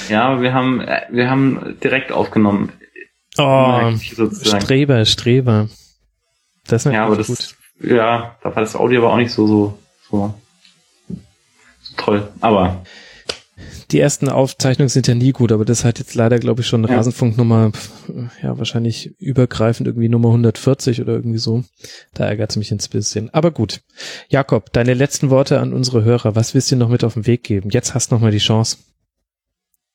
Ja, 0.10 0.42
wir 0.42 0.54
haben, 0.54 0.82
äh, 0.82 1.02
wir 1.10 1.30
haben 1.30 1.78
direkt 1.84 2.12
aufgenommen. 2.12 2.72
Oh, 3.38 3.92
Streber, 4.32 5.06
Streber. 5.06 5.70
Das 6.68 6.86
ist 6.86 6.92
ja, 6.92 7.06
aber 7.06 7.18
das, 7.18 7.28
gut. 7.28 7.56
Ja, 7.80 8.36
da 8.42 8.56
war 8.56 8.62
das 8.62 8.76
Audio 8.76 9.02
aber 9.02 9.14
auch 9.14 9.18
nicht 9.18 9.32
so, 9.32 9.48
so, 9.48 9.78
so, 10.10 10.34
so 11.82 11.94
toll. 11.98 12.28
Aber 12.42 12.84
die 13.92 14.00
ersten 14.00 14.30
Aufzeichnungen 14.30 14.90
sind 14.90 15.08
ja 15.08 15.16
nie 15.16 15.32
gut, 15.32 15.52
aber 15.52 15.64
das 15.64 15.86
hat 15.86 16.00
jetzt 16.00 16.14
leider, 16.16 16.40
glaube 16.40 16.62
ich, 16.62 16.68
schon 16.68 16.84
ja. 16.84 16.96
Rasenfunknummer, 16.96 17.72
ja, 18.44 18.58
wahrscheinlich 18.58 19.16
übergreifend 19.20 19.88
irgendwie 19.88 20.10
Nummer 20.10 20.30
140 20.30 21.02
oder 21.02 21.14
irgendwie 21.14 21.38
so. 21.38 21.64
Da 22.14 22.26
ärgert 22.26 22.52
es 22.52 22.58
mich 22.58 22.72
ein 22.72 22.80
bisschen. 22.92 23.34
Aber 23.34 23.52
gut. 23.52 23.82
Jakob, 24.28 24.74
deine 24.74 24.94
letzten 24.94 25.30
Worte 25.30 25.60
an 25.60 25.74
unsere 25.74 26.04
Hörer. 26.04 26.36
Was 26.36 26.54
willst 26.54 26.72
du 26.72 26.76
noch 26.76 26.90
mit 26.90 27.04
auf 27.04 27.14
den 27.14 27.28
Weg 27.28 27.44
geben? 27.44 27.70
Jetzt 27.70 27.94
hast 27.94 28.12
du 28.12 28.16
noch 28.16 28.22
mal 28.22 28.32
die 28.32 28.38
Chance. 28.40 28.78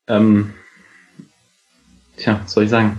Ähm, 0.08 0.54
tja, 2.16 2.40
was 2.42 2.52
soll 2.52 2.64
ich 2.64 2.70
sagen? 2.70 2.98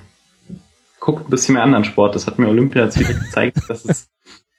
guckt 1.03 1.27
ein 1.27 1.29
bisschen 1.29 1.53
mehr 1.55 1.63
anderen 1.63 1.83
Sport. 1.83 2.15
Das 2.15 2.27
hat 2.27 2.39
mir 2.39 2.47
Olympia 2.47 2.85
jetzt 2.85 2.97
wieder 2.97 3.13
gezeigt, 3.13 3.57
dass 3.67 3.83
es. 3.83 4.09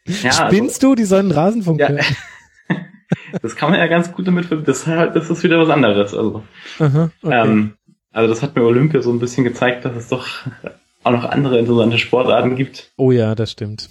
Ja, 0.06 0.32
Spinnst 0.32 0.76
also, 0.76 0.88
du? 0.88 0.94
Die 0.94 1.04
sollen 1.04 1.30
Rasenfunk 1.30 1.80
ja, 1.80 1.88
Das 3.42 3.56
kann 3.56 3.70
man 3.70 3.78
ja 3.78 3.86
ganz 3.86 4.12
gut 4.12 4.26
damit, 4.26 4.48
das, 4.66 4.84
das 4.84 5.30
ist 5.30 5.42
wieder 5.42 5.58
was 5.58 5.70
anderes. 5.70 6.14
Also, 6.14 6.42
Aha, 6.78 7.10
okay. 7.22 7.42
ähm, 7.42 7.74
also 8.12 8.28
das 8.28 8.42
hat 8.42 8.54
mir 8.54 8.62
Olympia 8.62 9.02
so 9.02 9.12
ein 9.12 9.18
bisschen 9.18 9.44
gezeigt, 9.44 9.84
dass 9.84 9.96
es 9.96 10.08
doch 10.08 10.28
auch 11.02 11.10
noch 11.10 11.24
andere 11.24 11.58
interessante 11.58 11.98
Sportarten 11.98 12.56
gibt. 12.56 12.92
Oh 12.96 13.12
ja, 13.12 13.34
das 13.34 13.50
stimmt. 13.50 13.90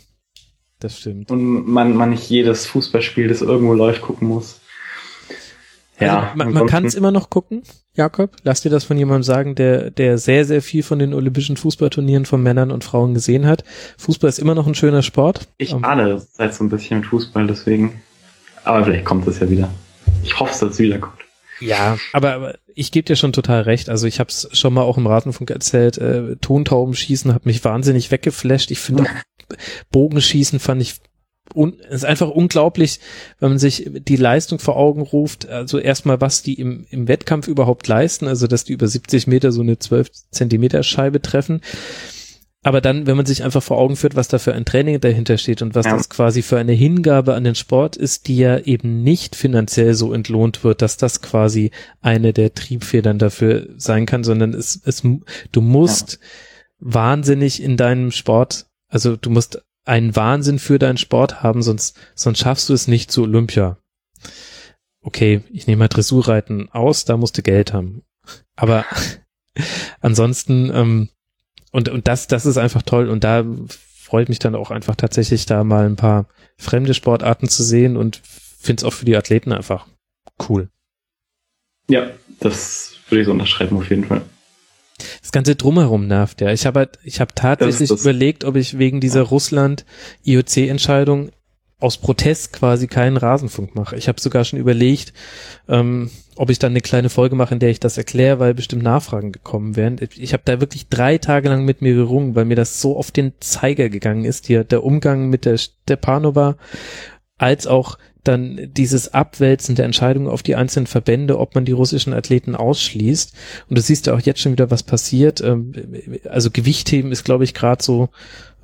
Das 0.79 0.99
stimmt. 0.99 1.31
Und 1.31 1.67
man, 1.67 1.95
man 1.95 2.09
nicht 2.09 2.29
jedes 2.29 2.65
Fußballspiel, 2.65 3.27
das 3.27 3.41
irgendwo 3.41 3.73
läuft, 3.73 4.01
gucken 4.01 4.27
muss. 4.27 4.59
Ja, 5.99 6.23
also, 6.23 6.37
man, 6.37 6.53
man 6.53 6.67
kann 6.67 6.85
es 6.85 6.95
immer 6.95 7.11
noch 7.11 7.29
gucken, 7.29 7.63
Jakob. 7.95 8.35
Lass 8.43 8.61
dir 8.61 8.69
das 8.69 8.83
von 8.83 8.97
jemandem 8.97 9.23
sagen, 9.23 9.55
der, 9.55 9.91
der 9.91 10.17
sehr, 10.17 10.45
sehr 10.45 10.61
viel 10.61 10.81
von 10.81 10.97
den 10.97 11.13
olympischen 11.13 11.57
Fußballturnieren 11.57 12.25
von 12.25 12.41
Männern 12.41 12.71
und 12.71 12.83
Frauen 12.83 13.13
gesehen 13.13 13.45
hat. 13.45 13.63
Fußball 13.97 14.29
ist 14.29 14.39
immer 14.39 14.55
noch 14.55 14.65
ein 14.65 14.75
schöner 14.75 15.03
Sport. 15.03 15.47
Ich 15.57 15.73
um, 15.73 15.83
ahne 15.83 16.21
seit 16.31 16.55
so 16.55 16.63
ein 16.63 16.69
bisschen 16.69 17.01
mit 17.01 17.07
Fußball, 17.07 17.45
deswegen. 17.45 18.01
Aber 18.63 18.85
vielleicht 18.85 19.05
kommt 19.05 19.27
es 19.27 19.39
ja 19.39 19.49
wieder. 19.49 19.69
Ich 20.23 20.39
hoffe, 20.39 20.51
dass 20.51 20.73
es 20.73 20.79
wiederkommt. 20.79 21.19
Ja, 21.59 21.97
aber, 22.13 22.33
aber 22.33 22.55
ich 22.73 22.91
gebe 22.91 23.05
dir 23.05 23.15
schon 23.15 23.31
total 23.31 23.61
recht. 23.61 23.89
Also 23.89 24.07
ich 24.07 24.19
habe 24.19 24.29
es 24.29 24.49
schon 24.53 24.73
mal 24.73 24.81
auch 24.81 24.97
im 24.97 25.05
Ratenfunk 25.07 25.51
erzählt. 25.51 25.97
Äh, 25.97 26.35
Tontaubenschießen 26.37 27.33
hat 27.33 27.45
mich 27.45 27.63
wahnsinnig 27.63 28.09
weggeflasht. 28.09 28.71
Ich 28.71 28.79
finde 28.79 29.05
Bogenschießen 29.91 30.59
fand 30.59 30.81
ich 30.81 30.95
un, 31.53 31.73
ist 31.89 32.05
einfach 32.05 32.29
unglaublich, 32.29 32.99
wenn 33.39 33.49
man 33.49 33.59
sich 33.59 33.89
die 33.91 34.15
Leistung 34.15 34.59
vor 34.59 34.77
Augen 34.77 35.01
ruft. 35.01 35.47
Also 35.47 35.79
erstmal, 35.79 36.21
was 36.21 36.41
die 36.41 36.55
im, 36.55 36.85
im 36.89 37.07
Wettkampf 37.07 37.47
überhaupt 37.47 37.87
leisten, 37.87 38.27
also 38.27 38.47
dass 38.47 38.63
die 38.63 38.73
über 38.73 38.87
70 38.87 39.27
Meter 39.27 39.51
so 39.51 39.61
eine 39.61 39.79
12 39.79 40.09
Zentimeter 40.31 40.83
Scheibe 40.83 41.21
treffen. 41.21 41.61
Aber 42.65 42.79
dann, 42.79 43.05
wenn 43.07 43.17
man 43.17 43.25
sich 43.25 43.43
einfach 43.43 43.61
vor 43.61 43.77
Augen 43.77 43.97
führt, 43.97 44.15
was 44.15 44.29
da 44.29 44.39
für 44.39 44.53
ein 44.53 44.63
Training 44.63 45.01
dahinter 45.01 45.37
steht 45.37 45.61
und 45.61 45.75
was 45.75 45.85
ja. 45.85 45.97
das 45.97 46.09
quasi 46.09 46.41
für 46.41 46.57
eine 46.57 46.71
Hingabe 46.71 47.33
an 47.33 47.43
den 47.43 47.55
Sport 47.55 47.97
ist, 47.97 48.29
die 48.29 48.37
ja 48.37 48.57
eben 48.57 49.03
nicht 49.03 49.35
finanziell 49.35 49.93
so 49.95 50.13
entlohnt 50.13 50.63
wird, 50.63 50.81
dass 50.81 50.95
das 50.95 51.21
quasi 51.21 51.71
eine 52.01 52.31
der 52.31 52.53
Triebfedern 52.53 53.19
dafür 53.19 53.67
sein 53.75 54.05
kann, 54.05 54.23
sondern 54.23 54.53
es, 54.53 54.81
es, 54.85 55.03
du 55.51 55.61
musst 55.61 56.13
ja. 56.21 56.27
wahnsinnig 56.79 57.61
in 57.61 57.75
deinem 57.75 58.11
Sport, 58.11 58.67
also 58.87 59.17
du 59.17 59.29
musst 59.29 59.61
einen 59.85 60.15
Wahnsinn 60.15 60.59
für 60.59 60.79
deinen 60.79 60.97
Sport 60.97 61.43
haben, 61.43 61.61
sonst, 61.61 61.99
sonst 62.15 62.39
schaffst 62.39 62.69
du 62.69 62.73
es 62.73 62.87
nicht 62.87 63.11
zu 63.11 63.23
Olympia. 63.23 63.77
Okay, 65.01 65.41
ich 65.51 65.67
nehme 65.67 65.79
mal 65.79 65.87
Dressurreiten 65.89 66.69
aus, 66.71 67.05
da 67.05 67.17
musst 67.17 67.37
du 67.37 67.41
Geld 67.41 67.73
haben. 67.73 68.03
Aber 68.55 68.85
ansonsten, 70.01 70.71
ähm, 70.73 71.09
und, 71.71 71.89
und 71.89 72.07
das, 72.07 72.27
das 72.27 72.45
ist 72.45 72.57
einfach 72.57 72.83
toll 72.83 73.09
und 73.09 73.23
da 73.23 73.45
freut 73.67 74.29
mich 74.29 74.39
dann 74.39 74.55
auch 74.55 74.71
einfach 74.71 74.95
tatsächlich 74.95 75.45
da 75.45 75.63
mal 75.63 75.85
ein 75.85 75.95
paar 75.95 76.27
fremde 76.57 76.93
Sportarten 76.93 77.49
zu 77.49 77.63
sehen 77.63 77.97
und 77.97 78.21
finde 78.23 78.81
es 78.81 78.83
auch 78.85 78.93
für 78.93 79.05
die 79.05 79.17
Athleten 79.17 79.51
einfach 79.51 79.87
cool. 80.47 80.69
Ja, 81.89 82.11
das 82.39 82.95
würde 83.09 83.21
ich 83.21 83.25
so 83.25 83.31
unterschreiben 83.31 83.75
auf 83.75 83.89
jeden 83.89 84.05
Fall. 84.05 84.21
Das 85.21 85.31
ganze 85.31 85.55
Drumherum 85.55 86.07
nervt 86.07 86.41
ja. 86.41 86.51
Ich 86.51 86.65
habe 86.65 86.79
halt, 86.79 86.99
ich 87.03 87.19
habe 87.19 87.33
tatsächlich 87.35 87.89
überlegt, 87.89 88.43
ob 88.43 88.55
ich 88.55 88.77
wegen 88.77 88.99
dieser 88.99 89.23
Russland-IOC-Entscheidung 89.23 91.31
aus 91.83 91.97
Protest 91.97 92.53
quasi 92.53 92.87
keinen 92.87 93.17
Rasenfunk 93.17 93.75
mache. 93.75 93.97
Ich 93.97 94.07
habe 94.07 94.21
sogar 94.21 94.45
schon 94.45 94.57
überlegt, 94.57 95.11
ähm, 95.67 96.09
ob 96.37 96.49
ich 96.49 96.57
dann 96.57 96.71
eine 96.71 96.79
kleine 96.79 97.09
Folge 97.09 97.35
mache, 97.35 97.55
in 97.55 97.59
der 97.59 97.71
ich 97.71 97.81
das 97.81 97.97
erkläre, 97.97 98.39
weil 98.39 98.53
bestimmt 98.53 98.83
Nachfragen 98.83 99.33
gekommen 99.33 99.75
wären. 99.75 99.99
Ich 100.15 100.31
habe 100.31 100.43
da 100.45 100.61
wirklich 100.61 100.87
drei 100.87 101.17
Tage 101.17 101.49
lang 101.49 101.65
mit 101.65 101.81
mir 101.81 101.93
gerungen, 101.93 102.35
weil 102.35 102.45
mir 102.45 102.55
das 102.55 102.79
so 102.79 102.95
auf 102.95 103.11
den 103.11 103.33
Zeiger 103.41 103.89
gegangen 103.89 104.23
ist, 104.23 104.47
hier 104.47 104.63
der 104.63 104.85
Umgang 104.85 105.27
mit 105.27 105.43
der 105.43 105.57
Stepanova, 105.57 106.55
als 107.37 107.67
auch 107.67 107.97
dann 108.23 108.69
dieses 108.73 109.13
Abwälzen 109.13 109.75
der 109.75 109.85
Entscheidungen 109.85 110.27
auf 110.27 110.43
die 110.43 110.55
einzelnen 110.55 110.87
Verbände, 110.87 111.39
ob 111.39 111.55
man 111.55 111.65
die 111.65 111.71
russischen 111.71 112.13
Athleten 112.13 112.55
ausschließt. 112.55 113.33
Und 113.69 113.77
du 113.77 113.81
siehst 113.81 114.07
ja 114.07 114.15
auch 114.15 114.21
jetzt 114.21 114.39
schon 114.39 114.53
wieder, 114.53 114.71
was 114.71 114.83
passiert. 114.83 115.41
Ähm, 115.41 115.73
also 116.29 116.49
Gewichtheben 116.51 117.11
ist, 117.11 117.23
glaube 117.23 117.43
ich, 117.43 117.53
gerade 117.53 117.83
so. 117.83 118.09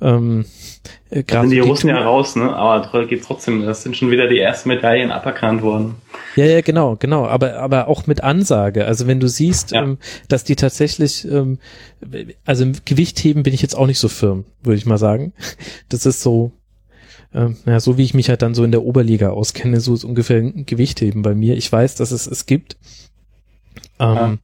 Ähm, 0.02 0.46
äh, 1.10 1.24
da 1.24 1.42
sind 1.42 1.50
die 1.50 1.58
Russen 1.58 1.90
ja 1.90 2.02
raus, 2.02 2.36
ne? 2.36 2.56
Aber 2.56 3.06
geht 3.06 3.22
trotzdem. 3.22 3.66
Das 3.66 3.82
sind 3.82 3.96
schon 3.96 4.10
wieder 4.10 4.28
die 4.28 4.38
ersten 4.38 4.70
Medaillen 4.70 5.10
aberkannt 5.10 5.60
worden. 5.60 5.96
Ja, 6.36 6.46
ja, 6.46 6.62
genau, 6.62 6.96
genau. 6.96 7.26
Aber 7.26 7.58
aber 7.58 7.88
auch 7.88 8.06
mit 8.06 8.22
Ansage. 8.22 8.86
Also 8.86 9.06
wenn 9.06 9.20
du 9.20 9.28
siehst, 9.28 9.72
ja. 9.72 9.82
ähm, 9.82 9.98
dass 10.28 10.44
die 10.44 10.56
tatsächlich, 10.56 11.30
ähm, 11.30 11.58
also 12.46 12.64
Gewichtheben 12.86 13.42
bin 13.42 13.52
ich 13.52 13.60
jetzt 13.60 13.76
auch 13.76 13.86
nicht 13.86 13.98
so 13.98 14.08
firm, 14.08 14.46
würde 14.62 14.78
ich 14.78 14.86
mal 14.86 14.98
sagen. 14.98 15.34
Das 15.90 16.06
ist 16.06 16.22
so 16.22 16.52
äh, 17.32 17.48
ja, 17.66 17.80
so 17.80 17.96
wie 17.96 18.04
ich 18.04 18.14
mich 18.14 18.28
halt 18.28 18.42
dann 18.42 18.54
so 18.54 18.64
in 18.64 18.72
der 18.72 18.82
Oberliga 18.82 19.30
auskenne, 19.30 19.80
so 19.80 19.94
ist 19.94 20.04
ungefähr 20.04 20.42
Gewichtheben 20.42 21.22
bei 21.22 21.34
mir. 21.34 21.56
Ich 21.56 21.70
weiß, 21.70 21.94
dass 21.96 22.10
es 22.10 22.26
es 22.26 22.46
gibt. 22.46 22.76
Ähm, 23.98 24.16
ja. 24.16 24.36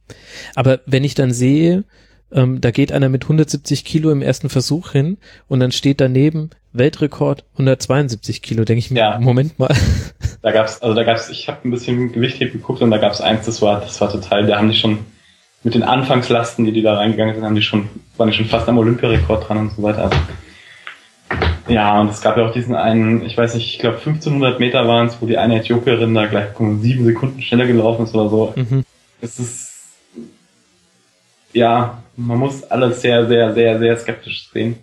Aber 0.55 0.79
wenn 0.85 1.03
ich 1.03 1.15
dann 1.15 1.33
sehe, 1.33 1.83
ähm, 2.31 2.61
da 2.61 2.71
geht 2.71 2.91
einer 2.91 3.09
mit 3.09 3.23
170 3.23 3.85
Kilo 3.85 4.11
im 4.11 4.21
ersten 4.21 4.49
Versuch 4.49 4.91
hin 4.91 5.17
und 5.47 5.59
dann 5.59 5.71
steht 5.71 6.01
daneben 6.01 6.49
Weltrekord 6.73 7.45
172 7.53 8.41
Kilo, 8.41 8.63
denke 8.65 8.79
ich 8.79 8.91
mir, 8.91 8.99
Ja. 8.99 9.19
Moment 9.19 9.59
mal. 9.59 9.73
Da 10.43 10.51
gab's, 10.51 10.81
also 10.81 10.93
da 10.95 11.03
gab's, 11.03 11.29
ich 11.29 11.49
habe 11.49 11.67
ein 11.67 11.71
bisschen 11.71 12.13
Gewichtheben 12.13 12.53
geguckt 12.53 12.81
und 12.81 12.91
da 12.91 12.99
gab's 12.99 13.19
eins, 13.19 13.45
das 13.47 13.61
war, 13.61 13.81
das 13.81 13.99
war 13.99 14.09
total, 14.09 14.45
da 14.45 14.57
haben 14.57 14.69
die 14.69 14.77
schon 14.77 14.99
mit 15.63 15.73
den 15.73 15.83
Anfangslasten, 15.83 16.63
die 16.63 16.71
die 16.71 16.83
da 16.83 16.95
reingegangen 16.95 17.35
sind, 17.35 17.43
haben 17.43 17.55
die 17.55 17.61
schon, 17.61 17.89
waren 18.15 18.29
die 18.29 18.35
schon 18.35 18.45
fast 18.45 18.69
am 18.69 18.77
Olympiarekord 18.77 19.49
dran 19.49 19.57
und 19.57 19.71
so 19.71 19.83
weiter. 19.83 20.03
Also, 20.03 20.15
ja, 21.67 21.99
und 21.99 22.09
es 22.09 22.21
gab 22.21 22.37
ja 22.37 22.45
auch 22.47 22.53
diesen 22.53 22.75
einen, 22.75 23.25
ich 23.25 23.37
weiß 23.37 23.55
nicht, 23.55 23.65
ich 23.73 23.79
glaube 23.79 23.97
1500 23.97 24.59
Meter 24.59 24.87
waren 24.87 25.07
es, 25.07 25.17
wo 25.21 25.25
die 25.25 25.37
eine 25.37 25.59
Äthiopierin 25.59 26.13
da 26.13 26.25
gleich 26.27 26.47
sieben 26.81 27.05
Sekunden 27.05 27.41
schneller 27.41 27.67
gelaufen 27.67 28.05
ist 28.05 28.15
oder 28.15 28.29
so. 28.29 28.53
Mhm. 28.55 28.83
Es 29.21 29.39
ist, 29.39 29.69
ja, 31.53 32.01
man 32.15 32.37
muss 32.37 32.63
alles 32.63 33.01
sehr, 33.01 33.27
sehr, 33.27 33.53
sehr, 33.53 33.79
sehr 33.79 33.97
skeptisch 33.97 34.49
sehen. 34.53 34.75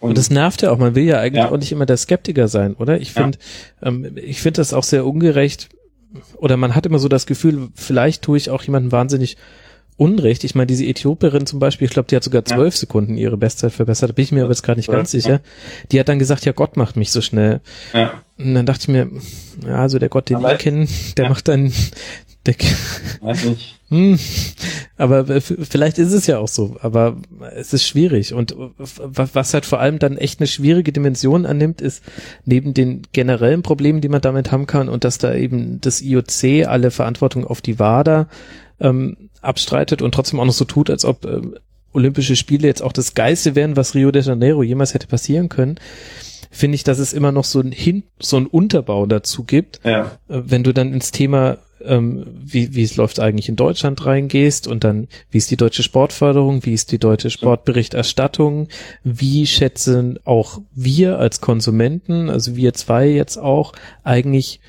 Und 0.00 0.16
das 0.16 0.30
nervt 0.30 0.62
ja 0.62 0.70
auch. 0.70 0.78
Man 0.78 0.94
will 0.94 1.04
ja 1.04 1.20
eigentlich 1.20 1.44
Ja. 1.44 1.50
auch 1.50 1.56
nicht 1.58 1.72
immer 1.72 1.86
der 1.86 1.96
Skeptiker 1.98 2.48
sein, 2.48 2.74
oder? 2.74 3.00
Ich 3.00 3.14
Ja. 3.14 3.22
finde, 3.22 3.38
ähm, 3.82 4.16
ich 4.16 4.40
finde 4.40 4.58
das 4.58 4.72
auch 4.72 4.84
sehr 4.84 5.04
ungerecht. 5.06 5.68
Oder 6.36 6.56
man 6.56 6.74
hat 6.74 6.86
immer 6.86 6.98
so 6.98 7.08
das 7.08 7.26
Gefühl, 7.26 7.68
vielleicht 7.74 8.22
tue 8.22 8.36
ich 8.38 8.48
auch 8.50 8.62
jemandem 8.62 8.92
wahnsinnig 8.92 9.36
Unrecht. 9.96 10.42
Ich 10.44 10.54
meine, 10.54 10.66
diese 10.66 10.84
Äthiopierin 10.84 11.46
zum 11.46 11.60
Beispiel, 11.60 11.86
ich 11.86 11.92
glaube, 11.92 12.08
die 12.08 12.16
hat 12.16 12.24
sogar 12.24 12.42
Ja. 12.48 12.56
zwölf 12.56 12.76
Sekunden 12.76 13.16
ihre 13.16 13.36
Bestzeit 13.36 13.72
verbessert. 13.72 14.10
Da 14.10 14.12
bin 14.14 14.24
ich 14.24 14.32
mir 14.32 14.42
aber 14.42 14.50
jetzt 14.52 14.62
gerade 14.62 14.78
nicht 14.80 14.90
ganz 14.90 15.10
sicher. 15.12 15.40
Die 15.92 16.00
hat 16.00 16.08
dann 16.08 16.18
gesagt, 16.18 16.44
ja, 16.44 16.52
Gott 16.52 16.76
macht 16.76 16.96
mich 16.96 17.10
so 17.12 17.20
schnell. 17.20 17.60
ja, 17.92 18.22
Und 18.36 18.54
dann 18.54 18.66
dachte 18.66 18.80
ich 18.82 18.88
mir, 18.88 19.08
ja, 19.64 19.76
also 19.76 19.98
der 20.00 20.08
Gott, 20.08 20.28
den 20.30 20.36
Aber- 20.38 20.48
wir 20.50 20.56
kennen, 20.56 20.88
der 21.16 21.24
Ja. 21.24 21.28
macht 21.30 21.46
dann, 21.46 21.72
der, 22.46 22.54
weiß 23.20 23.44
nicht. 23.44 23.80
hm, 23.88 24.18
aber 24.96 25.40
vielleicht 25.40 25.98
ist 25.98 26.12
es 26.12 26.26
ja 26.26 26.38
auch 26.38 26.48
so, 26.48 26.76
aber 26.80 27.16
es 27.54 27.72
ist 27.72 27.86
schwierig. 27.86 28.34
Und 28.34 28.56
was 28.76 29.54
halt 29.54 29.64
vor 29.66 29.78
allem 29.78 29.98
dann 30.00 30.16
echt 30.18 30.40
eine 30.40 30.46
schwierige 30.48 30.90
Dimension 30.92 31.46
annimmt, 31.46 31.80
ist 31.80 32.02
neben 32.44 32.74
den 32.74 33.02
generellen 33.12 33.62
Problemen, 33.62 34.00
die 34.00 34.08
man 34.08 34.20
damit 34.20 34.50
haben 34.50 34.66
kann 34.66 34.88
und 34.88 35.04
dass 35.04 35.18
da 35.18 35.34
eben 35.34 35.80
das 35.80 36.00
IOC 36.02 36.66
alle 36.66 36.90
Verantwortung 36.90 37.46
auf 37.46 37.60
die 37.60 37.78
WADA 37.78 38.28
ähm, 38.80 39.16
abstreitet 39.44 40.02
und 40.02 40.12
trotzdem 40.12 40.40
auch 40.40 40.44
noch 40.44 40.52
so 40.52 40.64
tut, 40.64 40.90
als 40.90 41.04
ob 41.04 41.24
ähm, 41.24 41.56
Olympische 41.92 42.36
Spiele 42.36 42.66
jetzt 42.66 42.82
auch 42.82 42.92
das 42.92 43.14
Geiste 43.14 43.54
wären, 43.54 43.76
was 43.76 43.94
Rio 43.94 44.10
de 44.10 44.22
Janeiro 44.22 44.62
jemals 44.62 44.94
hätte 44.94 45.06
passieren 45.06 45.48
können, 45.48 45.76
finde 46.50 46.74
ich, 46.74 46.84
dass 46.84 46.98
es 46.98 47.12
immer 47.12 47.32
noch 47.32 47.44
so 47.44 47.60
ein 47.60 47.72
Hin 47.72 48.04
so 48.18 48.36
ein 48.36 48.46
Unterbau 48.46 49.06
dazu 49.06 49.44
gibt, 49.44 49.80
Ja, 49.84 50.18
äh, 50.28 50.42
wenn 50.46 50.64
du 50.64 50.72
dann 50.72 50.92
ins 50.92 51.12
Thema, 51.12 51.58
ähm, 51.84 52.26
wie, 52.42 52.74
wie 52.74 52.82
es 52.82 52.96
läuft 52.96 53.20
eigentlich 53.20 53.48
in 53.48 53.56
Deutschland 53.56 54.04
reingehst 54.04 54.66
und 54.66 54.84
dann, 54.84 55.08
wie 55.30 55.38
ist 55.38 55.50
die 55.50 55.56
deutsche 55.56 55.82
Sportförderung, 55.82 56.64
wie 56.64 56.74
ist 56.74 56.92
die 56.92 56.98
deutsche 56.98 57.30
Sportberichterstattung, 57.30 58.68
wie 59.02 59.46
schätzen 59.46 60.18
auch 60.24 60.60
wir 60.74 61.18
als 61.18 61.40
Konsumenten, 61.40 62.28
also 62.28 62.56
wir 62.56 62.72
zwei 62.74 63.08
jetzt 63.08 63.36
auch, 63.36 63.72
eigentlich 64.02 64.60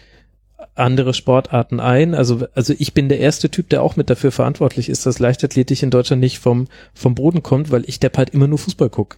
andere 0.76 1.14
Sportarten 1.14 1.80
ein. 1.80 2.14
Also, 2.14 2.48
also 2.54 2.74
ich 2.78 2.94
bin 2.94 3.10
der 3.10 3.20
erste 3.20 3.50
Typ, 3.50 3.70
der 3.70 3.82
auch 3.82 3.96
mit 3.96 4.10
dafür 4.10 4.32
verantwortlich 4.32 4.90
ist, 4.90 5.06
dass 5.06 5.20
Leichtathletik 5.20 5.82
in 5.82 5.90
Deutschland 5.90 6.20
nicht 6.20 6.40
vom, 6.40 6.68
vom 6.94 7.16
Boden 7.16 7.44
kommt, 7.44 7.72
weil 7.72 7.84
ich 7.88 8.00
depp 8.00 8.18
halt 8.18 8.32
immer 8.32 8.48
nur 8.48 8.58
Fußball 8.58 8.90
guck. 8.90 9.18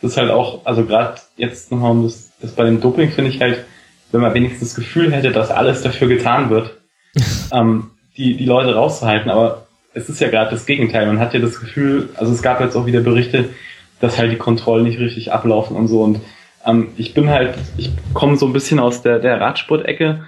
das 0.00 0.12
ist 0.12 0.16
halt 0.16 0.30
auch, 0.30 0.64
also 0.64 0.84
gerade 0.84 1.20
jetzt 1.36 1.70
nochmal 1.70 1.92
um 1.92 2.04
das, 2.04 2.32
das 2.40 2.52
bei 2.52 2.64
dem 2.64 2.80
Doping 2.80 3.10
finde 3.10 3.30
ich 3.30 3.40
halt, 3.40 3.64
wenn 4.12 4.20
man 4.20 4.34
wenigstens 4.34 4.70
das 4.70 4.74
Gefühl 4.76 5.12
hätte, 5.12 5.30
dass 5.30 5.50
alles 5.50 5.82
dafür 5.82 6.08
getan 6.08 6.48
wird, 6.48 6.78
ähm, 7.52 7.90
die, 8.16 8.36
die 8.36 8.46
Leute 8.46 8.74
rauszuhalten, 8.74 9.30
aber 9.30 9.66
es 9.92 10.08
ist 10.08 10.20
ja 10.20 10.28
gerade 10.28 10.50
das 10.50 10.66
Gegenteil. 10.66 11.06
Man 11.06 11.20
hat 11.20 11.34
ja 11.34 11.40
das 11.40 11.60
Gefühl, 11.60 12.10
also 12.16 12.32
es 12.32 12.42
gab 12.42 12.60
jetzt 12.60 12.76
auch 12.76 12.86
wieder 12.86 13.00
Berichte, 13.00 13.50
dass 14.00 14.18
halt 14.18 14.32
die 14.32 14.36
Kontrollen 14.36 14.84
nicht 14.84 14.98
richtig 14.98 15.32
ablaufen 15.32 15.76
und 15.76 15.88
so 15.88 16.02
und 16.02 16.20
ähm, 16.64 16.88
ich 16.96 17.14
bin 17.14 17.30
halt, 17.30 17.56
ich 17.76 17.92
komme 18.14 18.36
so 18.36 18.46
ein 18.46 18.52
bisschen 18.52 18.78
aus 18.78 19.02
der, 19.02 19.18
der 19.18 19.40
Radsport-Ecke 19.40 20.24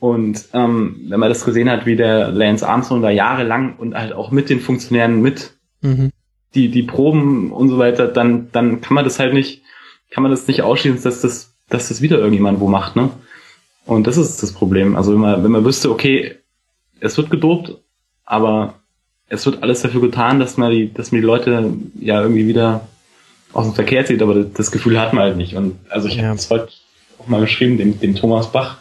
und 0.00 0.46
ähm, 0.54 0.96
wenn 1.08 1.20
man 1.20 1.28
das 1.28 1.44
gesehen 1.44 1.70
hat, 1.70 1.86
wie 1.86 1.94
der 1.94 2.30
Lance 2.30 2.66
Armstrong 2.66 3.02
da 3.02 3.10
jahrelang 3.10 3.76
und 3.76 3.94
halt 3.94 4.12
auch 4.12 4.30
mit 4.32 4.50
den 4.50 4.60
Funktionären 4.60 5.20
mit 5.22 5.52
Mhm. 5.82 6.10
die, 6.54 6.68
die 6.68 6.82
Proben 6.82 7.52
und 7.52 7.68
so 7.70 7.78
weiter, 7.78 8.06
dann, 8.08 8.48
dann 8.52 8.80
kann 8.82 8.94
man 8.94 9.04
das 9.04 9.18
halt 9.18 9.32
nicht, 9.32 9.62
kann 10.10 10.22
man 10.22 10.30
das 10.30 10.46
nicht 10.46 10.60
ausschließen, 10.62 11.02
dass 11.02 11.20
das, 11.22 11.52
dass 11.70 11.88
das 11.88 12.02
wieder 12.02 12.18
irgendjemand 12.18 12.60
wo 12.60 12.68
macht, 12.68 12.96
ne? 12.96 13.08
Und 13.86 14.06
das 14.06 14.18
ist 14.18 14.42
das 14.42 14.52
Problem. 14.52 14.94
Also 14.96 15.12
wenn 15.12 15.20
man, 15.20 15.42
wenn 15.44 15.50
man 15.52 15.64
wüsste, 15.64 15.90
okay, 15.90 16.36
es 17.00 17.16
wird 17.16 17.30
gedopt, 17.30 17.76
aber 18.26 18.74
es 19.28 19.46
wird 19.46 19.62
alles 19.62 19.80
dafür 19.80 20.00
getan, 20.02 20.38
dass 20.38 20.56
man 20.58 20.70
die, 20.70 20.92
dass 20.92 21.12
man 21.12 21.20
die 21.22 21.26
Leute 21.26 21.72
ja 21.98 22.20
irgendwie 22.20 22.46
wieder 22.46 22.86
aus 23.54 23.64
dem 23.64 23.74
Verkehr 23.74 24.04
zieht, 24.04 24.20
aber 24.20 24.44
das 24.44 24.70
Gefühl 24.70 25.00
hat 25.00 25.12
man 25.14 25.24
halt 25.24 25.36
nicht. 25.38 25.54
Und 25.56 25.78
also 25.88 26.08
ich 26.08 26.16
Ja. 26.16 26.24
habe 26.24 26.36
es 26.36 26.50
heute 26.50 26.68
auch 27.18 27.26
mal 27.26 27.40
geschrieben, 27.40 27.78
dem, 27.78 27.98
dem 28.00 28.14
Thomas 28.14 28.52
Bach, 28.52 28.78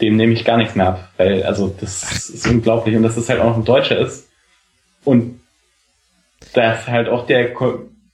dem 0.00 0.16
nehme 0.16 0.32
ich 0.32 0.44
gar 0.44 0.56
nichts 0.56 0.74
mehr 0.74 0.88
ab, 0.88 1.08
weil 1.16 1.42
also 1.42 1.74
das 1.80 2.30
ist 2.30 2.46
unglaublich 2.46 2.96
und 2.96 3.02
dass 3.02 3.14
das 3.16 3.28
halt 3.28 3.40
auch 3.40 3.46
noch 3.50 3.56
ein 3.56 3.64
Deutscher 3.64 3.98
ist 3.98 4.28
und 5.04 5.40
dass 6.54 6.86
halt 6.88 7.08
auch 7.08 7.26
der 7.26 7.52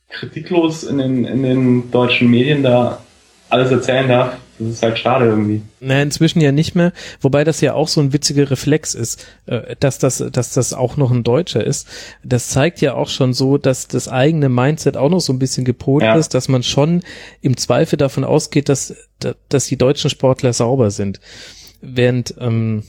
kritiklos 0.08 0.84
in 0.84 0.98
den, 0.98 1.24
in 1.24 1.42
den 1.42 1.90
deutschen 1.90 2.30
Medien 2.30 2.62
da 2.62 3.00
alles 3.48 3.70
erzählen 3.70 4.08
darf, 4.08 4.36
das 4.58 4.68
ist 4.68 4.82
halt 4.82 4.98
schade 4.98 5.26
irgendwie. 5.26 5.62
Naja, 5.80 6.02
inzwischen 6.02 6.40
ja 6.40 6.50
nicht 6.50 6.74
mehr, 6.74 6.92
wobei 7.20 7.44
das 7.44 7.60
ja 7.60 7.74
auch 7.74 7.88
so 7.88 8.00
ein 8.00 8.12
witziger 8.12 8.50
Reflex 8.50 8.94
ist, 8.94 9.26
äh, 9.46 9.76
dass 9.78 9.98
das, 9.98 10.24
dass 10.32 10.54
das 10.54 10.72
auch 10.72 10.96
noch 10.96 11.10
ein 11.10 11.22
Deutscher 11.22 11.62
ist. 11.62 11.86
Das 12.24 12.48
zeigt 12.48 12.80
ja 12.80 12.94
auch 12.94 13.08
schon 13.08 13.34
so, 13.34 13.58
dass 13.58 13.86
das 13.86 14.08
eigene 14.08 14.48
Mindset 14.48 14.96
auch 14.96 15.10
noch 15.10 15.20
so 15.20 15.32
ein 15.32 15.38
bisschen 15.38 15.64
gepolt 15.64 16.04
Ja. 16.04 16.16
ist, 16.16 16.34
dass 16.34 16.48
man 16.48 16.62
schon 16.62 17.02
im 17.42 17.56
Zweifel 17.56 17.96
davon 17.96 18.24
ausgeht, 18.24 18.68
dass, 18.68 18.94
dass 19.48 19.66
die 19.66 19.76
deutschen 19.76 20.10
Sportler 20.10 20.52
sauber 20.52 20.90
sind. 20.90 21.20
Während, 21.80 22.34
ähm, 22.38 22.82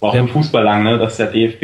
auch 0.00 0.14
im 0.14 0.28
Fußball 0.28 0.62
lang, 0.62 0.84
ne, 0.84 0.98
dass 0.98 1.16
der 1.16 1.26
DFB 1.28 1.62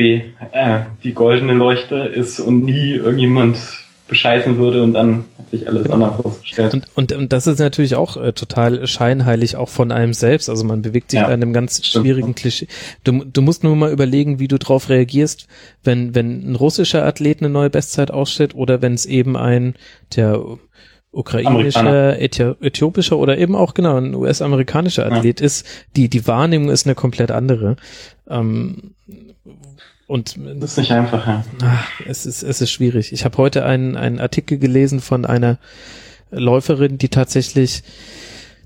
äh, 0.53 0.81
die 1.03 1.15
goldene 1.15 1.53
Leuchte 1.53 1.97
ist 1.97 2.41
und 2.41 2.65
nie 2.65 2.93
irgendjemand 2.95 3.59
bescheißen 4.07 4.59
würde 4.59 4.83
und 4.83 4.93
dann 4.93 5.25
hat 5.39 5.51
sich 5.51 5.67
alles 5.67 5.89
anders 5.89 6.19
herausgestellt. 6.19 6.75
und, 6.75 6.87
und, 6.95 7.13
und 7.13 7.33
das 7.33 7.47
ist 7.47 7.59
natürlich 7.59 7.95
auch 7.95 8.17
äh, 8.19 8.33
total 8.33 8.87
scheinheilig, 8.87 9.57
auch 9.57 9.71
von 9.71 9.93
einem 9.93 10.13
selbst. 10.13 10.51
Also 10.51 10.65
man 10.65 10.83
bewegt 10.83 11.11
sich 11.11 11.21
Ja, 11.21 11.27
in 11.27 11.33
einem 11.33 11.55
ganz 11.55 11.85
schwierigen 11.87 12.35
Klischee. 12.35 12.69
Du, 13.03 13.25
du 13.25 13.41
musst 13.41 13.65
nur 13.65 13.75
mal 13.77 13.93
überlegen, 13.93 14.39
wie 14.39 14.49
du 14.49 14.59
drauf 14.59 14.91
reagierst, 14.91 15.47
wenn, 15.83 16.15
wenn 16.15 16.51
ein 16.51 16.57
russischer 16.57 17.05
Athlet 17.05 17.41
eine 17.41 17.49
neue 17.49 17.71
Bestzeit 17.71 18.11
ausstellt 18.11 18.55
oder 18.55 18.83
wenn 18.83 18.93
es 18.93 19.07
eben 19.07 19.37
ein, 19.39 19.75
der 20.15 20.39
ukrainischer. 21.15 22.21
Äthi 22.21 22.55
äthiopischer 22.61 23.17
oder 23.19 23.39
eben 23.39 23.55
auch 23.55 23.75
genau 23.75 23.97
ein 23.97 24.15
US-amerikanischer 24.15 25.09
Ja. 25.09 25.17
Athlet 25.17 25.41
ist, 25.41 25.67
die, 25.97 26.09
die 26.09 26.27
Wahrnehmung 26.27 26.71
ist 26.71 26.87
eine 26.87 26.95
komplett 26.95 27.31
andere. 27.31 27.77
Ähm, 28.29 28.95
und 30.07 30.39
Das 30.61 30.73
ist 30.73 30.79
nicht 30.79 30.93
einfach, 30.93 31.27
ja. 31.27 31.45
Ach, 31.63 31.89
es 32.07 32.27
ist, 32.27 32.43
es 32.43 32.61
ist 32.61 32.71
schwierig. 32.71 33.13
Ich 33.13 33.25
habe 33.25 33.39
heute 33.39 33.65
einen, 33.65 33.97
einen 33.97 34.21
Artikel 34.21 34.59
gelesen 34.59 35.01
von 35.01 35.25
einer 35.25 35.59
Läuferin, 36.31 36.99
die 36.99 37.09
tatsächlich 37.09 37.83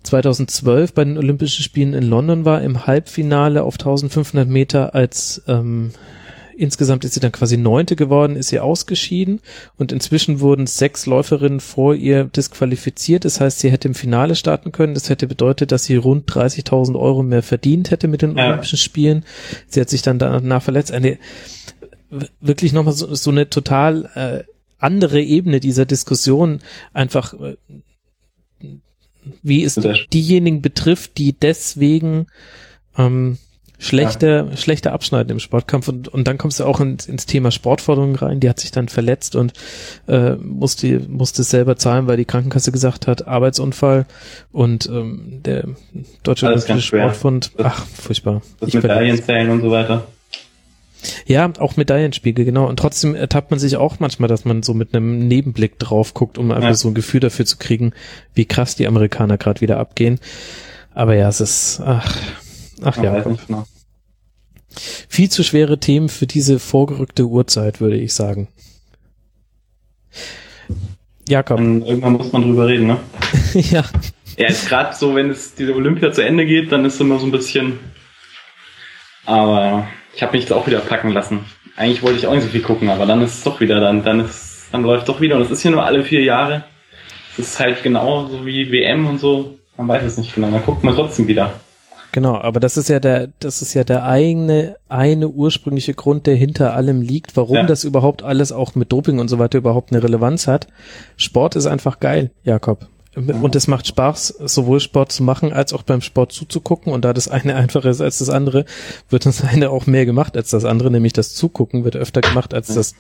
2012 0.02 0.94
bei 0.94 1.04
den 1.04 1.18
Olympischen 1.18 1.62
Spielen 1.62 1.94
in 1.94 2.04
London 2.04 2.44
war, 2.44 2.62
im 2.62 2.86
Halbfinale 2.86 3.62
auf 3.62 3.74
1500 3.74 4.48
Meter 4.48 4.94
als 4.94 5.42
ähm, 5.46 5.92
insgesamt 6.59 7.05
ist 7.05 7.14
sie 7.14 7.20
dann 7.20 7.32
quasi 7.32 7.56
neunte 7.56 7.97
geworden, 7.97 8.36
ist 8.36 8.48
sie 8.48 8.60
ausgeschieden 8.60 9.40
und 9.76 9.93
inzwischen 9.93 10.40
wurden 10.40 10.66
sechs 10.66 11.06
Läuferinnen 11.06 11.60
vor 11.60 11.94
ihr 11.94 12.24
disqualifiziert. 12.24 13.24
Das 13.24 13.40
heißt, 13.40 13.60
sie 13.60 13.70
hätte 13.70 13.89
im 13.89 13.94
Finale 13.94 14.35
starten 14.35 14.72
können. 14.72 14.94
Das 14.94 15.09
hätte 15.09 15.26
bedeutet, 15.26 15.72
dass 15.72 15.85
sie 15.85 15.97
rund 15.97 16.30
30.000 16.30 16.98
Euro 16.98 17.22
mehr 17.22 17.43
verdient 17.43 17.90
hätte 17.90 18.09
mit 18.09 18.22
den 18.22 18.36
Ja. 18.36 18.48
Olympischen 18.48 18.78
Spielen. 18.78 19.24
Sie 19.68 19.80
hat 19.80 19.89
sich 19.89 20.02
dann 20.02 20.18
danach 20.18 20.62
verletzt. 20.62 20.93
Eine 20.93 21.18
wirklich 22.40 22.72
nochmal 22.72 22.94
so, 22.94 23.14
so 23.14 23.30
eine 23.30 23.48
total 23.51 24.10
äh, 24.14 24.52
andere 24.78 25.20
Ebene 25.20 25.60
dieser 25.60 25.86
Diskussion 25.86 26.60
einfach, 26.93 27.35
äh, 27.35 27.56
wie 29.43 29.64
es 29.64 29.78
diejenigen 30.12 30.62
betrifft, 30.62 31.18
die 31.18 31.32
deswegen 31.35 32.26
ähm, 32.97 33.39
schlechter, 33.78 34.56
schlechter 34.56 34.92
abschneiden 34.92 35.30
im 35.32 35.38
Sportkampf 35.38 35.88
und, 35.88 36.09
und 36.09 36.26
dann 36.26 36.36
kommst 36.36 36.59
du 36.60 36.64
auch 36.64 36.80
ins, 36.80 37.06
ins 37.06 37.26
Thema 37.26 37.50
Sportforderung 37.50 38.16
rein, 38.16 38.40
die 38.40 38.48
hat 38.48 38.59
sich 38.60 38.70
dann 38.72 38.88
verletzt 38.88 39.36
und 39.36 39.52
äh, 40.09 40.32
musste, 40.34 41.00
musste 41.09 41.42
es 41.42 41.50
selber 41.50 41.76
zahlen, 41.76 42.06
weil 42.09 42.16
die 42.16 42.24
Krankenkasse 42.24 42.72
gesagt 42.72 43.06
hat, 43.06 43.28
Arbeitsunfall 43.28 44.06
und 44.52 44.86
ähm, 44.86 45.40
der 45.44 45.64
Deutsche 46.24 46.46
Olympische 46.46 46.80
schwer. 46.82 47.05
Sportbund, 47.10 47.52
Das- 47.56 47.66
ach, 47.66 47.86
furchtbar. 47.86 48.42
Das 48.60 48.68
Ich 48.70 48.74
Medaillenzählen 48.74 49.48
und 49.50 49.60
so 49.62 49.70
weiter. 49.70 50.06
ja, 51.26 51.50
auch 51.60 51.76
Medaillenspiegel, 51.76 52.44
genau. 52.44 52.66
Und 52.66 52.78
trotzdem 52.78 53.14
ertappt 53.14 53.52
man 53.52 53.60
sich 53.60 53.76
auch 53.76 54.00
manchmal, 54.00 54.28
dass 54.28 54.44
man 54.44 54.64
so 54.64 54.74
mit 54.74 54.92
einem 54.94 55.28
Nebenblick 55.28 55.78
drauf 55.78 56.14
guckt, 56.14 56.38
um 56.38 56.50
einfach 56.50 56.70
Ja. 56.70 56.74
so 56.74 56.88
ein 56.88 56.94
Gefühl 56.94 57.20
dafür 57.20 57.46
zu 57.46 57.56
kriegen, 57.59 57.92
wie 58.34 58.44
krass 58.46 58.74
die 58.74 58.88
Amerikaner 58.88 59.38
gerade 59.38 59.60
wieder 59.60 59.78
abgehen. 59.78 60.18
Aber 60.94 61.14
ja, 61.14 61.28
es 61.28 61.40
ist, 61.40 61.80
ach, 61.84 62.16
ach 62.82 62.96
Man 62.96 63.05
ja, 63.05 63.20
genau. 63.20 63.66
viel 65.09 65.30
zu 65.30 65.42
schwere 65.42 65.78
Themen 65.78 66.09
für 66.09 66.26
diese 66.26 66.59
vorgerückte 66.59 67.24
Uhrzeit, 67.24 67.80
würde 67.80 67.96
ich 67.96 68.14
sagen. 68.14 68.48
Jakob. 71.28 71.59
Und 71.59 71.82
irgendwann 71.84 72.14
muss 72.14 72.32
man 72.32 72.42
drüber 72.42 72.66
reden, 72.66 72.86
ne? 72.86 72.98
ja. 73.55 73.84
Ja, 74.36 74.48
ist 74.48 74.68
gerade 74.68 74.94
so, 74.94 75.14
wenn 75.14 75.30
es 75.30 75.55
diese 75.55 75.74
Olympia 75.74 76.12
zu 76.12 76.24
Ende 76.24 76.46
geht, 76.46 76.70
dann 76.70 76.84
ist 76.84 77.00
immer 77.00 77.18
so 77.18 77.26
ein 77.26 77.32
bisschen. 77.32 77.78
Aber 79.26 79.88
ich 80.14 80.22
habe 80.22 80.32
mich 80.32 80.42
jetzt 80.42 80.52
auch 80.52 80.66
wieder 80.66 80.78
packen 80.78 81.10
lassen. 81.10 81.44
Eigentlich 81.76 82.02
wollte 82.02 82.18
ich 82.18 82.26
auch 82.26 82.34
nicht 82.34 82.44
so 82.44 82.48
viel 82.48 82.62
gucken, 82.62 82.88
aber 82.88 83.05
dann 83.05 83.20
ist 83.20 83.38
es 83.38 83.44
doch 83.44 83.60
wieder, 83.60 83.80
dann, 83.80 84.05
dann 84.05 84.20
ist, 84.20 84.68
dann 84.72 84.82
läuft 84.82 85.09
doch 85.09 85.20
wieder. 85.20 85.36
Und 85.36 85.42
es 85.42 85.50
ist 85.50 85.62
hier 85.62 85.70
nur 85.70 85.84
alle 85.84 86.05
vier 86.05 86.22
Jahre. 86.22 86.64
Es 87.32 87.40
ist 87.40 87.60
halt 87.60 87.82
genau 87.82 88.26
so 88.26 88.46
wie 88.46 88.70
WM 88.70 89.06
und 89.06 89.18
so. 89.18 89.59
Man 89.76 89.88
weiß 89.88 90.05
es 90.05 90.18
nicht 90.18 90.34
genau. 90.34 90.50
Dann 90.50 90.64
guckt 90.64 90.82
man 90.82 90.94
trotzdem 90.94 91.26
wieder. 91.26 91.52
Genau, 92.12 92.36
aber 92.36 92.59
das 92.59 92.76
ist 92.76 92.89
ja 92.89 93.01
der, 93.01 93.28
das 93.39 93.60
ist 93.62 93.74
ja 93.74 93.85
der 93.85 94.05
eigene, 94.05 94.76
eine 94.89 95.28
ursprüngliche 95.28 95.94
Grund, 95.94 96.26
der 96.26 96.36
hinter 96.36 96.74
allem 96.74 97.02
liegt, 97.02 97.36
warum 97.36 97.56
Ja. 97.56 97.62
das 97.64 97.85
überhaupt 97.85 98.22
alles 98.22 98.51
auch 98.51 98.74
mit 98.74 98.90
Doping 98.93 99.18
und 99.18 99.28
so 99.28 99.39
weiter 99.39 99.59
überhaupt 99.59 99.93
eine 99.93 100.02
Relevanz 100.02 100.47
hat. 100.47 100.68
Sport 101.16 101.55
ist 101.56 101.66
einfach 101.66 102.01
geil, 102.01 102.30
Jakob. 102.44 102.86
Und 103.16 103.56
es 103.56 103.66
macht 103.66 103.86
Spaß, 103.89 104.28
sowohl 104.44 104.78
Sport 104.78 105.10
zu 105.10 105.24
machen, 105.24 105.52
als 105.52 105.72
auch 105.72 105.82
beim 105.82 106.02
Sport 106.02 106.30
zuzugucken. 106.30 106.93
Und 106.93 107.05
da 107.05 107.12
das 107.12 107.26
eine 107.26 107.56
einfacher 107.56 107.90
ist 107.90 108.01
als 108.01 108.18
das 108.18 108.30
andere, 108.30 108.64
wird 109.10 109.26
das 109.26 109.43
eine 109.43 109.70
auch 109.70 109.86
mehr 109.86 110.06
gemacht 110.06 110.36
als 110.36 110.51
das 110.51 110.64
andere, 110.64 110.90
nämlich 110.90 111.14
das 111.14 111.35
Zugucken 111.35 111.85
wird 111.85 111.97
öfter 111.97 112.20
gemacht 112.20 112.55
als 112.55 112.68
das. 112.72 112.94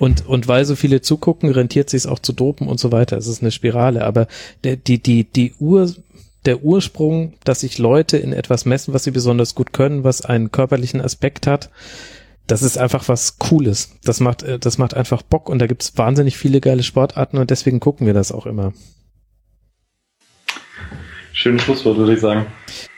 Und, 0.00 0.26
und 0.26 0.48
weil 0.48 0.64
so 0.64 0.74
viele 0.74 1.02
zugucken, 1.02 1.50
rentiert 1.50 1.88
sich 1.88 2.08
auch 2.08 2.18
zu 2.18 2.32
dopen 2.32 2.66
und 2.66 2.80
so 2.80 2.90
weiter. 2.90 3.16
Es 3.16 3.28
ist 3.28 3.42
eine 3.42 3.52
Spirale. 3.52 4.04
Aber 4.04 4.26
die, 4.64 4.98
die, 4.98 5.24
die 5.24 5.54
Ur, 5.60 5.88
der 6.46 6.62
Ursprung, 6.62 7.34
dass 7.44 7.60
sich 7.60 7.78
Leute 7.78 8.16
in 8.16 8.32
etwas 8.32 8.64
messen, 8.64 8.94
was 8.94 9.04
sie 9.04 9.10
besonders 9.10 9.54
gut 9.54 9.72
können, 9.72 10.04
was 10.04 10.22
einen 10.22 10.50
körperlichen 10.50 11.00
Aspekt 11.00 11.46
hat, 11.46 11.70
das 12.46 12.62
ist 12.62 12.76
einfach 12.76 13.08
was 13.08 13.38
Cooles. 13.38 13.96
Das 14.04 14.20
macht, 14.20 14.42
äh, 14.42 14.58
das 14.58 14.78
macht 14.78 14.94
einfach 14.94 15.22
Bock 15.22 15.48
und 15.48 15.58
da 15.58 15.66
gibt's 15.66 15.96
wahnsinnig 15.96 16.36
viele 16.36 16.60
geile 16.60 16.82
Sportarten 16.82 17.38
und 17.38 17.50
deswegen 17.50 17.80
gucken 17.80 18.06
wir 18.06 18.14
das 18.14 18.32
auch 18.32 18.46
immer. 18.46 18.72
Schönes 21.32 21.62
Schlusswort, 21.62 21.96
würde 21.96 22.14
ich 22.14 22.20
sagen. 22.20 22.46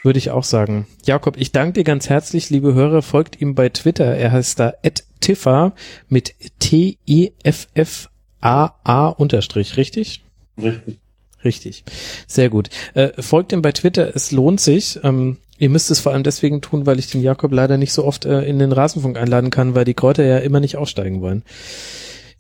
Würde 0.03 0.19
ich 0.19 0.31
auch 0.31 0.45
sagen. 0.45 0.87
Jakob, 1.07 1.39
ich 1.39 1.53
danke 1.53 1.75
dir 1.75 1.85
ganz 1.85 2.11
herzlich, 2.11 2.51
liebe 2.51 2.75
Hörer. 2.75 3.01
Folgt 3.01 3.41
ihm 3.41 3.55
bei 3.55 3.71
Twitter. 3.71 4.05
Er 4.05 4.31
heißt 4.33 4.61
da 4.61 4.75
@tiffa 5.21 5.73
mit 6.09 6.35
T 6.59 6.99
E 7.07 7.31
F 7.43 7.69
F 7.73 8.11
A 8.41 8.75
A 8.85 9.09
unterstrich, 9.09 9.79
richtig? 9.79 10.23
Richtig. 10.61 10.99
Richtig. 11.47 11.85
Sehr 12.27 12.51
gut. 12.51 12.71
Äh, 12.95 13.11
folgt 13.23 13.53
ihm 13.53 13.63
bei 13.63 13.71
Twitter, 13.71 14.15
es 14.17 14.33
lohnt 14.33 14.61
sich. 14.61 14.99
Ähm, 15.05 15.37
ihr 15.59 15.71
müsst 15.71 15.93
es 15.93 16.01
vor 16.01 16.13
allem 16.13 16.25
deswegen 16.25 16.61
tun, 16.61 16.87
weil 16.87 16.99
ich 16.99 17.09
den 17.09 17.23
Jakob 17.23 17.53
leider 17.53 17.79
nicht 17.79 17.93
so 17.93 18.05
oft 18.05 18.25
äh, 18.25 18.43
in 18.43 18.59
den 18.59 18.73
Rasenfunk 18.73 19.17
einladen 19.17 19.51
kann, 19.51 19.77
weil 19.77 19.85
die 19.85 19.95
Kräuter 19.95 20.25
ja 20.25 20.39
immer 20.39 20.59
nicht 20.59 20.77
aufsteigen 20.77 21.21
wollen. 21.21 21.45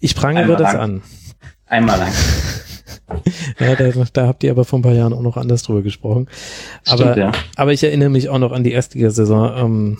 Ich 0.00 0.16
prangere 0.16 0.56
das 0.56 0.72
lang. 0.72 0.80
an. 0.80 1.02
Einmal 1.66 1.98
lang. 2.00 2.12
Ja, 3.60 3.76
da, 3.76 3.92
da 4.12 4.26
habt 4.26 4.42
ihr 4.42 4.50
aber 4.50 4.64
vor 4.64 4.80
ein 4.80 4.82
paar 4.82 4.92
Jahren 4.92 5.12
auch 5.12 5.22
noch 5.22 5.36
anders 5.36 5.62
drüber 5.62 5.82
gesprochen. 5.82 6.26
Stimmt, 6.82 7.02
aber, 7.02 7.16
ja. 7.16 7.32
aber 7.54 7.72
ich 7.72 7.84
erinnere 7.84 8.08
mich 8.08 8.28
auch 8.28 8.38
noch 8.40 8.50
an 8.50 8.64
die 8.64 8.72
Erstligasaison. 8.72 9.52
Ähm, 9.56 9.98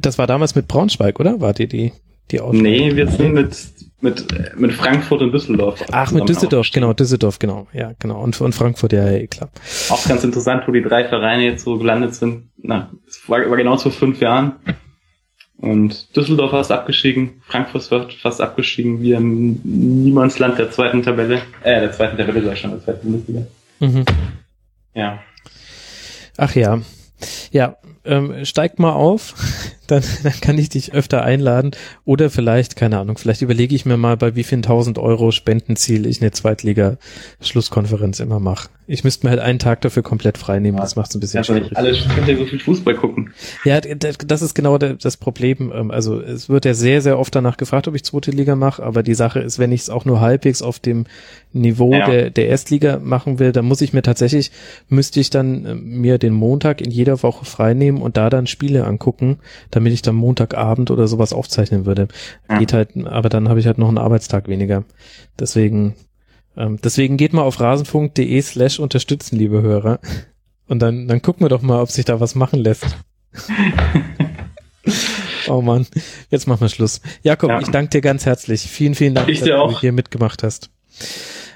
das 0.00 0.16
war 0.16 0.26
damals 0.26 0.54
mit 0.54 0.66
Braunschweig, 0.66 1.20
oder? 1.20 1.42
Wart 1.42 1.60
ihr 1.60 1.68
die, 1.68 1.92
die 2.30 2.40
Aufsteiger? 2.40 2.62
Nee, 2.62 2.96
wir 2.96 3.06
sind 3.08 3.34
mit, 3.34 3.54
mit, 4.02 4.58
mit 4.58 4.72
Frankfurt 4.72 5.22
und 5.22 5.32
Düsseldorf. 5.32 5.82
Ach, 5.90 6.10
mit 6.12 6.28
Düsseldorf, 6.28 6.68
genau, 6.72 6.92
Düsseldorf, 6.92 7.38
genau. 7.38 7.66
Ja, 7.72 7.92
genau. 7.98 8.20
Und, 8.20 8.40
und 8.40 8.54
Frankfurt, 8.54 8.92
ja, 8.92 9.10
ja, 9.10 9.18
eh, 9.18 9.26
klar. 9.26 9.50
Auch 9.90 10.04
ganz 10.06 10.24
interessant, 10.24 10.64
wo 10.66 10.72
die 10.72 10.82
drei 10.82 11.08
Vereine 11.08 11.44
jetzt 11.44 11.64
so 11.64 11.78
gelandet 11.78 12.14
sind. 12.14 12.50
Na, 12.58 12.90
es 13.06 13.28
war, 13.28 13.48
war 13.48 13.56
genau 13.56 13.76
vor 13.76 13.92
fünf 13.92 14.20
Jahren. 14.20 14.56
Und 15.56 16.16
Düsseldorf 16.16 16.50
fast 16.50 16.72
abgestiegen, 16.72 17.40
Frankfurt 17.46 17.88
wird 17.92 18.14
fast 18.14 18.40
abgestiegen, 18.40 19.00
wir 19.00 19.18
im 19.18 19.60
Niemandsland 19.62 20.58
der 20.58 20.72
zweiten 20.72 21.04
Tabelle, 21.04 21.42
äh, 21.62 21.80
der 21.80 21.92
zweiten 21.92 22.16
Tabelle, 22.16 22.52
ich 22.52 22.58
schon, 22.58 22.70
der 22.72 22.82
zweiten 22.82 23.12
Bundesliga. 23.12 23.46
Mhm. 23.78 24.04
Ja. 24.94 25.20
Ach 26.36 26.54
ja. 26.56 26.80
Ja, 27.52 27.76
ähm, 28.04 28.44
steig 28.44 28.80
mal 28.80 28.92
auf, 28.92 29.34
dann, 29.92 30.02
dann 30.22 30.32
kann 30.40 30.58
ich 30.58 30.68
dich 30.68 30.92
öfter 30.92 31.22
einladen. 31.22 31.70
Oder 32.04 32.30
vielleicht, 32.30 32.76
keine 32.76 32.98
Ahnung, 32.98 33.18
vielleicht 33.18 33.42
überlege 33.42 33.74
ich 33.74 33.86
mir 33.86 33.96
mal, 33.96 34.16
bei 34.16 34.34
wie 34.34 34.42
vielen 34.44 34.62
tausend 34.62 34.98
Euro 34.98 35.30
Spendenziel 35.30 36.06
ich 36.06 36.20
eine 36.20 36.30
Zweitliga-Schlusskonferenz 36.32 38.20
immer 38.20 38.40
mache. 38.40 38.68
Ich 38.88 39.04
müsste 39.04 39.24
mir 39.26 39.30
halt 39.30 39.40
einen 39.40 39.58
Tag 39.60 39.80
dafür 39.82 40.02
komplett 40.02 40.36
frei 40.38 40.58
nehmen, 40.58 40.76
das 40.76 40.96
macht 40.96 41.10
es 41.10 41.14
ein 41.16 41.20
bisschen 41.20 41.40
nicht 41.40 41.46
schwierig. 41.46 41.76
alle 41.76 41.96
könnt 42.14 42.28
ihr 42.28 42.36
so 42.36 42.44
viel 42.46 42.58
Fußball 42.58 42.94
gucken. 42.94 43.32
Ja, 43.64 43.80
das 43.80 44.42
ist 44.42 44.54
genau 44.54 44.76
das 44.76 45.16
Problem. 45.16 45.72
Ähm, 45.74 45.90
Also 45.90 46.20
es 46.20 46.48
wird 46.48 46.64
ja 46.64 46.74
sehr, 46.74 47.00
sehr 47.00 47.18
oft 47.18 47.34
danach 47.34 47.56
gefragt, 47.56 47.86
ob 47.88 47.94
ich 47.94 48.04
zweite 48.04 48.32
Liga 48.32 48.56
mache, 48.56 48.82
aber 48.82 49.02
die 49.02 49.14
Sache 49.14 49.38
ist, 49.40 49.58
wenn 49.58 49.72
ich 49.72 49.82
es 49.82 49.90
auch 49.90 50.04
nur 50.04 50.20
halbwegs 50.20 50.62
auf 50.62 50.80
dem 50.80 51.04
Niveau 51.52 51.92
Ja. 51.92 52.06
der, 52.10 52.30
der 52.30 52.48
Erstliga 52.48 52.98
machen 52.98 53.38
will, 53.38 53.52
dann 53.52 53.66
muss 53.66 53.80
ich 53.82 53.92
mir 53.92 54.02
tatsächlich, 54.02 54.50
müsste 54.88 55.20
ich 55.20 55.30
dann 55.30 55.64
äh, 55.64 55.74
mir 55.74 56.18
den 56.18 56.32
Montag 56.32 56.80
in 56.80 56.90
jeder 56.90 57.22
Woche 57.22 57.44
frei 57.44 57.74
nehmen 57.74 58.02
und 58.02 58.16
da 58.16 58.30
dann 58.30 58.46
Spiele 58.46 58.84
angucken, 58.84 59.38
damit 59.70 59.81
ich 59.90 60.02
dann 60.02 60.14
Montagabend 60.14 60.92
oder 60.92 61.08
sowas 61.08 61.32
aufzeichnen 61.32 61.86
würde. 61.86 62.06
Ja. 62.48 62.58
Geht 62.58 62.72
halt, 62.72 62.90
aber 63.06 63.28
dann 63.28 63.48
habe 63.48 63.58
ich 63.58 63.66
halt 63.66 63.78
noch 63.78 63.88
einen 63.88 63.98
Arbeitstag 63.98 64.46
weniger. 64.46 64.84
Deswegen, 65.40 65.94
ähm, 66.56 66.78
deswegen 66.84 67.16
geht 67.16 67.32
mal 67.32 67.42
auf 67.42 67.58
rasenfunk.de 67.58 68.40
slash 68.42 68.78
unterstützen, 68.78 69.36
liebe 69.36 69.62
Hörer. 69.62 69.98
Und 70.68 70.78
dann, 70.80 71.08
dann 71.08 71.22
gucken 71.22 71.44
wir 71.44 71.48
doch 71.48 71.62
mal, 71.62 71.80
ob 71.82 71.90
sich 71.90 72.04
da 72.04 72.20
was 72.20 72.36
machen 72.36 72.60
lässt. 72.60 72.86
oh 75.48 75.60
Mann, 75.62 75.86
jetzt 76.30 76.46
machen 76.46 76.60
wir 76.60 76.68
Schluss. 76.68 77.00
Jakob, 77.22 77.50
Ja. 77.50 77.60
ich 77.60 77.68
danke 77.68 77.90
dir 77.90 78.00
ganz 78.00 78.26
herzlich. 78.26 78.62
Vielen, 78.62 78.94
vielen 78.94 79.14
Dank, 79.14 79.28
Ich 79.28 79.40
dass 79.40 79.48
du 79.48 79.58
auch. 79.58 79.80
hier 79.80 79.92
mitgemacht 79.92 80.42
hast. 80.42 80.70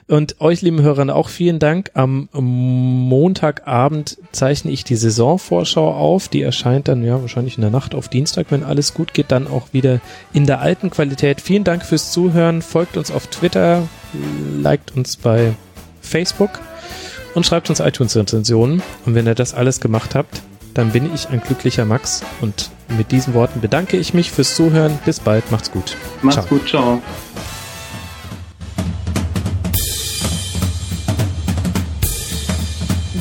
Und 0.08 0.40
euch, 0.40 0.62
lieben 0.62 0.82
Hörern, 0.82 1.10
auch 1.10 1.28
vielen 1.28 1.58
Dank. 1.58 1.90
Am 1.94 2.28
Montagabend 2.32 4.18
zeichne 4.30 4.70
ich 4.70 4.84
die 4.84 4.94
Saisonvorschau 4.94 5.92
auf. 5.92 6.28
Die 6.28 6.42
erscheint 6.42 6.86
dann 6.86 7.02
ja 7.02 7.20
wahrscheinlich 7.20 7.56
in 7.56 7.62
der 7.62 7.70
Nacht 7.70 7.92
auf 7.92 8.08
Dienstag, 8.08 8.46
wenn 8.50 8.62
alles 8.62 8.94
gut 8.94 9.14
geht, 9.14 9.32
dann 9.32 9.48
auch 9.48 9.72
wieder 9.72 10.00
in 10.32 10.46
der 10.46 10.60
alten 10.60 10.90
Qualität. 10.90 11.40
Vielen 11.40 11.64
Dank 11.64 11.84
fürs 11.84 12.12
Zuhören. 12.12 12.62
Folgt 12.62 12.96
uns 12.96 13.10
auf 13.10 13.26
Twitter, 13.26 13.82
liked 14.62 14.96
uns 14.96 15.16
bei 15.16 15.54
Facebook 16.00 16.60
und 17.34 17.44
schreibt 17.44 17.68
uns 17.68 17.80
iTunes-Rezensionen. 17.80 18.82
Und 19.06 19.14
wenn 19.16 19.26
ihr 19.26 19.34
das 19.34 19.54
alles 19.54 19.80
gemacht 19.80 20.14
habt, 20.14 20.40
dann 20.72 20.92
bin 20.92 21.12
ich 21.12 21.30
ein 21.30 21.40
glücklicher 21.40 21.84
Max. 21.84 22.22
Und 22.40 22.70
mit 22.96 23.10
diesen 23.10 23.34
Worten 23.34 23.60
bedanke 23.60 23.96
ich 23.96 24.14
mich 24.14 24.30
fürs 24.30 24.54
Zuhören. 24.54 24.96
Bis 25.04 25.18
bald, 25.18 25.50
macht's 25.50 25.72
gut. 25.72 25.96
Macht's 26.22 26.46
Ciao. 26.46 26.46
gut, 26.46 26.68
ciao. 26.68 27.02